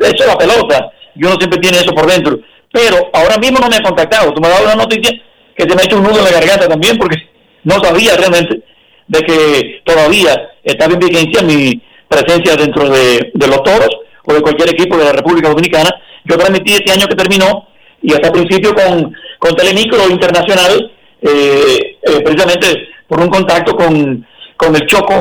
de 0.00 0.08
hecho 0.08 0.26
la 0.26 0.38
pelota, 0.38 0.90
yo 1.14 1.28
no 1.28 1.36
siempre 1.36 1.60
tiene 1.60 1.78
eso 1.78 1.92
por 1.92 2.06
dentro, 2.06 2.38
pero 2.72 3.10
ahora 3.12 3.36
mismo 3.36 3.58
no 3.58 3.68
me 3.68 3.76
ha 3.76 3.82
contactado, 3.82 4.32
tú 4.32 4.40
me 4.40 4.48
has 4.48 4.54
dado 4.54 4.64
una 4.64 4.84
noticia 4.84 5.10
que 5.54 5.64
se 5.64 5.74
me 5.74 5.82
ha 5.82 5.84
hecho 5.84 5.96
un 5.98 6.04
nudo 6.04 6.18
en 6.18 6.24
la 6.24 6.30
garganta 6.30 6.68
también, 6.68 6.96
porque 6.96 7.16
no 7.64 7.82
sabía 7.82 8.16
realmente 8.16 8.62
de 9.08 9.20
que 9.20 9.82
todavía 9.84 10.52
estaba 10.64 10.94
en 10.94 11.00
vigencia 11.00 11.42
mi 11.42 11.82
presencia 12.08 12.56
dentro 12.56 12.88
de, 12.88 13.30
los 13.34 13.62
toros 13.62 13.90
o 14.24 14.32
de 14.32 14.40
cualquier 14.40 14.70
equipo 14.70 14.96
de 14.96 15.04
la 15.04 15.12
República 15.12 15.48
Dominicana. 15.48 15.90
Yo 16.24 16.36
transmití 16.36 16.72
este 16.72 16.92
año 16.92 17.06
que 17.06 17.14
terminó 17.14 17.68
y 18.02 18.12
hasta 18.12 18.32
principio 18.32 18.74
con, 18.74 19.14
con 19.38 19.54
Telemicro 19.54 20.08
Internacional, 20.08 20.92
eh, 21.20 21.98
eh, 22.02 22.20
precisamente 22.24 22.88
por 23.06 23.20
un 23.20 23.28
contacto 23.28 23.76
con, 23.76 24.26
con 24.56 24.74
el 24.74 24.86
Choco 24.86 25.14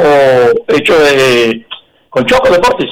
hecho 0.68 0.98
de, 0.98 1.66
con 2.10 2.26
Choco 2.26 2.50
Deportes 2.50 2.90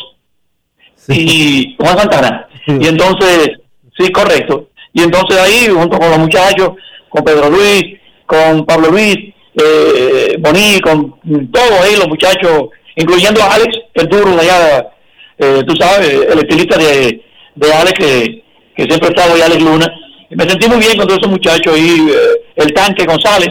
sí. 0.95 1.13
y 1.17 1.75
Juan 1.79 1.97
Santana. 1.97 2.47
Sí. 2.65 2.77
Y 2.81 2.87
entonces, 2.87 3.51
sí, 3.97 4.11
correcto. 4.11 4.69
Y 4.93 5.01
entonces 5.01 5.37
ahí, 5.39 5.67
junto 5.67 5.97
con 5.97 6.09
los 6.09 6.19
muchachos, 6.19 6.71
con 7.09 7.23
Pedro 7.23 7.49
Luis, 7.49 7.99
con 8.25 8.65
Pablo 8.65 8.89
Luis, 8.91 9.15
eh, 9.55 10.35
Boní, 10.39 10.79
con 10.81 11.19
todos 11.51 11.81
ahí 11.81 11.95
los 11.95 12.07
muchachos 12.07 12.69
incluyendo 12.95 13.41
a 13.41 13.55
Alex, 13.55 13.77
el 13.93 14.07
duro 14.07 14.35
de 14.35 14.41
allá, 14.41 14.89
eh, 15.37 15.63
tú 15.65 15.75
sabes, 15.75 16.09
el 16.09 16.39
estilista 16.39 16.77
de, 16.77 17.21
de 17.55 17.73
Alex, 17.73 17.93
que, 17.93 18.43
que 18.75 18.83
siempre 18.85 19.09
estaba 19.09 19.33
ahí, 19.33 19.41
Alex 19.41 19.61
Luna. 19.61 19.93
Y 20.29 20.35
me 20.35 20.47
sentí 20.47 20.67
muy 20.67 20.77
bien 20.77 20.97
con 20.97 21.07
todos 21.07 21.19
esos 21.19 21.31
muchachos 21.31 21.73
ahí, 21.73 22.07
eh, 22.09 22.41
el 22.55 22.73
tanque 22.73 23.05
González, 23.05 23.49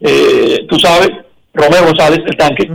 eh, 0.00 0.64
tú 0.68 0.78
sabes, 0.78 1.10
Romeo 1.58 1.84
González, 1.86 2.20
el 2.24 2.36
tanque. 2.36 2.70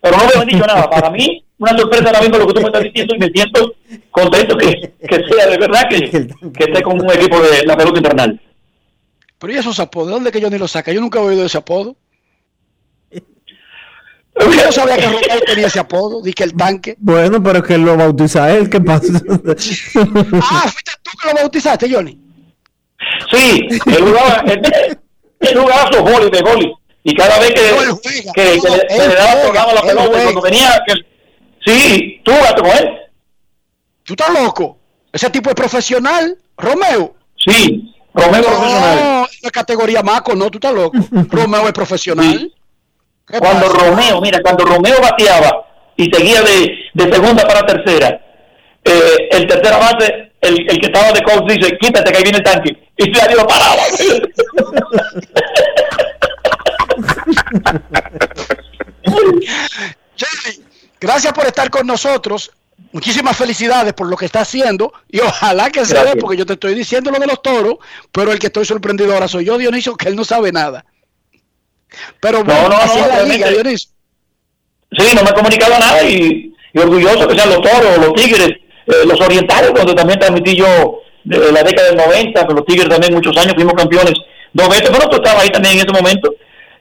Pero 0.00 0.16
no 0.16 0.24
me 0.24 0.40
han 0.40 0.46
dicho 0.46 0.66
nada. 0.66 0.88
Para 0.88 1.10
mí, 1.10 1.44
una 1.58 1.76
sorpresa 1.76 2.04
ahora 2.06 2.20
mismo 2.20 2.38
lo 2.38 2.46
que 2.46 2.52
tú 2.54 2.60
me 2.60 2.66
estás 2.66 2.82
diciendo 2.82 3.14
y 3.14 3.18
me 3.18 3.28
siento 3.28 3.74
contento 4.10 4.56
que, 4.56 4.92
que 5.08 5.28
sea 5.28 5.46
de 5.46 5.58
verdad 5.58 5.88
que, 5.88 6.10
que 6.10 6.64
esté 6.64 6.82
con 6.82 7.00
un 7.00 7.10
equipo 7.10 7.40
de 7.40 7.64
la 7.64 7.76
pelota 7.76 7.98
internacional. 7.98 8.40
Pero 9.38 9.52
¿y 9.52 9.56
esos 9.56 9.80
apodos? 9.80 10.08
¿De 10.08 10.14
dónde 10.14 10.32
que 10.32 10.40
yo 10.40 10.50
ni 10.50 10.58
los 10.58 10.70
saca? 10.70 10.92
Yo 10.92 11.00
nunca 11.00 11.18
he 11.18 11.22
oído 11.22 11.44
ese 11.44 11.58
apodo. 11.58 11.96
Yo 14.40 14.64
no 14.66 14.72
sabía 14.72 14.96
que 14.96 15.06
Romeo 15.06 15.40
tenía 15.46 15.68
ese 15.68 15.78
apodo, 15.78 16.20
di 16.20 16.32
que 16.32 16.42
el 16.42 16.54
tanque. 16.54 16.96
Bueno, 16.98 17.40
pero 17.40 17.58
es 17.58 17.64
que 17.64 17.78
lo 17.78 17.96
bautiza 17.96 18.50
él, 18.52 18.68
¿qué 18.68 18.80
pasa? 18.80 19.12
ah, 19.28 20.62
fuiste 20.72 20.92
tú 21.02 21.10
que 21.22 21.28
lo 21.28 21.34
bautizaste, 21.36 21.88
Johnny. 21.88 22.18
Sí, 23.30 23.68
él 23.86 24.02
jugaba, 24.02 24.42
él, 24.46 24.60
él 25.38 25.58
jugaba 25.58 25.92
su 25.92 26.02
boli 26.02 26.30
de 26.30 26.42
boli. 26.42 26.74
Y 27.04 27.14
cada 27.14 27.38
vez 27.38 27.52
que, 27.52 27.60
no, 27.86 27.96
que, 28.22 28.32
que, 28.32 28.56
no, 28.56 28.62
que 28.62 28.96
le, 28.96 29.08
le 29.08 29.14
daba 29.14 29.42
programa 29.42 29.72
la 29.74 29.82
pelota, 29.82 30.22
cuando 30.22 30.42
venía, 30.42 30.82
que, 30.86 30.94
sí, 31.64 32.20
tú 32.24 32.32
jugaste 32.32 32.62
con 32.62 32.70
él. 32.70 32.90
¿Tú 34.04 34.12
estás 34.12 34.30
loco? 34.30 34.78
Ese 35.12 35.30
tipo 35.30 35.50
es 35.50 35.56
profesional, 35.56 36.36
Romeo. 36.56 37.14
Sí, 37.36 37.94
Romeo 38.12 38.40
es 38.40 38.46
profesional. 38.46 38.98
No, 39.02 39.26
es 39.26 39.42
la 39.42 39.50
categoría 39.50 40.02
Maco, 40.02 40.34
no, 40.34 40.50
tú 40.50 40.58
estás 40.58 40.74
loco. 40.74 40.98
Romeo 41.30 41.66
es 41.66 41.72
profesional. 41.72 42.52
¿Qué 43.26 43.38
Cuando 43.38 43.72
pasa? 43.72 43.90
Romeo, 43.90 44.20
mira, 44.20 44.40
cuando 44.42 44.64
Romeo 44.64 45.00
bateaba 45.00 45.66
y 45.96 46.10
seguía 46.12 46.42
de, 46.42 46.76
de 46.92 47.12
segunda 47.12 47.46
para 47.46 47.64
tercera, 47.64 48.20
eh, 48.84 49.28
el 49.30 49.46
tercera 49.46 49.78
base, 49.78 50.32
el, 50.42 50.70
el 50.70 50.78
que 50.78 50.86
estaba 50.86 51.10
de 51.12 51.22
coach 51.22 51.44
dice, 51.48 51.76
quítate 51.80 52.12
que 52.12 52.18
ahí 52.18 52.22
viene 52.22 52.38
el 52.38 52.44
tanque. 52.44 52.76
Y 52.96 53.10
nadie 53.10 53.34
lo 53.34 53.46
paraba. 53.46 53.82
Jerry, 60.16 60.64
gracias 61.00 61.32
por 61.32 61.46
estar 61.46 61.70
con 61.70 61.86
nosotros. 61.86 62.50
Muchísimas 62.92 63.36
felicidades 63.36 63.92
por 63.92 64.08
lo 64.08 64.16
que 64.16 64.26
está 64.26 64.40
haciendo 64.40 64.92
y 65.08 65.20
ojalá 65.20 65.70
que 65.70 65.84
se 65.84 65.94
dé, 65.94 66.00
Gracias. 66.00 66.16
porque 66.20 66.36
yo 66.36 66.46
te 66.46 66.54
estoy 66.54 66.74
diciendo 66.74 67.10
lo 67.10 67.18
de 67.18 67.26
los 67.26 67.40
toros, 67.42 67.76
pero 68.12 68.32
el 68.32 68.38
que 68.38 68.46
estoy 68.48 68.64
sorprendido 68.64 69.12
ahora 69.14 69.28
soy 69.28 69.44
yo, 69.44 69.58
Dionisio, 69.58 69.96
que 69.96 70.08
él 70.08 70.16
no 70.16 70.24
sabe 70.24 70.50
nada. 70.52 70.84
Pero 72.20 72.38
No, 72.38 72.44
bueno, 72.44 72.68
no, 72.68 72.76
no, 72.76 72.82
es 72.82 73.06
la 73.08 73.22
liga, 73.22 73.48
Dionisio. 73.50 73.90
Sí, 74.96 75.14
no 75.14 75.22
me 75.22 75.30
he 75.30 75.34
comunicado 75.34 75.78
nada 75.78 76.02
y, 76.04 76.52
y 76.72 76.78
orgulloso 76.78 77.26
que 77.28 77.34
sean 77.36 77.48
los 77.50 77.62
toros, 77.62 77.98
los 77.98 78.12
tigres, 78.14 78.48
eh, 78.86 79.04
los 79.06 79.20
orientales, 79.20 79.72
donde 79.74 79.94
también 79.94 80.18
transmití 80.18 80.56
yo 80.56 81.00
de 81.24 81.52
la 81.52 81.62
década 81.62 81.88
del 81.88 81.96
90, 81.96 82.46
con 82.46 82.56
los 82.56 82.66
tigres 82.66 82.88
también 82.88 83.14
muchos 83.14 83.36
años 83.36 83.54
fuimos 83.54 83.74
campeones 83.74 84.14
dos 84.52 84.68
veces, 84.68 84.90
pero 84.90 85.08
tú 85.08 85.16
estabas 85.16 85.42
ahí 85.42 85.50
también 85.50 85.74
en 85.78 85.80
ese 85.88 85.92
momento. 85.92 86.34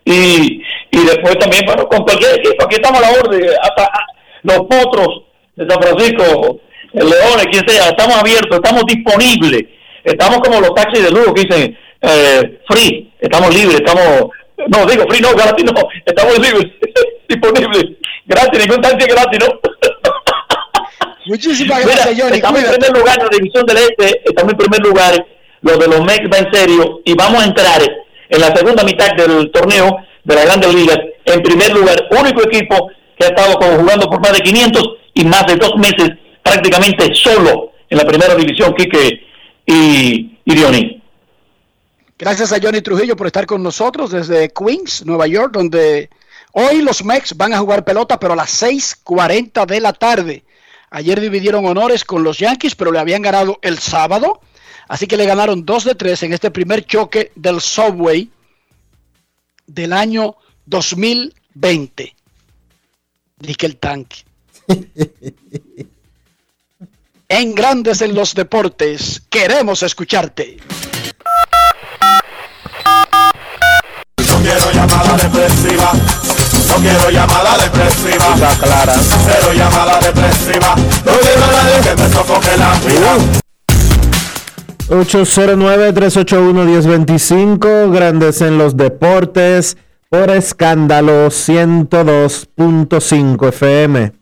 Y, 0.05 0.61
y 0.91 1.05
después 1.05 1.37
también, 1.39 1.63
bueno, 1.65 1.87
con 1.87 2.03
cualquier 2.03 2.39
equipo, 2.39 2.65
aquí 2.65 2.75
estamos 2.75 3.01
a 3.01 3.11
la 3.11 3.19
orden, 3.19 3.49
hasta 3.61 3.83
ah, 3.85 4.05
los 4.43 4.59
potros 4.67 5.23
de 5.55 5.67
San 5.67 5.81
Francisco, 5.81 6.59
el 6.93 7.09
Leones, 7.09 7.45
quien 7.51 7.67
sea, 7.67 7.89
estamos 7.89 8.15
abiertos, 8.15 8.57
estamos 8.57 8.83
disponibles, 8.85 9.63
estamos 10.03 10.39
como 10.39 10.59
los 10.59 10.73
taxis 10.75 11.03
de 11.03 11.11
lujo 11.11 11.33
que 11.33 11.41
dicen 11.41 11.77
eh, 12.01 12.59
free, 12.67 13.11
estamos 13.19 13.55
libres, 13.55 13.75
estamos, 13.75 14.29
no 14.67 14.85
digo 14.85 15.05
free, 15.09 15.21
no, 15.21 15.33
gratis 15.33 15.65
no, 15.65 15.87
estamos 16.05 16.37
libres, 16.39 16.71
disponibles, 17.29 17.85
gratis, 18.25 18.59
ningún 18.59 18.81
taxi 18.81 19.07
es 19.07 19.15
gratis, 19.15 19.39
¿no? 19.39 19.59
Muchísimas 21.25 21.85
Mira, 21.85 21.95
gracias, 21.95 22.21
Johnny. 22.21 22.35
estamos 22.35 22.61
en 22.61 22.69
primer 22.69 22.97
lugar 22.97 23.17
en 23.17 23.23
la 23.23 23.37
división 23.37 23.65
del 23.65 23.77
Este, 23.77 24.21
estamos 24.25 24.51
en 24.51 24.57
primer 24.57 24.81
lugar, 24.81 25.25
los 25.61 25.79
de 25.79 25.87
los 25.87 26.01
Mex 26.03 26.29
va 26.31 26.37
en 26.39 26.53
serio, 26.53 27.01
y 27.05 27.13
vamos 27.13 27.41
a 27.41 27.45
entrar 27.45 27.81
en 28.29 28.41
la 28.41 28.55
segunda 28.55 28.83
mitad 28.83 29.15
del 29.15 29.51
torneo 29.51 29.97
de 30.23 30.35
las 30.35 30.45
grandes 30.45 30.73
ligas, 30.73 30.97
en 31.25 31.41
primer 31.41 31.71
lugar, 31.73 32.07
único 32.11 32.43
equipo 32.43 32.89
que 33.17 33.25
ha 33.25 33.29
estado 33.29 33.53
jugando 33.77 34.09
por 34.09 34.21
más 34.21 34.33
de 34.33 34.39
500 34.39 34.89
y 35.13 35.25
más 35.25 35.45
de 35.45 35.55
dos 35.55 35.75
meses 35.77 36.09
prácticamente 36.41 37.13
solo 37.15 37.71
en 37.89 37.97
la 37.97 38.05
primera 38.05 38.35
división, 38.35 38.73
Quique 38.73 39.21
y, 39.65 40.37
y. 40.45 41.01
Gracias 42.17 42.51
a 42.51 42.59
Johnny 42.61 42.81
Trujillo 42.81 43.15
por 43.15 43.27
estar 43.27 43.45
con 43.45 43.63
nosotros 43.63 44.11
desde 44.11 44.49
Queens, 44.49 45.05
Nueva 45.05 45.27
York, 45.27 45.51
donde 45.53 46.09
hoy 46.53 46.81
los 46.81 47.03
Mex 47.03 47.35
van 47.35 47.53
a 47.53 47.59
jugar 47.59 47.83
pelota, 47.83 48.19
pero 48.19 48.33
a 48.33 48.35
las 48.35 48.61
6:40 48.61 49.65
de 49.65 49.79
la 49.79 49.93
tarde. 49.93 50.43
Ayer 50.89 51.19
dividieron 51.19 51.65
honores 51.65 52.05
con 52.05 52.23
los 52.23 52.37
Yankees, 52.37 52.75
pero 52.75 52.91
le 52.91 52.99
habían 52.99 53.23
ganado 53.23 53.57
el 53.61 53.79
sábado. 53.79 54.41
Así 54.87 55.07
que 55.07 55.17
le 55.17 55.25
ganaron 55.25 55.65
2 55.65 55.83
de 55.85 55.95
3 55.95 56.23
en 56.23 56.33
este 56.33 56.51
primer 56.51 56.85
choque 56.85 57.31
del 57.35 57.61
Subway 57.61 58.29
del 59.67 59.93
año 59.93 60.35
2020. 60.65 62.15
Dije 63.37 63.65
el 63.65 63.77
tanque. 63.77 64.17
en 67.27 67.55
Grandes 67.55 68.01
en 68.01 68.13
los 68.13 68.33
Deportes, 68.33 69.23
queremos 69.29 69.83
escucharte. 69.83 70.57
No 74.27 74.39
quiero 74.41 74.71
llamada 74.71 75.17
depresiva. 75.17 75.91
No 76.67 76.75
quiero 76.75 77.09
llamada 77.09 77.57
depresiva. 77.57 78.33
Está 78.33 78.49
clara. 78.57 78.95
Cero 79.25 79.53
llamada 79.53 79.99
depresiva. 79.99 80.75
No 80.75 81.19
quiero 81.19 81.43
a 81.43 81.51
nadie 81.51 81.81
que 81.81 81.95
me 82.01 82.09
sofoque 82.09 82.57
la 82.57 82.73
vida. 82.79 83.42
809-381-1025, 84.93 87.91
Grandes 87.91 88.41
en 88.41 88.59
los 88.59 88.77
Deportes, 88.77 89.75
por 90.07 90.29
escándalo 90.29 91.31
102.5 91.31 93.49
FM. 93.49 94.13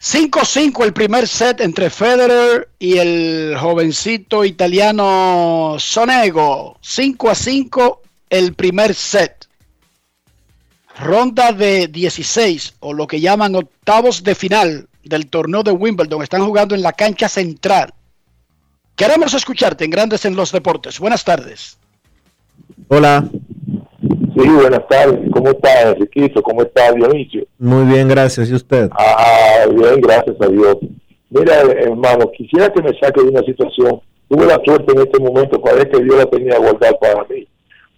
5-5 0.00 0.84
el 0.84 0.94
primer 0.94 1.28
set 1.28 1.60
entre 1.60 1.90
Federer 1.90 2.70
y 2.78 2.96
el 2.96 3.58
jovencito 3.60 4.42
italiano 4.44 5.76
Sonego. 5.78 6.78
5 6.80 7.30
a 7.30 7.34
5 7.34 8.00
el 8.30 8.54
primer 8.54 8.94
set. 8.94 9.48
Ronda 10.98 11.52
de 11.52 11.88
16 11.88 12.76
o 12.80 12.94
lo 12.94 13.06
que 13.06 13.20
llaman 13.20 13.54
octavos 13.54 14.24
de 14.24 14.34
final 14.34 14.88
del 15.04 15.28
torneo 15.28 15.62
de 15.62 15.72
Wimbledon. 15.72 16.22
Están 16.22 16.46
jugando 16.46 16.74
en 16.74 16.80
la 16.82 16.94
cancha 16.94 17.28
central. 17.28 17.92
Queremos 19.02 19.34
escucharte 19.34 19.84
en 19.84 19.90
Grandes 19.90 20.24
en 20.26 20.36
los 20.36 20.52
Deportes. 20.52 21.00
Buenas 21.00 21.24
tardes. 21.24 21.76
Hola, 22.86 23.24
Sí, 24.00 24.48
buenas 24.48 24.86
tardes. 24.88 25.18
¿Cómo 25.32 25.50
está, 25.50 25.90
Enriquito? 25.90 26.40
¿Cómo 26.40 26.62
está, 26.62 26.92
Dionisio? 26.92 27.44
muy 27.58 27.84
bien, 27.92 28.06
gracias. 28.06 28.48
¿Y 28.48 28.54
usted? 28.54 28.88
Ah, 28.92 29.66
bien, 29.74 30.00
gracias 30.00 30.36
a 30.40 30.46
Dios. 30.46 30.76
Mira, 31.30 31.62
hermano, 31.62 32.30
quisiera 32.30 32.72
que 32.72 32.80
me 32.80 32.96
saque 33.00 33.22
de 33.24 33.28
una 33.30 33.40
situación. 33.42 34.00
Tuve 34.28 34.46
la 34.46 34.60
suerte 34.64 34.92
en 34.92 35.00
este 35.00 35.18
momento, 35.20 35.60
parece 35.60 35.88
que 35.90 36.04
Dios 36.04 36.16
la 36.18 36.26
tenía 36.26 36.56
guardada 36.58 36.96
para 37.00 37.24
mí. 37.24 37.44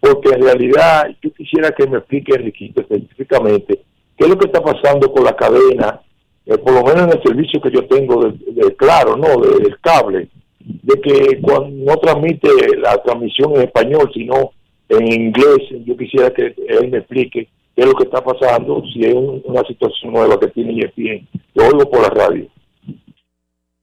Porque 0.01 0.31
en 0.31 0.43
realidad 0.43 1.09
yo 1.23 1.31
quisiera 1.35 1.71
que 1.71 1.87
me 1.87 1.99
explique, 1.99 2.35
Enriquito, 2.35 2.81
específicamente, 2.81 3.83
qué 4.17 4.25
es 4.25 4.31
lo 4.31 4.39
que 4.39 4.47
está 4.47 4.63
pasando 4.63 5.13
con 5.13 5.23
la 5.25 5.37
cadena, 5.37 6.01
eh, 6.47 6.57
por 6.57 6.73
lo 6.73 6.83
menos 6.83 7.03
en 7.03 7.19
el 7.19 7.23
servicio 7.23 7.61
que 7.61 7.71
yo 7.71 7.87
tengo 7.89 8.25
de, 8.25 8.39
de 8.55 8.75
claro, 8.77 9.17
¿no? 9.17 9.39
De- 9.43 9.63
del 9.65 9.79
cable, 9.83 10.29
de 10.65 11.01
que 11.01 11.41
cuando 11.41 11.69
no 11.93 11.97
transmite 11.99 12.49
la 12.79 13.01
transmisión 13.03 13.55
en 13.57 13.63
español, 13.63 14.11
sino 14.15 14.53
en 14.89 15.13
inglés, 15.13 15.59
yo 15.85 15.97
quisiera 15.97 16.33
que 16.33 16.55
él 16.69 16.91
me 16.91 16.99
explique 16.99 17.49
qué 17.77 17.83
es 17.83 17.87
lo 17.87 17.95
que 17.95 18.05
está 18.05 18.23
pasando, 18.25 18.83
si 18.93 19.01
es 19.05 19.15
un- 19.15 19.43
una 19.45 19.63
situación 19.65 20.13
nueva 20.13 20.39
que 20.41 20.49
tiene 20.49 20.81
ESPN. 20.81 21.29
Lo 21.55 21.67
oigo 21.67 21.91
por 21.91 22.03
la 22.03 22.09
radio. 22.11 22.47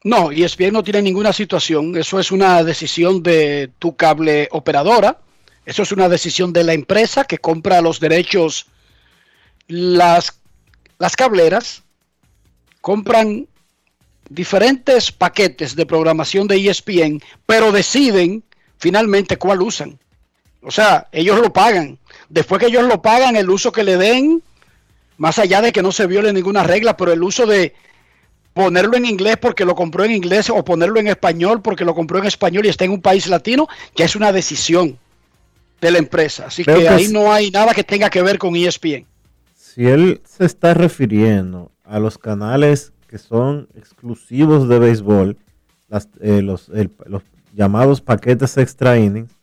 No, 0.03 0.31
ESPN 0.31 0.71
no 0.73 0.83
tiene 0.83 1.01
ninguna 1.03 1.31
situación. 1.33 1.95
Eso 1.95 2.19
es 2.19 2.31
una 2.31 2.63
decisión 2.63 3.21
de 3.21 3.69
tu 3.77 3.95
cable 3.95 4.47
operadora. 4.51 5.19
Eso 5.65 5.83
es 5.83 5.91
una 5.91 6.09
decisión 6.09 6.51
de 6.53 6.63
la 6.63 6.73
empresa 6.73 7.23
que 7.25 7.37
compra 7.37 7.81
los 7.81 7.99
derechos. 7.99 8.65
Las, 9.67 10.41
las 10.97 11.15
cableras 11.15 11.83
compran 12.81 13.47
diferentes 14.29 15.11
paquetes 15.11 15.75
de 15.75 15.85
programación 15.85 16.47
de 16.47 16.69
ESPN, 16.69 17.21
pero 17.45 17.71
deciden 17.71 18.43
finalmente 18.77 19.37
cuál 19.37 19.61
usan. 19.61 19.99
O 20.61 20.71
sea, 20.71 21.07
ellos 21.11 21.39
lo 21.39 21.51
pagan. 21.51 21.97
Después 22.29 22.59
que 22.59 22.67
ellos 22.67 22.83
lo 22.83 23.01
pagan, 23.01 23.35
el 23.35 23.49
uso 23.49 23.71
que 23.71 23.83
le 23.83 23.97
den, 23.97 24.41
más 25.17 25.39
allá 25.39 25.61
de 25.61 25.71
que 25.71 25.81
no 25.81 25.91
se 25.91 26.07
viole 26.07 26.33
ninguna 26.33 26.63
regla, 26.63 26.97
pero 26.97 27.11
el 27.11 27.23
uso 27.23 27.45
de 27.45 27.73
ponerlo 28.53 28.97
en 28.97 29.05
inglés 29.05 29.37
porque 29.37 29.65
lo 29.65 29.75
compró 29.75 30.03
en 30.03 30.11
inglés 30.11 30.49
o 30.49 30.63
ponerlo 30.63 30.99
en 30.99 31.07
español 31.07 31.61
porque 31.61 31.85
lo 31.85 31.95
compró 31.95 32.19
en 32.19 32.25
español 32.25 32.65
y 32.65 32.69
está 32.69 32.85
en 32.85 32.91
un 32.91 33.01
país 33.01 33.27
latino, 33.27 33.67
ya 33.95 34.05
es 34.05 34.15
una 34.15 34.31
decisión 34.31 34.97
de 35.79 35.91
la 35.91 35.97
empresa. 35.97 36.45
Así 36.47 36.63
Creo 36.63 36.77
que, 36.77 36.83
que 36.83 36.89
ahí 36.89 37.07
no 37.07 37.31
hay 37.31 37.49
nada 37.49 37.73
que 37.73 37.83
tenga 37.83 38.09
que 38.09 38.21
ver 38.21 38.37
con 38.37 38.55
ESPN. 38.55 39.05
Si 39.55 39.85
él 39.85 40.21
se 40.25 40.45
está 40.45 40.73
refiriendo 40.73 41.71
a 41.83 41.99
los 41.99 42.17
canales 42.17 42.90
que 43.11 43.17
son 43.17 43.67
exclusivos 43.75 44.69
de 44.69 44.79
béisbol, 44.79 45.37
eh, 46.21 46.41
los 46.41 46.71
llamados 47.53 47.99
paquetes 47.99 48.57
extra 48.57 48.97
innings, 48.97 49.35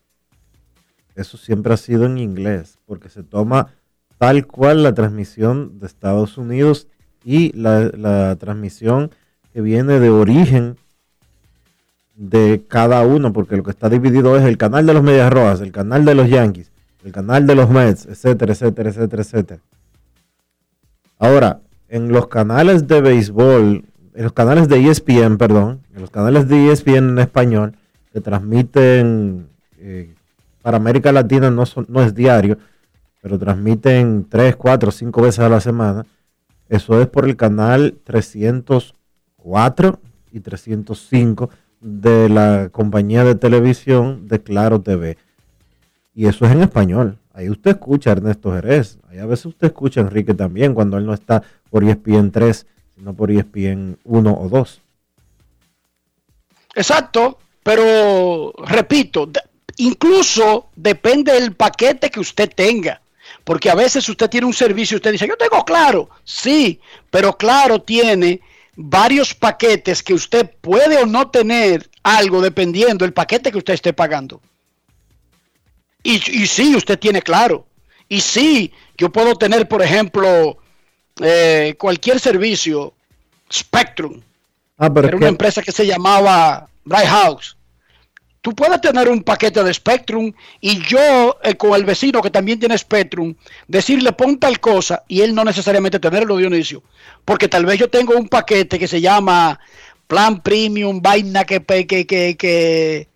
eso 1.15 1.36
siempre 1.36 1.74
ha 1.74 1.77
sido 1.77 2.07
en 2.07 2.16
inglés, 2.16 2.78
porque 2.86 3.11
se 3.11 3.23
toma 3.23 3.74
tal 4.16 4.47
cual 4.47 4.82
la 4.82 4.95
transmisión 4.95 5.78
de 5.78 5.86
Estados 5.86 6.39
Unidos 6.39 6.89
y 7.23 7.53
la, 7.53 7.90
la 7.95 8.36
transmisión 8.36 9.11
que 9.53 9.61
viene 9.61 10.01
de 10.01 10.09
origen 10.09 10.78
de 12.15 12.65
cada 12.69 13.05
uno, 13.05 13.35
porque 13.35 13.59
lo 13.59 13.65
que 13.65 13.70
está 13.70 13.90
dividido 13.90 14.35
es 14.39 14.45
el 14.45 14.57
canal 14.57 14.86
de 14.86 14.95
los 14.95 15.03
Medias 15.03 15.31
Rojas, 15.31 15.61
el 15.61 15.73
canal 15.73 16.07
de 16.07 16.15
los 16.15 16.31
Yankees, 16.31 16.73
el 17.05 17.12
canal 17.12 17.47
de 17.47 17.55
los 17.55 17.69
Mets, 17.69 18.07
etcétera, 18.07 18.55
etcétera, 18.55 18.89
etcétera, 18.89 19.23
etcétera. 19.23 19.61
Ahora, 21.19 21.61
en 21.89 22.09
los 22.12 22.28
canales 22.28 22.86
de 22.86 23.01
béisbol, 23.01 23.85
en 24.15 24.23
los 24.23 24.32
canales 24.32 24.69
de 24.69 24.86
ESPN, 24.89 25.36
perdón, 25.39 25.81
en 25.94 26.01
los 26.01 26.10
canales 26.10 26.48
de 26.48 26.70
ESPN 26.73 27.10
en 27.10 27.19
español, 27.19 27.77
que 28.12 28.20
transmiten 28.20 29.48
eh, 29.78 30.12
para 30.62 30.77
América 30.77 31.12
Latina 31.12 31.51
no, 31.51 31.65
son- 31.66 31.86
no 31.89 32.02
es 32.02 32.15
diario, 32.15 32.59
pero 33.23 33.39
transmiten 33.39 34.27
3, 34.28 34.56
4, 34.56 34.90
5 34.90 35.23
veces 35.23 35.40
a 35.40 35.48
la 35.48 35.60
semana. 35.60 36.05
Eso 36.69 37.01
es 37.01 37.06
por 37.06 37.24
el 37.27 37.36
canal 37.36 37.97
4 39.36 40.01
y 40.32 40.40
305 40.40 41.51
de 41.81 42.28
la 42.28 42.69
compañía 42.70 43.24
de 43.24 43.35
televisión 43.35 44.27
de 44.28 44.40
Claro 44.43 44.81
TV. 44.81 45.16
Y 46.15 46.27
eso 46.27 46.44
es 46.44 46.52
en 46.52 46.62
español. 46.62 47.19
Ahí 47.32 47.48
usted 47.48 47.70
escucha 47.70 48.10
a 48.10 48.15
Ernesto 48.15 48.52
Jerez. 48.52 48.98
Ahí 49.09 49.19
a 49.19 49.27
veces 49.27 49.47
usted 49.47 49.69
escucha 49.69 50.01
a 50.01 50.05
Enrique 50.05 50.35
también 50.35 50.74
cuando 50.74 50.98
él 50.98 51.06
no 51.06 51.15
está 51.15 51.43
por 51.70 51.85
ESPN 51.85 52.31
3, 52.31 52.66
sino 52.97 53.15
por 53.15 53.31
ESPN 53.31 53.99
1 54.05 54.39
o 54.40 54.49
2. 54.49 54.81
Exacto, 56.74 57.39
pero 57.62 58.53
repito, 58.65 59.28
incluso 59.78 60.69
depende 60.77 61.32
del 61.32 61.55
paquete 61.55 62.11
que 62.11 62.20
usted 62.20 62.51
tenga. 62.55 63.01
Porque 63.45 63.70
a 63.70 63.74
veces 63.74 64.09
usted 64.09 64.28
tiene 64.28 64.47
un 64.47 64.55
servicio 64.55 64.95
y 64.95 64.99
usted 64.99 65.12
dice, 65.12 65.27
yo 65.27 65.36
tengo 65.36 65.65
claro, 65.65 66.09
sí, 66.24 66.81
pero 67.11 67.36
claro 67.36 67.81
tiene 67.81 68.40
varios 68.77 69.35
paquetes 69.35 70.03
que 70.03 70.15
usted 70.15 70.51
puede 70.61 70.99
o 70.99 71.07
no 71.07 71.31
tener 71.31 71.89
algo 72.03 72.40
dependiendo 72.40 73.05
del 73.05 73.12
paquete 73.12 73.51
que 73.51 73.59
usted 73.59 73.74
esté 73.74 73.93
pagando. 73.93 74.40
Y, 76.03 76.15
y 76.15 76.47
sí, 76.47 76.77
usted 76.77 76.99
tiene 76.99 77.23
claro. 77.23 77.66
Y 78.09 78.20
sí, 78.20 78.73
yo 78.97 79.11
puedo 79.11 79.35
tener, 79.35 79.66
por 79.66 79.82
ejemplo, 79.82 80.59
eh, 81.20 81.74
cualquier 81.78 82.20
servicio, 82.20 82.93
Spectrum. 83.53 84.20
Ah, 84.78 84.93
pero 84.93 85.09
Era 85.09 85.16
una 85.16 85.27
que- 85.27 85.31
empresa 85.31 85.62
que 85.62 85.73
se 85.73 85.86
llamaba 85.86 86.69
Bright 86.85 87.07
House. 87.09 87.57
Tú 88.40 88.55
puedes 88.55 88.81
tener 88.81 89.09
un 89.09 89.23
paquete 89.24 89.62
de 89.65 89.74
Spectrum 89.74 90.32
y 90.61 90.81
yo 90.86 91.36
eh, 91.43 91.57
con 91.57 91.74
el 91.74 91.85
vecino 91.85 92.23
que 92.23 92.31
también 92.31 92.61
tiene 92.61 92.78
Spectrum, 92.78 93.35
decirle 93.66 94.12
pon 94.12 94.39
tal 94.39 94.61
cosa 94.61 95.03
y 95.09 95.20
él 95.23 95.35
no 95.35 95.45
necesariamente 95.45 95.99
tenerlo, 95.99 96.36
Dionisio. 96.36 96.82
Porque 97.24 97.49
tal 97.49 97.66
vez 97.66 97.78
yo 97.81 97.90
tengo 97.90 98.15
un 98.16 98.28
paquete 98.28 98.78
que 98.78 98.86
se 98.86 99.01
llama 99.01 99.59
Plan 100.07 100.40
Premium, 100.40 101.03
vaina 101.03 101.45
que, 101.45 101.62
que, 101.65 101.86
que, 102.07 102.36
que, 102.36 103.09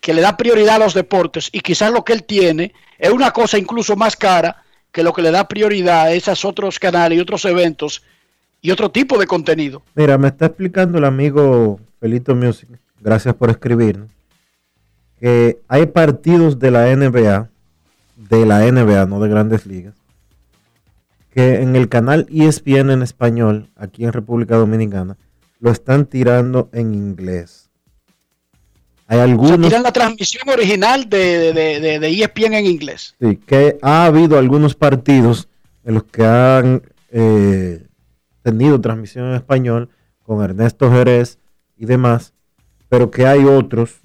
que 0.00 0.14
le 0.14 0.22
da 0.22 0.36
prioridad 0.38 0.76
a 0.76 0.78
los 0.78 0.94
deportes 0.94 1.50
y 1.52 1.60
quizás 1.60 1.92
lo 1.92 2.02
que 2.04 2.14
él 2.14 2.24
tiene 2.24 2.72
es 2.98 3.10
una 3.10 3.30
cosa 3.30 3.58
incluso 3.58 3.94
más 3.94 4.16
cara 4.16 4.61
que 4.92 5.02
lo 5.02 5.12
que 5.12 5.22
le 5.22 5.30
da 5.30 5.48
prioridad 5.48 6.02
a 6.02 6.12
esos 6.12 6.44
otros 6.44 6.78
canales 6.78 7.18
y 7.18 7.20
otros 7.20 7.44
eventos 7.46 8.02
y 8.60 8.70
otro 8.70 8.90
tipo 8.90 9.18
de 9.18 9.26
contenido. 9.26 9.82
Mira, 9.94 10.18
me 10.18 10.28
está 10.28 10.46
explicando 10.46 10.98
el 10.98 11.04
amigo 11.04 11.80
Felito 11.98 12.34
Music, 12.34 12.68
gracias 13.00 13.34
por 13.34 13.50
escribirnos, 13.50 14.10
que 15.18 15.58
hay 15.66 15.86
partidos 15.86 16.58
de 16.58 16.70
la 16.70 16.94
NBA, 16.94 17.48
de 18.16 18.46
la 18.46 18.70
NBA, 18.70 19.06
no 19.06 19.20
de 19.20 19.28
grandes 19.28 19.66
ligas, 19.66 19.94
que 21.30 21.62
en 21.62 21.74
el 21.74 21.88
canal 21.88 22.26
ESPN 22.30 22.90
en 22.90 23.02
español, 23.02 23.70
aquí 23.76 24.04
en 24.04 24.12
República 24.12 24.56
Dominicana, 24.56 25.16
lo 25.58 25.70
están 25.70 26.06
tirando 26.06 26.68
en 26.72 26.94
inglés. 26.94 27.61
Hay 29.12 29.18
O 29.18 29.20
sea, 29.20 29.24
algunos 29.24 29.68
tiran 29.68 29.82
la 29.82 29.92
transmisión 29.92 30.48
original 30.48 31.06
de, 31.10 31.52
de, 31.52 31.80
de, 31.80 31.98
de 31.98 32.08
E 32.08 32.22
ESPN 32.24 32.54
en 32.54 32.64
inglés. 32.64 33.14
sí, 33.20 33.36
que 33.36 33.76
ha 33.82 34.06
habido 34.06 34.38
algunos 34.38 34.74
partidos 34.74 35.48
en 35.84 35.94
los 35.94 36.04
que 36.04 36.24
han 36.24 36.82
eh, 37.10 37.86
tenido 38.42 38.80
transmisión 38.80 39.26
en 39.26 39.34
español 39.34 39.90
con 40.22 40.42
Ernesto 40.42 40.90
Jerez 40.90 41.38
y 41.76 41.84
demás, 41.84 42.32
pero 42.88 43.10
que 43.10 43.26
hay 43.26 43.44
otros, 43.44 44.00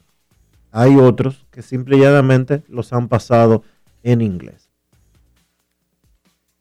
hay 0.72 0.98
otros 0.98 1.46
que 1.52 1.62
simple 1.62 1.96
y 1.96 2.02
llanamente 2.02 2.64
los 2.68 2.92
han 2.92 3.08
pasado 3.08 3.64
en 4.04 4.20
inglés. 4.22 4.70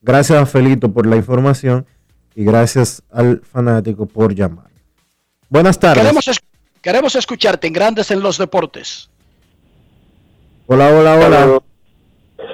Gracias 0.02 0.40
a 0.40 0.46
Felito 0.46 0.92
por 0.92 1.04
la 1.06 1.16
información 1.16 1.84
y 2.36 2.44
gracias 2.44 3.02
al 3.10 3.40
fanático 3.40 4.06
por 4.06 4.32
llamar. 4.36 4.70
Buenas 5.48 5.80
tardes. 5.80 6.02
Queremos, 6.02 6.28
queremos 6.86 7.16
escucharte 7.16 7.66
en 7.66 7.72
Grandes 7.72 8.12
en 8.12 8.20
los 8.22 8.38
Deportes. 8.38 9.10
Hola, 10.68 10.88
hola, 10.96 11.16
hola. 11.16 11.58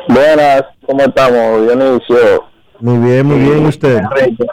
Buenas, 0.09 0.63
¿cómo 0.87 1.03
estamos? 1.03 1.67
Dionisio. 1.67 2.45
Muy 2.81 3.11
bien, 3.11 3.27
muy 3.27 3.39
bien. 3.41 3.63
¿y 3.63 3.67
usted? 3.67 3.99
Enrique. 3.99 4.47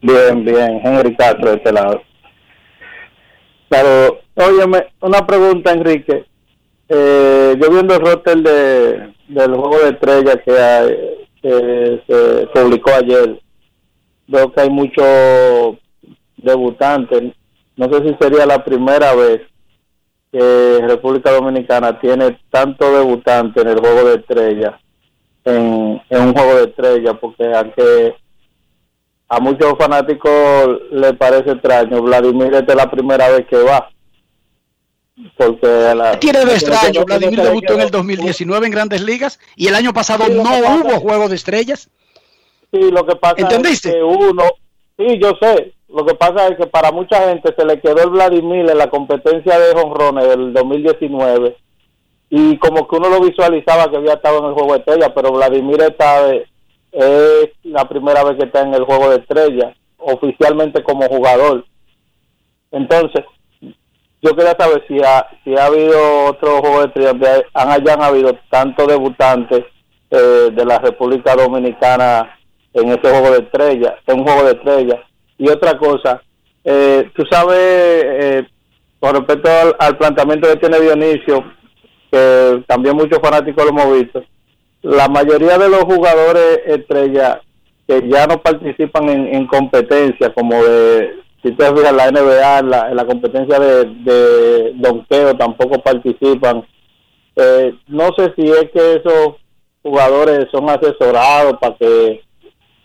Bien, 0.00 0.42
bien. 0.42 0.80
Henry 0.82 1.14
Castro 1.16 1.50
de 1.50 1.56
este 1.58 1.70
lado. 1.70 2.00
Claro, 3.68 4.20
óyeme, 4.36 4.86
una 5.02 5.26
pregunta, 5.26 5.72
Enrique. 5.72 6.24
Eh, 6.88 7.56
yo 7.60 7.70
viendo 7.70 7.96
el 7.96 8.00
roster 8.00 8.38
de, 8.38 9.12
del 9.28 9.50
juego 9.54 9.80
de 9.80 9.90
estrellas 9.90 10.36
que, 10.46 10.58
hay- 10.58 10.96
que 11.42 12.02
se 12.08 12.46
publicó 12.54 12.90
ayer, 12.94 13.38
veo 14.28 14.50
que 14.50 14.60
hay 14.62 14.70
muchos 14.70 15.76
debutantes. 16.38 17.34
No 17.76 17.88
sé 17.88 18.02
si 18.08 18.14
sería 18.20 18.46
la 18.46 18.62
primera 18.64 19.14
vez 19.14 19.42
que 20.32 20.78
República 20.86 21.30
Dominicana 21.32 21.98
tiene 22.00 22.38
tanto 22.50 22.92
debutante 22.92 23.62
en 23.62 23.68
el 23.68 23.80
juego 23.80 24.04
de 24.08 24.14
estrellas, 24.16 24.74
en, 25.44 26.00
en 26.08 26.20
un 26.22 26.32
juego 26.34 26.54
de 26.56 26.64
estrellas, 26.64 27.16
porque 27.20 27.52
aunque 27.54 28.14
a 29.28 29.40
muchos 29.40 29.74
fanáticos 29.78 30.30
le 30.92 31.14
parece 31.14 31.52
extraño, 31.52 32.02
Vladimir 32.02 32.52
esta 32.54 32.72
es 32.72 32.76
la 32.76 32.90
primera 32.90 33.28
vez 33.30 33.46
que 33.48 33.56
va. 33.62 33.88
Porque 35.36 35.66
la, 35.94 36.18
Tiene 36.18 36.44
de 36.44 36.52
extraño, 36.54 37.04
Vladimir 37.04 37.40
debutó 37.42 37.74
en 37.74 37.80
el 37.82 37.90
2019 37.90 38.66
en 38.66 38.72
Grandes 38.72 39.02
Ligas 39.02 39.38
y 39.54 39.68
el 39.68 39.74
año 39.74 39.92
pasado 39.92 40.24
Sí, 40.24 40.32
no 40.32 40.42
pasa- 40.44 40.74
hubo 40.76 41.00
Juego 41.00 41.28
de 41.28 41.34
Estrellas. 41.36 41.90
Sí, 42.72 42.90
lo 42.90 43.04
que 43.04 43.16
pasa 43.16 43.34
¿Entendiste? 43.38 43.88
es 43.90 43.94
que 43.96 44.02
uno, 44.02 44.44
sí, 44.96 45.18
yo 45.20 45.32
sé, 45.40 45.74
lo 45.92 46.04
que 46.06 46.14
pasa 46.14 46.48
es 46.48 46.56
que 46.56 46.66
para 46.66 46.92
mucha 46.92 47.28
gente 47.28 47.52
se 47.56 47.64
le 47.64 47.80
quedó 47.80 48.02
el 48.04 48.10
Vladimir 48.10 48.70
en 48.70 48.78
la 48.78 48.88
competencia 48.88 49.58
de 49.58 49.74
jonrones 49.74 50.28
del 50.28 50.52
2019 50.52 51.56
y 52.30 52.56
como 52.58 52.86
que 52.86 52.96
uno 52.96 53.08
lo 53.08 53.20
visualizaba 53.20 53.90
que 53.90 53.96
había 53.96 54.14
estado 54.14 54.38
en 54.38 54.44
el 54.46 54.52
juego 54.54 54.72
de 54.74 54.78
estrella, 54.78 55.12
pero 55.14 55.32
Vladimir 55.32 55.80
está 55.82 56.26
de- 56.26 56.46
es 56.92 57.48
la 57.64 57.88
primera 57.88 58.22
vez 58.24 58.36
que 58.38 58.44
está 58.46 58.60
en 58.62 58.74
el 58.74 58.84
juego 58.84 59.10
de 59.10 59.16
estrella, 59.16 59.74
oficialmente 59.98 60.82
como 60.82 61.02
jugador. 61.08 61.64
Entonces, 62.70 63.24
yo 64.22 64.36
quería 64.36 64.54
saber 64.58 64.84
si 64.86 64.98
ha, 65.02 65.26
si 65.44 65.56
ha 65.56 65.66
habido 65.66 66.26
otro 66.26 66.58
juego 66.60 66.80
de 66.80 66.86
estrella 66.86 67.08
donde 67.10 67.44
han, 67.54 67.70
hayan 67.70 68.02
habido 68.02 68.36
tantos 68.50 68.86
debutantes 68.86 69.64
eh, 70.10 70.50
de 70.52 70.64
la 70.64 70.78
República 70.78 71.34
Dominicana 71.34 72.36
en 72.74 72.88
ese 72.90 73.00
juego 73.00 73.30
de 73.30 73.38
estrella, 73.38 73.96
en 74.06 74.20
un 74.20 74.24
juego 74.26 74.44
de 74.44 74.52
estrella. 74.52 75.02
Y 75.40 75.48
otra 75.48 75.78
cosa, 75.78 76.22
eh, 76.62 77.10
tú 77.16 77.24
sabes, 77.30 77.56
eh, 77.58 78.46
con 78.98 79.14
respecto 79.14 79.50
al, 79.50 79.74
al 79.78 79.96
planteamiento 79.96 80.46
que 80.48 80.56
tiene 80.56 80.80
Dionisio, 80.80 81.42
que 82.12 82.62
también 82.66 82.94
muchos 82.94 83.18
fanáticos 83.22 83.64
lo 83.64 83.70
hemos 83.70 83.98
visto, 83.98 84.22
la 84.82 85.08
mayoría 85.08 85.56
de 85.56 85.70
los 85.70 85.84
jugadores 85.84 86.60
estrella 86.66 87.40
que 87.88 88.06
ya 88.06 88.26
no 88.26 88.42
participan 88.42 89.08
en, 89.08 89.34
en 89.34 89.46
competencia, 89.46 90.30
como 90.34 90.62
de, 90.62 91.20
si 91.42 91.52
te 91.52 91.74
fijas, 91.74 91.92
la 91.92 92.10
NBA, 92.10 92.62
la, 92.62 92.90
en 92.90 92.96
la 92.96 93.06
competencia 93.06 93.58
de, 93.58 93.84
de 93.86 94.72
donqueo 94.74 95.34
tampoco 95.38 95.82
participan. 95.82 96.66
Eh, 97.36 97.74
no 97.88 98.10
sé 98.16 98.34
si 98.36 98.42
es 98.42 98.70
que 98.72 98.94
esos 98.96 99.36
jugadores 99.82 100.46
son 100.52 100.68
asesorados 100.68 101.54
para 101.58 101.76
que 101.76 102.20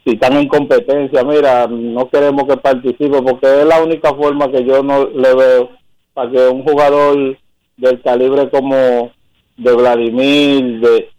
si 0.05 0.11
están 0.11 0.33
en 0.33 0.47
competencia, 0.47 1.23
mira, 1.23 1.65
no 1.67 2.07
queremos 2.09 2.43
que 2.43 2.57
participe 2.57 3.21
porque 3.23 3.61
es 3.61 3.65
la 3.65 3.81
única 3.81 4.13
forma 4.13 4.51
que 4.51 4.63
yo 4.63 4.83
no 4.83 5.05
le 5.05 5.33
veo 5.33 5.69
para 6.13 6.29
que 6.29 6.47
un 6.47 6.63
jugador 6.63 7.35
del 7.75 8.01
calibre 8.03 8.47
como 8.51 9.11
de 9.57 9.73
Vladimir, 9.73 10.79
de, 10.79 11.09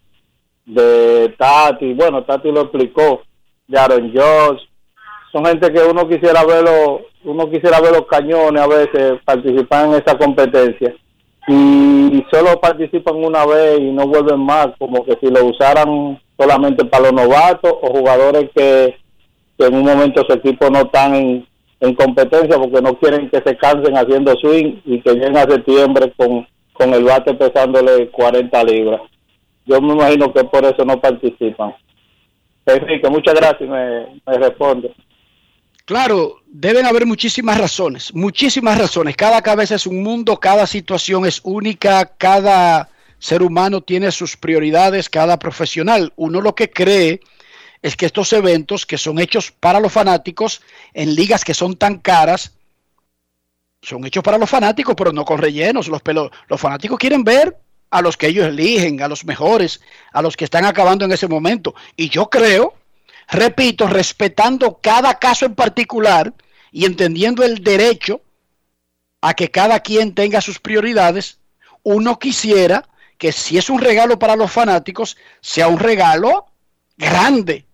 de 0.67 1.35
Tati, 1.37 1.95
bueno, 1.95 2.23
Tati 2.23 2.53
lo 2.53 2.63
explicó, 2.63 3.23
de 3.67 3.77
Aaron 3.77 4.13
Josh, 4.15 4.63
son 5.33 5.45
gente 5.47 5.73
que 5.73 5.83
uno 5.83 6.09
quisiera 6.09 6.45
verlo, 6.45 7.01
uno 7.25 7.51
quisiera 7.51 7.81
ver 7.81 7.91
los 7.91 8.07
cañones 8.07 8.63
a 8.63 8.69
veces 8.69 9.15
participar 9.25 9.87
en 9.87 9.95
esa 9.95 10.17
competencia 10.17 10.95
y 11.49 12.25
solo 12.31 12.61
participan 12.61 13.17
una 13.17 13.45
vez 13.45 13.81
y 13.81 13.91
no 13.91 14.07
vuelven 14.07 14.41
más, 14.41 14.69
como 14.79 15.05
que 15.05 15.17
si 15.21 15.27
lo 15.27 15.45
usaran 15.45 16.21
solamente 16.39 16.85
para 16.85 17.05
los 17.05 17.13
novatos 17.13 17.73
o 17.81 17.89
jugadores 17.89 18.51
que, 18.55 18.97
en 19.59 19.75
un 19.75 19.85
momento 19.85 20.25
su 20.27 20.35
equipo 20.35 20.69
no 20.69 20.81
están 20.81 21.15
en, 21.15 21.47
en 21.81 21.95
competencia 21.95 22.59
porque 22.59 22.83
no 22.83 22.99
quieren 22.99 23.31
que 23.31 23.43
se 23.45 23.57
cansen 23.57 23.97
haciendo 23.97 24.35
swing 24.37 24.81
y 24.85 25.01
que 25.01 25.15
lleguen 25.15 25.37
a 25.37 25.43
septiembre 25.43 26.13
con, 26.17 26.47
con 26.75 26.93
el 26.93 27.05
bate 27.05 27.35
pesándole 27.35 28.11
40 28.11 28.65
libras. 28.65 29.01
Yo 29.65 29.81
me 29.81 29.95
imagino 29.95 30.33
que 30.33 30.45
por 30.45 30.65
eso 30.65 30.85
no 30.85 31.01
participan. 31.01 31.75
Enrique, 32.67 33.09
muchas 33.09 33.35
gracias 33.35 33.69
me, 33.69 34.21
me 34.27 34.39
responde. 34.39 34.93
Claro, 35.87 36.41
deben 36.47 36.85
haber 36.85 37.07
muchísimas 37.07 37.59
razones, 37.59 38.13
muchísimas 38.13 38.77
razones. 38.77 39.17
Cada 39.17 39.41
cabeza 39.41 39.77
es 39.77 39.87
un 39.87 40.03
mundo, 40.03 40.39
cada 40.39 40.67
situación 40.67 41.27
es 41.27 41.41
única, 41.45 42.05
cada 42.19 42.91
ser 43.19 43.43
humano 43.43 43.83
tiene 43.83 44.11
sus 44.13 44.37
prioridades, 44.37 45.09
cada 45.09 45.39
profesional. 45.39 46.13
Uno 46.17 46.41
lo 46.41 46.55
que 46.55 46.71
cree 46.71 47.21
es 47.83 47.97
que 47.97 48.07
estos 48.07 48.33
eventos 48.33 48.87
que 48.87 48.99
son 48.99 49.19
hechos 49.19 49.51
para 49.53 49.81
los 49.81 49.93
fanáticos 49.93 50.63
en 50.93 51.15
ligas 51.15 51.45
que 51.45 51.55
son 51.55 51.77
tan 51.77 51.99
caras, 51.99 52.53
son 53.83 54.05
hechos 54.05 54.23
para 54.23 54.39
los 54.39 54.51
fanáticos, 54.51 54.95
pero 54.97 55.13
no 55.13 55.25
con 55.25 55.39
rellenos. 55.39 55.89
Los, 55.89 56.03
pelo- 56.03 56.31
los 56.49 56.61
fanáticos 56.61 56.99
quieren 56.99 57.23
ver 57.23 57.57
a 57.91 58.03
los 58.03 58.17
que 58.17 58.27
ellos 58.27 58.47
eligen, 58.47 59.01
a 59.03 59.09
los 59.09 59.25
mejores, 59.25 59.81
a 60.13 60.23
los 60.23 60.37
que 60.37 60.45
están 60.45 60.65
acabando 60.65 61.05
en 61.05 61.13
ese 61.13 61.29
momento. 61.29 61.75
Y 61.95 62.09
yo 62.09 62.29
creo, 62.29 62.75
repito, 63.29 63.87
respetando 63.87 64.79
cada 64.83 65.19
caso 65.19 65.47
en 65.47 65.55
particular 65.55 66.35
y 66.73 66.85
entendiendo 66.85 67.45
el 67.45 67.63
derecho 67.63 68.21
a 69.21 69.35
que 69.35 69.51
cada 69.51 69.81
quien 69.81 70.15
tenga 70.15 70.41
sus 70.41 70.59
prioridades, 70.59 71.39
uno 71.85 72.19
quisiera 72.19 72.89
que 73.19 73.33
si 73.33 73.59
es 73.59 73.71
un 73.71 73.81
regalo 73.81 74.19
para 74.19 74.37
los 74.37 74.51
fanáticos, 74.51 75.17
sea 75.41 75.69
un 75.69 75.79
regalo 75.79 76.47
grande. 76.97 77.67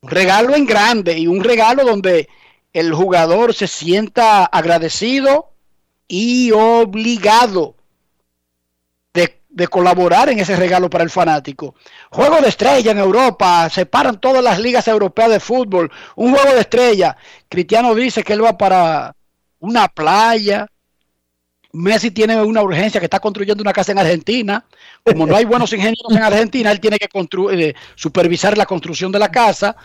Un 0.00 0.10
regalo 0.10 0.54
en 0.56 0.66
grande 0.66 1.18
y 1.18 1.26
un 1.26 1.44
regalo 1.44 1.84
donde 1.84 2.28
el 2.72 2.92
jugador 2.92 3.54
se 3.54 3.68
sienta 3.68 4.44
agradecido 4.44 5.50
y 6.08 6.50
obligado 6.52 7.76
de, 9.14 9.40
de 9.48 9.68
colaborar 9.68 10.30
en 10.30 10.40
ese 10.40 10.56
regalo 10.56 10.90
para 10.90 11.04
el 11.04 11.10
fanático. 11.10 11.74
Juego 12.10 12.40
de 12.40 12.48
estrella 12.48 12.90
en 12.90 12.98
Europa, 12.98 13.68
se 13.70 13.86
paran 13.86 14.20
todas 14.20 14.42
las 14.42 14.58
ligas 14.58 14.88
europeas 14.88 15.30
de 15.30 15.40
fútbol, 15.40 15.90
un 16.16 16.34
juego 16.34 16.54
de 16.54 16.60
estrella. 16.60 17.16
Cristiano 17.48 17.94
dice 17.94 18.24
que 18.24 18.32
él 18.32 18.44
va 18.44 18.56
para 18.56 19.14
una 19.60 19.88
playa. 19.88 20.66
Messi 21.72 22.10
tiene 22.10 22.40
una 22.42 22.62
urgencia 22.62 23.00
que 23.00 23.06
está 23.06 23.18
construyendo 23.18 23.62
una 23.62 23.72
casa 23.72 23.92
en 23.92 23.98
Argentina. 23.98 24.64
Como 25.02 25.26
no 25.26 25.36
hay 25.36 25.44
buenos 25.44 25.72
ingenieros 25.72 26.10
en 26.10 26.22
Argentina, 26.22 26.70
él 26.70 26.80
tiene 26.80 26.98
que 26.98 27.08
eh, 27.52 27.74
supervisar 27.94 28.56
la 28.58 28.66
construcción 28.66 29.10
de 29.10 29.18
la 29.18 29.30
casa. 29.30 29.76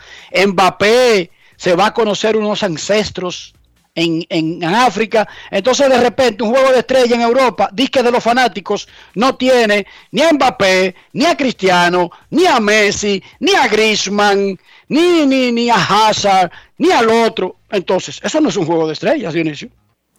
Mbappé 0.46 1.32
se 1.56 1.76
va 1.76 1.88
a 1.88 1.94
conocer 1.94 2.36
unos 2.36 2.62
ancestros 2.64 3.54
en, 3.96 4.26
en 4.30 4.64
África. 4.64 5.28
Entonces, 5.50 5.90
de 5.90 6.00
repente, 6.00 6.44
un 6.44 6.52
juego 6.52 6.72
de 6.72 6.80
estrella 6.80 7.16
en 7.16 7.22
Europa, 7.22 7.70
disque 7.72 8.04
de 8.04 8.12
los 8.12 8.24
fanáticos, 8.24 8.88
no 9.16 9.36
tiene 9.36 9.88
ni 10.12 10.22
a 10.22 10.34
Mbappé, 10.34 10.94
ni 11.14 11.26
a 11.26 11.36
Cristiano, 11.36 12.12
ni 12.30 12.46
a 12.46 12.60
Messi, 12.60 13.24
ni 13.40 13.56
a 13.56 13.68
Griezmann, 13.68 14.60
ni, 14.90 15.26
ni, 15.26 15.52
ni 15.52 15.70
a 15.70 15.76
Hazard, 15.76 16.52
ni 16.78 16.92
al 16.92 17.10
otro. 17.10 17.56
Entonces, 17.72 18.20
eso 18.22 18.40
no 18.40 18.50
es 18.50 18.58
un 18.58 18.66
juego 18.66 18.88
de 18.88 18.94
estrellas, 18.94 19.34
Dionisio. 19.34 19.70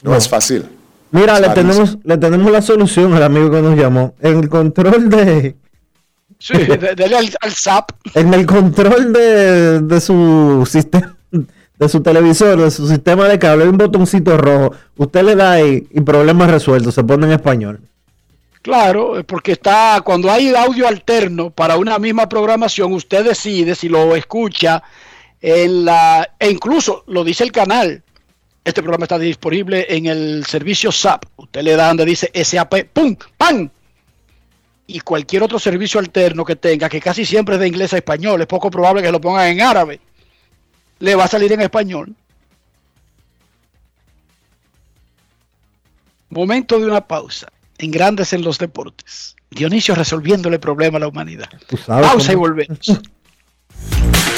No 0.02 0.16
es 0.16 0.28
fácil. 0.28 0.77
Mira, 1.10 1.40
le 1.40 1.48
tenemos, 1.50 1.98
le 2.04 2.18
tenemos 2.18 2.52
la 2.52 2.60
solución 2.62 3.14
al 3.14 3.22
amigo 3.22 3.50
que 3.50 3.62
nos 3.62 3.76
llamó. 3.78 4.14
En 4.20 4.38
el 4.40 4.48
control 4.48 5.08
de. 5.08 5.56
Sí, 6.38 6.54
de- 6.56 6.94
dele 6.94 7.16
al, 7.16 7.28
al 7.40 7.52
zap. 7.52 7.90
En 8.14 8.32
el 8.34 8.46
control 8.46 9.12
de, 9.12 9.80
de 9.80 10.00
su 10.00 10.66
sistema. 10.70 11.14
De 11.78 11.88
su 11.88 12.02
televisor, 12.02 12.60
de 12.60 12.72
su 12.72 12.88
sistema 12.88 13.28
de 13.28 13.38
cable, 13.38 13.62
hay 13.62 13.70
un 13.70 13.78
botoncito 13.78 14.36
rojo. 14.36 14.74
Usted 14.96 15.22
le 15.22 15.36
da 15.36 15.52
ahí 15.52 15.86
y 15.92 16.00
problema 16.00 16.48
resuelto. 16.48 16.90
Se 16.90 17.04
pone 17.04 17.26
en 17.26 17.32
español. 17.32 17.80
Claro, 18.62 19.16
eh, 19.16 19.22
porque 19.22 19.52
está 19.52 20.00
cuando 20.04 20.28
hay 20.30 20.52
audio 20.54 20.88
alterno 20.88 21.50
para 21.50 21.76
una 21.76 22.00
misma 22.00 22.28
programación, 22.28 22.92
usted 22.92 23.24
decide 23.24 23.76
si 23.76 23.88
lo 23.88 24.16
escucha 24.16 24.82
en 25.40 25.84
la 25.84 26.28
e 26.40 26.50
incluso 26.50 27.04
lo 27.06 27.22
dice 27.22 27.44
el 27.44 27.52
canal. 27.52 28.02
Este 28.68 28.82
programa 28.82 29.06
está 29.06 29.18
disponible 29.18 29.86
en 29.88 30.04
el 30.04 30.44
servicio 30.44 30.92
SAP. 30.92 31.24
Usted 31.36 31.62
le 31.62 31.74
da 31.74 31.88
donde 31.88 32.04
dice 32.04 32.30
SAP, 32.34 32.92
pum, 32.92 33.16
pam. 33.38 33.70
Y 34.86 35.00
cualquier 35.00 35.42
otro 35.42 35.58
servicio 35.58 35.98
alterno 35.98 36.44
que 36.44 36.54
tenga, 36.54 36.86
que 36.90 37.00
casi 37.00 37.24
siempre 37.24 37.54
es 37.54 37.62
de 37.62 37.68
inglés 37.68 37.94
a 37.94 37.96
español, 37.96 38.42
es 38.42 38.46
poco 38.46 38.70
probable 38.70 39.00
que 39.00 39.10
lo 39.10 39.22
pongan 39.22 39.48
en 39.48 39.62
árabe. 39.62 40.00
Le 40.98 41.14
va 41.14 41.24
a 41.24 41.28
salir 41.28 41.50
en 41.50 41.62
español. 41.62 42.14
Momento 46.28 46.78
de 46.78 46.88
una 46.88 47.00
pausa. 47.00 47.48
En 47.78 47.90
Grandes 47.90 48.34
en 48.34 48.42
los 48.42 48.58
Deportes. 48.58 49.34
Dionisio 49.48 49.94
resolviéndole 49.94 50.56
el 50.56 50.60
problema 50.60 50.98
a 50.98 51.00
la 51.00 51.08
humanidad. 51.08 51.48
Pausa 51.86 52.32
y 52.32 52.36
volvemos. 52.36 52.80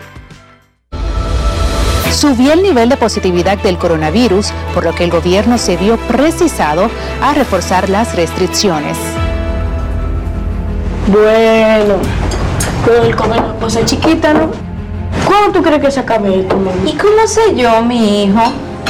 Subió 2.11 2.53
el 2.53 2.61
nivel 2.61 2.89
de 2.89 2.97
positividad 2.97 3.57
del 3.57 3.77
coronavirus, 3.77 4.51
por 4.73 4.83
lo 4.83 4.93
que 4.93 5.05
el 5.05 5.11
gobierno 5.11 5.57
se 5.57 5.77
vio 5.77 5.97
precisado 5.97 6.89
a 7.21 7.33
reforzar 7.33 7.89
las 7.89 8.15
restricciones. 8.15 8.97
Bueno, 11.07 11.95
pero 12.85 13.03
el 13.03 13.15
comer 13.15 13.39
una 13.41 13.59
cosa 13.59 13.83
chiquita, 13.85 14.33
¿no? 14.33 14.51
¿Cuándo 15.25 15.59
tú 15.59 15.63
crees 15.63 15.81
que 15.81 15.91
se 15.91 15.99
acabe 16.01 16.41
esto, 16.41 16.57
mami? 16.57 16.91
¿Y 16.91 16.93
cómo 16.95 17.25
sé 17.25 17.55
yo, 17.55 17.81
mi 17.81 18.25
hijo? 18.25 18.41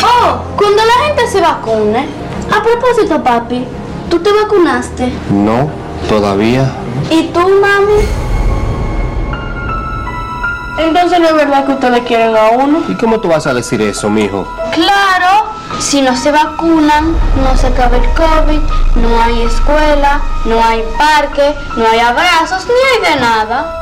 Oh, 0.03 0.41
cuando 0.57 0.84
la 0.84 1.06
gente 1.07 1.27
se 1.27 1.39
vacune. 1.39 2.07
A 2.52 2.64
propósito, 2.64 3.23
papi, 3.23 3.64
¿tú 4.10 4.19
te 4.19 4.30
vacunaste? 4.34 5.11
No, 5.30 5.69
todavía. 6.10 6.69
¿Y 7.10 7.27
tú, 7.27 7.39
mami? 7.39 8.02
Entonces 10.77 11.19
no 11.19 11.27
es 11.27 11.35
verdad 11.35 11.65
que 11.65 11.73
ustedes 11.73 12.02
quieren 12.02 12.35
a 12.35 12.49
uno. 12.52 12.84
¿Y 12.88 12.95
cómo 12.95 13.19
tú 13.19 13.27
vas 13.27 13.45
a 13.48 13.53
decir 13.53 13.81
eso, 13.81 14.10
mijo? 14.10 14.48
Claro, 14.73 15.48
si 15.80 16.02
no 16.02 16.15
se 16.15 16.31
vacunan, 16.31 17.14
no 17.43 17.57
se 17.57 17.68
acaba 17.68 17.98
el 17.98 18.03
COVID, 18.14 18.60
no 18.95 19.22
hay 19.22 19.41
escuela, 19.41 20.22
no 20.45 20.64
hay 20.64 20.84
parque, 20.98 21.56
no 21.76 21.85
hay 21.88 21.99
abrazos, 21.99 22.65
ni 22.68 23.07
hay 23.07 23.14
de 23.14 23.22
nada. 23.22 23.77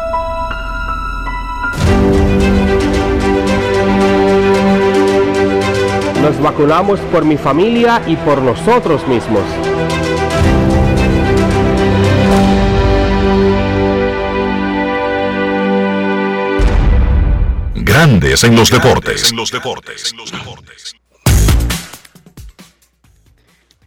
Nos 6.21 6.41
vacunamos 6.41 6.99
por 7.11 7.23
mi 7.23 7.37
familia 7.37 8.01
y 8.05 8.15
por 8.17 8.41
nosotros 8.41 9.07
mismos. 9.07 9.43
Grandes 17.89 18.43
en 18.43 18.55
los 18.55 18.69
deportes. 18.69 19.33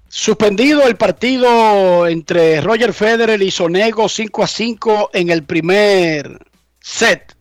Suspendido 0.08 0.88
el 0.88 0.96
partido 0.96 2.08
entre 2.08 2.60
Roger 2.62 2.92
Federer 2.94 3.40
y 3.40 3.52
Sonego 3.52 4.08
5 4.08 4.42
a 4.42 4.46
5 4.48 5.10
en 5.12 5.30
el 5.30 5.44
primer 5.44 6.44
set 6.80 7.36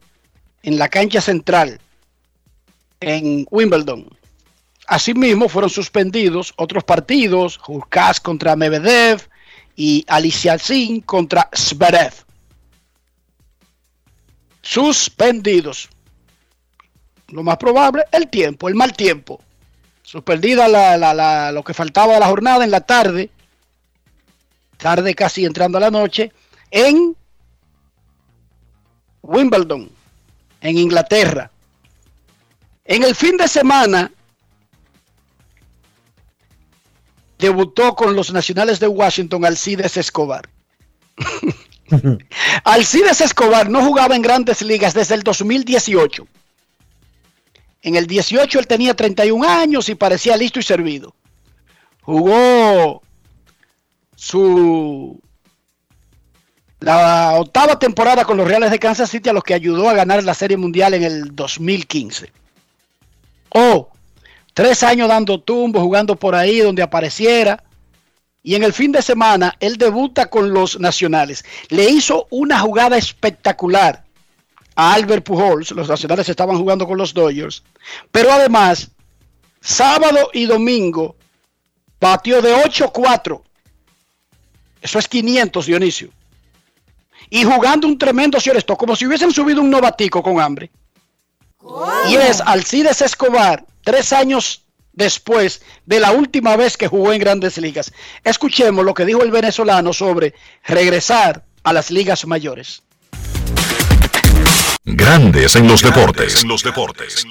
en 0.61 0.77
la 0.77 0.87
cancha 0.87 1.19
central 1.19 1.81
en 2.99 3.47
Wimbledon. 3.49 4.07
Asimismo 4.85 5.49
fueron 5.49 5.71
suspendidos 5.71 6.53
otros 6.57 6.83
partidos, 6.83 7.59
Hurkacz 7.67 8.19
contra 8.19 8.55
Medvedev 8.55 9.27
y 9.75 10.05
Alicia 10.07 10.59
Sin 10.59 11.01
contra 11.01 11.49
Zverev. 11.55 12.13
Suspendidos. 14.61 15.89
Lo 17.31 17.43
más 17.43 17.57
probable, 17.57 18.03
el 18.11 18.29
tiempo, 18.29 18.67
el 18.67 18.75
mal 18.75 18.93
tiempo. 18.93 19.39
Suspendida 20.03 20.67
la, 20.67 20.97
la- 20.97 21.13
la- 21.13 21.51
lo 21.51 21.63
que 21.63 21.73
faltaba 21.73 22.13
de 22.15 22.19
la 22.19 22.27
jornada 22.27 22.63
en 22.63 22.71
la 22.71 22.81
tarde, 22.81 23.29
tarde 24.77 25.15
casi 25.15 25.45
entrando 25.45 25.77
a 25.77 25.81
la 25.81 25.91
noche, 25.91 26.31
en 26.69 27.15
Wimbledon, 29.21 29.89
en 30.61 30.77
Inglaterra. 30.77 31.49
En 32.83 33.03
el 33.03 33.15
fin 33.15 33.37
de 33.37 33.47
semana 33.47 34.11
debutó 37.37 37.95
con 37.95 38.15
los 38.15 38.31
Nacionales 38.33 38.79
de 38.79 38.87
Washington 38.87 39.45
Alcides 39.45 39.97
Escobar. 39.97 40.49
Alcides 42.63 43.21
Escobar 43.21 43.69
no 43.69 43.83
jugaba 43.85 44.15
en 44.15 44.21
grandes 44.21 44.61
ligas 44.61 44.93
desde 44.93 45.15
el 45.15 45.23
2018. 45.23 46.27
En 47.81 47.95
el 47.95 48.07
18 48.07 48.59
él 48.59 48.67
tenía 48.67 48.93
31 48.95 49.47
años 49.47 49.89
y 49.89 49.95
parecía 49.95 50.37
listo 50.37 50.59
y 50.59 50.63
servido. 50.63 51.15
Jugó 52.01 53.01
su 54.15 55.19
la 56.79 57.35
octava 57.39 57.77
temporada 57.77 58.25
con 58.25 58.37
los 58.37 58.47
Reales 58.47 58.71
de 58.71 58.79
Kansas 58.79 59.09
City 59.09 59.29
a 59.29 59.33
los 59.33 59.43
que 59.43 59.53
ayudó 59.53 59.87
a 59.87 59.93
ganar 59.93 60.23
la 60.23 60.33
Serie 60.33 60.57
Mundial 60.57 60.95
en 60.95 61.03
el 61.03 61.35
2015. 61.35 62.31
Oh, 63.49 63.91
Tres 64.53 64.83
años 64.83 65.07
dando 65.07 65.39
tumbo, 65.39 65.79
jugando 65.79 66.15
por 66.15 66.35
ahí 66.35 66.59
donde 66.59 66.83
apareciera. 66.83 67.63
Y 68.43 68.55
en 68.55 68.63
el 68.63 68.73
fin 68.73 68.91
de 68.91 69.01
semana, 69.01 69.55
él 69.59 69.77
debuta 69.77 70.29
con 70.29 70.51
los 70.51 70.79
nacionales. 70.79 71.45
Le 71.69 71.89
hizo 71.89 72.27
una 72.31 72.59
jugada 72.59 72.97
espectacular 72.97 74.03
a 74.75 74.93
Albert 74.93 75.23
Pujols. 75.23 75.71
Los 75.71 75.87
nacionales 75.87 76.27
estaban 76.29 76.57
jugando 76.57 76.87
con 76.87 76.97
los 76.97 77.13
Dodgers. 77.13 77.63
Pero 78.11 78.31
además, 78.31 78.91
sábado 79.59 80.29
y 80.33 80.45
domingo, 80.45 81.15
batió 81.99 82.41
de 82.41 82.53
8-4. 82.53 83.41
Eso 84.81 84.99
es 84.99 85.07
500, 85.07 85.65
Dionisio. 85.65 86.09
Y 87.29 87.43
jugando 87.43 87.87
un 87.87 87.97
tremendo 87.97 88.37
esto 88.37 88.75
como 88.75 88.95
si 88.95 89.05
hubiesen 89.05 89.31
subido 89.31 89.61
un 89.61 89.69
novatico 89.69 90.21
con 90.21 90.41
hambre. 90.41 90.71
Y 92.09 92.15
es 92.15 92.41
Alcides 92.41 93.01
Escobar, 93.01 93.65
tres 93.83 94.11
años 94.11 94.63
después 94.93 95.61
de 95.85 95.99
la 95.99 96.11
última 96.11 96.55
vez 96.55 96.75
que 96.75 96.87
jugó 96.87 97.13
en 97.13 97.19
grandes 97.19 97.57
ligas. 97.57 97.93
Escuchemos 98.23 98.83
lo 98.83 98.93
que 98.93 99.05
dijo 99.05 99.23
el 99.23 99.31
venezolano 99.31 99.93
sobre 99.93 100.33
regresar 100.65 101.45
a 101.63 101.73
las 101.73 101.91
ligas 101.91 102.25
mayores. 102.25 102.83
Grandes 104.93 105.55
en 105.55 105.67
los 105.67 105.81
deportes. 105.81 106.43
En 106.43 106.49
los 106.49 106.63
deportes. 106.63 107.25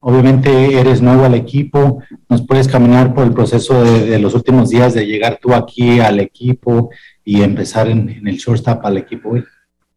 Obviamente 0.00 0.80
eres 0.80 1.02
nuevo 1.02 1.24
al 1.24 1.34
equipo, 1.34 2.02
nos 2.28 2.46
puedes 2.46 2.68
caminar 2.68 3.12
por 3.12 3.24
el 3.24 3.34
proceso 3.34 3.82
de, 3.84 4.18
los 4.18 4.34
últimos 4.34 4.70
días 4.70 4.94
de 4.94 5.06
llegar 5.06 5.38
tú 5.42 5.52
aquí 5.52 6.00
al 6.00 6.20
equipo 6.20 6.90
y 7.22 7.42
empezar 7.42 7.88
en, 7.88 8.08
el 8.26 8.36
shortstop 8.36 8.86
al 8.86 8.96
equipo 8.96 9.30
hoy. 9.30 9.44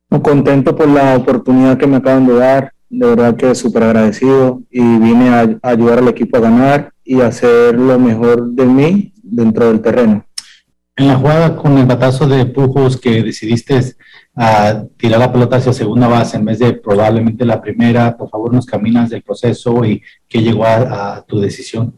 Muy 0.09 0.21
contento 0.21 0.75
por 0.75 0.89
la 0.89 1.15
oportunidad 1.15 1.77
que 1.77 1.87
me 1.87 1.97
acaban 1.97 2.27
de 2.27 2.33
dar, 2.33 2.73
de 2.89 3.07
verdad 3.07 3.37
que 3.37 3.55
súper 3.55 3.83
agradecido 3.83 4.61
y 4.69 4.81
vine 4.81 5.29
a, 5.29 5.57
ayudar 5.61 5.99
al 5.99 6.09
equipo 6.09 6.37
a 6.37 6.41
ganar 6.41 6.91
y 7.05 7.21
hacer 7.21 7.75
lo 7.75 7.97
mejor 7.97 8.49
de 8.49 8.65
mí 8.65 9.13
dentro 9.23 9.67
del 9.67 9.81
terreno. 9.81 10.25
En 10.97 11.07
la 11.07 11.15
jugada 11.15 11.55
con 11.55 11.77
el 11.77 11.85
batazo 11.85 12.27
de 12.27 12.45
Pujos 12.45 12.99
que 12.99 13.23
decidiste 13.23 13.79
a 14.35 14.83
tirar 14.97 15.19
la 15.19 15.31
pelota 15.31 15.55
hacia 15.55 15.71
segunda 15.71 16.07
base 16.07 16.37
en 16.37 16.45
vez 16.45 16.59
de 16.59 16.73
probablemente 16.73 17.45
la 17.45 17.61
primera, 17.61 18.17
por 18.17 18.29
favor 18.29 18.53
nos 18.53 18.65
caminas 18.65 19.09
del 19.09 19.23
proceso 19.23 19.85
y 19.85 20.01
qué 20.27 20.41
llegó 20.41 20.65
a, 20.65 21.23
tu 21.27 21.39
decisión. 21.39 21.97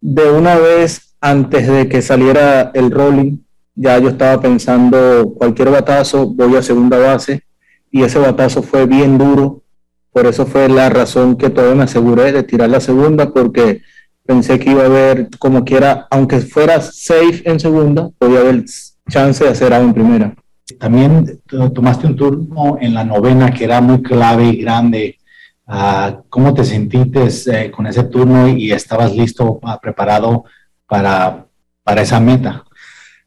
De 0.00 0.30
una 0.30 0.56
vez 0.56 1.14
antes 1.20 1.68
de 1.68 1.88
que 1.88 2.00
saliera 2.00 2.70
el 2.74 2.90
rolling, 2.90 3.38
ya 3.74 3.98
yo 3.98 4.08
estaba 4.08 4.40
pensando 4.40 5.34
cualquier 5.36 5.70
batazo, 5.70 6.26
voy 6.26 6.56
a 6.56 6.62
segunda 6.62 6.98
base 6.98 7.42
y 7.90 8.02
ese 8.02 8.18
batazo 8.18 8.62
fue 8.62 8.86
bien 8.86 9.18
duro, 9.18 9.62
por 10.10 10.26
eso 10.26 10.46
fue 10.46 10.68
la 10.68 10.88
razón 10.88 11.36
que 11.36 11.50
todavía 11.50 11.76
me 11.76 11.84
aseguré 11.84 12.32
de 12.32 12.42
tirar 12.42 12.70
la 12.70 12.80
segunda 12.80 13.32
porque 13.32 13.82
pensé 14.24 14.58
que 14.58 14.70
iba 14.70 14.82
a 14.82 14.86
haber 14.86 15.28
como 15.38 15.64
quiera, 15.64 16.06
aunque 16.10 16.40
fuera 16.40 16.80
safe 16.80 17.42
en 17.44 17.58
segunda, 17.60 18.10
podía 18.18 18.40
haber 18.40 18.64
chance 19.08 19.44
de 19.44 19.50
hacer 19.50 19.72
algo 19.72 19.88
en 19.88 19.94
primera. 19.94 20.34
También 20.78 21.40
tomaste 21.74 22.06
un 22.06 22.16
turno 22.16 22.78
en 22.80 22.94
la 22.94 23.04
novena 23.04 23.50
que 23.50 23.64
era 23.64 23.80
muy 23.80 24.02
clave 24.02 24.44
y 24.44 24.62
grande. 24.62 25.18
Ah, 25.66 26.22
¿Cómo 26.28 26.54
te 26.54 26.64
sentiste 26.64 27.28
eh, 27.52 27.70
con 27.70 27.86
ese 27.86 28.04
turno 28.04 28.48
y 28.48 28.72
estabas 28.72 29.14
listo, 29.14 29.60
ah, 29.62 29.80
preparado 29.80 30.44
para, 30.86 31.46
para 31.82 32.02
esa 32.02 32.20
meta? 32.20 32.64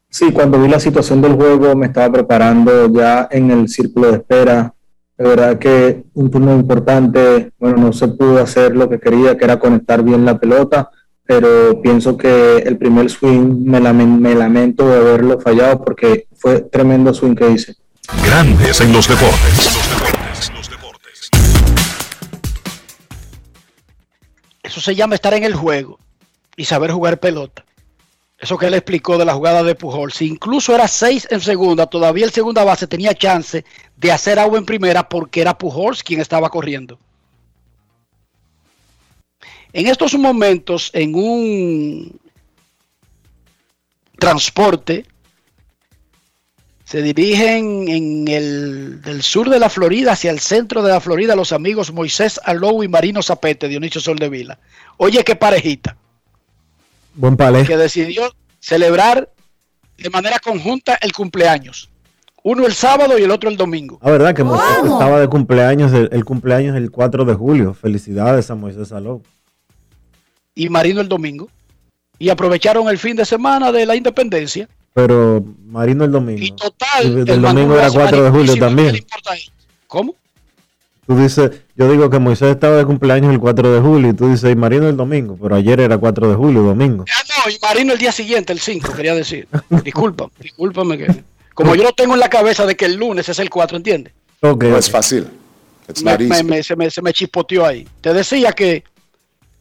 Sí, 0.08 0.32
cuando 0.32 0.60
vi 0.60 0.68
la 0.68 0.80
situación 0.80 1.20
del 1.20 1.34
juego 1.34 1.76
me 1.76 1.86
estaba 1.86 2.10
preparando 2.10 2.92
ya 2.92 3.28
en 3.30 3.50
el 3.50 3.68
círculo 3.68 4.10
de 4.10 4.18
espera. 4.18 4.72
De 5.18 5.24
verdad 5.26 5.58
que 5.58 6.04
un 6.12 6.30
turno 6.30 6.54
importante, 6.54 7.50
bueno, 7.58 7.78
no 7.78 7.92
se 7.92 8.08
pudo 8.08 8.38
hacer 8.38 8.76
lo 8.76 8.88
que 8.88 9.00
quería, 9.00 9.36
que 9.36 9.44
era 9.44 9.58
conectar 9.58 10.02
bien 10.02 10.24
la 10.26 10.38
pelota, 10.38 10.90
pero 11.24 11.80
pienso 11.82 12.16
que 12.16 12.58
el 12.58 12.78
primer 12.78 13.10
swing 13.10 13.64
me, 13.64 13.80
me 13.80 14.34
lamento 14.34 14.88
de 14.88 14.98
haberlo 14.98 15.40
fallado 15.40 15.82
porque 15.84 16.28
fue 16.36 16.60
tremendo 16.60 17.12
swing 17.12 17.34
que 17.34 17.50
hice. 17.50 17.76
Grandes 18.24 18.80
en 18.80 18.92
los 18.92 19.08
deportes. 19.08 20.50
Los 20.54 20.70
deportes, 20.70 21.30
Eso 24.62 24.80
se 24.80 24.94
llama 24.94 25.16
estar 25.16 25.34
en 25.34 25.44
el 25.44 25.54
juego 25.54 25.98
y 26.56 26.64
saber 26.64 26.92
jugar 26.92 27.18
pelota. 27.18 27.65
Eso 28.38 28.58
que 28.58 28.66
él 28.66 28.74
explicó 28.74 29.16
de 29.16 29.24
la 29.24 29.34
jugada 29.34 29.62
de 29.62 29.74
Pujol. 29.74 30.12
Si 30.12 30.26
incluso 30.26 30.74
era 30.74 30.88
seis 30.88 31.26
en 31.30 31.40
segunda, 31.40 31.86
todavía 31.86 32.26
el 32.26 32.32
segunda 32.32 32.64
base 32.64 32.86
tenía 32.86 33.14
chance 33.14 33.64
de 33.96 34.12
hacer 34.12 34.38
agua 34.38 34.58
en 34.58 34.66
primera 34.66 35.08
porque 35.08 35.40
era 35.40 35.56
Pujols 35.56 36.02
quien 36.02 36.20
estaba 36.20 36.50
corriendo. 36.50 36.98
En 39.72 39.86
estos 39.86 40.14
momentos, 40.14 40.90
en 40.92 41.14
un 41.14 42.20
transporte, 44.18 45.06
se 46.84 47.02
dirigen 47.02 47.88
en 47.88 48.28
el 48.28 49.02
del 49.02 49.22
sur 49.22 49.50
de 49.50 49.58
la 49.58 49.68
Florida 49.70 50.12
hacia 50.12 50.30
el 50.30 50.40
centro 50.40 50.82
de 50.82 50.92
la 50.92 51.00
Florida 51.00 51.34
los 51.34 51.52
amigos 51.52 51.92
Moisés 51.92 52.38
Alou 52.44 52.82
y 52.84 52.88
Marino 52.88 53.22
Zapete, 53.22 53.66
Dionisio 53.66 54.00
Sol 54.00 54.18
de 54.18 54.28
Vila. 54.28 54.58
Oye, 54.98 55.24
qué 55.24 55.36
parejita. 55.36 55.96
Buen. 57.16 57.36
Que 57.66 57.76
decidió 57.76 58.22
celebrar 58.60 59.30
de 59.98 60.10
manera 60.10 60.38
conjunta 60.38 60.98
el 61.00 61.12
cumpleaños. 61.12 61.90
Uno 62.42 62.66
el 62.66 62.74
sábado 62.74 63.18
y 63.18 63.22
el 63.22 63.30
otro 63.30 63.50
el 63.50 63.56
domingo. 63.56 63.98
La 64.02 64.10
verdad 64.12 64.34
que 64.34 64.44
Moisés 64.44 64.84
estaba 64.84 65.18
de 65.18 65.26
cumpleaños, 65.26 65.92
el, 65.92 66.08
el, 66.12 66.24
cumpleaños 66.24 66.76
el 66.76 66.90
4 66.90 67.24
de 67.24 67.34
julio. 67.34 67.74
Felicidades 67.74 68.50
a 68.50 68.54
Moisés 68.54 68.92
Alou 68.92 69.22
y 70.56 70.68
Marino 70.68 71.00
el 71.00 71.08
domingo. 71.08 71.48
Y 72.18 72.30
aprovecharon 72.30 72.88
el 72.88 72.98
fin 72.98 73.14
de 73.14 73.26
semana 73.26 73.70
de 73.70 73.86
la 73.86 73.94
independencia. 73.94 74.68
Pero 74.94 75.44
Marino 75.66 76.04
el 76.04 76.10
domingo. 76.10 76.42
Y 76.42 76.50
total. 76.52 77.28
el, 77.28 77.42
domingo 77.42 77.78
era 77.78 77.90
4 77.90 78.24
de 78.24 78.30
julio 78.30 78.56
también. 78.56 79.06
¿Cómo? 79.86 80.16
Tú 81.06 81.16
dices, 81.16 81.50
yo 81.76 81.90
digo 81.90 82.10
que 82.10 82.18
Moisés 82.18 82.50
estaba 82.50 82.76
de 82.76 82.84
cumpleaños 82.84 83.32
el 83.32 83.38
4 83.38 83.72
de 83.72 83.80
julio 83.80 84.10
y 84.10 84.14
tú 84.14 84.28
dices, 84.28 84.50
y 84.50 84.56
Marino 84.56 84.88
el 84.88 84.96
domingo, 84.96 85.38
pero 85.40 85.54
ayer 85.54 85.78
era 85.78 85.96
4 85.96 86.30
de 86.30 86.34
julio, 86.34 86.62
domingo. 86.62 87.04
Ah, 87.08 87.22
no, 87.28 87.50
y 87.50 87.58
Marino 87.62 87.92
el 87.92 87.98
día 87.98 88.10
siguiente, 88.10 88.52
el 88.52 88.58
5, 88.58 88.92
quería 88.92 89.14
decir. 89.14 89.46
Disculpa, 89.84 90.28
discúlpame 90.40 90.98
que... 90.98 91.24
Como 91.54 91.74
yo 91.74 91.84
lo 91.84 91.92
tengo 91.92 92.14
en 92.14 92.20
la 92.20 92.28
cabeza 92.28 92.66
de 92.66 92.76
que 92.76 92.84
el 92.84 92.96
lunes 92.96 93.28
es 93.28 93.38
el 93.38 93.48
4, 93.48 93.76
¿entiendes? 93.78 94.12
Okay, 94.40 94.70
no 94.70 94.76
es 94.76 94.90
fácil. 94.90 95.26
Me, 96.04 96.62
se, 96.62 96.76
me, 96.76 96.90
se 96.90 97.02
me 97.02 97.12
chispoteó 97.12 97.64
ahí. 97.64 97.88
Te 98.00 98.12
decía 98.12 98.52
que 98.52 98.84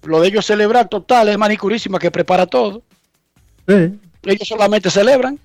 lo 0.04 0.20
de 0.20 0.28
ellos 0.28 0.46
celebrar 0.46 0.90
total 0.90 1.30
es 1.30 1.38
manicurísima 1.38 2.00
que 2.00 2.12
prepara 2.12 2.46
todo. 2.46 2.82
Ellos 3.68 4.48
solamente 4.48 4.90
celebran. 4.90 5.40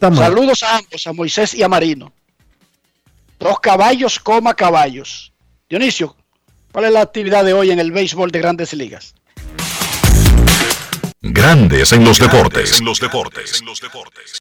Saludos 0.00 0.62
a 0.62 0.78
ambos, 0.78 1.06
a 1.06 1.12
Moisés 1.12 1.54
y 1.54 1.62
a 1.62 1.68
Marino. 1.68 2.12
Dos 3.44 3.60
caballos, 3.60 4.18
coma 4.20 4.54
caballos. 4.54 5.30
Dionisio, 5.68 6.16
¿cuál 6.72 6.86
es 6.86 6.92
la 6.92 7.02
actividad 7.02 7.44
de 7.44 7.52
hoy 7.52 7.70
en 7.72 7.78
el 7.78 7.92
béisbol 7.92 8.30
de 8.30 8.38
grandes 8.38 8.72
ligas? 8.72 9.14
Grandes 11.20 11.92
en 11.92 12.06
los 12.06 12.18
deportes. 12.18 12.78
En 12.78 12.86
los 12.86 12.98
deportes. 13.00 13.60
En 13.60 13.66
los 13.66 13.80
deportes. 13.80 14.38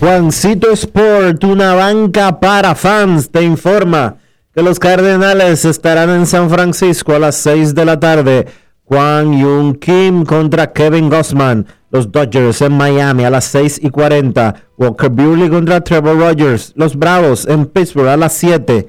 Juancito 0.00 0.72
Sport, 0.72 1.44
una 1.44 1.74
banca 1.74 2.40
para 2.40 2.74
fans, 2.74 3.30
te 3.30 3.42
informa 3.42 4.16
que 4.52 4.62
los 4.62 4.80
Cardenales 4.80 5.64
estarán 5.64 6.10
en 6.10 6.26
San 6.26 6.50
Francisco 6.50 7.14
a 7.14 7.20
las 7.20 7.36
6 7.36 7.72
de 7.72 7.84
la 7.84 8.00
tarde. 8.00 8.63
Juan 8.86 9.38
Yun 9.38 9.74
Kim 9.74 10.24
contra 10.24 10.72
Kevin 10.72 11.08
Gossman. 11.08 11.66
Los 11.90 12.10
Dodgers 12.10 12.60
en 12.60 12.76
Miami 12.76 13.24
a 13.24 13.30
las 13.30 13.44
6 13.46 13.80
y 13.82 13.90
40. 13.90 14.54
Walker 14.76 15.10
Buehler 15.10 15.50
contra 15.50 15.80
Trevor 15.80 16.18
Rogers. 16.18 16.72
Los 16.76 16.96
Bravos 16.96 17.46
en 17.46 17.66
Pittsburgh 17.66 18.08
a 18.08 18.16
las 18.16 18.32
7. 18.34 18.88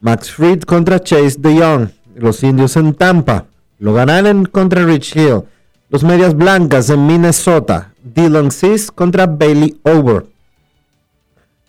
Max 0.00 0.30
Fried 0.30 0.62
contra 0.62 1.00
Chase 1.00 1.36
DeYoung. 1.38 1.90
Los 2.16 2.42
Indios 2.42 2.76
en 2.76 2.94
Tampa. 2.94 3.46
Logan 3.78 4.10
Allen 4.10 4.44
contra 4.44 4.84
Rich 4.84 5.16
Hill. 5.16 5.42
Los 5.88 6.04
Medias 6.04 6.34
Blancas 6.34 6.90
en 6.90 7.06
Minnesota. 7.06 7.92
Dylan 8.02 8.50
Cis 8.50 8.90
contra 8.90 9.26
Bailey 9.26 9.80
Over. 9.84 10.26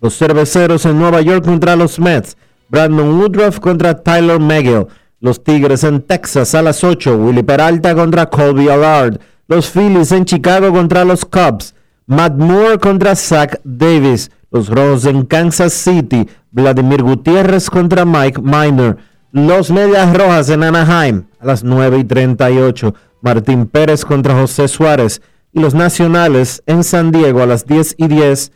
Los 0.02 0.18
Cerveceros 0.18 0.86
en 0.86 0.98
Nueva 0.98 1.22
York 1.22 1.46
contra 1.46 1.76
los 1.76 2.00
Mets. 2.00 2.36
Brandon 2.70 3.20
Woodruff 3.20 3.60
contra 3.60 4.02
Tyler 4.02 4.40
McGill. 4.40 4.88
Los 5.22 5.44
Tigres 5.44 5.84
en 5.84 6.02
Texas 6.02 6.56
a 6.56 6.62
las 6.62 6.84
8. 6.84 7.18
Willy 7.18 7.44
Peralta 7.44 7.94
contra 7.94 8.28
Colby 8.28 8.70
Allard. 8.70 9.20
Los 9.48 9.70
Phillies 9.70 10.12
en 10.14 10.24
Chicago 10.24 10.72
contra 10.72 11.04
los 11.04 11.26
Cubs. 11.26 11.76
Matt 12.06 12.38
Moore 12.38 12.80
contra 12.80 13.16
Zach 13.16 13.60
Davis. 13.64 14.32
Los 14.50 14.70
Rojos 14.70 15.06
en 15.06 15.26
Kansas 15.26 15.74
City. 15.74 16.28
Vladimir 16.52 17.04
Gutiérrez 17.04 17.70
contra 17.70 18.06
Mike 18.06 18.42
Miner. 18.42 18.98
Los 19.32 19.70
Medias 19.72 20.16
Rojas 20.16 20.50
en 20.50 20.64
Anaheim 20.64 21.26
a 21.40 21.46
las 21.46 21.64
9 21.64 22.00
y 22.00 22.04
38. 22.06 22.96
Martín 23.22 23.66
Pérez 23.68 24.06
contra 24.06 24.34
José 24.40 24.68
Suárez. 24.68 25.22
y 25.52 25.60
los 25.60 25.74
Nacionales 25.74 26.64
en 26.68 26.84
San 26.84 27.12
Diego 27.12 27.42
a 27.42 27.46
las 27.46 27.66
10 27.66 27.96
y 27.98 28.08
10. 28.08 28.52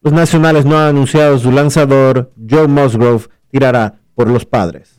Los 0.00 0.12
Nacionales 0.12 0.64
no 0.64 0.78
han 0.78 0.88
anunciado 0.88 1.38
su 1.38 1.52
lanzador, 1.52 2.32
Joe 2.50 2.66
Musgrove, 2.66 3.28
tirará 3.50 4.00
por 4.14 4.28
los 4.28 4.44
padres. 4.44 4.98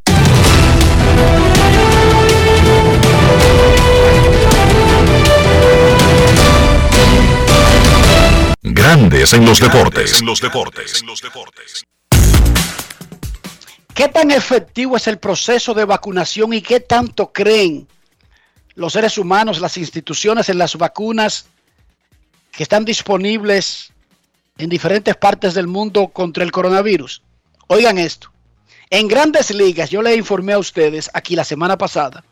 Grandes 8.73 9.33
en 9.33 9.45
los 9.45 9.59
deportes. 9.59 10.21
En 10.21 10.27
los 10.27 10.39
deportes. 10.39 11.03
¿Qué 13.93 14.07
tan 14.07 14.31
efectivo 14.31 14.95
es 14.95 15.07
el 15.07 15.17
proceso 15.17 15.73
de 15.73 15.83
vacunación 15.83 16.53
y 16.53 16.61
qué 16.61 16.79
tanto 16.79 17.33
creen 17.33 17.85
los 18.75 18.93
seres 18.93 19.17
humanos, 19.17 19.59
las 19.59 19.75
instituciones 19.75 20.47
en 20.47 20.57
las 20.57 20.77
vacunas 20.77 21.47
que 22.53 22.63
están 22.63 22.85
disponibles 22.85 23.91
en 24.57 24.69
diferentes 24.69 25.17
partes 25.17 25.53
del 25.53 25.67
mundo 25.67 26.07
contra 26.07 26.45
el 26.45 26.53
coronavirus? 26.53 27.23
Oigan 27.67 27.97
esto. 27.97 28.31
En 28.89 29.09
grandes 29.09 29.51
ligas, 29.51 29.89
yo 29.89 30.01
le 30.01 30.15
informé 30.15 30.53
a 30.53 30.59
ustedes 30.59 31.09
aquí 31.13 31.35
la 31.35 31.43
semana 31.43 31.77
pasada 31.77 32.23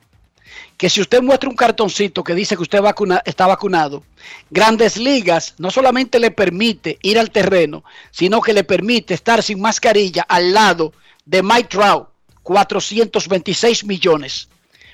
que 0.77 0.89
si 0.89 1.01
usted 1.01 1.21
muestra 1.21 1.49
un 1.49 1.55
cartoncito 1.55 2.23
que 2.23 2.33
dice 2.33 2.55
que 2.55 2.61
usted 2.61 2.79
está 3.25 3.47
vacunado, 3.47 4.03
Grandes 4.49 4.97
Ligas 4.97 5.55
no 5.57 5.71
solamente 5.71 6.19
le 6.19 6.31
permite 6.31 6.97
ir 7.01 7.19
al 7.19 7.31
terreno, 7.31 7.83
sino 8.11 8.41
que 8.41 8.53
le 8.53 8.63
permite 8.63 9.13
estar 9.13 9.43
sin 9.43 9.59
mascarilla 9.59 10.23
al 10.23 10.53
lado 10.53 10.93
de 11.25 11.43
Mike 11.43 11.67
Trout, 11.69 12.07
426 12.43 13.83
millones. 13.83 14.47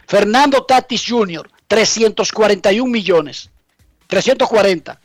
Fernando 0.07 0.63
Tatis 0.63 1.03
Jr., 1.07 1.49
341 1.67 2.91
millones. 2.91 3.49
340. 4.07 4.99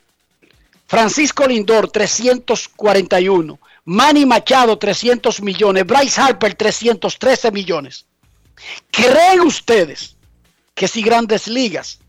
Francisco 0.87 1.47
Lindor, 1.47 1.89
341. 1.89 3.59
Manny 3.85 4.25
Machado, 4.25 4.77
300 4.77 5.41
millones. 5.41 5.85
Bryce 5.85 6.21
Harper, 6.21 6.53
313 6.53 7.51
millones. 7.51 8.05
¿Creen 8.91 9.41
ustedes 9.41 10.15
que 10.73 10.87
si 10.87 11.01
grandes 11.01 11.47
ligas 11.47 11.99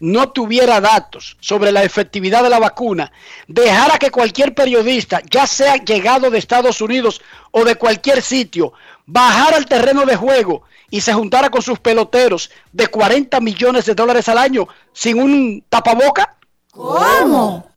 no 0.00 0.30
tuviera 0.30 0.80
datos 0.80 1.36
sobre 1.40 1.72
la 1.72 1.82
efectividad 1.82 2.42
de 2.42 2.50
la 2.50 2.58
vacuna, 2.58 3.10
dejara 3.46 3.98
que 3.98 4.10
cualquier 4.10 4.54
periodista, 4.54 5.20
ya 5.28 5.46
sea 5.46 5.76
llegado 5.76 6.30
de 6.30 6.38
Estados 6.38 6.80
Unidos 6.80 7.20
o 7.50 7.64
de 7.64 7.74
cualquier 7.74 8.22
sitio, 8.22 8.72
bajara 9.06 9.56
al 9.56 9.66
terreno 9.66 10.04
de 10.04 10.16
juego 10.16 10.62
y 10.90 11.00
se 11.00 11.12
juntara 11.12 11.50
con 11.50 11.62
sus 11.62 11.78
peloteros 11.78 12.50
de 12.72 12.86
40 12.86 13.40
millones 13.40 13.86
de 13.86 13.94
dólares 13.94 14.28
al 14.28 14.38
año 14.38 14.68
sin 14.92 15.20
un 15.20 15.64
tapaboca? 15.68 16.36
¿Cómo? 16.70 17.68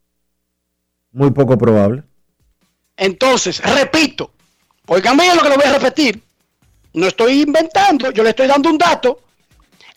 Muy 1.12 1.30
poco 1.30 1.58
probable. 1.58 2.04
Entonces, 2.96 3.60
repito, 3.60 4.32
oigan 4.86 5.16
bien 5.16 5.36
lo 5.36 5.42
que 5.42 5.48
lo 5.48 5.56
voy 5.56 5.64
a 5.64 5.72
repetir. 5.72 6.22
No 6.94 7.06
estoy 7.06 7.42
inventando, 7.42 8.10
yo 8.10 8.22
le 8.22 8.30
estoy 8.30 8.46
dando 8.46 8.70
un 8.70 8.78
dato 8.78 9.20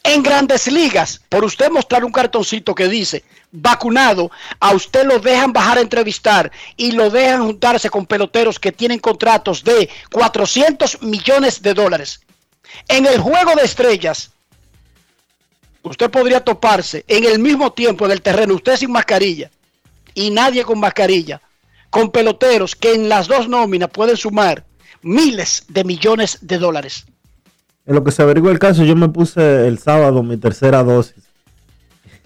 en 0.06 0.22
grandes 0.22 0.68
ligas, 0.68 1.19
por 1.30 1.44
usted 1.44 1.72
mostrar 1.72 2.06
un 2.06 2.11
cartoncito 2.11 2.76
que 2.76 2.88
dice 2.88 3.23
vacunado, 3.52 4.30
a 4.60 4.73
usted 4.73 5.03
lo 5.03 5.18
dejan 5.19 5.52
bajar 5.52 5.80
a 5.80 5.82
entrevistar 5.82 6.52
y 6.77 6.91
lo 6.91 7.10
dejan 7.10 7.45
juntarse 7.45 7.90
con 7.90 8.06
peloteros 8.06 8.60
que 8.60 8.72
tienen 8.72 8.99
contratos 8.99 9.64
de 9.64 9.90
400 10.11 11.02
millones 11.02 11.61
de 11.61 11.73
dólares. 11.73 12.22
En 12.88 13.07
el 13.07 13.19
juego 13.19 13.56
de 13.56 13.64
estrellas, 13.64 14.32
usted 15.82 16.11
podría 16.11 16.44
toparse 16.44 17.03
en 17.07 17.23
el 17.23 17.40
mismo 17.40 17.73
tiempo 17.73 18.06
en 18.06 18.11
el 18.11 18.22
terreno, 18.22 18.53
usted 18.53 18.77
sin 18.77 18.91
mascarilla 18.91 19.49
y 20.14 20.30
nadie 20.30 20.64
con 20.64 20.80
mascarilla, 20.80 21.41
con 21.90 22.11
peloteros 22.11 22.76
que 22.76 22.94
en 22.94 23.10
las 23.10 23.27
dos 23.27 23.48
nóminas 23.48 23.90
pueden 23.90 24.18
sumar 24.18 24.65
miles 25.02 25.64
de 25.68 25.84
millones 25.84 26.38
de 26.41 26.60
dólares. 26.60 27.06
En 27.86 27.95
lo 27.95 28.03
que 28.03 28.12
se 28.12 28.22
averigua 28.22 28.52
el 28.52 28.60
caso, 28.60 28.84
yo 28.84 28.95
me 28.95 29.10
puse 29.10 29.68
el 29.68 29.78
sábado 29.78 30.24
mi 30.24 30.38
tercera 30.38 30.84
dosis. 30.84 31.24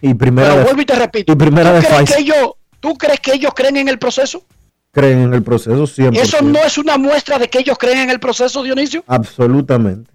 Y 0.02 0.14
primera 0.14 0.52
Pero 0.52 0.64
vuelvo 0.64 0.82
y 0.82 0.86
te 0.86 0.96
repito. 0.96 1.34
Y 1.34 1.36
primera 1.36 1.82
¿tú, 1.82 1.88
crees 1.88 2.10
que 2.10 2.22
ellos, 2.22 2.52
¿Tú 2.80 2.94
crees 2.96 3.20
que 3.20 3.34
ellos 3.34 3.52
creen 3.54 3.78
en 3.78 3.90
el 3.90 4.00
proceso? 4.00 4.44
Creen 4.92 5.20
en 5.20 5.34
el 5.34 5.44
proceso 5.44 5.86
siempre. 5.86 6.22
¿Eso 6.22 6.42
no 6.42 6.60
es 6.60 6.78
una 6.78 6.98
muestra 6.98 7.38
de 7.38 7.50
que 7.50 7.60
ellos 7.60 7.78
creen 7.78 8.00
en 8.00 8.10
el 8.10 8.20
proceso, 8.20 8.64
Dionisio? 8.64 9.04
Absolutamente. 9.08 10.10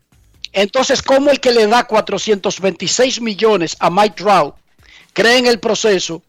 Entonces, 0.53 1.03
¿cómo 1.03 1.31
el 1.31 1.41
que 1.41 1.53
le 1.53 1.66
da 1.66 1.85
426 1.85 3.21
millones 3.21 3.77
a 3.81 3.91
Mike 3.91 4.15
Trout 4.16 4.55
cree 5.12 5.39
en 5.39 5.47
el 5.47 5.61
proceso 5.61 6.23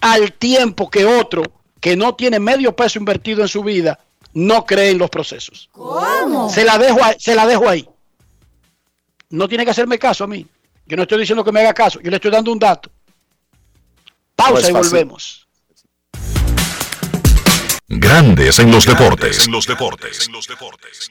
al 0.00 0.32
tiempo 0.32 0.88
que 0.88 1.04
otro 1.04 1.42
que 1.80 1.96
no 1.96 2.14
tiene 2.14 2.38
medio 2.38 2.76
peso 2.76 2.98
invertido 2.98 3.42
en 3.42 3.48
su 3.48 3.62
vida 3.62 3.98
no 4.38 4.64
cree 4.64 4.90
en 4.90 4.98
los 4.98 5.10
procesos. 5.10 5.68
¿Cómo? 5.72 6.48
Se 6.48 6.64
la 6.64 6.78
dejo, 6.78 7.00
se 7.18 7.34
la 7.34 7.44
dejo 7.44 7.68
ahí. 7.68 7.88
No 9.30 9.48
tiene 9.48 9.64
que 9.64 9.72
hacerme 9.72 9.98
caso 9.98 10.24
a 10.24 10.26
mí. 10.28 10.46
Yo 10.86 10.96
no 10.96 11.02
estoy 11.02 11.18
diciendo 11.18 11.44
que 11.44 11.50
me 11.50 11.60
haga 11.60 11.74
caso. 11.74 12.00
Yo 12.00 12.08
le 12.08 12.16
estoy 12.16 12.30
dando 12.30 12.52
un 12.52 12.58
dato. 12.58 12.88
Pausa 14.36 14.70
y 14.70 14.72
volvemos. 14.72 15.46
Grandes 17.88 18.60
en 18.60 18.70
los 18.70 18.86
deportes. 18.86 19.46
En 19.46 19.52
los 19.52 19.66
deportes. 19.66 20.26
En 20.26 20.32
los 20.32 20.46
deportes. 20.46 21.10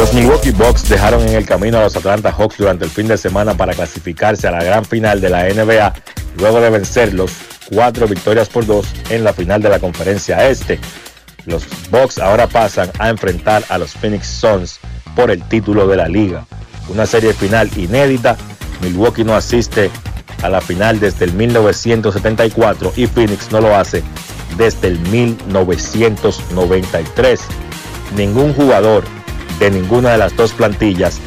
Los 0.00 0.14
Milwaukee 0.14 0.52
Bucks 0.52 0.88
dejaron 0.88 1.20
en 1.28 1.34
el 1.34 1.44
camino 1.44 1.76
a 1.76 1.82
los 1.82 1.94
Atlanta 1.94 2.32
Hawks 2.32 2.56
durante 2.56 2.86
el 2.86 2.90
fin 2.90 3.06
de 3.06 3.18
semana 3.18 3.54
para 3.54 3.74
clasificarse 3.74 4.48
a 4.48 4.50
la 4.50 4.64
gran 4.64 4.86
final 4.86 5.20
de 5.20 5.28
la 5.28 5.46
NBA, 5.46 5.92
luego 6.38 6.58
de 6.58 6.70
vencerlos 6.70 7.32
cuatro 7.68 8.08
victorias 8.08 8.48
por 8.48 8.64
dos 8.64 8.86
en 9.10 9.24
la 9.24 9.34
final 9.34 9.60
de 9.60 9.68
la 9.68 9.78
conferencia 9.78 10.48
este. 10.48 10.80
Los 11.44 11.66
Bucks 11.90 12.18
ahora 12.18 12.46
pasan 12.46 12.90
a 12.98 13.10
enfrentar 13.10 13.62
a 13.68 13.76
los 13.76 13.92
Phoenix 13.92 14.26
Suns 14.26 14.80
por 15.14 15.30
el 15.30 15.42
título 15.42 15.86
de 15.86 15.98
la 15.98 16.08
liga. 16.08 16.46
Una 16.88 17.04
serie 17.04 17.34
final 17.34 17.68
inédita. 17.76 18.38
Milwaukee 18.80 19.24
no 19.24 19.36
asiste 19.36 19.90
a 20.42 20.48
la 20.48 20.62
final 20.62 20.98
desde 20.98 21.26
el 21.26 21.34
1974 21.34 22.94
y 22.96 23.06
Phoenix 23.06 23.52
no 23.52 23.60
lo 23.60 23.76
hace 23.76 24.02
desde 24.56 24.88
el 24.88 24.98
1993. 24.98 27.40
Ningún 28.16 28.54
jugador 28.54 29.04
de 29.60 29.70
ninguna 29.70 30.10
de 30.10 30.18
las 30.18 30.34
dos 30.34 30.52
plantillas 30.52 31.20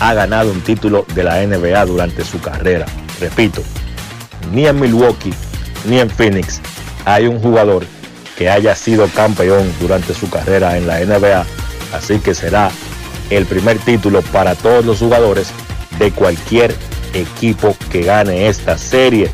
ha 0.00 0.12
ganado 0.12 0.50
un 0.50 0.60
título 0.60 1.06
de 1.14 1.24
la 1.24 1.46
NBA 1.46 1.86
durante 1.86 2.24
su 2.24 2.40
carrera. 2.40 2.84
Repito, 3.20 3.62
ni 4.52 4.66
en 4.66 4.78
Milwaukee 4.78 5.32
ni 5.86 6.00
en 6.00 6.10
Phoenix 6.10 6.60
hay 7.04 7.26
un 7.26 7.40
jugador 7.40 7.86
que 8.36 8.50
haya 8.50 8.74
sido 8.74 9.06
campeón 9.08 9.72
durante 9.80 10.12
su 10.12 10.28
carrera 10.28 10.76
en 10.76 10.86
la 10.86 11.00
NBA, 11.00 11.46
así 11.94 12.18
que 12.18 12.34
será 12.34 12.70
el 13.30 13.46
primer 13.46 13.78
título 13.78 14.20
para 14.20 14.54
todos 14.54 14.84
los 14.84 14.98
jugadores 14.98 15.48
de 15.98 16.10
cualquier 16.10 16.74
equipo 17.14 17.74
que 17.90 18.02
gane 18.02 18.48
esta 18.48 18.76
serie. 18.76 19.30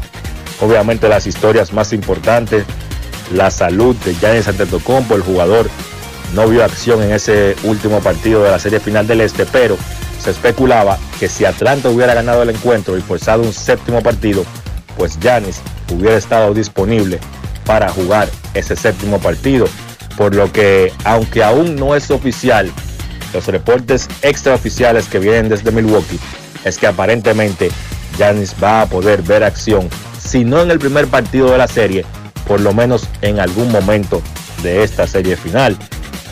Obviamente 0.60 1.08
las 1.08 1.26
historias 1.26 1.72
más 1.72 1.92
importantes, 1.92 2.64
la 3.32 3.50
salud 3.50 3.96
de 4.04 4.14
Giannis 4.14 4.46
Antetokounmpo, 4.46 5.16
el 5.16 5.22
jugador 5.22 5.68
no 6.34 6.48
vio 6.48 6.64
acción 6.64 7.02
en 7.02 7.12
ese 7.12 7.56
último 7.64 8.00
partido 8.00 8.42
de 8.42 8.50
la 8.50 8.58
serie 8.58 8.80
final 8.80 9.06
del 9.06 9.20
Este, 9.20 9.46
pero 9.46 9.76
se 10.22 10.30
especulaba 10.30 10.98
que 11.18 11.28
si 11.28 11.44
Atlanta 11.44 11.88
hubiera 11.88 12.14
ganado 12.14 12.42
el 12.42 12.50
encuentro 12.50 12.96
y 12.96 13.02
forzado 13.02 13.42
un 13.42 13.52
séptimo 13.52 14.02
partido, 14.02 14.44
pues 14.96 15.18
Giannis 15.18 15.60
hubiera 15.92 16.16
estado 16.16 16.54
disponible 16.54 17.18
para 17.66 17.88
jugar 17.88 18.28
ese 18.54 18.76
séptimo 18.76 19.18
partido. 19.18 19.66
Por 20.16 20.34
lo 20.34 20.52
que, 20.52 20.92
aunque 21.04 21.42
aún 21.42 21.76
no 21.76 21.96
es 21.96 22.10
oficial, 22.10 22.70
los 23.32 23.46
reportes 23.46 24.08
extraoficiales 24.22 25.06
que 25.06 25.18
vienen 25.18 25.48
desde 25.48 25.72
Milwaukee 25.72 26.20
es 26.64 26.78
que 26.78 26.86
aparentemente 26.86 27.70
Giannis 28.16 28.54
va 28.62 28.82
a 28.82 28.86
poder 28.86 29.22
ver 29.22 29.42
acción, 29.42 29.88
si 30.22 30.44
no 30.44 30.60
en 30.60 30.70
el 30.70 30.78
primer 30.78 31.08
partido 31.08 31.50
de 31.50 31.58
la 31.58 31.66
serie, 31.66 32.04
por 32.46 32.60
lo 32.60 32.72
menos 32.72 33.08
en 33.22 33.40
algún 33.40 33.72
momento 33.72 34.22
de 34.62 34.82
esta 34.84 35.06
serie 35.06 35.36
final. 35.36 35.76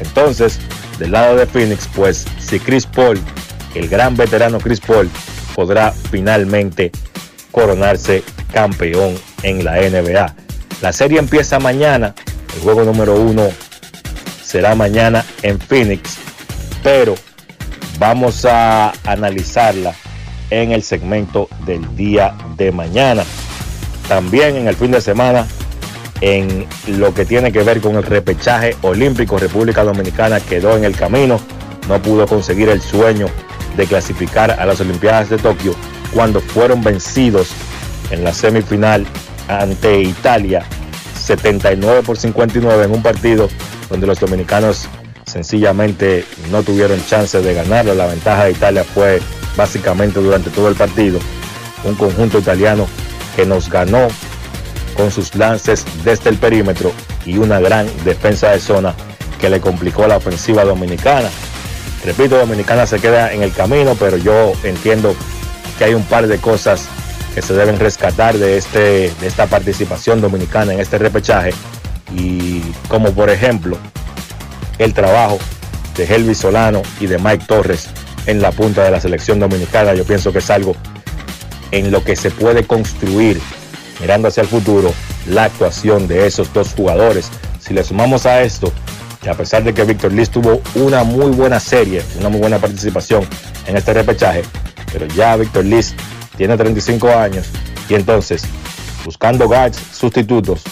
Entonces, 0.00 0.58
del 0.98 1.12
lado 1.12 1.36
de 1.36 1.46
Phoenix, 1.46 1.88
pues 1.94 2.26
si 2.38 2.58
Chris 2.58 2.86
Paul, 2.86 3.20
el 3.74 3.88
gran 3.88 4.16
veterano 4.16 4.58
Chris 4.58 4.80
Paul, 4.80 5.08
podrá 5.54 5.92
finalmente 5.92 6.90
coronarse 7.50 8.22
campeón 8.52 9.14
en 9.42 9.64
la 9.64 9.76
NBA. 9.76 10.34
La 10.82 10.92
serie 10.92 11.18
empieza 11.18 11.58
mañana, 11.58 12.14
el 12.54 12.62
juego 12.62 12.84
número 12.84 13.14
uno 13.20 13.48
será 14.42 14.74
mañana 14.74 15.24
en 15.42 15.58
Phoenix, 15.58 16.16
pero 16.82 17.14
vamos 17.98 18.44
a 18.44 18.92
analizarla 19.04 19.94
en 20.50 20.72
el 20.72 20.82
segmento 20.82 21.48
del 21.64 21.96
día 21.96 22.34
de 22.56 22.72
mañana. 22.72 23.24
También 24.08 24.56
en 24.56 24.66
el 24.66 24.74
fin 24.74 24.90
de 24.90 25.00
semana, 25.00 25.46
en 26.20 26.66
lo 26.86 27.14
que 27.14 27.24
tiene 27.24 27.52
que 27.52 27.62
ver 27.62 27.80
con 27.80 27.96
el 27.96 28.02
repechaje 28.02 28.76
olímpico, 28.82 29.38
República 29.38 29.84
Dominicana 29.84 30.40
quedó 30.40 30.76
en 30.76 30.84
el 30.84 30.94
camino, 30.96 31.40
no 31.88 32.00
pudo 32.02 32.26
conseguir 32.26 32.68
el 32.68 32.80
sueño 32.80 33.26
de 33.76 33.86
clasificar 33.86 34.50
a 34.50 34.66
las 34.66 34.80
Olimpiadas 34.80 35.30
de 35.30 35.38
Tokio 35.38 35.74
cuando 36.12 36.40
fueron 36.40 36.82
vencidos 36.82 37.50
en 38.10 38.24
la 38.24 38.32
semifinal 38.32 39.06
ante 39.48 40.02
Italia 40.02 40.64
79 41.14 42.02
por 42.04 42.16
59 42.16 42.84
en 42.84 42.90
un 42.92 43.02
partido 43.02 43.48
donde 43.88 44.06
los 44.06 44.18
dominicanos 44.20 44.88
sencillamente 45.26 46.24
no 46.50 46.62
tuvieron 46.62 47.04
chance 47.06 47.40
de 47.40 47.54
ganarlo. 47.54 47.94
La 47.94 48.06
ventaja 48.06 48.44
de 48.44 48.52
Italia 48.52 48.84
fue 48.84 49.20
básicamente 49.56 50.20
durante 50.20 50.50
todo 50.50 50.68
el 50.68 50.74
partido. 50.74 51.18
Un 51.84 51.94
conjunto 51.94 52.38
italiano 52.38 52.86
que 53.36 53.46
nos 53.46 53.70
ganó 53.70 54.08
con 54.90 55.10
sus 55.10 55.34
lances 55.34 55.84
desde 56.04 56.30
el 56.30 56.36
perímetro 56.36 56.92
y 57.24 57.38
una 57.38 57.60
gran 57.60 57.86
defensa 58.04 58.50
de 58.50 58.60
zona 58.60 58.94
que 59.40 59.50
le 59.50 59.60
complicó 59.60 60.06
la 60.06 60.16
ofensiva 60.16 60.64
dominicana. 60.64 61.28
Repito, 62.04 62.38
Dominicana 62.38 62.86
se 62.86 62.98
queda 62.98 63.32
en 63.32 63.42
el 63.42 63.52
camino, 63.52 63.94
pero 63.98 64.16
yo 64.16 64.52
entiendo 64.64 65.14
que 65.78 65.84
hay 65.84 65.94
un 65.94 66.04
par 66.04 66.26
de 66.28 66.38
cosas 66.38 66.86
que 67.34 67.42
se 67.42 67.54
deben 67.54 67.78
rescatar 67.78 68.38
de, 68.38 68.56
este, 68.56 69.12
de 69.20 69.26
esta 69.26 69.46
participación 69.46 70.20
dominicana 70.20 70.72
en 70.72 70.80
este 70.80 70.98
repechaje. 70.98 71.52
Y 72.16 72.60
como 72.88 73.12
por 73.12 73.30
ejemplo 73.30 73.76
el 74.78 74.94
trabajo 74.94 75.38
de 75.96 76.04
Helvis 76.04 76.38
Solano 76.38 76.82
y 77.00 77.06
de 77.06 77.18
Mike 77.18 77.44
Torres 77.46 77.90
en 78.26 78.40
la 78.40 78.50
punta 78.50 78.82
de 78.82 78.90
la 78.90 79.00
selección 79.00 79.38
dominicana. 79.38 79.94
Yo 79.94 80.04
pienso 80.04 80.32
que 80.32 80.38
es 80.38 80.50
algo 80.50 80.74
en 81.70 81.90
lo 81.90 82.02
que 82.02 82.16
se 82.16 82.30
puede 82.30 82.64
construir, 82.64 83.40
mirando 84.00 84.28
hacia 84.28 84.42
el 84.42 84.48
futuro, 84.48 84.92
la 85.26 85.44
actuación 85.44 86.08
de 86.08 86.26
esos 86.26 86.52
dos 86.52 86.74
jugadores. 86.74 87.30
Si 87.60 87.74
le 87.74 87.84
sumamos 87.84 88.26
a 88.26 88.42
esto, 88.42 88.72
que 89.22 89.30
a 89.30 89.34
pesar 89.34 89.62
de 89.62 89.74
que 89.74 89.84
Víctor 89.84 90.12
Liz 90.12 90.30
tuvo 90.30 90.62
una 90.74 91.04
muy 91.04 91.30
buena 91.30 91.60
serie, 91.60 92.02
una 92.18 92.28
muy 92.28 92.40
buena 92.40 92.58
participación 92.58 93.26
en 93.66 93.76
este 93.76 93.92
repechaje, 93.92 94.42
pero 94.92 95.06
ya 95.06 95.36
Víctor 95.36 95.64
Liz 95.64 95.94
tiene 96.36 96.56
35 96.56 97.08
años 97.10 97.48
y 97.88 97.94
entonces, 97.94 98.42
buscando 99.04 99.46
guards 99.46 99.78
sustitutos, 99.92 100.62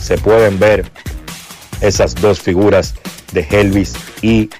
se 0.00 0.18
pueden 0.18 0.58
ver 0.58 0.84
esas 1.80 2.14
dos 2.14 2.40
figuras 2.40 2.94
de 3.32 3.46
Helvis 3.50 3.94
y 4.22 4.50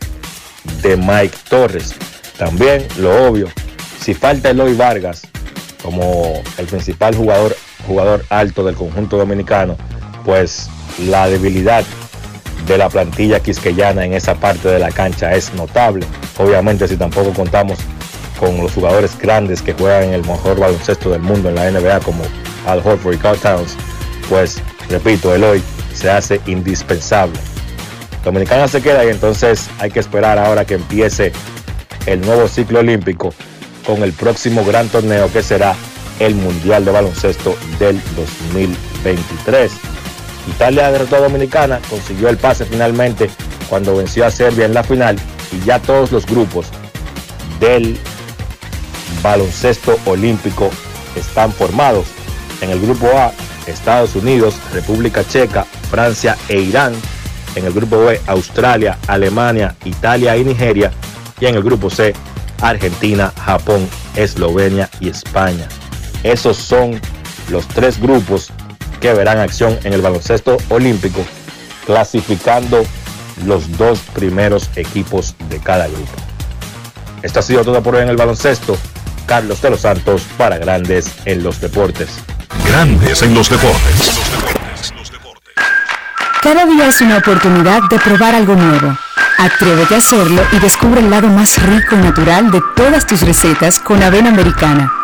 de 0.83 0.97
Mike 0.97 1.37
Torres. 1.49 1.95
También 2.39 2.87
lo 2.99 3.29
obvio, 3.29 3.49
si 4.01 4.15
falta 4.15 4.51
Eloy 4.51 4.75
Vargas 4.75 5.23
como 5.83 6.43
el 6.57 6.67
principal 6.67 7.15
jugador, 7.15 7.55
jugador 7.85 8.25
alto 8.31 8.65
del 8.65 8.75
conjunto 8.75 9.17
dominicano, 9.17 9.77
pues 10.25 10.69
la 11.07 11.29
debilidad 11.29 11.85
de 12.67 12.79
la 12.79 12.89
plantilla 12.89 13.41
quisqueyana 13.41 14.05
en 14.05 14.15
esa 14.15 14.35
parte 14.35 14.69
de 14.69 14.79
la 14.79 14.91
cancha 14.91 15.35
es 15.35 15.53
notable. 15.55 16.07
Obviamente 16.39 16.89
si 16.89 16.97
tampoco 16.97 17.33
contamos 17.33 17.79
con 18.39 18.57
los 18.59 18.73
jugadores 18.73 19.19
grandes 19.19 19.63
que 19.63 19.75
juegan 19.75 20.05
en 20.05 20.15
el 20.15 20.23
mejor 20.23 20.59
baloncesto 20.59 21.11
del 21.11 21.23
mundo 21.23 21.49
en 21.49 21.55
la 21.57 21.71
NBA 21.71 22.01
como 22.01 22.25
Al 22.67 22.79
Horford 22.79 23.15
y 23.15 23.19
Carl 23.19 23.39
pues 24.29 24.61
repito, 24.89 25.35
Eloy 25.35 25.63
se 25.95 26.11
hace 26.11 26.41
indispensable. 26.47 27.39
Dominicana 28.25 28.67
se 28.69 28.81
queda 28.81 29.05
y 29.05 29.09
entonces 29.09 29.69
hay 29.79 29.91
que 29.91 30.01
esperar 30.01 30.39
ahora 30.39 30.65
que 30.65 30.75
empiece 30.75 31.33
el 32.07 32.21
nuevo 32.23 32.49
ciclo 32.49 32.81
olímpico 32.81 33.35
con 33.87 34.03
el 34.03 34.13
próximo 34.13 34.65
gran 34.65 34.89
torneo 34.89 35.31
que 35.31 35.43
será 35.43 35.75
el 36.19 36.35
Mundial 36.35 36.85
de 36.85 36.93
Baloncesto 36.93 37.57
del 37.79 38.01
2023. 38.17 39.73
Italia 40.49 40.91
derrotó 40.91 41.17
a 41.17 41.21
Dominicana, 41.21 41.81
consiguió 41.89 42.29
el 42.29 42.37
pase 42.37 42.65
finalmente 42.67 43.31
cuando 43.69 43.97
venció 43.97 44.27
a 44.27 44.31
Serbia 44.31 44.67
en 44.67 44.75
la 44.75 44.85
final 44.85 45.17
y 45.53 45.65
ya 45.65 45.79
todos 45.79 46.13
los 46.13 46.27
grupos 46.27 46.67
del 47.61 47.99
baloncesto 49.23 49.99
olímpico 50.05 50.71
están 51.17 51.53
formados. 51.53 52.07
En 52.61 52.71
el 52.71 52.81
grupo 52.81 53.07
A, 53.17 53.33
Estados 53.67 54.15
Unidos, 54.15 54.55
República 54.73 55.27
Checa, 55.27 55.65
Francia 55.91 56.37
e 56.49 56.61
Irán. 56.61 56.95
En 57.57 57.65
el 57.65 57.73
grupo 57.73 58.05
B, 58.05 58.21
Australia, 58.27 58.99
Alemania, 59.07 59.77
Italia 59.85 60.37
y 60.37 60.45
Nigeria. 60.45 60.93
Y 61.41 61.47
en 61.47 61.55
el 61.55 61.63
grupo 61.63 61.89
C, 61.89 62.15
Argentina, 62.61 63.33
Japón, 63.45 63.89
Eslovenia 64.17 64.89
y 65.01 65.09
España. 65.09 65.69
Esos 66.25 66.57
son 66.57 66.99
los 67.51 67.69
tres 67.69 68.01
grupos 68.01 68.51
que 69.01 69.13
verán 69.13 69.39
acción 69.39 69.79
en 69.85 69.93
el 69.93 70.01
baloncesto 70.01 70.57
olímpico, 70.71 71.23
clasificando 71.85 72.83
los 73.45 73.77
dos 73.77 74.01
primeros 74.15 74.71
equipos 74.75 75.35
de 75.51 75.59
cada 75.59 75.87
grupo. 75.87 76.13
Esto 77.23 77.41
ha 77.41 77.43
sido 77.43 77.63
todo 77.63 77.83
por 77.83 77.97
hoy 77.97 78.03
en 78.03 78.09
el 78.09 78.17
baloncesto. 78.17 78.77
Carlos 79.27 79.61
de 79.61 79.71
los 79.71 79.81
Santos 79.81 80.23
para 80.39 80.57
Grandes 80.57 81.13
en 81.27 81.43
los 81.43 81.61
Deportes. 81.61 82.09
Grandes 82.67 83.23
en 83.23 83.35
los 83.35 83.51
Deportes. 83.51 84.13
Cada 86.43 86.65
día 86.65 86.89
es 86.89 87.01
una 87.03 87.19
oportunidad 87.19 87.83
de 87.91 87.99
probar 87.99 88.35
algo 88.35 88.55
nuevo. 88.55 88.97
Atrévete 89.39 89.95
a 89.95 89.99
hacerlo 89.99 90.43
y 90.53 90.59
descubre 90.59 91.01
el 91.01 91.11
lado 91.11 91.29
más 91.29 91.63
rico 91.63 91.97
y 91.97 91.99
natural 91.99 92.51
de 92.51 92.63
todas 92.77 93.07
tus 93.07 93.21
recetas 93.21 93.79
con 93.79 94.03
avena 94.03 94.31
americana. 94.31 95.04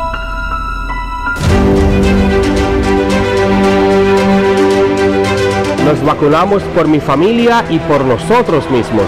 Nos 5.91 6.05
vacunamos 6.05 6.63
por 6.73 6.87
mi 6.87 7.01
familia 7.01 7.65
y 7.69 7.77
por 7.77 8.05
nosotros 8.05 8.63
mismos. 8.71 9.03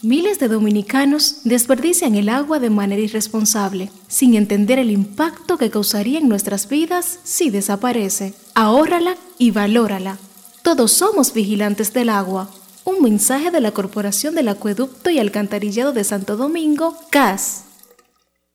Miles 0.00 0.38
de 0.38 0.48
dominicanos 0.48 1.42
desperdician 1.44 2.14
el 2.14 2.30
agua 2.30 2.60
de 2.60 2.70
manera 2.70 3.02
irresponsable, 3.02 3.90
sin 4.08 4.36
entender 4.36 4.78
el 4.78 4.90
impacto 4.90 5.58
que 5.58 5.68
causaría 5.68 6.18
en 6.18 6.30
nuestras 6.30 6.70
vidas 6.70 7.18
si 7.24 7.50
desaparece. 7.50 8.32
Ahórrala 8.54 9.16
y 9.36 9.50
valórala. 9.50 10.16
Todos 10.62 10.92
somos 10.92 11.34
vigilantes 11.34 11.92
del 11.92 12.08
agua. 12.08 12.48
Un 12.86 13.02
mensaje 13.02 13.50
de 13.50 13.60
la 13.60 13.72
Corporación 13.72 14.36
del 14.36 14.46
Acueducto 14.46 15.10
y 15.10 15.18
Alcantarillado 15.18 15.92
de 15.92 16.04
Santo 16.04 16.36
Domingo, 16.36 16.96
CAS. 17.10 17.64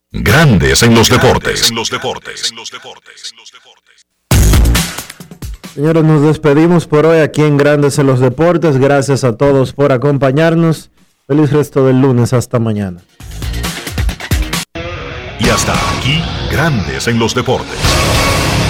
Grandes 0.09 0.83
en 0.83 0.95
los 0.95 1.09
deportes. 1.09 1.69
Señores, 5.75 6.03
nos 6.05 6.21
despedimos 6.21 6.87
por 6.87 7.07
hoy 7.07 7.19
aquí 7.19 7.41
en 7.41 7.57
Grandes 7.57 7.99
en 7.99 8.07
los 8.07 8.21
Deportes. 8.21 8.77
Gracias 8.77 9.25
a 9.25 9.35
todos 9.35 9.73
por 9.73 9.91
acompañarnos. 9.91 10.91
Feliz 11.27 11.51
resto 11.51 11.85
del 11.85 11.99
lunes. 11.99 12.31
Hasta 12.31 12.57
mañana. 12.57 13.01
Y 15.39 15.49
hasta 15.49 15.73
aquí, 15.97 16.21
Grandes 16.49 17.05
en 17.09 17.19
los 17.19 17.35
Deportes. 17.35 17.77